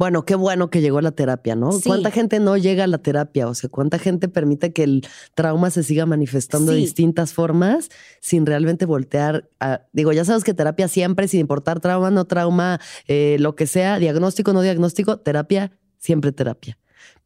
Bueno, 0.01 0.25
qué 0.25 0.33
bueno 0.33 0.71
que 0.71 0.81
llegó 0.81 0.99
la 0.99 1.11
terapia, 1.11 1.55
¿no? 1.55 1.71
Sí. 1.73 1.83
¿Cuánta 1.85 2.09
gente 2.09 2.39
no 2.39 2.57
llega 2.57 2.85
a 2.85 2.87
la 2.87 2.97
terapia? 2.97 3.47
O 3.47 3.53
sea, 3.53 3.69
¿cuánta 3.69 3.99
gente 3.99 4.27
permite 4.27 4.73
que 4.73 4.81
el 4.81 5.07
trauma 5.35 5.69
se 5.69 5.83
siga 5.83 6.07
manifestando 6.07 6.71
de 6.71 6.79
Sí. 6.79 6.85
distintas 6.85 7.33
formas 7.33 7.89
sin 8.19 8.47
realmente 8.47 8.87
voltear 8.87 9.47
a... 9.59 9.81
Digo, 9.93 10.11
ya 10.11 10.25
sabes 10.25 10.43
que 10.43 10.55
terapia 10.55 10.87
siempre, 10.87 11.27
sin 11.27 11.39
importar 11.41 11.81
trauma, 11.81 12.09
no 12.09 12.25
trauma, 12.25 12.79
eh, 13.07 13.37
lo 13.39 13.55
que 13.55 13.67
sea, 13.67 13.99
diagnóstico, 13.99 14.53
no 14.53 14.63
diagnóstico, 14.63 15.19
terapia, 15.19 15.71
siempre 15.99 16.31
terapia. 16.31 16.79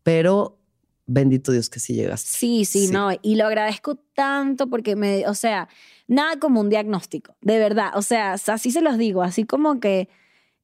Pero 0.03 0.59
bendito 1.05 1.53
Dios 1.53 1.69
que 1.69 1.80
sí 1.80 1.93
llegaste. 1.93 2.30
Sí, 2.30 2.65
sí, 2.65 2.88
Sí. 2.88 2.93
no. 2.93 3.09
Y 3.21 3.36
lo 3.36 3.45
agradezco 3.45 3.95
tanto 4.13 4.67
porque 4.69 4.97
me, 4.97 5.26
o 5.30 5.34
sea, 5.34 5.69
nada 6.09 6.39
como 6.39 6.59
un 6.59 6.69
diagnóstico, 6.69 7.38
de 7.39 7.57
verdad. 7.57 7.91
O 7.95 8.01
sea, 8.01 8.34
así 8.34 8.69
se 8.71 8.82
los 8.82 8.97
digo, 8.97 9.23
así 9.23 9.45
como 9.45 9.80
que, 9.80 10.09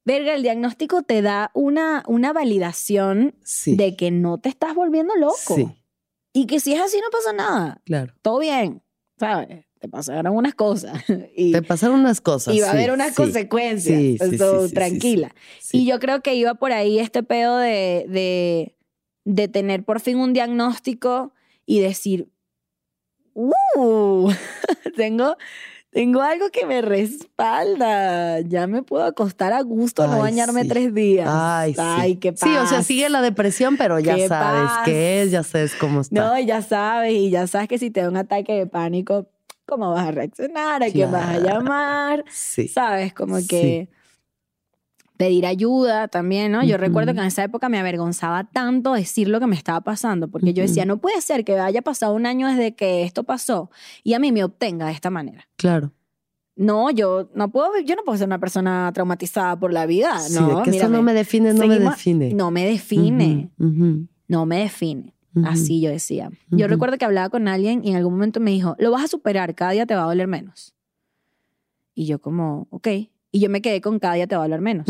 verga, 0.05 0.33
el 0.35 0.43
diagnóstico 0.43 1.03
te 1.03 1.21
da 1.21 1.51
una, 1.53 2.03
una 2.07 2.33
validación 2.33 3.35
Sí. 3.43 3.75
de 3.75 3.95
que 3.95 4.11
no 4.11 4.39
te 4.39 4.49
estás 4.49 4.73
volviendo 4.75 5.15
loco. 5.15 5.55
Sí, 5.55 5.67
Y 6.33 6.45
que 6.47 6.59
si 6.59 6.73
es 6.73 6.81
así 6.81 6.97
no 7.01 7.09
pasa 7.11 7.33
nada. 7.33 7.81
claro. 7.85 8.13
Todo 8.21 8.39
bien, 8.39 8.81
¿sabes? 9.19 9.65
Te 9.79 9.87
pasaron 9.89 10.35
unas 10.35 10.53
cosas. 10.55 10.93
Y, 11.35 11.51
Te 11.53 11.61
pasaron 11.63 11.99
unas 12.01 12.21
cosas. 12.21 12.53
y 12.53 12.59
va 12.61 12.67
a 12.67 12.71
haber 12.71 12.91
unas 12.91 13.15
consecuencias. 13.15 13.99
Sí, 13.99 14.17
tranquila. 14.73 15.33
Y 15.71 15.85
yo 15.87 15.99
creo 15.99 16.21
que 16.21 16.35
iba 16.35 16.53
por 16.55 16.71
ahí 16.71 16.99
este 16.99 17.23
pedo 17.23 17.57
de, 17.57 18.05
de, 18.07 18.75
de 19.25 19.47
tener 19.47 19.83
por 19.83 19.99
fin 19.99 20.17
un 20.17 20.33
diagnóstico 20.33 21.33
y 21.65 21.79
decir, 21.79 22.29
¡uh! 23.33 24.31
tengo, 24.95 25.35
tengo 25.91 26.21
algo 26.21 26.49
que 26.49 26.65
me 26.65 26.81
respalda. 26.81 28.39
Ya 28.41 28.67
me 28.67 28.83
puedo 28.83 29.03
acostar 29.03 29.53
a 29.53 29.61
gusto, 29.61 30.07
no 30.07 30.13
Ay, 30.13 30.19
bañarme 30.21 30.63
sí. 30.63 30.67
tres 30.69 30.93
días. 30.93 31.27
Ay, 31.31 31.73
sí. 31.73 31.79
Ay, 31.83 32.15
qué 32.17 32.31
paz. 32.33 32.41
Sí, 32.49 32.55
o 32.57 32.65
sea, 32.65 32.83
sigue 32.83 33.09
la 33.09 33.21
depresión, 33.21 33.77
pero 33.77 33.99
ya 33.99 34.15
Qué 34.15 34.27
sabes 34.27 34.69
paz. 34.71 34.81
qué 34.85 35.21
es, 35.23 35.31
ya 35.31 35.43
sabes 35.43 35.75
cómo 35.75 36.01
está. 36.01 36.15
No, 36.15 36.39
y 36.39 36.45
ya 36.45 36.61
sabes, 36.61 37.13
y 37.13 37.29
ya 37.29 37.47
sabes 37.47 37.67
que 37.67 37.77
si 37.77 37.91
te 37.91 38.01
da 38.01 38.09
un 38.09 38.17
ataque 38.17 38.53
de 38.53 38.67
pánico, 38.67 39.27
¿cómo 39.65 39.91
vas 39.91 40.07
a 40.07 40.11
reaccionar? 40.11 40.83
¿A 40.83 40.89
quién 40.89 41.11
vas 41.11 41.27
a 41.27 41.39
llamar? 41.39 42.25
Sí. 42.29 42.67
¿Sabes? 42.67 43.13
Como 43.13 43.39
Sí. 43.39 43.89
Pedir 45.21 45.45
ayuda 45.45 46.07
también, 46.07 46.51
¿no? 46.51 46.63
Yo 46.63 46.75
Ujú. 46.77 46.81
recuerdo 46.85 47.13
que 47.13 47.19
en 47.19 47.27
esa 47.27 47.43
época 47.43 47.69
me 47.69 47.77
avergonzaba 47.77 48.45
tanto 48.45 48.93
decir 48.93 49.27
lo 49.27 49.39
que 49.39 49.45
me 49.45 49.55
estaba 49.55 49.81
pasando, 49.81 50.27
porque 50.29 50.51
yo 50.53 50.63
Ujú. 50.63 50.69
decía, 50.69 50.85
no 50.85 50.97
puede 50.97 51.21
ser 51.21 51.45
que 51.45 51.59
haya 51.59 51.83
pasado 51.83 52.15
un 52.15 52.25
año 52.25 52.47
desde 52.47 52.73
que 52.75 53.03
esto 53.03 53.23
pasó 53.23 53.69
y 54.03 54.13
a 54.15 54.19
mí 54.19 54.31
me 54.31 54.43
obtenga 54.43 54.87
de 54.87 54.93
esta 54.93 55.11
manera. 55.11 55.47
Claro. 55.57 55.91
no, 56.55 56.89
yo 56.91 57.29
no 57.35 57.51
puedo, 57.51 57.79
yo 57.85 57.95
no 57.95 58.03
puedo 58.03 58.17
ser 58.17 58.27
una 58.27 58.39
persona 58.39 58.91
traumatizada 58.93 59.59
por 59.59 59.71
la 59.73 59.85
vida, 59.85 60.17
Sí, 60.19 60.33
¿no? 60.33 60.47
de 60.57 60.63
que 60.63 60.71
mírame. 60.71 60.97
no 60.97 61.03
me 61.03 61.13
define, 61.13 61.53
no 61.53 61.67
me 61.67 61.79
define. 61.79 62.33
No 62.33 62.51
me 62.51 62.65
define, 62.65 63.51
Ujú, 63.59 63.69
ujú, 63.69 64.07
no 64.27 64.45
me 64.47 64.57
define. 64.59 65.13
Así 65.43 65.81
yo 65.81 65.89
decía. 65.91 66.29
Yo 66.49 66.67
recuerdo 66.67 66.97
que 66.97 67.05
hablaba 67.05 67.29
con 67.29 67.47
alguien 67.47 67.81
y 67.85 67.91
en 67.91 67.95
algún 67.95 68.13
momento 68.13 68.39
me 68.39 68.51
dijo, 68.51 68.75
lo 68.79 68.89
vas 68.91 69.03
a 69.03 69.07
superar, 69.07 69.53
cada 69.55 69.71
día 69.71 69.85
te 69.85 69.95
va 69.95 70.01
a 70.03 70.05
doler 70.07 70.27
menos. 70.27 70.73
Y 71.93 72.05
yo 72.05 72.19
como, 72.19 72.67
ok. 72.71 72.87
Y 73.31 73.39
yo 73.39 73.49
me 73.49 73.61
quedé 73.61 73.81
con 73.81 73.99
cada 73.99 74.15
día 74.15 74.27
te 74.27 74.35
va 74.35 74.43
a 74.43 74.45
doler 74.45 74.61
menos. 74.61 74.87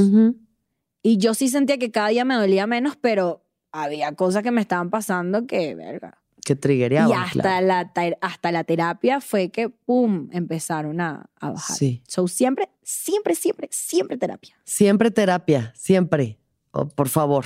Y 1.04 1.18
yo 1.18 1.34
sí 1.34 1.48
sentía 1.48 1.78
que 1.78 1.92
cada 1.92 2.10
día 2.10 2.26
me 2.26 2.36
dolía 2.36 2.68
menos, 2.68 2.96
pero 2.96 3.44
había 3.72 4.12
cosas 4.14 4.44
que 4.44 4.52
me 4.52 4.62
estaban 4.62 4.90
pasando 4.90 5.48
que, 5.48 5.76
verga. 5.76 6.18
Que 6.44 6.56
triggereaba. 6.56 7.08
y 7.10 7.14
hasta, 7.14 7.42
claro. 7.60 7.68
la, 7.68 7.92
hasta 8.22 8.52
la 8.52 8.64
terapia 8.64 9.22
fue 9.22 9.50
que, 9.50 9.70
pum, 9.70 10.28
empezaron 10.32 11.00
a, 11.00 11.30
a 11.40 11.52
bajar. 11.52 11.78
Sí. 11.78 12.02
So, 12.08 12.28
siempre, 12.28 12.70
siempre, 12.82 13.36
siempre, 13.36 13.68
siempre 13.72 14.18
terapia. 14.18 14.56
Siempre 14.64 15.12
terapia, 15.12 15.72
siempre. 15.76 16.40
Oh, 16.72 16.88
por 16.88 17.10
favor, 17.10 17.46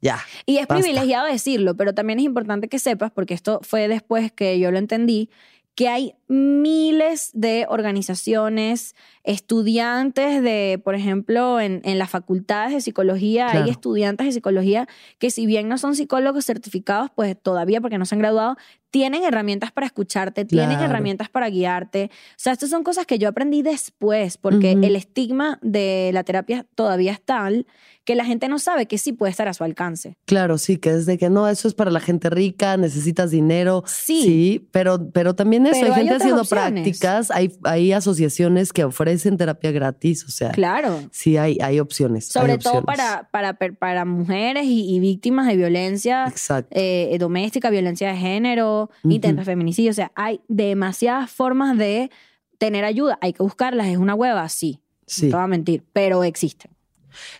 ya. 0.00 0.18
Y 0.46 0.58
es 0.58 0.68
Basta. 0.68 0.82
privilegiado 0.82 1.26
decirlo, 1.26 1.76
pero 1.76 1.92
también 1.92 2.20
es 2.20 2.24
importante 2.24 2.68
que 2.68 2.78
sepas, 2.78 3.10
porque 3.10 3.34
esto 3.34 3.60
fue 3.62 3.88
después 3.88 4.30
que 4.30 4.58
yo 4.60 4.70
lo 4.70 4.78
entendí, 4.78 5.28
que 5.76 5.88
hay 5.88 6.14
miles 6.26 7.30
de 7.34 7.66
organizaciones, 7.68 8.96
estudiantes 9.24 10.42
de, 10.42 10.80
por 10.82 10.94
ejemplo, 10.94 11.60
en, 11.60 11.82
en 11.84 11.98
las 11.98 12.10
facultades 12.10 12.72
de 12.72 12.80
psicología, 12.80 13.46
Claro. 13.50 13.64
hay 13.64 13.70
estudiantes 13.70 14.26
de 14.26 14.32
psicología 14.32 14.88
que 15.18 15.30
si 15.30 15.46
bien 15.46 15.68
no 15.68 15.78
son 15.78 15.94
psicólogos 15.94 16.44
certificados, 16.46 17.10
pues 17.14 17.36
todavía 17.40 17.80
porque 17.80 17.98
no 17.98 18.06
se 18.06 18.14
han 18.14 18.20
graduado, 18.20 18.56
tienen 18.90 19.24
herramientas 19.24 19.72
para 19.72 19.86
escucharte, 19.86 20.44
tienen 20.44 20.70
Claro. 20.70 20.84
herramientas 20.84 21.28
para 21.28 21.48
guiarte. 21.50 22.10
O 22.12 22.34
sea, 22.38 22.52
estas 22.52 22.70
son 22.70 22.82
cosas 22.82 23.04
que 23.06 23.18
yo 23.18 23.28
aprendí 23.28 23.62
después, 23.62 24.38
porque 24.38 24.74
Ujú. 24.74 24.84
el 24.84 24.96
estigma 24.96 25.58
de 25.62 26.10
la 26.14 26.24
terapia 26.24 26.66
todavía 26.74 27.12
es 27.12 27.20
tal 27.22 27.66
que 28.04 28.14
la 28.14 28.24
gente 28.24 28.46
no 28.48 28.60
sabe 28.60 28.86
que 28.86 28.98
sí 28.98 29.12
puede 29.12 29.32
estar 29.32 29.48
a 29.48 29.52
su 29.52 29.64
alcance. 29.64 30.16
Claro, 30.26 30.58
sí, 30.58 30.76
que 30.76 30.90
es 30.90 31.06
de 31.06 31.18
que 31.18 31.28
no, 31.28 31.48
eso 31.48 31.66
es 31.66 31.74
para 31.74 31.90
la 31.90 31.98
gente 31.98 32.30
rica, 32.30 32.76
necesitas 32.76 33.32
dinero. 33.32 33.82
Sí. 33.86 34.68
pero, 34.70 35.10
pero 35.10 35.34
también 35.34 35.66
eso, 35.66 35.80
Pero 35.80 35.92
hay 35.92 36.00
gente 36.02 36.14
haciendo 36.14 36.42
opciones. 36.42 36.72
prácticas, 36.84 37.30
hay, 37.32 37.50
hay 37.64 37.90
asociaciones 37.92 38.72
que 38.72 38.84
ofrecen 38.84 39.36
terapia 39.36 39.72
gratis, 39.72 40.24
o 40.24 40.30
sea, 40.30 40.50
Claro. 40.52 41.00
sí 41.10 41.36
hay, 41.36 41.58
hay 41.60 41.80
opciones. 41.80 42.26
Sobre 42.28 42.52
hay 42.52 42.58
todo 42.58 42.74
opciones. 42.78 42.86
para, 42.96 43.28
para, 43.32 43.54
per- 43.54 43.76
para 43.76 44.04
mujeres 44.04 44.66
y, 44.66 44.94
y 44.94 45.00
víctimas 45.00 45.48
de 45.48 45.56
violencia 45.56 46.26
Exacto. 46.28 46.68
eh, 46.78 47.16
doméstica, 47.18 47.70
violencia 47.70 48.08
de 48.12 48.16
género, 48.18 48.75
Intentos 49.04 49.46
de 49.46 49.52
feminicidio. 49.52 49.90
O 49.90 49.94
sea, 49.94 50.12
hay 50.14 50.40
demasiadas 50.48 51.30
formas 51.30 51.76
de 51.78 52.10
tener 52.58 52.84
ayuda. 52.84 53.18
Hay 53.20 53.32
que 53.32 53.42
buscarlas. 53.42 53.88
Es 53.88 53.98
una 53.98 54.14
hueva, 54.14 54.48
sí. 54.48 54.80
sí. 55.06 55.26
No 55.26 55.30
te 55.30 55.36
voy 55.36 55.44
a 55.44 55.48
mentir, 55.48 55.84
pero 55.92 56.24
existen. 56.24 56.76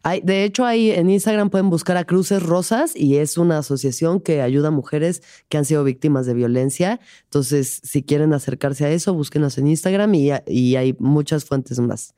Hay, 0.02 0.20
de 0.20 0.44
hecho, 0.44 0.64
ahí 0.64 0.90
en 0.90 1.10
Instagram 1.10 1.50
pueden 1.50 1.70
buscar 1.70 1.96
a 1.96 2.04
Cruces 2.04 2.42
Rosas 2.42 2.94
y 2.96 3.16
es 3.16 3.38
una 3.38 3.58
asociación 3.58 4.20
que 4.20 4.42
ayuda 4.42 4.68
a 4.68 4.70
mujeres 4.70 5.22
que 5.48 5.58
han 5.58 5.64
sido 5.64 5.84
víctimas 5.84 6.26
de 6.26 6.34
violencia. 6.34 7.00
Entonces, 7.24 7.80
si 7.82 8.02
quieren 8.02 8.32
acercarse 8.32 8.86
a 8.86 8.90
eso, 8.90 9.14
búsquenos 9.14 9.58
en 9.58 9.66
Instagram 9.66 10.14
y, 10.14 10.30
y 10.46 10.76
hay 10.76 10.96
muchas 10.98 11.44
fuentes 11.44 11.78
más. 11.78 12.14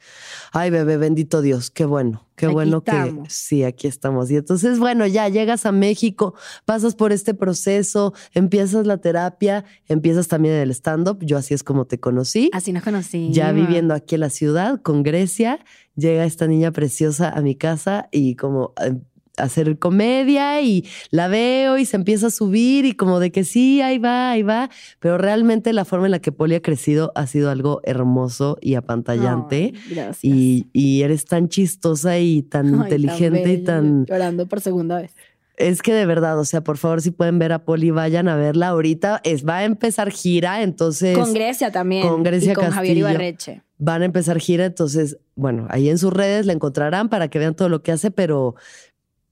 Ay, 0.53 0.71
bebé, 0.71 0.97
bendito 0.97 1.43
Dios, 1.43 1.71
qué 1.71 1.85
bueno, 1.85 2.28
qué 2.39 2.47
Aquí 2.47 2.55
bueno 2.55 2.78
estamos. 2.78 3.28
que 3.28 3.34
sí, 3.34 3.64
aquí 3.64 3.86
estamos. 3.86 4.30
Y 4.30 4.36
entonces, 4.36 4.78
bueno, 4.78 5.07
ya 5.07 5.28
llegas 5.28 5.66
a 5.66 5.72
México, 5.72 6.34
pasas 6.64 6.95
por 6.95 7.12
este 7.12 7.34
proceso, 7.34 8.14
empiezas 8.32 8.86
la 8.86 8.99
terapia, 8.99 9.64
empiezas 9.86 10.28
también 10.28 10.55
el 10.55 10.70
stand-up. 10.70 11.18
Yo 11.20 11.36
así 11.36 11.53
es 11.53 11.62
como 11.62 11.84
te 11.84 11.99
conocí. 11.99 12.49
Así 12.53 12.72
nos 12.72 12.82
conocí. 12.82 13.30
Ya 13.32 13.53
viviendo 13.53 13.93
aquí 13.93 14.14
en 14.14 14.22
la 14.22 14.30
ciudad 14.30 14.80
con 14.80 15.03
Grecia, 15.03 15.59
llega 15.97 16.24
esta 16.24 16.47
niña 16.47 16.70
preciosa 16.70 17.28
a 17.28 17.43
mi 17.43 17.57
casa 17.57 18.09
y 18.12 18.36
como 18.36 18.72
a 18.76 18.91
hacer 19.39 19.78
comedia 19.78 20.61
y 20.61 20.84
la 21.11 21.28
veo 21.28 21.78
y 21.78 21.84
se 21.84 21.97
empieza 21.97 22.28
a 22.28 22.30
subir 22.30 22.84
y 22.84 22.93
como 22.93 23.20
de 23.20 23.30
que 23.30 23.45
sí, 23.45 23.80
ahí 23.80 23.99
va, 23.99 24.30
ahí 24.30 24.43
va, 24.43 24.70
pero 25.01 25.18
realmente 25.18 25.72
la 25.72 25.84
forma 25.84 26.07
en 26.07 26.12
la 26.12 26.18
que 26.18 26.32
Poli 26.32 26.55
ha 26.55 26.62
crecido 26.62 27.12
ha 27.14 27.26
sido 27.26 27.51
algo 27.51 27.80
hermoso 27.84 28.59
y 28.61 28.74
apantallante. 28.74 29.72
gracias. 29.91 30.24
Y, 30.24 30.66
y 30.72 31.03
eres 31.03 31.24
tan 31.24 31.49
chistosa 31.49 32.18
y 32.18 32.43
tan 32.43 32.74
Ay, 32.74 32.80
inteligente 32.82 33.53
y 33.53 33.59
tan... 33.64 34.05
Llorando 34.07 34.47
por 34.47 34.61
segunda 34.61 35.01
vez. 35.01 35.14
Es 35.57 35.82
que 35.82 35.93
de 35.93 36.07
verdad, 36.07 36.39
o 36.39 36.45
sea, 36.45 36.62
por 36.62 36.78
favor, 36.78 37.03
si 37.03 37.11
pueden 37.11 37.41
ver 37.41 37.53
a 37.53 37.64
Poli, 37.64 37.91
vayan 37.91 38.28
a 38.28 38.36
verla 38.36 38.68
ahorita. 38.68 39.20
Es, 39.24 39.45
va 39.45 39.59
a 39.59 39.64
empezar 39.64 40.12
gira, 40.12 40.62
entonces... 40.62 41.18
Con 41.18 41.34
Grecia 41.34 41.72
también. 41.72 42.07
con 42.07 42.22
Grecia 42.22 42.53
y 42.53 42.55
con 42.55 42.70
Javier. 42.70 42.99
Ibarreche. 42.99 43.62
van 43.76 44.03
a 44.03 44.05
empezar 44.05 44.39
gira, 44.39 44.66
entonces, 44.66 45.18
bueno, 45.34 45.66
ahí 45.70 45.89
en 45.89 45.99
sus 45.99 46.12
redes 46.12 46.47
la 46.47 46.53
encontrarán 46.53 47.09
para 47.09 47.26
que 47.26 47.41
vean 47.41 47.57
todo 47.57 47.68
lo 47.68 47.82
que 47.82 47.91
hace, 47.91 48.12
pero 48.12 48.55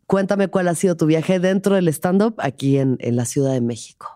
cuéntame 0.07 0.49
cuál 0.49 0.69
ha 0.69 0.75
sido 0.75 0.97
tu 0.97 1.07
viaje 1.07 1.39
dentro 1.39 1.75
del 1.75 1.89
stand-up 1.89 2.35
aquí 2.39 2.79
en, 2.79 2.97
en 3.01 3.17
la 3.17 3.25
Ciudad 3.25 3.53
de 3.53 3.61
México. 3.61 4.09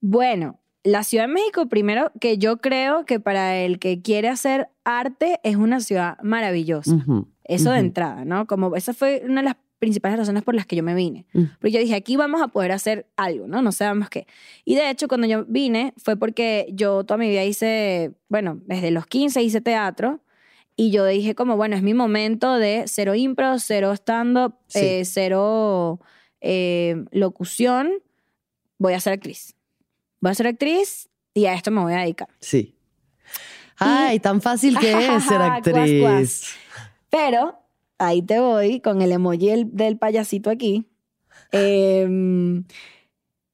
Bueno, 0.00 0.60
la 0.84 1.04
Ciudad 1.04 1.28
de 1.28 1.32
México, 1.32 1.68
primero, 1.68 2.10
que 2.20 2.38
yo 2.38 2.58
creo 2.58 3.04
que 3.04 3.20
para 3.20 3.56
el 3.56 3.78
que 3.78 4.02
quiere 4.02 4.28
hacer 4.28 4.68
arte 4.84 5.40
es 5.44 5.56
una 5.56 5.80
ciudad 5.80 6.18
maravillosa. 6.22 6.96
Eso 7.44 7.70
de 7.70 7.78
entrada, 7.78 8.24
¿no? 8.24 8.46
Como 8.46 8.74
esa 8.74 8.92
fue 8.92 9.22
una 9.24 9.42
de 9.42 9.48
las 9.48 9.56
principales 9.78 10.16
razones 10.16 10.44
por 10.44 10.54
las 10.54 10.66
que 10.66 10.76
yo 10.76 10.82
me 10.82 10.94
vine. 10.94 11.26
Mm. 11.32 11.42
Porque 11.60 11.72
yo 11.72 11.80
dije, 11.80 11.94
aquí 11.94 12.16
vamos 12.16 12.40
a 12.40 12.48
poder 12.48 12.70
hacer 12.72 13.06
algo, 13.16 13.48
¿no? 13.48 13.62
No 13.62 13.72
sabemos 13.72 14.10
qué. 14.10 14.26
Y 14.64 14.76
de 14.76 14.90
hecho, 14.90 15.08
cuando 15.08 15.26
yo 15.26 15.44
vine, 15.46 15.92
fue 15.96 16.16
porque 16.16 16.68
yo 16.72 17.04
toda 17.04 17.18
mi 17.18 17.28
vida 17.28 17.44
hice, 17.44 18.12
bueno, 18.28 18.60
desde 18.66 18.90
los 18.92 19.06
15 19.06 19.42
hice 19.42 19.60
teatro. 19.60 20.20
Y 20.82 20.90
yo 20.90 21.04
dije 21.06 21.36
como, 21.36 21.56
bueno, 21.56 21.76
es 21.76 21.82
mi 21.82 21.94
momento 21.94 22.54
de 22.54 22.84
cero 22.88 23.14
impro, 23.14 23.58
cero 23.60 23.92
stand-up, 23.92 24.54
Sí. 24.66 24.78
eh, 24.80 25.04
cero 25.04 26.00
eh, 26.40 27.04
locución. 27.12 27.92
Voy 28.78 28.94
a 28.94 29.00
ser 29.00 29.12
actriz. 29.12 29.54
Voy 30.20 30.32
a 30.32 30.34
ser 30.34 30.48
actriz 30.48 31.08
y 31.34 31.46
a 31.46 31.54
esto 31.54 31.70
me 31.70 31.80
voy 31.82 31.92
a 31.92 31.98
dedicar. 31.98 32.28
Sí. 32.40 32.74
Ay, 33.78 34.18
tan 34.18 34.40
fácil 34.40 34.76
que 34.76 34.90
es 34.92 35.22
ser 35.24 35.40
actriz. 35.42 36.00
cuas. 36.02 36.42
Pero 37.10 37.60
ahí 37.98 38.22
te 38.22 38.40
voy 38.40 38.80
con 38.80 39.02
el 39.02 39.12
emoji 39.12 39.48
del, 39.50 39.70
del 39.76 39.98
payasito 39.98 40.50
aquí. 40.50 40.88
Em, 41.52 42.64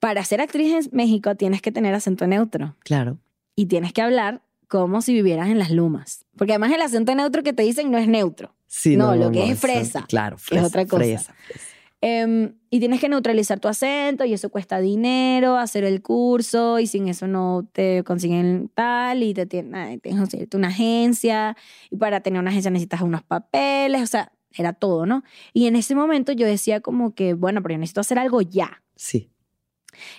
para 0.01 0.24
ser 0.24 0.41
actriz 0.41 0.72
en 0.87 0.97
México 0.97 1.35
tienes 1.35 1.61
que 1.61 1.72
tener 1.72 1.93
acento 1.95 2.26
neutro 2.26 2.74
Claro. 2.81 3.18
y 3.57 3.66
tienes 3.66 3.93
que 3.93 4.01
hablar 4.03 4.41
como 4.69 5.03
si 5.03 5.12
vivieras 5.14 5.49
en 5.49 5.59
las 5.59 5.71
lumas. 5.71 6.25
Porque 6.37 6.53
además 6.53 6.73
el 6.73 6.83
acento 6.83 7.14
neutro 7.14 7.43
que 7.43 7.53
te 7.53 7.62
dicen 7.62 7.91
no 7.91 7.99
es 7.99 8.07
neutro. 8.09 8.55
Sí, 8.66 8.97
No, 8.97 9.16
lo 9.16 9.31
que 9.33 9.45
es 9.45 9.51
eso- 9.53 9.61
fresa, 9.62 10.05
Claro, 10.09 10.37
que 10.37 10.43
es 10.43 10.47
fresa. 10.49 10.66
otra 10.66 10.87
cosa. 10.87 10.99
fresa, 11.05 11.35
fresa. 11.47 11.64
Em, 12.01 12.55
y 12.71 12.79
tienes 12.79 13.01
que 13.01 13.09
neutralizar 13.09 13.59
tu 13.59 13.66
acento 13.66 14.25
y 14.25 14.33
eso 14.33 14.51
cuesta 14.51 14.79
dinero, 14.79 15.57
hacer 15.57 15.83
el 15.83 16.01
curso 16.01 16.79
y 16.79 16.87
sin 16.87 17.09
eso 17.09 17.27
no 17.27 17.69
te 17.73 18.05
consiguen 18.05 18.71
tal 18.73 19.25
y 19.25 19.35
te 19.35 19.47
tienen, 19.47 19.99
que 19.99 20.11
conseguirte 20.11 20.57
una 20.57 20.69
agencia 20.69 21.57
y 21.91 21.97
para 21.97 22.21
tener 22.21 22.39
una 22.41 22.51
agencia 22.51 22.71
necesitas 22.71 23.01
unos 23.01 23.25
papeles, 23.25 24.01
o 24.03 24.07
sea, 24.07 24.31
era 24.53 24.75
todo, 24.75 25.07
¿no? 25.07 25.25
Y 25.53 25.66
en 25.66 25.75
ese 25.75 25.97
momento 25.97 26.31
yo 26.31 26.47
decía 26.47 26.81
como 26.81 27.14
que, 27.14 27.35
bueno, 27.35 27.62
pero 27.62 27.73
yo 27.75 27.79
necesito 27.79 28.01
hacer 28.03 28.19
algo 28.21 28.43
ya. 28.43 28.83
Sí. 28.95 29.33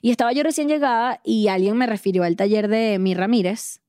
Y 0.02 0.12
estaba 0.12 0.34
yo 0.34 0.43
recién 0.43 0.68
llegada 0.68 1.22
y 1.24 1.47
alguien 1.47 1.78
me 1.78 1.88
refirió 1.88 2.24
al 2.24 2.36
taller 2.36 2.68
de 2.68 3.00
Mi 3.00 3.14
Ramírez 3.14 3.80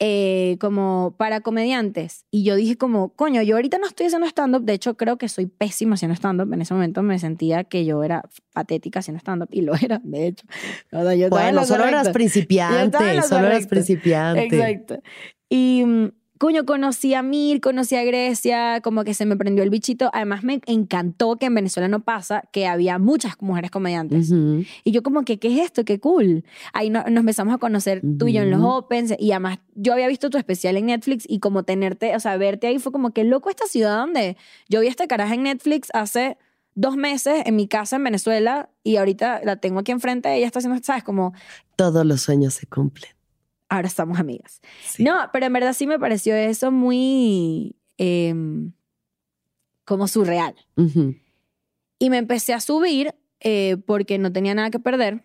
eh, 0.00 0.56
como 0.60 1.14
para 1.16 1.40
comediantes. 1.40 2.24
Y 2.30 2.44
yo 2.44 2.54
dije 2.54 2.76
como, 2.76 3.08
coño, 3.14 3.42
yo 3.42 3.56
ahorita 3.56 3.78
no 3.78 3.86
estoy 3.86 4.06
haciendo 4.06 4.28
stand-up. 4.28 4.62
De 4.62 4.72
hecho, 4.74 4.96
creo 4.96 5.18
que 5.18 5.28
soy 5.28 5.46
pésima 5.46 5.94
haciendo 5.94 6.14
stand-up. 6.14 6.52
En 6.52 6.62
ese 6.62 6.72
momento 6.72 7.02
me 7.02 7.18
sentía 7.18 7.64
que 7.64 7.84
yo 7.84 8.04
era 8.04 8.22
patética 8.52 9.00
haciendo 9.00 9.18
stand-up. 9.18 9.48
Y 9.50 9.62
lo 9.62 9.74
era, 9.74 10.00
de 10.04 10.28
hecho. 10.28 10.46
O 10.92 11.02
sea, 11.02 11.14
yo 11.14 11.28
Bueno, 11.30 11.60
lo 11.60 11.66
solo 11.66 11.84
eras 11.84 12.08
correcto. 12.08 12.08
En 12.08 12.12
principiante, 12.12 13.14
lo 13.14 13.22
solo 13.22 13.46
eras 13.46 13.66
correcto. 13.66 13.68
principiante. 13.70 14.44
Exacto. 14.44 15.02
Y, 15.48 15.84
mm, 15.84 16.08
coño, 16.38 16.64
conocí 16.64 17.14
a 17.14 17.22
Mir, 17.22 17.60
conocí 17.60 17.96
a 17.96 18.04
Grecia, 18.04 18.80
como 18.82 19.04
que 19.04 19.12
se 19.14 19.26
me 19.26 19.36
prendió 19.36 19.62
el 19.64 19.70
bichito. 19.70 20.10
Además, 20.12 20.44
me 20.44 20.60
encantó 20.66 21.36
que 21.36 21.46
en 21.46 21.54
Venezuela 21.54 21.88
no 21.88 22.00
pasa 22.00 22.44
que 22.52 22.66
había 22.66 22.98
muchas 22.98 23.34
mujeres 23.40 23.70
comediantes. 23.70 24.30
Ujú. 24.30 24.64
Y 24.84 24.92
yo 24.92 25.02
como 25.02 25.24
que, 25.24 25.38
¿qué 25.38 25.48
es 25.54 25.64
esto? 25.66 25.84
Qué 25.84 25.98
cool. 26.00 26.44
Ahí 26.72 26.90
no- 26.90 27.00
nos 27.04 27.20
empezamos 27.20 27.54
a 27.54 27.58
conocer 27.58 28.02
tú 28.18 28.28
y 28.28 28.32
yo 28.34 28.42
en 28.42 28.50
los. 28.50 28.60
Opens. 28.62 29.14
Y 29.18 29.32
además, 29.32 29.58
yo 29.74 29.92
había 29.92 30.08
visto 30.08 30.30
tu 30.30 30.38
especial 30.38 30.76
en 30.76 30.86
Netflix 30.86 31.24
y 31.28 31.38
como 31.40 31.62
tenerte, 31.64 32.14
o 32.16 32.20
sea, 32.20 32.36
verte 32.36 32.66
ahí 32.66 32.78
fue 32.78 32.92
como 32.92 33.10
que 33.10 33.24
loco 33.24 33.50
esta 33.50 33.66
ciudad 33.66 33.96
donde 33.98 34.36
yo 34.68 34.80
vi 34.80 34.86
a 34.86 34.90
esta 34.90 35.06
caraja 35.06 35.34
en 35.34 35.42
Netflix 35.42 35.88
hace 35.92 36.36
dos 36.74 36.96
meses 36.96 37.42
en 37.44 37.56
mi 37.56 37.66
casa 37.66 37.96
en 37.96 38.04
Venezuela 38.04 38.70
y 38.84 38.96
ahorita 38.96 39.40
la 39.44 39.56
tengo 39.56 39.80
aquí 39.80 39.90
enfrente. 39.92 40.32
Ella 40.36 40.46
está 40.46 40.60
haciendo, 40.60 40.80
¿sabes? 40.82 41.02
Como 41.02 41.32
Todos 41.76 42.06
los 42.06 42.20
sueños 42.20 42.54
se 42.54 42.66
cumplen. 42.66 43.10
Ahora 43.68 43.86
estamos 43.88 44.18
amigas. 44.18 44.60
Sí. 44.84 45.02
No, 45.04 45.16
pero 45.32 45.46
en 45.46 45.52
verdad 45.52 45.72
sí 45.72 45.86
me 45.86 45.98
pareció 45.98 46.34
eso 46.34 46.70
muy 46.70 47.76
em, 47.96 48.72
como 49.84 50.08
surreal. 50.08 50.54
Ujú. 50.76 51.14
Y 51.98 52.10
me 52.10 52.18
empecé 52.18 52.54
a 52.54 52.60
subir 52.60 53.14
eh, 53.40 53.76
porque 53.86 54.18
no 54.18 54.32
tenía 54.32 54.54
nada 54.54 54.70
que 54.70 54.78
perder. 54.78 55.24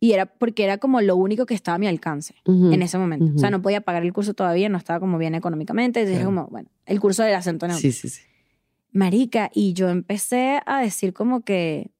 Y 0.00 0.12
era 0.12 0.26
porque 0.26 0.64
era 0.64 0.78
como 0.78 1.00
lo 1.00 1.14
único 1.14 1.46
que 1.46 1.54
estaba 1.54 1.76
a 1.76 1.78
mi 1.78 1.86
alcance 1.86 2.34
en 2.44 2.82
ese 2.82 2.98
momento. 2.98 3.26
O 3.36 3.38
sea, 3.38 3.50
no 3.50 3.62
podía 3.62 3.82
pagar 3.82 4.02
el 4.02 4.12
curso 4.12 4.34
todavía, 4.34 4.68
no 4.68 4.76
estaba 4.76 4.98
como 4.98 5.16
bien 5.16 5.36
económicamente. 5.36 6.00
Entonces, 6.00 6.18
Claro. 6.24 6.34
como, 6.34 6.48
bueno, 6.48 6.68
el 6.86 6.98
curso 6.98 7.22
del 7.22 7.36
acento 7.36 7.68
neutro. 7.68 7.80
Sí, 7.80 7.92
sí, 7.92 8.08
sí. 8.08 8.20
Marica, 8.90 9.50
y 9.54 9.74
yo 9.74 9.90
empecé 9.90 10.60
a 10.66 10.80
decir 10.80 11.12
como 11.12 11.42
que... 11.42 11.92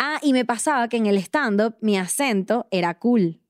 Ah, 0.00 0.18
y 0.20 0.32
me 0.32 0.44
pasaba 0.44 0.88
que 0.88 0.96
en 0.96 1.06
el 1.06 1.16
stand-up 1.18 1.76
mi 1.80 1.96
acento 1.96 2.66
era 2.72 2.98
cool. 2.98 3.40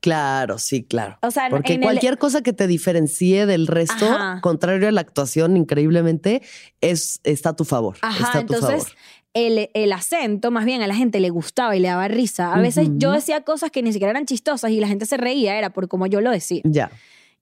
Claro, 0.00 0.58
sí, 0.58 0.82
claro. 0.82 1.18
O 1.22 1.30
sea, 1.30 1.48
Porque 1.50 1.74
en 1.74 1.82
el- 1.82 1.86
cualquier 1.86 2.16
cosa 2.18 2.42
que 2.42 2.52
te 2.54 2.66
diferencie 2.66 3.44
del 3.46 3.66
resto, 3.66 4.06
Ajá. 4.06 4.40
contrario 4.40 4.88
a 4.88 4.92
la 4.92 5.00
actuación, 5.02 5.56
increíblemente, 5.56 6.40
es, 6.80 7.20
está 7.24 7.50
a 7.50 7.56
tu 7.56 7.64
favor. 7.64 7.96
Ajá, 8.00 8.24
está 8.26 8.38
a 8.38 8.46
tu 8.46 8.54
entonces 8.54 8.82
favor. 8.84 8.98
el, 9.34 9.70
el 9.74 9.92
acento, 9.92 10.50
más 10.50 10.64
bien 10.64 10.80
a 10.82 10.86
la 10.86 10.94
gente 10.94 11.20
le 11.20 11.28
gustaba 11.28 11.76
y 11.76 11.80
le 11.80 11.88
daba 11.88 12.08
risa. 12.08 12.54
A 12.54 12.60
veces 12.60 12.88
yo 12.96 13.12
decía 13.12 13.42
cosas 13.42 13.70
que 13.70 13.82
ni 13.82 13.92
siquiera 13.92 14.10
eran 14.12 14.24
chistosas 14.24 14.70
y 14.70 14.80
la 14.80 14.88
gente 14.88 15.04
se 15.04 15.18
reía, 15.18 15.58
era 15.58 15.70
por 15.70 15.86
como 15.88 16.06
yo 16.06 16.20
lo 16.22 16.30
decía. 16.30 16.62
Ya. 16.64 16.90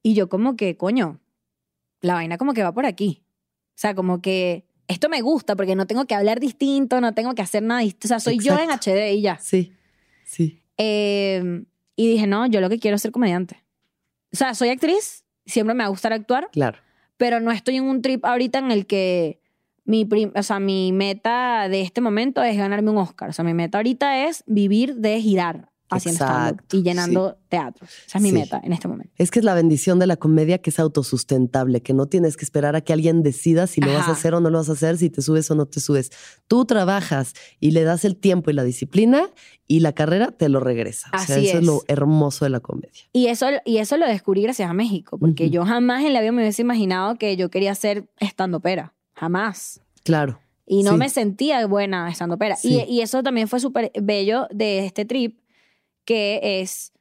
Y 0.03 0.15
yo 0.15 0.29
como 0.29 0.57
que, 0.57 0.77
coño, 0.77 1.21
la 2.01 2.15
vaina 2.15 2.39
como 2.39 2.55
que 2.55 2.63
va 2.65 2.73
por 2.73 2.87
aquí. 2.87 3.23
O 3.71 3.81
sea, 3.81 3.95
como 3.95 4.21
que 4.21 4.65
esto 4.89 5.09
me 5.09 5.21
gusta 5.21 5.55
porque 5.55 5.77
no 5.77 5.87
tengo 5.87 6.07
que 6.07 6.15
hablar 6.17 6.41
distinto, 6.41 7.01
no 7.01 7.15
tengo 7.15 7.35
que 7.37 7.43
hacer 7.43 7.63
nada 7.63 7.83
distinto. 7.83 8.07
O 8.07 8.09
sea, 8.09 8.21
soy 8.21 8.39
yo 8.39 8.59
en. 8.59 8.71
HD 8.71 9.13
y 9.15 9.23
ya. 9.23 9.39
Sí. 9.39 9.73
Sí. 10.25 10.61
Eh, 10.77 11.65
y 11.99 12.07
dije, 12.09 12.27
no, 12.29 12.47
yo 12.47 12.61
lo 12.61 12.71
que 12.71 12.79
quiero 12.79 12.95
es 12.95 13.03
ser 13.03 13.11
comediante. 13.11 13.65
O 14.33 14.37
sea, 14.37 14.55
soy 14.55 14.69
actriz, 14.69 15.25
siempre 15.45 15.75
me 15.75 15.83
va 15.83 15.87
a 15.87 15.91
gustar 15.91 16.13
actuar, 16.13 16.49
Claro. 16.53 16.79
pero 17.17 17.41
no 17.41 17.51
estoy 17.51 17.77
en 17.77 17.85
un 17.85 18.03
trip 18.03 18.25
ahorita 18.25 18.59
en 18.61 18.71
el 18.71 18.87
que 18.87 19.41
mi, 19.85 20.05
prim- 20.05 20.33
o 20.37 20.43
sea, 20.43 20.61
mi 20.61 20.93
meta 20.93 21.69
de 21.69 21.81
este 21.81 22.01
momento 22.01 22.43
es 22.43 22.57
ganarme 22.57 22.91
un 22.91 22.99
Oscar. 22.99 23.31
O 23.31 23.33
sea, 23.33 23.45
mi 23.45 23.55
meta 23.55 23.79
ahorita 23.79 24.27
es 24.29 24.45
vivir 24.47 24.95
de 24.97 25.21
girar 25.21 25.71
haciendo 25.91 26.25
Exacto, 26.25 26.77
y 26.77 26.83
llenando 26.83 27.39
teatros. 27.49 27.91
Esa 28.07 28.19
es 28.19 28.23
mi 28.23 28.31
Sí. 28.31 28.35
meta 28.37 28.61
en 28.63 28.73
este 28.73 28.89
momento. 28.89 29.13
Es 29.17 29.31
que 29.31 29.39
es 29.39 29.45
la 29.45 29.55
bendición 29.55 29.99
de 29.99 30.07
la 30.07 30.17
comedia 30.17 30.59
que 30.59 30.71
es 30.71 30.79
autosustentable, 30.79 31.81
que 31.83 31.95
no 31.95 32.07
tienes 32.07 32.37
que 32.37 32.45
esperar 32.45 32.77
a 32.77 32.81
que 32.81 32.93
alguien 32.93 33.23
decida 33.23 33.67
si 33.67 33.81
lo 33.81 33.89
vas 33.89 34.01
a 34.01 34.03
Ajá. 34.03 34.13
hacer 34.13 34.35
o 34.35 34.41
no 34.41 34.51
lo 34.51 34.59
vas 34.59 34.69
a 34.69 34.73
hacer, 34.73 34.99
si 34.99 35.11
te 35.11 35.23
subes 35.23 35.51
o 35.51 35.55
no 35.55 35.67
te 35.67 35.81
subes. 35.81 36.11
Tú 36.47 36.65
trabajas 36.65 37.33
y 37.61 37.71
le 37.71 37.85
das 37.85 38.05
el 38.05 38.17
tiempo 38.17 38.51
y 38.51 38.55
la 38.55 38.65
disciplina 38.65 39.23
y 39.67 39.81
la 39.81 39.93
carrera 39.93 40.31
te 40.33 40.49
lo 40.49 40.61
regresa. 40.61 41.09
o 41.15 41.19
sea, 41.19 41.37
Así 41.37 41.49
eso 41.49 41.59
es. 41.59 41.63
es. 41.63 41.67
lo 41.67 41.83
hermoso 41.89 42.45
de 42.45 42.51
la 42.51 42.61
comedia. 42.61 43.03
Y 43.13 43.27
eso, 43.27 43.47
y 43.65 43.79
eso 43.79 43.97
lo 43.97 44.07
descubrí 44.07 44.43
gracias 44.43 44.71
a 44.71 44.75
México, 44.75 45.19
porque 45.19 45.45
Ujú. 45.45 45.53
yo 45.53 45.65
jamás 45.65 46.05
en 46.05 46.13
la 46.13 46.21
vida 46.21 46.33
me 46.33 46.43
hubiese 46.43 46.63
imaginado 46.63 47.17
que 47.17 47.37
yo 47.37 47.51
quería 47.51 47.75
ser 47.75 48.09
estandopera. 48.19 48.95
Jamás. 49.15 49.81
Claro. 50.05 50.39
Y 50.67 50.83
no 50.83 50.93
Sí. 50.93 50.97
me 50.99 51.09
sentía 51.09 51.67
buena 51.67 52.11
estandopera. 52.11 52.57
Sí. 52.57 52.85
Y, 52.89 52.97
y 52.99 53.01
eso 53.01 53.23
también 53.23 53.49
fue 53.49 53.59
súper 53.59 53.91
bello 54.01 54.47
de 54.53 54.85
este 54.87 55.05
trip, 55.05 55.39
que 56.09 56.41
es 56.63 56.95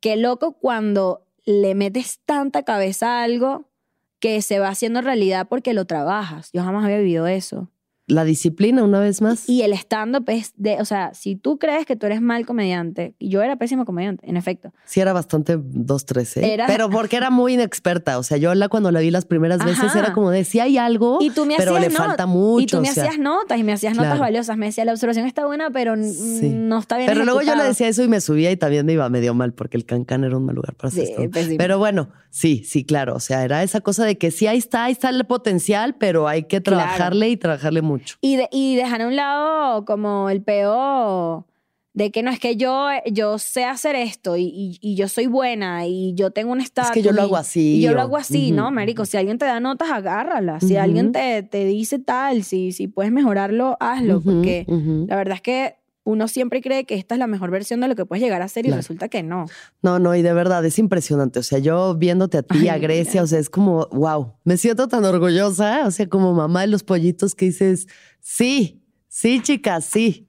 que 0.00 0.16
loco 0.16 0.52
cuando 0.52 1.26
le 1.46 1.74
metes 1.74 2.20
tanta 2.26 2.62
cabeza 2.62 3.20
a 3.20 3.22
algo 3.22 3.70
que 4.18 4.42
se 4.42 4.58
va 4.58 4.68
haciendo 4.68 5.00
realidad 5.00 5.46
porque 5.48 5.72
lo 5.72 5.86
trabajas. 5.86 6.50
Yo 6.52 6.62
jamás 6.62 6.84
había 6.84 6.98
vivido 6.98 7.26
eso. 7.26 7.70
La 8.06 8.24
disciplina, 8.24 8.82
una 8.84 9.00
vez 9.00 9.22
más. 9.22 9.48
Y 9.48 9.62
el 9.62 9.72
stand-up 9.72 10.24
es 10.28 10.52
de, 10.56 10.78
o 10.78 10.84
sea, 10.84 11.14
si 11.14 11.36
tú 11.36 11.58
crees 11.58 11.86
que 11.86 11.96
tú 11.96 12.04
eres 12.04 12.20
mal 12.20 12.44
comediante, 12.44 13.14
yo 13.18 13.42
era 13.42 13.56
pésimo 13.56 13.86
comediante, 13.86 14.28
en 14.28 14.36
efecto. 14.36 14.72
Sí, 14.84 15.00
era 15.00 15.14
bastante 15.14 15.56
2-3, 15.56 16.36
¿eh? 16.42 16.52
Era- 16.52 16.66
Pero 16.66 16.90
porque 16.90 17.16
era 17.16 17.30
muy 17.30 17.54
inexperta. 17.54 18.18
O 18.18 18.22
sea, 18.22 18.36
yo 18.36 18.54
la, 18.54 18.68
cuando 18.68 18.90
la 18.90 19.00
vi 19.00 19.10
las 19.10 19.24
primeras 19.24 19.64
veces 19.64 19.84
Ajá. 19.84 19.98
era 20.00 20.12
como 20.12 20.30
de, 20.30 20.44
sí 20.44 20.60
hay 20.60 20.76
algo, 20.76 21.16
Y 21.22 21.30
tú 21.30 21.46
me 21.46 21.54
pero 21.56 21.78
le 21.78 21.88
falta 21.88 22.26
mucho. 22.26 22.62
Y 22.62 22.66
tú 22.66 22.80
me 22.82 22.90
o 22.90 22.92
sea. 22.92 23.04
hacías 23.04 23.18
notas 23.18 23.58
y 23.58 23.62
me 23.64 23.72
hacías 23.72 23.94
notas 23.94 24.10
Claro. 24.10 24.20
valiosas. 24.20 24.56
Me 24.58 24.66
decía, 24.66 24.84
la 24.84 24.92
observación 24.92 25.24
está 25.26 25.46
buena, 25.46 25.70
pero 25.70 25.94
Sí. 25.96 26.50
no 26.50 26.80
está 26.80 26.98
bien 26.98 27.08
Pero 27.08 27.24
luego 27.24 27.40
yo 27.40 27.46
le 27.46 27.50
ejecutado". 27.52 27.68
decía 27.70 27.88
eso 27.88 28.02
y 28.02 28.08
me 28.08 28.20
subía 28.20 28.50
y 28.50 28.56
también 28.58 28.84
me 28.84 28.92
iba 28.92 29.08
medio 29.08 29.32
mal 29.32 29.54
porque 29.54 29.78
el 29.78 29.86
cancán 29.86 30.24
era 30.24 30.36
un 30.36 30.44
mal 30.44 30.54
lugar 30.56 30.74
para 30.74 30.88
hacer 30.88 31.06
Sí, 31.06 31.28
pésimo. 31.28 31.56
Pero 31.56 31.78
bueno, 31.78 32.10
sí, 32.28 32.64
sí, 32.66 32.84
claro. 32.84 33.14
O 33.14 33.20
sea, 33.20 33.44
era 33.44 33.62
esa 33.62 33.80
cosa 33.80 34.04
de 34.04 34.18
que 34.18 34.30
sí, 34.30 34.46
ahí 34.46 34.58
está, 34.58 34.84
ahí 34.84 34.92
está 34.92 35.08
el 35.08 35.24
potencial, 35.24 35.94
pero 35.98 36.28
hay 36.28 36.42
que 36.42 36.60
Claro. 36.62 36.82
trabajarle 36.82 37.30
y 37.30 37.38
trabajarle 37.38 37.80
mucho. 37.80 37.93
Y, 38.20 38.36
de- 38.36 38.48
y 38.52 38.76
dejar 38.76 39.02
a 39.02 39.06
un 39.06 39.16
lado 39.16 39.84
como 39.84 40.30
el 40.30 40.42
peo 40.42 41.46
de 41.92 42.10
que 42.10 42.22
no 42.24 42.30
es 42.32 42.40
que 42.40 42.56
yo, 42.56 42.88
yo 43.12 43.38
sé 43.38 43.64
hacer 43.64 43.94
esto 43.94 44.36
y, 44.36 44.42
y- 44.46 44.78
y 44.80 44.96
yo 44.96 45.08
soy 45.08 45.26
buena 45.26 45.86
y 45.86 46.12
yo 46.14 46.32
tengo 46.32 46.50
un 46.50 46.60
estatus. 46.60 46.90
que 46.92 47.02
yo 47.02 47.12
lo 47.12 47.22
hago 47.22 47.36
así, 47.36 47.76
Y 47.76 47.80
yo 47.82 47.92
lo 47.92 48.00
hago 48.02 48.16
así, 48.16 48.50
¿no, 48.56 48.70
Marico? 48.72 49.04
Si 49.06 49.16
alguien 49.16 49.38
te 49.38 49.44
da 49.46 49.60
notas, 49.60 49.90
agárralas. 49.92 50.64
Si 50.64 50.76
alguien 50.76 51.12
te, 51.12 51.42
te 51.44 51.64
dice 51.64 51.98
tal, 52.00 52.42
si, 52.42 52.72
si 52.72 52.88
puedes 52.88 53.12
mejorarlo, 53.12 53.76
hazlo. 53.78 54.20
Porque 54.20 54.64
la 55.08 55.16
verdad 55.16 55.36
es 55.36 55.42
que 55.42 55.76
uno 56.04 56.28
siempre 56.28 56.60
cree 56.60 56.84
que 56.84 56.94
esta 56.96 57.14
es 57.14 57.18
la 57.18 57.26
mejor 57.26 57.50
versión 57.50 57.80
de 57.80 57.88
lo 57.88 57.96
que 57.96 58.04
puedes 58.04 58.22
llegar 58.22 58.42
a 58.42 58.48
ser 58.48 58.66
y 58.66 58.68
Claro. 58.68 58.80
resulta 58.82 59.08
que 59.08 59.22
no. 59.22 59.46
No, 59.82 59.98
no, 59.98 60.14
y 60.14 60.22
de 60.22 60.32
verdad 60.34 60.64
es 60.64 60.78
impresionante. 60.78 61.38
O 61.38 61.42
sea, 61.42 61.58
yo 61.58 61.94
viéndote 61.94 62.38
a 62.38 62.42
ti, 62.42 62.58
Ay, 62.60 62.68
a 62.68 62.78
Grecia, 62.78 63.12
mira. 63.14 63.22
o 63.24 63.26
sea, 63.26 63.38
es 63.38 63.48
como, 63.50 63.88
wow, 63.90 64.34
me 64.44 64.56
siento 64.58 64.86
tan 64.88 65.04
orgullosa. 65.04 65.86
O 65.86 65.90
sea, 65.90 66.06
como 66.08 66.34
mamá 66.34 66.60
de 66.60 66.66
los 66.68 66.82
pollitos 66.82 67.34
que 67.34 67.46
dices, 67.46 67.86
sí, 68.20 68.82
sí, 69.08 69.40
chicas, 69.42 69.84
sí. 69.86 70.28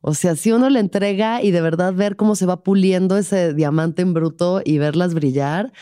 O 0.00 0.14
sea, 0.14 0.36
si 0.36 0.52
uno 0.52 0.70
le 0.70 0.78
entrega 0.80 1.42
y 1.42 1.50
de 1.50 1.60
verdad 1.60 1.92
ver 1.92 2.16
cómo 2.16 2.36
se 2.36 2.46
va 2.46 2.62
puliendo 2.62 3.16
ese 3.16 3.54
diamante 3.54 4.02
en 4.02 4.12
bruto 4.14 4.60
y 4.64 4.78
verlas 4.78 5.14
brillar, 5.14 5.72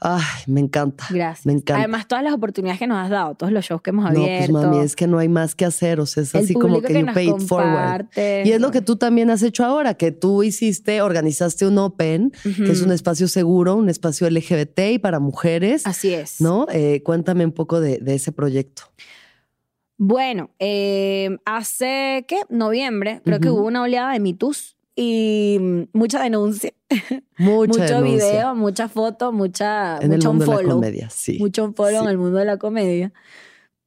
ay, 0.00 0.22
me 0.46 0.60
encanta. 0.60 1.06
Gracias. 1.10 1.46
Me 1.46 1.52
encanta. 1.52 1.78
Además, 1.78 2.06
todas 2.06 2.24
las 2.24 2.32
oportunidades 2.32 2.78
que 2.78 2.86
nos 2.86 2.98
has 2.98 3.10
dado, 3.10 3.34
todos 3.34 3.52
los 3.52 3.64
shows 3.64 3.82
que 3.82 3.90
hemos 3.90 4.04
no, 4.04 4.20
pues 4.20 4.26
abierto. 4.26 4.52
mami, 4.52 4.78
es 4.78 4.96
que 4.96 5.06
no 5.06 5.18
hay 5.18 5.28
más 5.28 5.54
que 5.54 5.64
hacer. 5.64 6.00
O 6.00 6.06
sea, 6.06 6.22
es 6.22 6.34
así 6.34 6.54
como 6.54 6.80
que, 6.80 6.88
que 6.88 7.00
you 7.00 7.06
pay 7.12 7.28
it 7.28 7.40
forward. 7.40 8.06
Y 8.16 8.52
es 8.52 8.60
lo 8.60 8.70
que 8.70 8.80
tú 8.80 8.96
también 8.96 9.30
has 9.30 9.42
hecho 9.42 9.64
ahora, 9.64 9.94
que 9.94 10.12
tú 10.12 10.42
hiciste, 10.42 11.02
organizaste 11.02 11.66
un 11.66 11.78
Open, 11.78 12.32
que 12.42 12.70
es 12.70 12.82
un 12.82 12.92
espacio 12.92 13.28
seguro, 13.28 13.76
un 13.76 13.88
espacio 13.88 14.28
LGBT 14.30 14.80
y 14.92 14.98
para 14.98 15.18
mujeres, 15.18 15.86
Así 15.86 16.12
es. 16.12 16.40
¿no? 16.40 16.66
Eh, 16.70 17.02
cuéntame 17.02 17.44
un 17.44 17.52
poco 17.52 17.80
de, 17.80 17.98
de 17.98 18.14
ese 18.14 18.32
proyecto. 18.32 18.82
Bueno, 20.00 20.50
eh, 20.60 21.38
hace, 21.44 22.24
¿qué? 22.28 22.42
Noviembre, 22.48 23.20
creo 23.24 23.40
que 23.40 23.50
hubo 23.50 23.62
una 23.62 23.82
oleada 23.82 24.12
de 24.12 24.20
mitos 24.20 24.77
y 25.00 25.58
mm, 25.60 25.82
mucha 25.92 26.20
denuncia, 26.20 26.72
Mucha 27.38 27.68
mucho 27.68 27.82
denuncia 27.82 28.00
video, 28.00 28.54
mucha 28.56 28.88
foto, 28.88 29.30
mucha, 29.30 29.98
en 29.98 30.10
el 30.12 30.18
mucho 30.18 30.28
mundo 30.32 30.44
de 30.44 30.50
la 30.50 30.56
unfollow, 30.56 30.76
comedia, 30.80 31.08
sí. 31.08 31.38
mucho 31.38 31.64
unfollow 31.64 32.00
Sí. 32.00 32.04
en 32.06 32.10
el 32.10 32.18
mundo 32.18 32.38
de 32.38 32.44
la 32.44 32.56
comedia. 32.56 33.12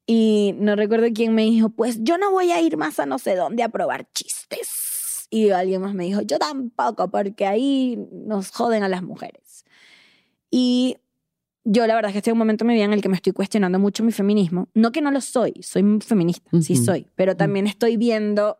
Y 0.06 0.54
no 0.58 0.74
recuerdo 0.74 1.06
quién 1.14 1.34
me 1.34 1.42
dijo, 1.42 1.68
pues 1.68 1.98
yo 2.02 2.16
no 2.16 2.30
voy 2.32 2.50
a 2.50 2.62
ir 2.62 2.78
más 2.78 2.98
a 2.98 3.04
no 3.04 3.18
sé 3.18 3.36
dónde 3.36 3.62
a 3.62 3.68
probar 3.68 4.08
chistes. 4.14 5.26
Y 5.28 5.50
alguien 5.50 5.82
más 5.82 5.92
me 5.92 6.04
dijo, 6.04 6.22
yo 6.22 6.38
tampoco, 6.38 7.10
porque 7.10 7.46
ahí 7.46 7.98
nos 8.10 8.50
joden 8.50 8.82
a 8.82 8.88
las 8.88 9.02
mujeres. 9.02 9.66
Y 10.50 10.96
yo 11.64 11.86
la 11.86 11.94
verdad 11.94 12.08
es 12.08 12.12
que 12.14 12.18
estoy 12.18 12.30
en 12.30 12.36
un 12.36 12.38
momento 12.38 12.64
en 12.64 12.68
mi 12.68 12.74
vida 12.74 12.84
en 12.84 12.92
el 12.94 13.02
que 13.02 13.08
me 13.10 13.16
estoy 13.16 13.32
cuestionando 13.34 13.78
mucho 13.78 14.02
mi 14.02 14.12
feminismo. 14.12 14.68
No 14.72 14.92
que 14.92 15.02
no 15.02 15.10
lo 15.10 15.20
soy, 15.20 15.52
soy 15.62 15.98
feminista, 16.00 16.50
sí 16.62 16.74
soy, 16.76 17.06
pero 17.16 17.36
también 17.36 17.66
estoy 17.66 17.96
viendo 17.98 18.56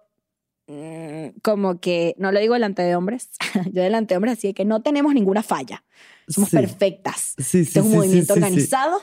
como 1.43 1.81
que, 1.81 2.15
no 2.19 2.33
lo 2.33 2.41
digo 2.41 2.55
delante 2.55 2.83
de 2.83 2.97
hombres, 2.97 3.31
yo 3.73 3.83
delante 3.83 4.15
de 4.15 4.17
hombres, 4.17 4.39
así 4.39 4.49
de 4.49 4.55
que 4.55 4.65
no 4.65 4.83
tenemos 4.83 5.15
ninguna 5.15 5.43
falla, 5.43 5.85
somos 6.29 6.51
Sí. 6.51 6.57
perfectas. 6.57 7.35
Sí, 7.39 7.45
sí, 7.45 7.61
Este 7.63 7.81
es 7.81 7.85
un 7.87 7.93
movimiento 7.93 8.33
organizado, 8.35 8.99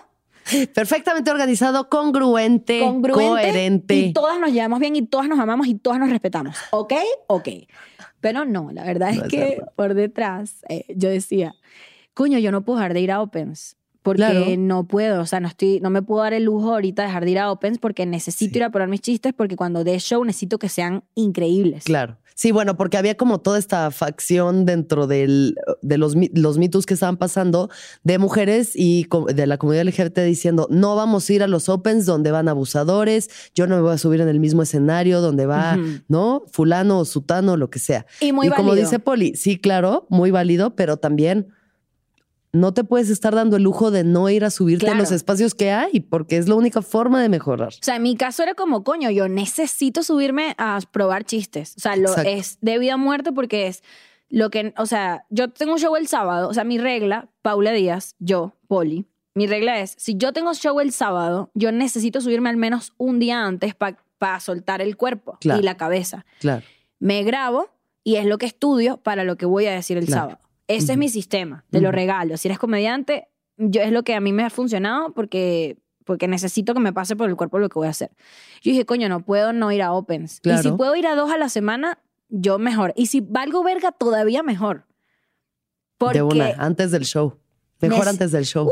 Perfectamente 0.74 1.30
organizado, 1.30 1.90
congruente, 1.90 2.80
congruente, 2.80 3.24
coherente. 3.24 3.96
y 3.96 4.14
todas 4.14 4.40
nos 4.40 4.52
llevamos 4.52 4.80
bien 4.80 4.96
y 4.96 5.06
todas 5.06 5.28
nos 5.28 5.38
amamos 5.40 5.68
y 5.68 5.76
todas 5.76 6.00
nos 6.00 6.10
respetamos. 6.10 6.58
¿Ok? 6.72 6.94
Ok. 7.28 7.50
Pero 8.20 8.46
no, 8.46 8.72
la 8.72 8.84
verdad 8.84 9.12
No 9.14 9.18
es 9.18 9.24
es 9.26 9.30
que 9.30 9.40
verdad. 9.58 9.72
por 9.76 9.94
detrás 9.94 10.66
eh, 10.68 10.86
yo 10.96 11.10
decía, 11.10 11.54
coño, 12.16 12.40
yo 12.40 12.52
no 12.52 12.64
puedo 12.66 12.80
dejar 12.80 12.96
de 12.96 13.02
ir 13.02 13.12
a 13.12 13.22
Opens. 13.22 13.78
Porque 14.02 14.22
Claro. 14.22 14.46
no 14.58 14.88
puedo, 14.88 15.22
o 15.22 15.26
sea, 15.26 15.40
no, 15.42 15.48
estoy, 15.50 15.80
no 15.82 15.90
me 15.90 16.02
puedo 16.02 16.24
dar 16.24 16.34
el 16.34 16.44
lujo 16.46 16.72
ahorita 16.74 17.02
de 17.02 17.08
dejar 17.10 17.26
de 17.26 17.32
ir 17.32 17.40
a 17.40 17.52
Opens 17.52 17.80
porque 17.80 18.06
necesito 18.06 18.54
Sí. 18.54 18.58
ir 18.60 18.64
a 18.64 18.70
probar 18.72 18.88
mis 18.90 19.02
chistes 19.02 19.34
porque 19.36 19.56
cuando 19.58 19.84
dé 19.84 20.00
show 20.00 20.24
necesito 20.24 20.58
que 20.58 20.70
sean 20.70 21.04
increíbles. 21.16 21.84
Claro. 21.84 22.18
Sí, 22.36 22.54
bueno, 22.54 22.78
porque 22.78 22.98
había 22.98 23.18
como 23.18 23.40
toda 23.42 23.60
esta 23.60 23.92
facción 23.92 24.66
dentro 24.66 25.08
del, 25.08 25.58
de 25.82 25.98
los, 25.98 26.16
los 26.34 26.58
mitos 26.58 26.86
que 26.86 26.94
estaban 26.94 27.18
pasando 27.18 27.70
de 28.06 28.18
mujeres 28.18 28.72
y 28.78 29.08
de 29.34 29.46
la 29.46 29.58
comunidad 29.58 29.84
LGBT 29.84 30.20
diciendo, 30.24 30.66
no 30.70 30.96
vamos 30.96 31.30
a 31.30 31.34
ir 31.34 31.44
a 31.44 31.48
los 31.48 31.68
opens 31.68 32.06
donde 32.06 32.32
van 32.32 32.48
abusadores, 32.48 33.30
yo 33.54 33.68
no 33.68 33.76
me 33.76 33.82
voy 33.82 33.94
a 33.94 33.98
subir 33.98 34.22
en 34.22 34.30
el 34.30 34.40
mismo 34.40 34.62
escenario 34.62 35.20
donde 35.20 35.46
va. 35.46 35.78
¿no? 36.08 36.44
Fulano 36.50 37.00
o 37.00 37.06
sutano, 37.06 37.58
lo 37.58 37.70
que 37.70 37.80
sea. 37.80 38.06
Y 38.22 38.32
muy 38.32 38.48
y 38.48 38.50
como 38.52 38.70
válido. 38.70 38.86
dice 38.88 39.00
Poli, 39.00 39.36
sí, 39.36 39.58
claro, 39.58 40.06
muy 40.10 40.32
válido, 40.32 40.78
pero 40.78 40.96
también 40.96 41.50
no 42.52 42.74
te 42.74 42.84
puedes 42.84 43.10
estar 43.10 43.36
dando 43.36 43.58
el 43.58 43.64
lujo 43.64 43.92
de 43.92 44.04
no 44.04 44.30
ir 44.30 44.44
a 44.44 44.50
subirte 44.50 44.90
a 44.90 44.96
los 44.96 45.12
espacios 45.12 45.54
que 45.54 45.72
hay, 45.72 46.00
porque 46.00 46.38
es 46.38 46.48
la 46.48 46.56
única 46.56 46.82
forma 46.82 47.22
de 47.22 47.30
mejorar. 47.30 47.70
O 47.70 47.84
sea, 47.84 47.98
en 47.98 48.04
mi 48.04 48.16
caso 48.16 48.42
era 48.44 48.56
como, 48.56 48.84
coño, 48.84 49.10
yo 49.12 49.28
necesito 49.30 50.02
subirme 50.04 50.56
a 50.58 50.80
probar 50.92 51.24
chistes. 51.26 51.76
O 51.78 51.80
sea, 51.80 51.96
lo, 51.96 52.10
Exacto. 52.10 52.30
es 52.30 52.58
de 52.62 52.80
vida 52.80 52.96
o 52.96 52.98
muerte 52.98 53.32
porque 53.32 53.68
es 53.68 53.84
lo 54.30 54.50
que, 54.50 54.74
o 54.78 54.86
sea, 54.86 55.26
yo 55.30 55.50
tengo 55.50 55.74
un 55.74 55.80
show 55.80 55.96
el 55.96 56.08
sábado, 56.08 56.50
o 56.50 56.54
sea, 56.54 56.64
mi 56.64 56.78
regla, 56.78 57.30
Paula 57.42 57.72
Díaz, 57.72 58.16
yo, 58.20 58.54
Poli, 58.68 59.06
mi 59.36 59.48
regla 59.48 59.80
es, 59.80 59.94
si 59.98 60.16
yo 60.18 60.34
tengo 60.34 60.54
show 60.54 60.80
el 60.80 60.92
sábado, 60.92 61.52
yo 61.54 61.72
necesito 61.72 62.20
subirme 62.22 62.50
al 62.50 62.58
menos 62.58 62.94
un 62.98 63.20
día 63.20 63.46
antes 63.46 63.74
para 63.76 64.40
soltar 64.40 64.82
el 64.82 64.98
cuerpo 64.98 65.38
Claro. 65.40 65.60
y 65.60 65.64
la 65.64 65.78
cabeza. 65.78 66.26
Claro. 66.40 66.64
Me 67.00 67.24
grabo 67.24 67.70
y 68.04 68.16
es 68.16 68.26
lo 68.26 68.38
que 68.38 68.48
estudio 68.48 68.98
para 68.98 69.24
lo 69.24 69.38
que 69.38 69.46
voy 69.46 69.66
a 69.68 69.72
decir 69.72 69.98
el 69.98 70.06
Claro. 70.08 70.22
sábado. 70.32 70.40
Ese 70.70 70.94
es 70.94 70.98
mi 70.98 71.10
sistema, 71.10 71.66
te 71.72 71.82
lo 71.82 71.90
Ujú. 71.90 71.96
regalo. 71.96 72.38
Si 72.38 72.48
eres 72.48 72.60
comediante, 72.60 73.28
yo 73.58 73.82
es 73.82 73.92
lo 73.92 74.04
que 74.04 74.14
a 74.16 74.22
mí 74.22 74.32
me 74.32 74.44
ha 74.44 74.50
funcionado 74.50 75.14
porque, 75.14 75.78
porque 76.06 76.28
necesito 76.28 76.74
que 76.74 76.80
me 76.80 76.94
pase 76.94 77.16
por 77.16 77.28
el 77.28 77.36
cuerpo 77.36 77.60
lo 77.60 77.68
que 77.70 77.80
voy 77.80 77.88
a 77.88 77.92
hacer. 77.92 78.12
Yo 78.62 78.72
dije, 78.72 78.86
coño, 78.86 79.10
no 79.10 79.20
puedo 79.26 79.52
no 79.52 79.72
ir 79.72 79.82
a 79.82 79.92
Opens. 79.92 80.40
Y 80.44 80.58
si 80.60 80.72
puedo 80.72 80.96
ir 80.96 81.08
a 81.08 81.16
dos 81.16 81.32
a 81.32 81.38
la 81.38 81.50
semana, 81.50 82.00
yo 82.30 82.60
mejor. 82.60 82.94
Y 82.96 83.08
si 83.08 83.20
valgo 83.20 83.64
verga, 83.64 83.92
todavía 83.92 84.44
mejor. 84.44 84.86
Porque 85.98 86.20
De 86.20 86.24
una, 86.24 86.50
antes 86.58 86.92
del 86.92 87.04
show. 87.04 87.40
Mejor 87.82 88.08
antes 88.08 88.32
del 88.32 88.46
show. 88.46 88.70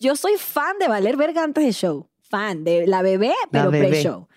yo 0.00 0.16
soy 0.16 0.32
fan 0.36 0.78
de 0.78 0.88
Valer 0.88 1.16
Verga 1.16 1.42
antes 1.44 1.64
del 1.64 1.72
show. 1.74 2.08
Fan 2.20 2.62
de 2.64 2.86
la 2.86 3.02
bebé, 3.02 3.32
pero 3.50 3.70
pre-show. 3.70 4.28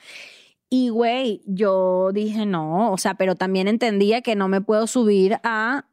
Y, 0.70 0.88
güey, 0.90 1.42
yo 1.46 2.12
dije 2.14 2.46
no, 2.46 2.94
o 2.94 2.98
sea, 2.98 3.16
pero 3.16 3.36
también 3.36 3.68
entendía 3.68 4.22
que 4.22 4.36
no 4.38 4.48
me 4.48 4.62
puedo 4.62 4.88
subir 4.88 5.38
a 5.44 5.86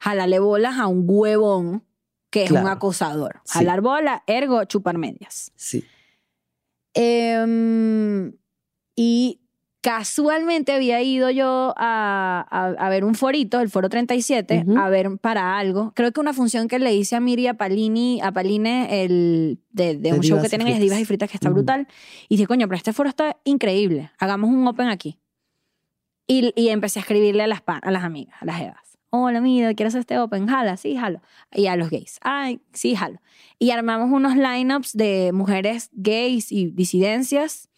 jalarle 0.00 0.38
bolas 0.38 0.78
a 0.78 0.86
un 0.86 1.04
huevón 1.06 1.84
que 2.30 2.44
es 2.44 2.50
un 2.50 2.68
acosador. 2.68 3.40
Sí. 3.44 3.58
Jalar 3.60 3.80
bola, 3.80 4.22
ergo, 4.26 4.64
chupar 4.64 4.98
medias. 4.98 5.50
Sí. 5.56 5.84
Em, 6.94 8.32
y 8.96 9.40
casualmente 9.80 10.72
había 10.72 11.00
ido 11.02 11.30
yo 11.30 11.72
a, 11.76 12.44
a- 12.50 12.86
a 12.86 12.88
ver 12.90 13.04
un 13.04 13.14
forito, 13.14 13.60
el 13.60 13.70
foro 13.70 13.88
37, 13.88 14.64
Ujú. 14.66 14.76
a 14.78 14.88
ver 14.90 15.16
para 15.18 15.56
algo. 15.58 15.92
Creo 15.94 16.12
que 16.12 16.20
una 16.20 16.32
función 16.34 16.66
que 16.68 16.78
le 16.78 16.94
hice 16.94 17.16
a 17.16 17.20
Miri, 17.20 17.46
a 17.46 17.54
Palini, 17.54 18.20
a 18.20 18.32
Paline, 18.32 19.04
el, 19.04 19.60
de, 19.70 19.96
de 19.96 20.12
un 20.12 20.20
show 20.20 20.42
que 20.42 20.48
tienen 20.48 20.68
es. 20.68 20.80
Divas 20.80 20.98
y 21.00 21.04
Fritas, 21.04 21.30
que 21.30 21.36
está 21.36 21.48
brutal. 21.50 21.86
Y 22.28 22.36
dije, 22.36 22.46
coño, 22.46 22.66
pero 22.66 22.76
este 22.76 22.92
foro 22.92 23.08
está 23.08 23.36
increíble. 23.44 24.10
Hagamos 24.18 24.50
un 24.50 24.66
open 24.66 24.88
aquí. 24.88 25.18
Y, 26.26 26.52
y 26.60 26.68
empecé 26.68 26.98
a 26.98 27.02
escribirle 27.02 27.44
a 27.44 27.46
las, 27.46 27.62
a 27.66 27.90
las 27.90 28.04
amigas, 28.04 28.36
a 28.42 28.44
las 28.44 28.60
evas. 28.60 28.87
Hola, 29.10 29.40
mira, 29.40 29.72
quiero 29.74 29.88
hacer 29.88 30.00
este 30.00 30.18
open. 30.18 30.46
Jala, 30.46 30.76
sí, 30.76 30.96
jalo. 30.96 31.22
Y 31.52 31.66
a 31.66 31.76
los 31.76 31.88
gays. 31.88 32.18
Ay, 32.22 32.60
sí, 32.72 32.94
jalo. 32.94 33.20
Y 33.58 33.70
armamos 33.70 34.10
unos 34.12 34.36
lineups 34.36 34.94
de 34.94 35.30
mujeres 35.32 35.90
gays 35.92 36.52
y 36.52 36.66
disidencias. 36.66 37.68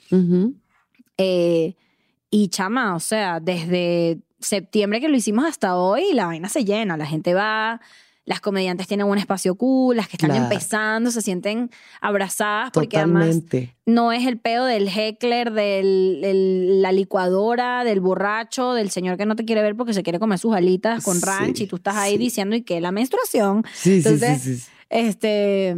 Eh, 1.16 1.76
y 2.30 2.48
chama, 2.48 2.96
o 2.96 3.00
sea, 3.00 3.38
desde 3.40 4.18
septiembre 4.40 5.00
que 5.00 5.08
lo 5.08 5.16
hicimos 5.16 5.44
hasta 5.44 5.76
hoy, 5.76 6.12
la 6.12 6.26
vaina 6.26 6.48
se 6.48 6.64
llena, 6.64 6.96
la 6.96 7.06
gente 7.06 7.34
va, 7.34 7.80
las 8.26 8.40
comediantes 8.40 8.86
tienen 8.86 9.06
un 9.06 9.18
espacio 9.18 9.54
cool, 9.56 9.96
las 9.96 10.06
que 10.08 10.16
están 10.16 10.30
Claro. 10.30 10.44
empezando 10.44 11.10
se 11.10 11.22
sienten 11.22 11.70
abrazadas 12.00 12.70
porque 12.72 12.96
además 12.98 13.40
no 13.86 14.12
es 14.12 14.26
el 14.26 14.38
pedo 14.38 14.66
del 14.66 14.88
heckler, 14.88 15.52
de 15.52 15.80
la 16.80 16.92
licuadora, 16.92 17.82
del 17.82 18.00
borracho, 18.00 18.74
del 18.74 18.90
señor 18.90 19.16
que 19.16 19.26
no 19.26 19.36
te 19.36 19.44
quiere 19.44 19.62
ver 19.62 19.74
porque 19.76 19.94
se 19.94 20.02
quiere 20.02 20.18
comer 20.18 20.38
sus 20.38 20.54
alitas 20.54 21.02
con 21.02 21.16
Sí, 21.16 21.22
ranch 21.26 21.60
y 21.62 21.66
tú 21.66 21.76
estás 21.76 21.96
ahí 21.96 22.12
sí. 22.12 22.18
diciendo 22.18 22.54
y 22.56 22.62
que 22.62 22.80
la 22.80 22.92
menstruación, 22.92 23.64
Sí, 23.72 24.00
sí, 24.02 24.08
Entonces, 24.08 24.42
sí, 24.42 24.54
sí, 24.56 24.60
sí. 24.62 24.70
este, 24.90 25.76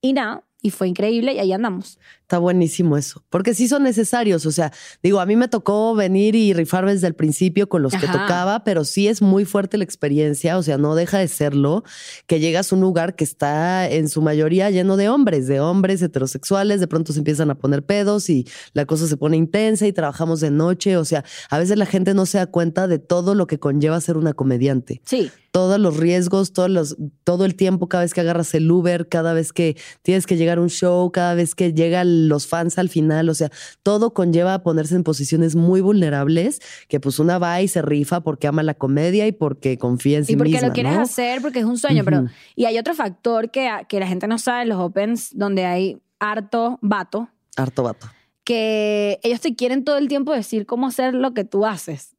y 0.00 0.12
nada, 0.12 0.44
y 0.62 0.70
fue 0.70 0.88
increíble 0.88 1.34
y 1.34 1.38
ahí 1.38 1.52
andamos. 1.52 1.98
Está 2.22 2.38
buenísimo 2.38 2.96
eso. 2.96 3.22
Porque 3.28 3.52
sí 3.52 3.68
son 3.68 3.82
necesarios. 3.82 4.46
O 4.46 4.52
sea, 4.52 4.72
digo, 5.02 5.20
a 5.20 5.26
mí 5.26 5.36
me 5.36 5.48
tocó 5.48 5.94
venir 5.94 6.34
y 6.34 6.54
rifar 6.54 6.86
desde 6.86 7.08
el 7.08 7.14
principio 7.14 7.68
con 7.68 7.82
los 7.82 7.92
que 7.92 8.06
tocaba, 8.06 8.64
pero 8.64 8.84
sí 8.84 9.08
es 9.08 9.20
muy 9.20 9.44
fuerte 9.44 9.76
la 9.76 9.84
experiencia. 9.84 10.56
O 10.56 10.62
sea, 10.62 10.78
no 10.78 10.94
deja 10.94 11.18
de 11.18 11.28
serlo 11.28 11.84
que 12.26 12.40
llegas 12.40 12.72
a 12.72 12.76
un 12.76 12.80
lugar 12.80 13.16
que 13.16 13.24
está 13.24 13.90
en 13.90 14.08
su 14.08 14.22
mayoría 14.22 14.70
lleno 14.70 14.96
de 14.96 15.10
hombres, 15.10 15.46
de 15.46 15.60
hombres 15.60 16.00
heterosexuales. 16.00 16.80
De 16.80 16.88
pronto 16.88 17.12
se 17.12 17.18
empiezan 17.18 17.50
a 17.50 17.56
poner 17.56 17.84
pedos 17.84 18.30
y 18.30 18.46
la 18.72 18.86
cosa 18.86 19.06
se 19.06 19.16
pone 19.16 19.36
intensa 19.36 19.86
y 19.86 19.92
trabajamos 19.92 20.40
de 20.40 20.50
noche. 20.50 20.96
O 20.96 21.04
sea, 21.04 21.24
a 21.50 21.58
veces 21.58 21.76
la 21.76 21.86
gente 21.86 22.14
no 22.14 22.24
se 22.24 22.38
da 22.38 22.46
cuenta 22.46 22.88
de 22.88 22.98
todo 22.98 23.34
lo 23.34 23.46
que 23.46 23.58
conlleva 23.58 24.00
ser 24.00 24.16
una 24.16 24.32
comediante 24.32 25.02
Sí, 25.04 25.30
todos 25.52 25.78
los 25.78 25.98
riesgos, 25.98 26.54
todos 26.54 26.70
los, 26.70 26.96
todo 27.24 27.44
el 27.44 27.54
tiempo, 27.54 27.86
cada 27.86 28.02
vez 28.04 28.14
que 28.14 28.22
agarras 28.22 28.54
el 28.54 28.70
Uber, 28.70 29.08
cada 29.08 29.34
vez 29.34 29.52
que 29.52 29.76
tienes 30.00 30.26
que 30.26 30.36
llegar 30.38 30.56
a 30.56 30.62
un 30.62 30.70
show, 30.70 31.12
cada 31.12 31.34
vez 31.34 31.54
que 31.54 31.74
llegan 31.74 32.28
los 32.28 32.46
fans 32.46 32.78
al 32.78 32.88
final, 32.88 33.28
o 33.28 33.34
sea, 33.34 33.50
todo 33.82 34.14
conlleva 34.14 34.54
a 34.54 34.62
ponerse 34.62 34.94
en 34.96 35.04
posiciones 35.04 35.54
muy 35.54 35.82
vulnerables, 35.82 36.60
que 36.88 37.00
pues 37.00 37.18
una 37.18 37.38
va 37.38 37.60
y 37.60 37.68
se 37.68 37.82
rifa 37.82 38.22
porque 38.22 38.48
ama 38.48 38.62
la 38.62 38.72
comedia 38.72 39.26
y 39.26 39.32
porque 39.32 39.76
confía 39.76 40.18
en 40.18 40.24
sí 40.24 40.32
y 40.32 40.36
porque 40.36 40.52
misma, 40.52 40.68
lo 40.68 40.72
quieres 40.72 40.94
¿no? 40.94 41.02
hacer, 41.02 41.42
porque 41.42 41.58
es 41.58 41.66
un 41.66 41.76
sueño, 41.76 42.02
pero 42.02 42.24
y 42.56 42.64
hay 42.64 42.78
otro 42.78 42.94
factor 42.94 43.50
que, 43.50 43.70
que 43.88 44.00
la 44.00 44.06
gente 44.06 44.26
no 44.26 44.38
sabe 44.38 44.64
los 44.64 44.78
opens 44.78 45.36
donde 45.36 45.66
hay 45.66 46.00
harto 46.18 46.78
vato, 46.80 47.28
Harto 47.56 47.82
vato. 47.82 48.06
que 48.42 49.20
ellos 49.22 49.40
te 49.42 49.54
quieren 49.54 49.84
todo 49.84 49.98
el 49.98 50.08
tiempo 50.08 50.32
decir 50.32 50.64
cómo 50.64 50.86
hacer 50.86 51.12
lo 51.12 51.34
que 51.34 51.44
tú 51.44 51.66
haces. 51.66 52.16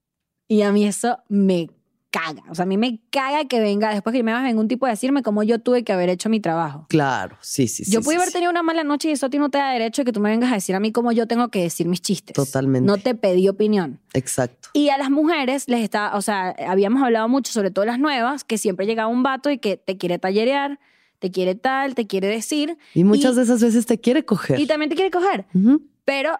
Y 0.47 0.61
a 0.61 0.72
mí 0.72 0.85
eso 0.85 1.18
me 1.30 1.69
caga. 2.14 2.44
O 2.48 2.53
sea, 2.53 2.64
a 2.64 2.65
mí 2.68 2.77
me 2.77 3.02
caga 3.10 3.45
que 3.45 3.60
venga, 3.60 3.91
después 3.91 4.14
que 4.14 4.22
me 4.22 4.31
venga 4.31 4.61
un 4.61 4.68
tipo 4.68 4.85
a 4.85 4.90
decirme 4.91 5.23
cómo 5.23 5.41
yo 5.41 5.57
tuve 5.57 5.84
que 5.84 5.91
haber 5.91 6.10
hecho 6.10 6.30
mi 6.30 6.40
trabajo. 6.40 6.85
Claro, 6.88 7.38
sí, 7.41 7.68
sí, 7.68 7.84
sí. 7.85 7.91
yo 7.91 8.02
sí, 8.02 8.06
pude 8.06 8.18
haber 8.18 8.27
sí. 8.27 8.34
tenido 8.34 8.52
una 8.52 8.61
mala 8.61 8.84
noche 8.84 9.10
y 9.10 9.14
eso 9.14 9.26
a 9.26 9.30
ti 9.31 9.40
no 9.40 9.49
te 9.49 9.57
da 9.57 9.72
derecho 9.72 10.03
de 10.03 10.06
que 10.06 10.11
tú 10.14 10.19
me 10.19 10.30
vengas 10.30 10.52
a 10.52 10.56
decir 10.56 10.76
a 10.76 10.80
mí 10.80 10.91
cómo 10.91 11.11
yo 11.11 11.26
tengo 11.27 11.48
que 11.49 11.64
decir 11.64 11.88
mis 11.88 12.02
chistes. 12.02 12.35
Totalmente. 12.35 12.85
No 12.85 12.98
te 12.98 13.15
pedí 13.15 13.49
opinión. 13.49 13.99
Exacto. 14.14 14.69
Y 14.73 14.90
a 14.90 14.98
las 14.99 15.10
mujeres 15.10 15.68
les 15.68 15.81
está, 15.81 16.15
o 16.15 16.22
sea, 16.22 16.56
habíamos 16.68 17.02
hablado 17.02 17.27
mucho, 17.27 17.52
sobre 17.52 17.72
todo 17.72 17.85
las 17.85 17.98
nuevas, 17.98 18.44
que 18.44 18.60
siempre 18.60 18.85
llega 18.85 19.07
un 19.07 19.23
vato 19.23 19.49
y 19.49 19.57
que 19.57 19.77
te 19.77 19.98
quiere 19.98 20.19
tallerear, 20.19 20.80
te 21.18 21.31
quiere 21.31 21.56
tal, 21.56 21.95
te 21.95 22.06
quiere 22.06 22.27
decir. 22.27 22.77
Y 22.94 23.03
muchas 23.06 23.34
Y- 23.34 23.38
de 23.38 23.41
esas 23.44 23.61
veces 23.64 23.88
te 23.88 23.99
quiere 23.99 24.23
coger. 24.23 24.60
Y 24.60 24.68
también 24.68 24.90
te 24.90 24.95
quiere 24.95 25.10
coger. 25.10 25.45
Pero 26.06 26.38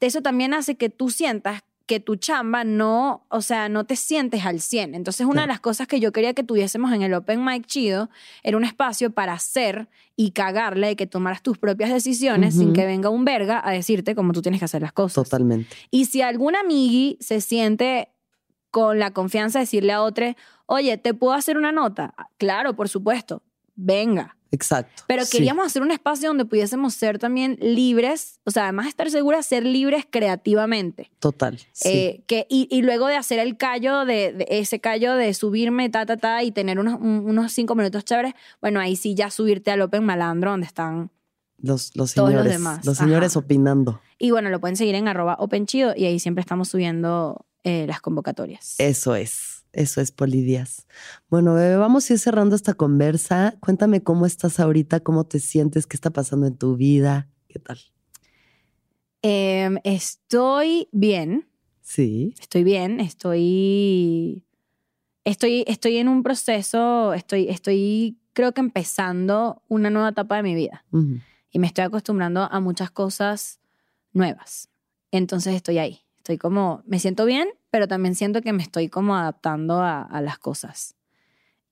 eso 0.00 0.22
también 0.22 0.54
hace 0.54 0.76
que 0.76 0.90
tú 0.90 1.10
sientas 1.10 1.62
que 1.86 2.00
tu 2.00 2.16
chamba 2.16 2.64
no, 2.64 3.26
o 3.28 3.42
sea, 3.42 3.68
no 3.68 3.84
te 3.84 3.96
sientes 3.96 4.46
al 4.46 4.60
100. 4.60 4.94
Entonces, 4.94 5.26
una 5.26 5.42
de 5.42 5.48
las 5.48 5.60
cosas 5.60 5.86
que 5.86 6.00
yo 6.00 6.12
quería 6.12 6.32
que 6.32 6.42
tuviésemos 6.42 6.92
en 6.92 7.02
el 7.02 7.12
Open 7.12 7.44
Mic 7.44 7.66
Chido 7.66 8.08
era 8.42 8.56
un 8.56 8.64
espacio 8.64 9.10
para 9.10 9.34
hacer 9.34 9.88
y 10.16 10.30
cagarle 10.30 10.92
y 10.92 10.96
que 10.96 11.06
tomaras 11.06 11.42
tus 11.42 11.58
propias 11.58 11.92
decisiones 11.92 12.54
sin 12.54 12.72
que 12.72 12.86
venga 12.86 13.10
un 13.10 13.24
verga 13.24 13.60
a 13.62 13.72
decirte 13.72 14.14
cómo 14.14 14.32
tú 14.32 14.40
tienes 14.40 14.60
que 14.60 14.64
hacer 14.64 14.80
las 14.80 14.92
cosas. 14.92 15.24
Totalmente. 15.24 15.76
Y 15.90 16.06
si 16.06 16.22
algún 16.22 16.56
amigui 16.56 17.18
se 17.20 17.40
siente 17.40 18.08
con 18.70 18.98
la 18.98 19.10
confianza 19.12 19.58
de 19.58 19.64
decirle 19.64 19.92
a 19.92 20.02
otro, 20.02 20.34
oye, 20.66 20.96
¿te 20.96 21.12
puedo 21.14 21.34
hacer 21.34 21.58
una 21.58 21.72
nota? 21.72 22.14
Claro, 22.38 22.74
por 22.74 22.88
supuesto, 22.88 23.42
venga. 23.74 24.36
Exacto. 24.54 25.02
Pero 25.06 25.24
Sí. 25.24 25.36
queríamos 25.38 25.66
hacer 25.66 25.82
un 25.82 25.90
espacio 25.90 26.28
donde 26.28 26.44
pudiésemos 26.44 26.94
ser 26.94 27.18
también 27.18 27.58
libres, 27.60 28.38
o 28.44 28.50
sea, 28.50 28.64
además 28.64 28.86
de 28.86 28.90
estar 28.90 29.10
seguras, 29.10 29.44
ser 29.46 29.64
libres 29.64 30.04
creativamente. 30.08 31.10
Total. 31.18 31.58
Sí. 31.72 31.88
Eh, 31.88 32.22
que, 32.26 32.46
y, 32.48 32.68
y 32.70 32.82
luego 32.82 33.06
de 33.06 33.16
hacer 33.16 33.38
el 33.38 33.56
callo, 33.56 34.04
de, 34.04 34.32
de 34.32 34.46
ese 34.48 34.80
callo 34.80 35.14
de 35.16 35.32
subirme, 35.34 35.88
ta, 35.90 36.06
ta, 36.06 36.16
ta, 36.16 36.42
y 36.42 36.52
tener 36.52 36.78
unos, 36.78 37.00
un- 37.00 37.24
unos 37.26 37.52
cinco 37.52 37.74
minutos 37.74 38.04
chéveres, 38.04 38.34
bueno, 38.60 38.80
ahí 38.80 38.96
sí 38.96 39.14
ya 39.14 39.30
subirte 39.30 39.70
al 39.70 39.80
Open 39.82 40.04
Malandro, 40.04 40.50
donde 40.50 40.66
están. 40.66 41.10
los, 41.58 41.96
los 41.96 42.12
todos 42.14 42.30
los 42.32 42.42
señores. 42.42 42.52
demás. 42.58 42.84
Los 42.84 42.98
señores 42.98 43.32
Ajá. 43.32 43.40
opinando. 43.40 44.00
Y 44.18 44.30
bueno, 44.30 44.50
lo 44.50 44.60
pueden 44.60 44.76
seguir 44.76 44.94
en 44.96 45.08
arroba 45.08 45.36
OpenChido, 45.38 45.94
y 45.96 46.04
ahí 46.04 46.18
siempre 46.18 46.40
estamos 46.42 46.68
subiendo 46.68 47.46
eh, 47.64 47.86
las 47.88 48.00
convocatorias. 48.00 48.74
Eso 48.78 49.14
es, 49.14 49.53
eso 49.74 50.00
es 50.00 50.12
Polidías. 50.12 50.86
Bueno, 51.28 51.54
bebé, 51.54 51.76
vamos 51.76 52.08
a 52.08 52.14
ir 52.14 52.18
cerrando 52.18 52.56
esta 52.56 52.74
conversa. 52.74 53.56
Cuéntame 53.60 54.02
cómo 54.02 54.26
estás 54.26 54.60
ahorita, 54.60 55.00
cómo 55.00 55.24
te 55.24 55.40
sientes, 55.40 55.86
qué 55.86 55.96
está 55.96 56.10
pasando 56.10 56.46
en 56.46 56.56
tu 56.56 56.76
vida, 56.76 57.28
qué 57.48 57.58
tal. 57.58 57.78
Em, 59.22 59.78
estoy 59.84 60.88
bien. 60.92 61.48
Sí. 61.80 62.34
Estoy 62.40 62.64
bien, 62.64 63.00
estoy, 63.00 64.44
estoy, 65.24 65.64
estoy 65.66 65.96
en 65.98 66.08
un 66.08 66.22
proceso, 66.22 67.14
estoy, 67.14 67.48
estoy 67.48 68.18
creo 68.34 68.52
que 68.52 68.60
empezando 68.60 69.62
una 69.68 69.88
nueva 69.88 70.10
etapa 70.10 70.36
de 70.36 70.42
mi 70.42 70.54
vida 70.54 70.84
y 71.50 71.58
me 71.58 71.66
estoy 71.66 71.84
acostumbrando 71.84 72.48
a 72.50 72.60
muchas 72.60 72.90
cosas 72.90 73.60
nuevas. 74.12 74.68
Entonces 75.10 75.54
estoy 75.54 75.78
ahí, 75.78 76.00
estoy 76.18 76.36
como, 76.36 76.82
me 76.86 76.98
siento 76.98 77.24
bien, 77.24 77.48
pero 77.74 77.88
también 77.88 78.14
siento 78.14 78.40
que 78.40 78.52
me 78.52 78.62
estoy 78.62 78.88
como 78.88 79.16
adaptando 79.16 79.82
a, 79.82 80.02
a 80.02 80.20
las 80.20 80.38
cosas. 80.38 80.94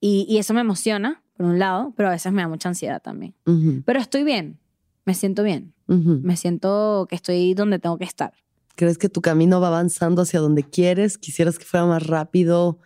Y, 0.00 0.26
y 0.28 0.38
eso 0.38 0.52
me 0.52 0.60
emociona, 0.60 1.22
por 1.36 1.46
un 1.46 1.60
lado, 1.60 1.92
pero 1.96 2.08
a 2.08 2.10
veces 2.10 2.32
me 2.32 2.42
da 2.42 2.48
mucha 2.48 2.68
ansiedad 2.68 3.00
también. 3.00 3.36
Pero 3.84 4.00
estoy 4.00 4.24
bien, 4.24 4.58
me 5.04 5.14
siento 5.14 5.44
bien, 5.44 5.74
me 5.86 6.36
siento 6.36 7.06
que 7.08 7.14
estoy 7.14 7.54
donde 7.54 7.78
tengo 7.78 7.98
que 7.98 8.04
estar. 8.04 8.32
¿Crees 8.74 8.98
que 8.98 9.08
tu 9.08 9.20
camino 9.22 9.60
va 9.60 9.68
avanzando 9.68 10.22
hacia 10.22 10.40
donde 10.40 10.64
quieres? 10.64 11.18
¿Quisieras 11.18 11.56
que 11.56 11.64
fuera 11.64 11.86
más 11.86 12.04
rápido? 12.04 12.80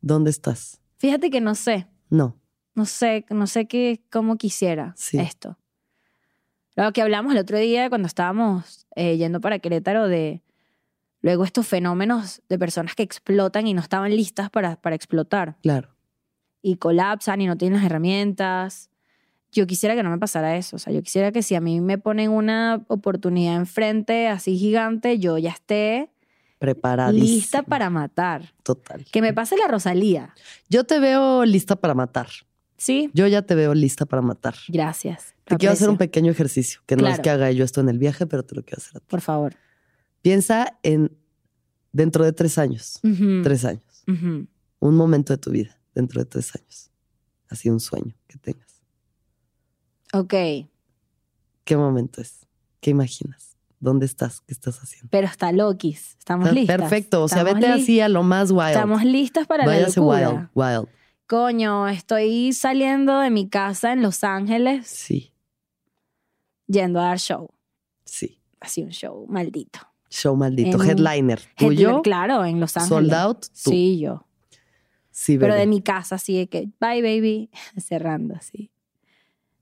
¿Dónde 0.00 0.30
estás? 0.30 0.80
Fíjate 0.98 1.30
que 1.30 1.40
no 1.40 1.56
sé, 1.56 1.88
No. 2.10 2.36
no 2.76 2.86
sé, 2.86 3.26
no 3.30 3.48
sé 3.48 3.66
qué, 3.66 4.04
cómo 4.08 4.36
quisiera 4.36 4.94
Sí. 4.96 5.18
esto. 5.18 5.58
Lo 6.76 6.92
que 6.92 7.02
hablamos 7.02 7.32
el 7.32 7.38
otro 7.40 7.58
día 7.58 7.88
cuando 7.88 8.06
estábamos 8.06 8.86
eh, 8.94 9.16
yendo 9.16 9.40
para 9.40 9.58
Querétaro 9.58 10.06
de 10.06 10.42
luego 11.22 11.44
estos 11.44 11.66
fenómenos 11.66 12.42
de 12.48 12.58
personas 12.58 12.94
que 12.94 13.02
explotan 13.02 13.66
y 13.66 13.74
no 13.74 13.80
estaban 13.80 14.14
listas 14.14 14.50
para, 14.50 14.76
para 14.76 14.94
explotar 14.96 15.56
Claro. 15.62 15.88
y 16.60 16.76
colapsan 16.76 17.40
y 17.40 17.46
no 17.46 17.56
tienen 17.56 17.78
las 17.78 17.86
herramientas. 17.86 18.90
Yo 19.52 19.66
quisiera 19.66 19.94
que 19.94 20.02
no 20.02 20.10
me 20.10 20.18
pasara 20.18 20.56
eso. 20.56 20.76
O 20.76 20.78
sea, 20.78 20.92
yo 20.92 21.02
quisiera 21.02 21.30
que 21.32 21.42
si 21.42 21.54
a 21.54 21.60
mí 21.60 21.80
me 21.80 21.98
ponen 21.98 22.30
una 22.30 22.84
oportunidad 22.88 23.56
enfrente 23.56 24.28
así 24.28 24.56
gigante, 24.58 25.18
yo 25.18 25.38
ya 25.38 25.50
esté 25.50 26.10
Preparadísima. 26.58 27.26
Lista 27.34 27.62
para 27.64 27.90
matar. 27.90 28.54
Total. 28.62 29.04
Que 29.10 29.20
me 29.20 29.32
pase 29.34 29.56
la 29.56 29.66
Rosalía. 29.66 30.32
Yo 30.68 30.84
te 30.84 31.00
veo 31.00 31.44
lista 31.44 31.74
para 31.74 31.92
matar. 31.92 32.28
Sí. 32.76 33.10
Yo 33.14 33.26
ya 33.26 33.42
te 33.42 33.56
veo 33.56 33.74
lista 33.74 34.06
para 34.06 34.22
matar. 34.22 34.54
Gracias. 34.68 35.34
Te 35.44 35.54
Lo 35.54 35.58
quiero 35.58 35.72
hacer 35.72 35.88
un 35.88 35.96
aprecio. 35.96 36.10
pequeño 36.10 36.30
ejercicio, 36.30 36.80
que 36.86 36.94
no 36.96 37.08
es 37.08 37.18
que 37.18 37.30
haga 37.30 37.50
yo 37.50 37.64
esto 37.64 37.80
en 37.80 37.88
el 37.88 37.98
viaje, 37.98 38.26
pero 38.28 38.44
te 38.44 38.54
lo 38.54 38.62
quiero 38.62 38.78
hacer 38.78 38.96
a 38.96 39.00
ti. 39.00 39.06
Por 39.08 39.20
favor. 39.20 39.54
Piensa 40.22 40.78
en 40.82 41.16
dentro 41.92 42.24
de 42.24 42.32
tres 42.32 42.58
años. 42.58 43.00
Tres 43.42 43.64
años. 43.64 44.04
Un 44.06 44.96
momento 44.96 45.32
de 45.32 45.38
tu 45.38 45.50
vida, 45.50 45.78
dentro 45.94 46.20
de 46.20 46.26
tres 46.26 46.54
años. 46.56 46.90
Así 47.48 47.68
un 47.70 47.80
sueño 47.80 48.14
que 48.26 48.38
tengas. 48.38 48.82
Ok. 50.12 50.34
¿Qué 51.64 51.76
momento 51.76 52.20
es? 52.20 52.46
¿Qué 52.80 52.90
imaginas? 52.90 53.56
¿Dónde 53.78 54.06
estás? 54.06 54.40
¿Qué 54.42 54.52
estás 54.52 54.78
haciendo? 54.80 55.08
Pero 55.10 55.26
está 55.26 55.52
Lokis. 55.52 56.16
Estamos 56.18 56.46
Está 56.48 56.54
listas. 56.60 56.76
Perfecto. 56.78 57.22
O 57.24 57.28
sea, 57.28 57.42
vete 57.42 57.66
así 57.66 58.00
a 58.00 58.08
lo 58.08 58.22
más 58.22 58.50
wild. 58.50 58.68
Estamos 58.70 59.04
listas 59.04 59.46
para 59.46 59.66
Váyase 59.66 60.00
la 60.00 60.06
locura. 60.06 60.50
wild, 60.54 60.78
wild. 60.78 60.88
Coño, 61.26 61.88
estoy 61.88 62.52
saliendo 62.52 63.18
de 63.20 63.30
mi 63.30 63.48
casa 63.48 63.92
en 63.92 64.02
Los 64.02 64.22
Ángeles 64.22 64.86
Sí, 64.86 65.32
yendo 66.66 67.00
a 67.00 67.04
dar 67.04 67.18
show. 67.18 67.50
sí. 68.04 68.38
Así 68.60 68.82
un 68.82 68.90
show 68.90 69.26
maldito. 69.28 69.80
Show 70.12 70.36
maldito. 70.36 70.82
En- 70.82 70.90
Headliner. 70.90 71.40
Tuyo. 71.56 72.02
Claro, 72.02 72.44
en 72.44 72.60
Los 72.60 72.76
Ángeles. 72.76 72.88
Sold 72.88 73.14
out. 73.14 73.40
Tú. 73.64 73.70
Sí, 73.70 73.98
yo. 73.98 74.26
Sí, 75.10 75.38
Pero 75.38 75.52
bebé. 75.54 75.60
de 75.60 75.66
mi 75.66 75.80
casa, 75.82 76.16
así 76.16 76.36
de 76.36 76.48
que, 76.48 76.68
bye, 76.80 77.00
baby. 77.02 77.50
Cerrando 77.78 78.34
así. 78.34 78.70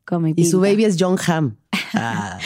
Con 0.05 0.23
mi 0.25 0.33
Y 0.37 0.47
su 0.47 0.61
baby 0.61 0.85
es 0.85 0.97
John 0.99 1.17
Hamm. 1.27 1.57
Ah. 1.93 2.39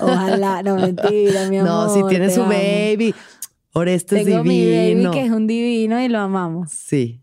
Ojalá, 0.00 0.62
no 0.64 0.74
mentira, 0.74 1.48
mi 1.48 1.58
amor. 1.58 1.70
no, 1.88 1.94
si 1.94 2.02
tiene 2.08 2.30
su 2.30 2.40
amo. 2.42 2.50
baby. 2.50 3.14
Oreste 3.72 4.18
es 4.20 4.24
Tengo 4.26 4.42
mi 4.42 4.58
divino. 4.64 5.10
baby 5.10 5.20
que 5.20 5.26
es 5.26 5.30
un 5.32 5.46
divino 5.46 6.02
y 6.02 6.08
lo 6.08 6.18
amamos. 6.18 6.70
Sí, 6.72 7.20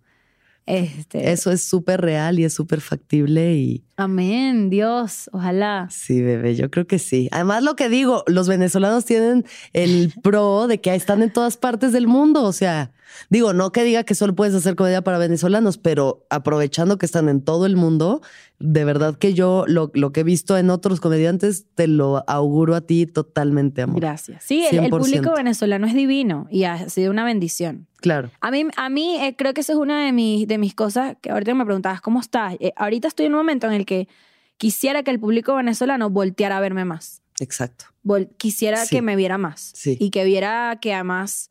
Este, 0.65 1.31
eso 1.33 1.51
es 1.51 1.63
súper 1.63 1.99
real 2.01 2.39
y 2.39 2.45
es 2.45 2.53
súper 2.53 2.79
factible 2.79 3.55
y 3.55 3.83
Amén, 3.97 4.69
Dios, 4.69 5.29
ojalá. 5.31 5.87
sí, 5.89 6.21
bebé, 6.21 6.55
yo 6.55 6.69
creo 6.69 6.85
que 6.85 6.99
sí. 6.99 7.29
Además, 7.31 7.63
lo 7.63 7.77
que 7.77 7.87
digo, 7.87 8.23
los 8.27 8.47
venezolanos 8.47 9.05
tienen 9.05 9.45
el 9.71 10.13
pro 10.23 10.67
de 10.67 10.81
que 10.81 10.93
están 10.93 11.21
en 11.21 11.31
todas 11.31 11.55
partes 11.55 11.93
del 11.93 12.05
mundo. 12.05 12.43
O 12.43 12.51
sea, 12.51 12.91
digo, 13.29 13.53
no 13.53 13.71
que 13.71 13.85
diga 13.85 14.03
que 14.03 14.13
solo 14.13 14.35
puedes 14.35 14.53
hacer 14.53 14.75
comedia 14.75 15.01
para 15.01 15.17
venezolanos, 15.17 15.77
pero 15.77 16.25
aprovechando 16.29 16.97
que 16.97 17.05
están 17.05 17.29
en 17.29 17.41
todo 17.41 17.65
el 17.65 17.77
mundo, 17.77 18.21
de 18.59 18.83
verdad 18.83 19.15
que 19.17 19.33
yo 19.33 19.63
lo, 19.67 19.91
lo 19.93 20.11
que 20.11 20.21
he 20.21 20.23
visto 20.23 20.57
en 20.57 20.69
otros 20.69 20.99
comediantes 20.99 21.65
te 21.75 21.87
lo 21.87 22.23
auguro 22.27 22.75
a 22.75 22.81
ti 22.81 23.05
totalmente, 23.05 23.81
amor. 23.81 24.01
Gracias. 24.01 24.43
Sí, 24.43 24.65
el, 24.69 24.79
el 24.79 24.91
100%. 24.91 24.97
público 24.97 25.33
venezolano 25.33 25.87
es 25.87 25.93
divino 25.93 26.47
y 26.49 26.63
ha 26.65 26.89
sido 26.89 27.11
una 27.11 27.23
bendición. 27.23 27.87
Claro. 28.05 28.29
A 28.39 28.51
mí, 28.51 28.65
a 28.77 28.89
mí 28.89 29.17
eh, 29.19 29.35
creo 29.35 29.53
que 29.55 29.61
esa 29.61 29.73
es 29.73 29.79
una 29.79 30.05
de 30.05 30.11
mis, 30.11 30.47
de 30.47 30.59
mis 30.59 30.75
cosas 30.75 31.17
que 31.21 31.31
ahorita 31.31 31.55
me 31.55 31.65
preguntabas, 31.65 32.01
¿cómo 32.01 32.19
estás? 32.19 32.55
Eh, 32.59 32.71
ahorita 32.75 33.07
estoy 33.07 33.25
en 33.25 33.33
un 33.33 33.39
momento 33.39 33.65
en 33.65 33.73
el 33.73 33.84
que 33.85 34.07
quisiera 34.57 35.03
que 35.03 35.11
el 35.11 35.19
público 35.19 35.55
venezolano 35.55 36.09
volteara 36.09 36.57
a 36.57 36.61
verme 36.61 36.85
más. 36.85 37.21
Exacto. 37.39 37.85
Vol- 38.03 38.29
quisiera 38.37 38.85
Sí. 38.85 38.95
que 38.95 39.01
me 39.01 39.15
viera 39.15 39.37
más. 39.37 39.71
Sí. 39.75 39.97
Y 39.99 40.09
que 40.09 40.23
viera 40.23 40.77
que 40.81 40.93
además 40.93 41.49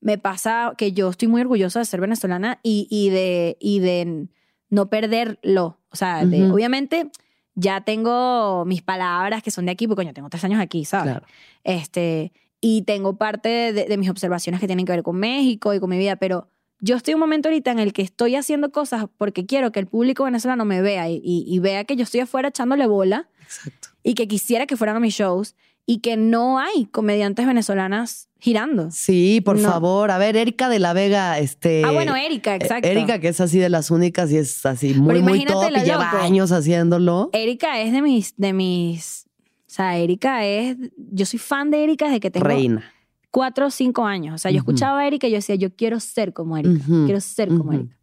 me 0.00 0.18
pasa 0.18 0.74
que 0.76 0.92
yo 0.92 1.10
estoy 1.10 1.28
muy 1.28 1.40
orgullosa 1.42 1.78
de 1.78 1.84
ser 1.84 2.00
venezolana 2.00 2.58
y, 2.62 2.88
y 2.90 3.10
de, 3.10 3.56
y 3.60 3.78
de 3.78 4.26
no 4.68 4.88
perderlo. 4.90 5.78
O 5.90 5.96
sea, 5.96 6.24
de- 6.26 6.44
Ujú. 6.44 6.54
obviamente 6.54 7.10
ya 7.54 7.82
tengo 7.82 8.64
mis 8.64 8.82
palabras 8.82 9.42
que 9.42 9.50
son 9.52 9.66
de 9.66 9.72
aquí, 9.72 9.86
porque 9.86 10.02
coño, 10.04 10.14
tengo 10.14 10.28
tres 10.30 10.42
años 10.42 10.60
aquí, 10.60 10.84
¿sabes? 10.84 11.12
Claro. 11.12 11.26
Este, 11.62 12.32
y 12.60 12.82
tengo 12.82 13.16
parte 13.16 13.72
de, 13.72 13.84
de 13.84 13.96
mis 13.96 14.08
observaciones 14.10 14.60
que 14.60 14.66
tienen 14.66 14.86
que 14.86 14.92
ver 14.92 15.02
con 15.04 15.16
México 15.16 15.72
y 15.74 15.78
con 15.80 15.90
mi 15.90 15.98
vida, 15.98 16.16
pero 16.16 16.48
yo 16.84 16.96
estoy 16.96 17.12
en 17.12 17.16
un 17.16 17.20
momento 17.20 17.48
ahorita 17.48 17.70
en 17.70 17.78
el 17.78 17.92
que 17.94 18.02
estoy 18.02 18.34
haciendo 18.36 18.70
cosas 18.72 19.06
porque 19.16 19.46
quiero 19.46 19.72
que 19.72 19.80
el 19.80 19.86
público 19.86 20.24
venezolano 20.24 20.64
me 20.66 20.82
vea 20.82 21.08
y, 21.08 21.22
y- 21.24 21.44
y 21.46 21.58
vea 21.60 21.84
que 21.84 21.96
yo 21.96 22.02
estoy 22.02 22.20
afuera 22.20 22.48
echándole 22.48 22.86
bola 22.86 23.28
Exacto. 23.44 23.88
y 24.02 24.12
que 24.14 24.28
quisiera 24.28 24.66
que 24.66 24.76
fueran 24.76 24.96
a 24.96 25.00
mis 25.00 25.14
shows 25.14 25.54
y 25.86 25.98
que 25.98 26.16
no 26.16 26.58
hay 26.58 26.86
comediantes 26.86 27.46
venezolanas 27.46 28.28
girando. 28.38 28.90
Sí, 28.90 29.40
por 29.44 29.58
No. 29.58 29.68
favor. 29.70 30.10
A 30.10 30.18
ver, 30.18 30.36
Erika 30.36 30.68
de 30.68 30.78
la 30.80 30.92
Vega, 30.92 31.38
este. 31.38 31.82
ah, 31.84 31.92
bueno, 31.92 32.14
Erika, 32.16 32.54
exacto. 32.56 32.88
Erika, 32.88 33.18
que 33.20 33.28
es 33.28 33.40
así 33.40 33.58
de 33.58 33.68
las 33.68 33.90
únicas 33.90 34.30
y 34.32 34.36
es 34.36 34.64
así 34.66 34.94
muy, 34.94 35.22
muy 35.22 35.44
top 35.44 35.70
y 35.70 35.80
lleva 35.84 36.04
loco. 36.12 36.18
años 36.24 36.50
haciéndolo. 36.52 37.30
Erika 37.32 37.80
es 37.80 37.92
de 37.92 38.02
mis, 38.02 38.34
de 38.36 38.52
mis, 38.52 39.26
o 39.66 39.70
sea, 39.74 39.96
Erika 39.98 40.44
es, 40.44 40.76
yo 40.96 41.26
soy 41.26 41.38
fan 41.38 41.70
de 41.70 41.84
Erika 41.84 42.06
desde 42.06 42.20
que 42.20 42.30
tengo 42.30 42.46
Reina. 42.46 42.92
Cuatro 43.32 43.66
o 43.66 43.70
cinco 43.70 44.04
años. 44.04 44.36
O 44.36 44.38
sea, 44.38 44.52
yo 44.52 44.58
escuchaba 44.58 45.00
a 45.00 45.06
Erika 45.08 45.26
y 45.26 45.30
yo 45.30 45.38
decía, 45.38 45.56
yo 45.56 45.74
quiero 45.74 45.98
ser 45.98 46.32
como 46.32 46.56
Erika, 46.56 46.84
quiero 46.86 47.20
ser 47.20 47.48
como. 47.48 47.72
Erika. 47.72 47.96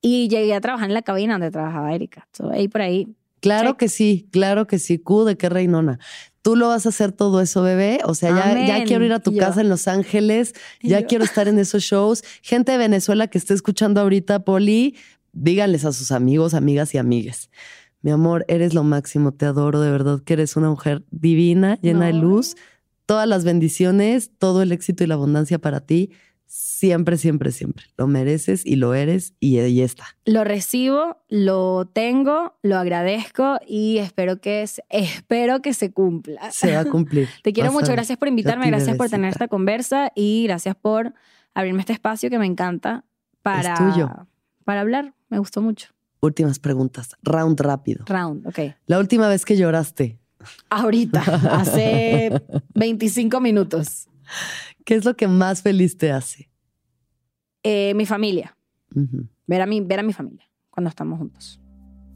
Y 0.00 0.28
llegué 0.28 0.54
a 0.54 0.60
trabajar 0.62 0.88
en 0.88 0.94
la 0.94 1.02
cabina 1.02 1.34
donde 1.34 1.50
trabajaba 1.50 1.94
Erika. 1.94 2.26
So, 2.32 2.50
ahí 2.50 2.68
por 2.68 2.80
ahí. 2.80 3.08
Claro 3.40 3.70
Check. 3.70 3.78
que 3.78 3.88
sí, 3.88 4.28
claro 4.30 4.66
que 4.66 4.78
sí. 4.78 4.98
Q 4.98 5.24
de 5.24 5.36
qué 5.36 5.48
reinona. 5.48 5.98
Tú 6.42 6.56
lo 6.56 6.68
vas 6.68 6.86
a 6.86 6.88
hacer 6.88 7.12
todo 7.12 7.40
eso, 7.40 7.62
bebé. 7.62 7.98
O 8.04 8.14
sea, 8.14 8.30
ya, 8.30 8.66
ya 8.66 8.84
quiero 8.84 9.04
ir 9.04 9.12
a 9.12 9.20
tu 9.20 9.32
yo. 9.32 9.40
casa 9.40 9.60
en 9.60 9.68
Los 9.68 9.86
Ángeles, 9.86 10.54
ya 10.80 11.00
yo. 11.00 11.06
quiero 11.06 11.24
estar 11.24 11.46
en 11.48 11.58
esos 11.58 11.82
shows. 11.82 12.24
Gente 12.42 12.72
de 12.72 12.78
Venezuela 12.78 13.26
que 13.26 13.38
esté 13.38 13.54
escuchando 13.54 14.00
ahorita, 14.00 14.44
Poli, 14.44 14.96
díganles 15.32 15.84
a 15.84 15.92
sus 15.92 16.10
amigos, 16.10 16.54
amigas 16.54 16.94
y 16.94 16.98
amigues. 16.98 17.50
Mi 18.00 18.12
amor, 18.12 18.44
eres 18.48 18.74
lo 18.74 18.84
máximo, 18.84 19.32
te 19.32 19.44
adoro, 19.44 19.80
de 19.80 19.90
verdad 19.90 20.20
que 20.24 20.34
eres 20.34 20.56
una 20.56 20.70
mujer 20.70 21.04
divina, 21.10 21.78
llena 21.82 22.06
de 22.06 22.12
luz. 22.12 22.54
Todas 23.08 23.26
las 23.26 23.42
bendiciones, 23.42 24.32
todo 24.36 24.60
el 24.60 24.70
éxito 24.70 25.02
y 25.02 25.06
la 25.06 25.14
abundancia 25.14 25.58
para 25.58 25.80
ti. 25.80 26.10
Siempre, 26.44 27.16
siempre, 27.16 27.52
siempre. 27.52 27.86
Lo 27.96 28.06
mereces 28.06 28.66
y 28.66 28.76
lo 28.76 28.92
eres 28.92 29.32
y 29.40 29.58
ahí 29.60 29.80
está. 29.80 30.04
Lo 30.26 30.44
recibo, 30.44 31.16
lo 31.30 31.86
tengo, 31.86 32.58
lo 32.60 32.76
agradezco 32.76 33.60
y 33.66 33.96
espero 33.96 34.42
que, 34.42 34.62
espero 34.90 35.62
que 35.62 35.72
se 35.72 35.90
cumpla. 35.90 36.50
Se 36.50 36.74
va 36.74 36.80
a 36.80 36.84
cumplir. 36.84 37.30
Te 37.42 37.54
quiero 37.54 37.70
Vas 37.70 37.80
mucho, 37.80 37.92
gracias 37.92 38.18
por 38.18 38.28
invitarme, 38.28 38.66
gracias 38.66 38.94
por 38.98 39.08
tener 39.08 39.30
esta 39.30 39.48
conversa 39.48 40.12
y 40.14 40.44
gracias 40.44 40.76
por 40.76 41.14
abrirme 41.54 41.80
este 41.80 41.94
espacio 41.94 42.28
que 42.28 42.38
me 42.38 42.44
encanta 42.44 43.06
para, 43.40 43.74
tuyo. 43.74 44.10
para 44.64 44.82
hablar. 44.82 45.14
Me 45.30 45.38
gustó 45.38 45.62
mucho. 45.62 45.94
Últimas 46.20 46.58
preguntas. 46.58 47.16
Round 47.22 47.58
rápido. 47.58 48.04
Round, 48.06 48.46
ok. 48.46 48.74
La 48.86 48.98
última 48.98 49.28
vez 49.28 49.46
que 49.46 49.56
lloraste, 49.56 50.17
Ahorita, 50.70 51.20
hace 51.52 52.30
25 52.74 53.40
minutos. 53.40 54.08
¿qué 54.84 54.94
es 54.94 55.04
lo 55.04 55.14
que 55.16 55.28
más 55.28 55.60
feliz 55.60 55.98
te 55.98 56.12
hace? 56.12 56.50
Eh, 57.62 57.92
mi 57.94 58.06
familia, 58.06 58.56
ver 59.46 59.60
a, 59.60 59.66
mi, 59.66 59.80
ver 59.82 60.00
a 60.00 60.02
mi 60.02 60.14
familia 60.14 60.46
cuando 60.70 60.88
estamos 60.88 61.18
juntos. 61.18 61.60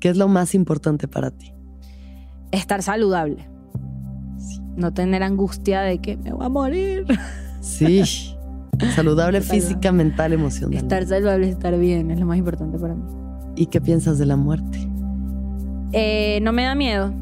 ¿Qué 0.01 0.09
es 0.09 0.17
lo 0.17 0.27
más 0.27 0.55
importante 0.55 1.07
para 1.07 1.31
ti? 1.31 1.53
Estar 2.51 2.83
saludable. 2.83 3.49
No 4.75 4.95
tener 4.95 5.23
angustia 5.23 5.83
de 5.83 5.99
que 5.99 6.17
me 6.17 6.33
voy 6.33 6.47
a 6.47 6.49
morir. 6.49 7.05
Sí. 7.61 8.03
Saludable 8.95 9.41
física, 9.43 9.93
mental, 9.93 10.33
emocional. 10.33 10.79
Estar 10.79 11.07
saludable, 11.07 11.51
estar 11.51 11.79
bien, 11.79 12.11
es 12.11 12.19
lo 12.19 12.27
más 12.27 12.39
importante 12.39 12.79
para 12.79 12.95
mí. 12.95 13.05
¿Y 13.55 13.67
qué 13.67 13.83
piensas 13.83 14.19
de 14.19 14.25
la 14.25 14.37
muerte? 14.37 14.79
Eh, 15.93 16.41
no 16.41 16.53
me 16.53 16.63
da 16.63 16.75
miedo, 16.75 17.13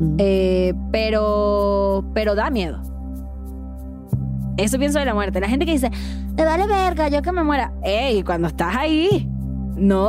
Mm. 0.00 0.16
eh, 0.18 0.74
pero, 0.90 2.04
pero 2.14 2.34
da 2.34 2.50
miedo. 2.50 2.80
Eso 4.56 4.78
pienso 4.78 4.98
de 4.98 5.04
la 5.04 5.14
muerte. 5.14 5.40
La 5.40 5.48
gente 5.48 5.64
que 5.64 5.72
dice, 5.72 5.90
me 6.36 6.44
vale 6.44 6.66
verga, 6.66 7.08
yo 7.08 7.22
que 7.22 7.32
me 7.32 7.42
muera. 7.44 7.72
Ey, 7.82 8.22
cuando 8.22 8.48
estás 8.48 8.76
ahí, 8.76 9.28
no, 9.76 10.08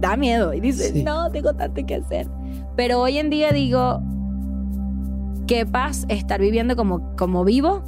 da 0.00 0.16
miedo. 0.16 0.52
Y 0.54 0.60
dices, 0.60 0.92
Sí. 0.92 1.02
no, 1.02 1.30
tengo 1.30 1.54
tanto 1.54 1.84
que 1.86 1.96
hacer. 1.96 2.28
Pero 2.76 3.00
hoy 3.00 3.18
en 3.18 3.30
día 3.30 3.50
digo, 3.50 4.00
qué 5.46 5.66
paz 5.66 6.04
estar 6.08 6.40
viviendo 6.40 6.76
como, 6.76 7.16
como 7.16 7.44
vivo 7.44 7.82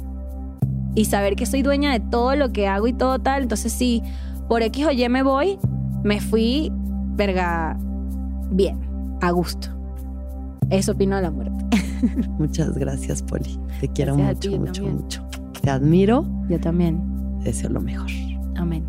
y 0.95 1.05
saber 1.05 1.35
que 1.35 1.45
soy 1.45 1.61
dueña 1.61 1.91
de 1.93 1.99
todo 2.01 2.35
lo 2.35 2.51
que 2.51 2.67
hago 2.67 2.87
y 2.87 2.93
todo 2.93 3.19
tal. 3.19 3.43
Entonces, 3.43 3.71
si 3.71 4.01
por 4.49 4.61
X 4.63 4.85
o 4.87 4.91
Y 4.91 5.07
me 5.07 5.23
voy, 5.23 5.59
me 6.03 6.19
fui, 6.19 6.71
verga, 7.15 7.77
bien, 8.51 8.79
a 9.21 9.31
gusto. 9.31 9.69
Eso 10.71 10.93
opino 10.93 11.15
de 11.17 11.21
la 11.23 11.31
muerte. 11.31 11.65
Muchas 12.39 12.75
gracias, 12.77 13.21
Poli. 13.21 13.59
Te 13.79 13.87
quiero 13.89 14.15
Gracias 14.15 14.53
mucho, 14.53 14.59
mucho, 14.59 14.73
también. 14.81 14.95
mucho. 15.03 15.27
Te 15.61 15.69
admiro, 15.69 16.25
Yo 16.49 16.59
también. 16.59 17.01
deseo 17.43 17.69
lo 17.69 17.81
mejor. 17.81 18.09
Amén. 18.55 18.83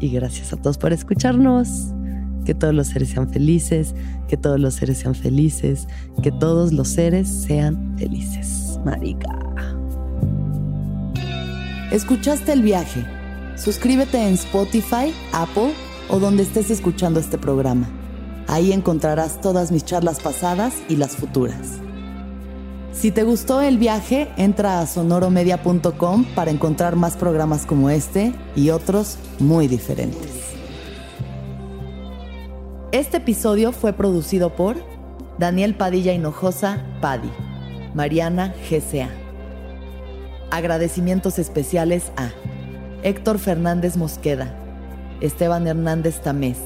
Y 0.00 0.08
gracias 0.10 0.52
a 0.52 0.56
todos 0.56 0.78
por 0.78 0.92
escucharnos. 0.92 1.92
Que 2.44 2.54
todos 2.54 2.72
los 2.72 2.86
seres 2.86 3.08
sean 3.08 3.28
felices, 3.28 3.92
que 4.28 4.36
todos 4.36 4.60
los 4.60 4.74
seres 4.74 4.98
sean 4.98 5.16
felices, 5.16 5.88
que 6.22 6.30
todos 6.30 6.72
los 6.72 6.86
seres 6.86 7.28
sean 7.28 7.96
felices. 7.98 8.78
Marica. 8.84 9.36
¿Escuchaste 11.90 12.52
el 12.52 12.62
viaje? 12.62 13.04
Suscríbete 13.56 14.18
en 14.28 14.34
Spotify, 14.34 15.12
Apple 15.32 15.72
o 16.08 16.18
donde 16.20 16.42
estés 16.44 16.70
escuchando 16.70 17.18
este 17.18 17.38
programa. 17.38 17.88
Ahí 18.48 18.72
encontrarás 18.72 19.40
todas 19.40 19.72
mis 19.72 19.84
charlas 19.84 20.20
pasadas 20.20 20.74
y 20.88 20.96
las 20.96 21.16
futuras. 21.16 21.80
Si 22.92 23.10
te 23.10 23.24
gustó 23.24 23.60
el 23.60 23.76
viaje, 23.76 24.28
entra 24.38 24.80
a 24.80 24.86
sonoromedia.com 24.86 26.24
para 26.34 26.50
encontrar 26.50 26.96
más 26.96 27.16
programas 27.16 27.66
como 27.66 27.90
este 27.90 28.32
y 28.54 28.70
otros 28.70 29.18
muy 29.38 29.68
diferentes. 29.68 30.46
Este 32.92 33.18
episodio 33.18 33.72
fue 33.72 33.92
producido 33.92 34.56
por 34.56 34.76
Daniel 35.38 35.74
Padilla 35.74 36.14
Hinojosa, 36.14 36.86
Padi, 37.02 37.30
Mariana 37.94 38.54
GCA. 38.70 39.10
Agradecimientos 40.50 41.38
especiales 41.38 42.10
a 42.16 42.30
Héctor 43.02 43.38
Fernández 43.38 43.98
Mosqueda, 43.98 44.56
Esteban 45.20 45.66
Hernández 45.66 46.22
Tamés, 46.22 46.56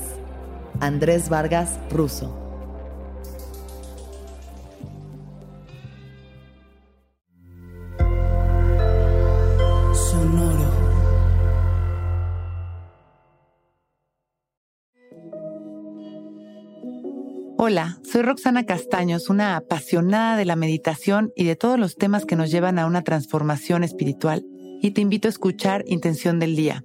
Andrés 0.81 1.29
Vargas 1.29 1.79
Russo. 1.91 2.35
Sonoro. 9.93 10.71
Hola, 17.59 17.99
soy 18.03 18.23
Roxana 18.23 18.65
Castaños, 18.65 19.29
una 19.29 19.57
apasionada 19.57 20.39
de 20.39 20.47
la 20.47 20.57
meditación 20.57 21.31
y 21.37 21.45
de 21.45 21.57
todos 21.57 21.79
los 21.79 21.97
temas 21.97 22.25
que 22.25 22.37
nos 22.37 22.51
llevan 22.51 22.79
a 22.79 22.87
una 22.87 23.03
transformación 23.03 23.85
espiritual, 23.85 24.47
y 24.81 24.93
te 24.93 25.03
invito 25.03 25.29
a 25.29 25.31
escuchar 25.31 25.85
Intención 25.87 26.39
del 26.39 26.57
Día, 26.57 26.85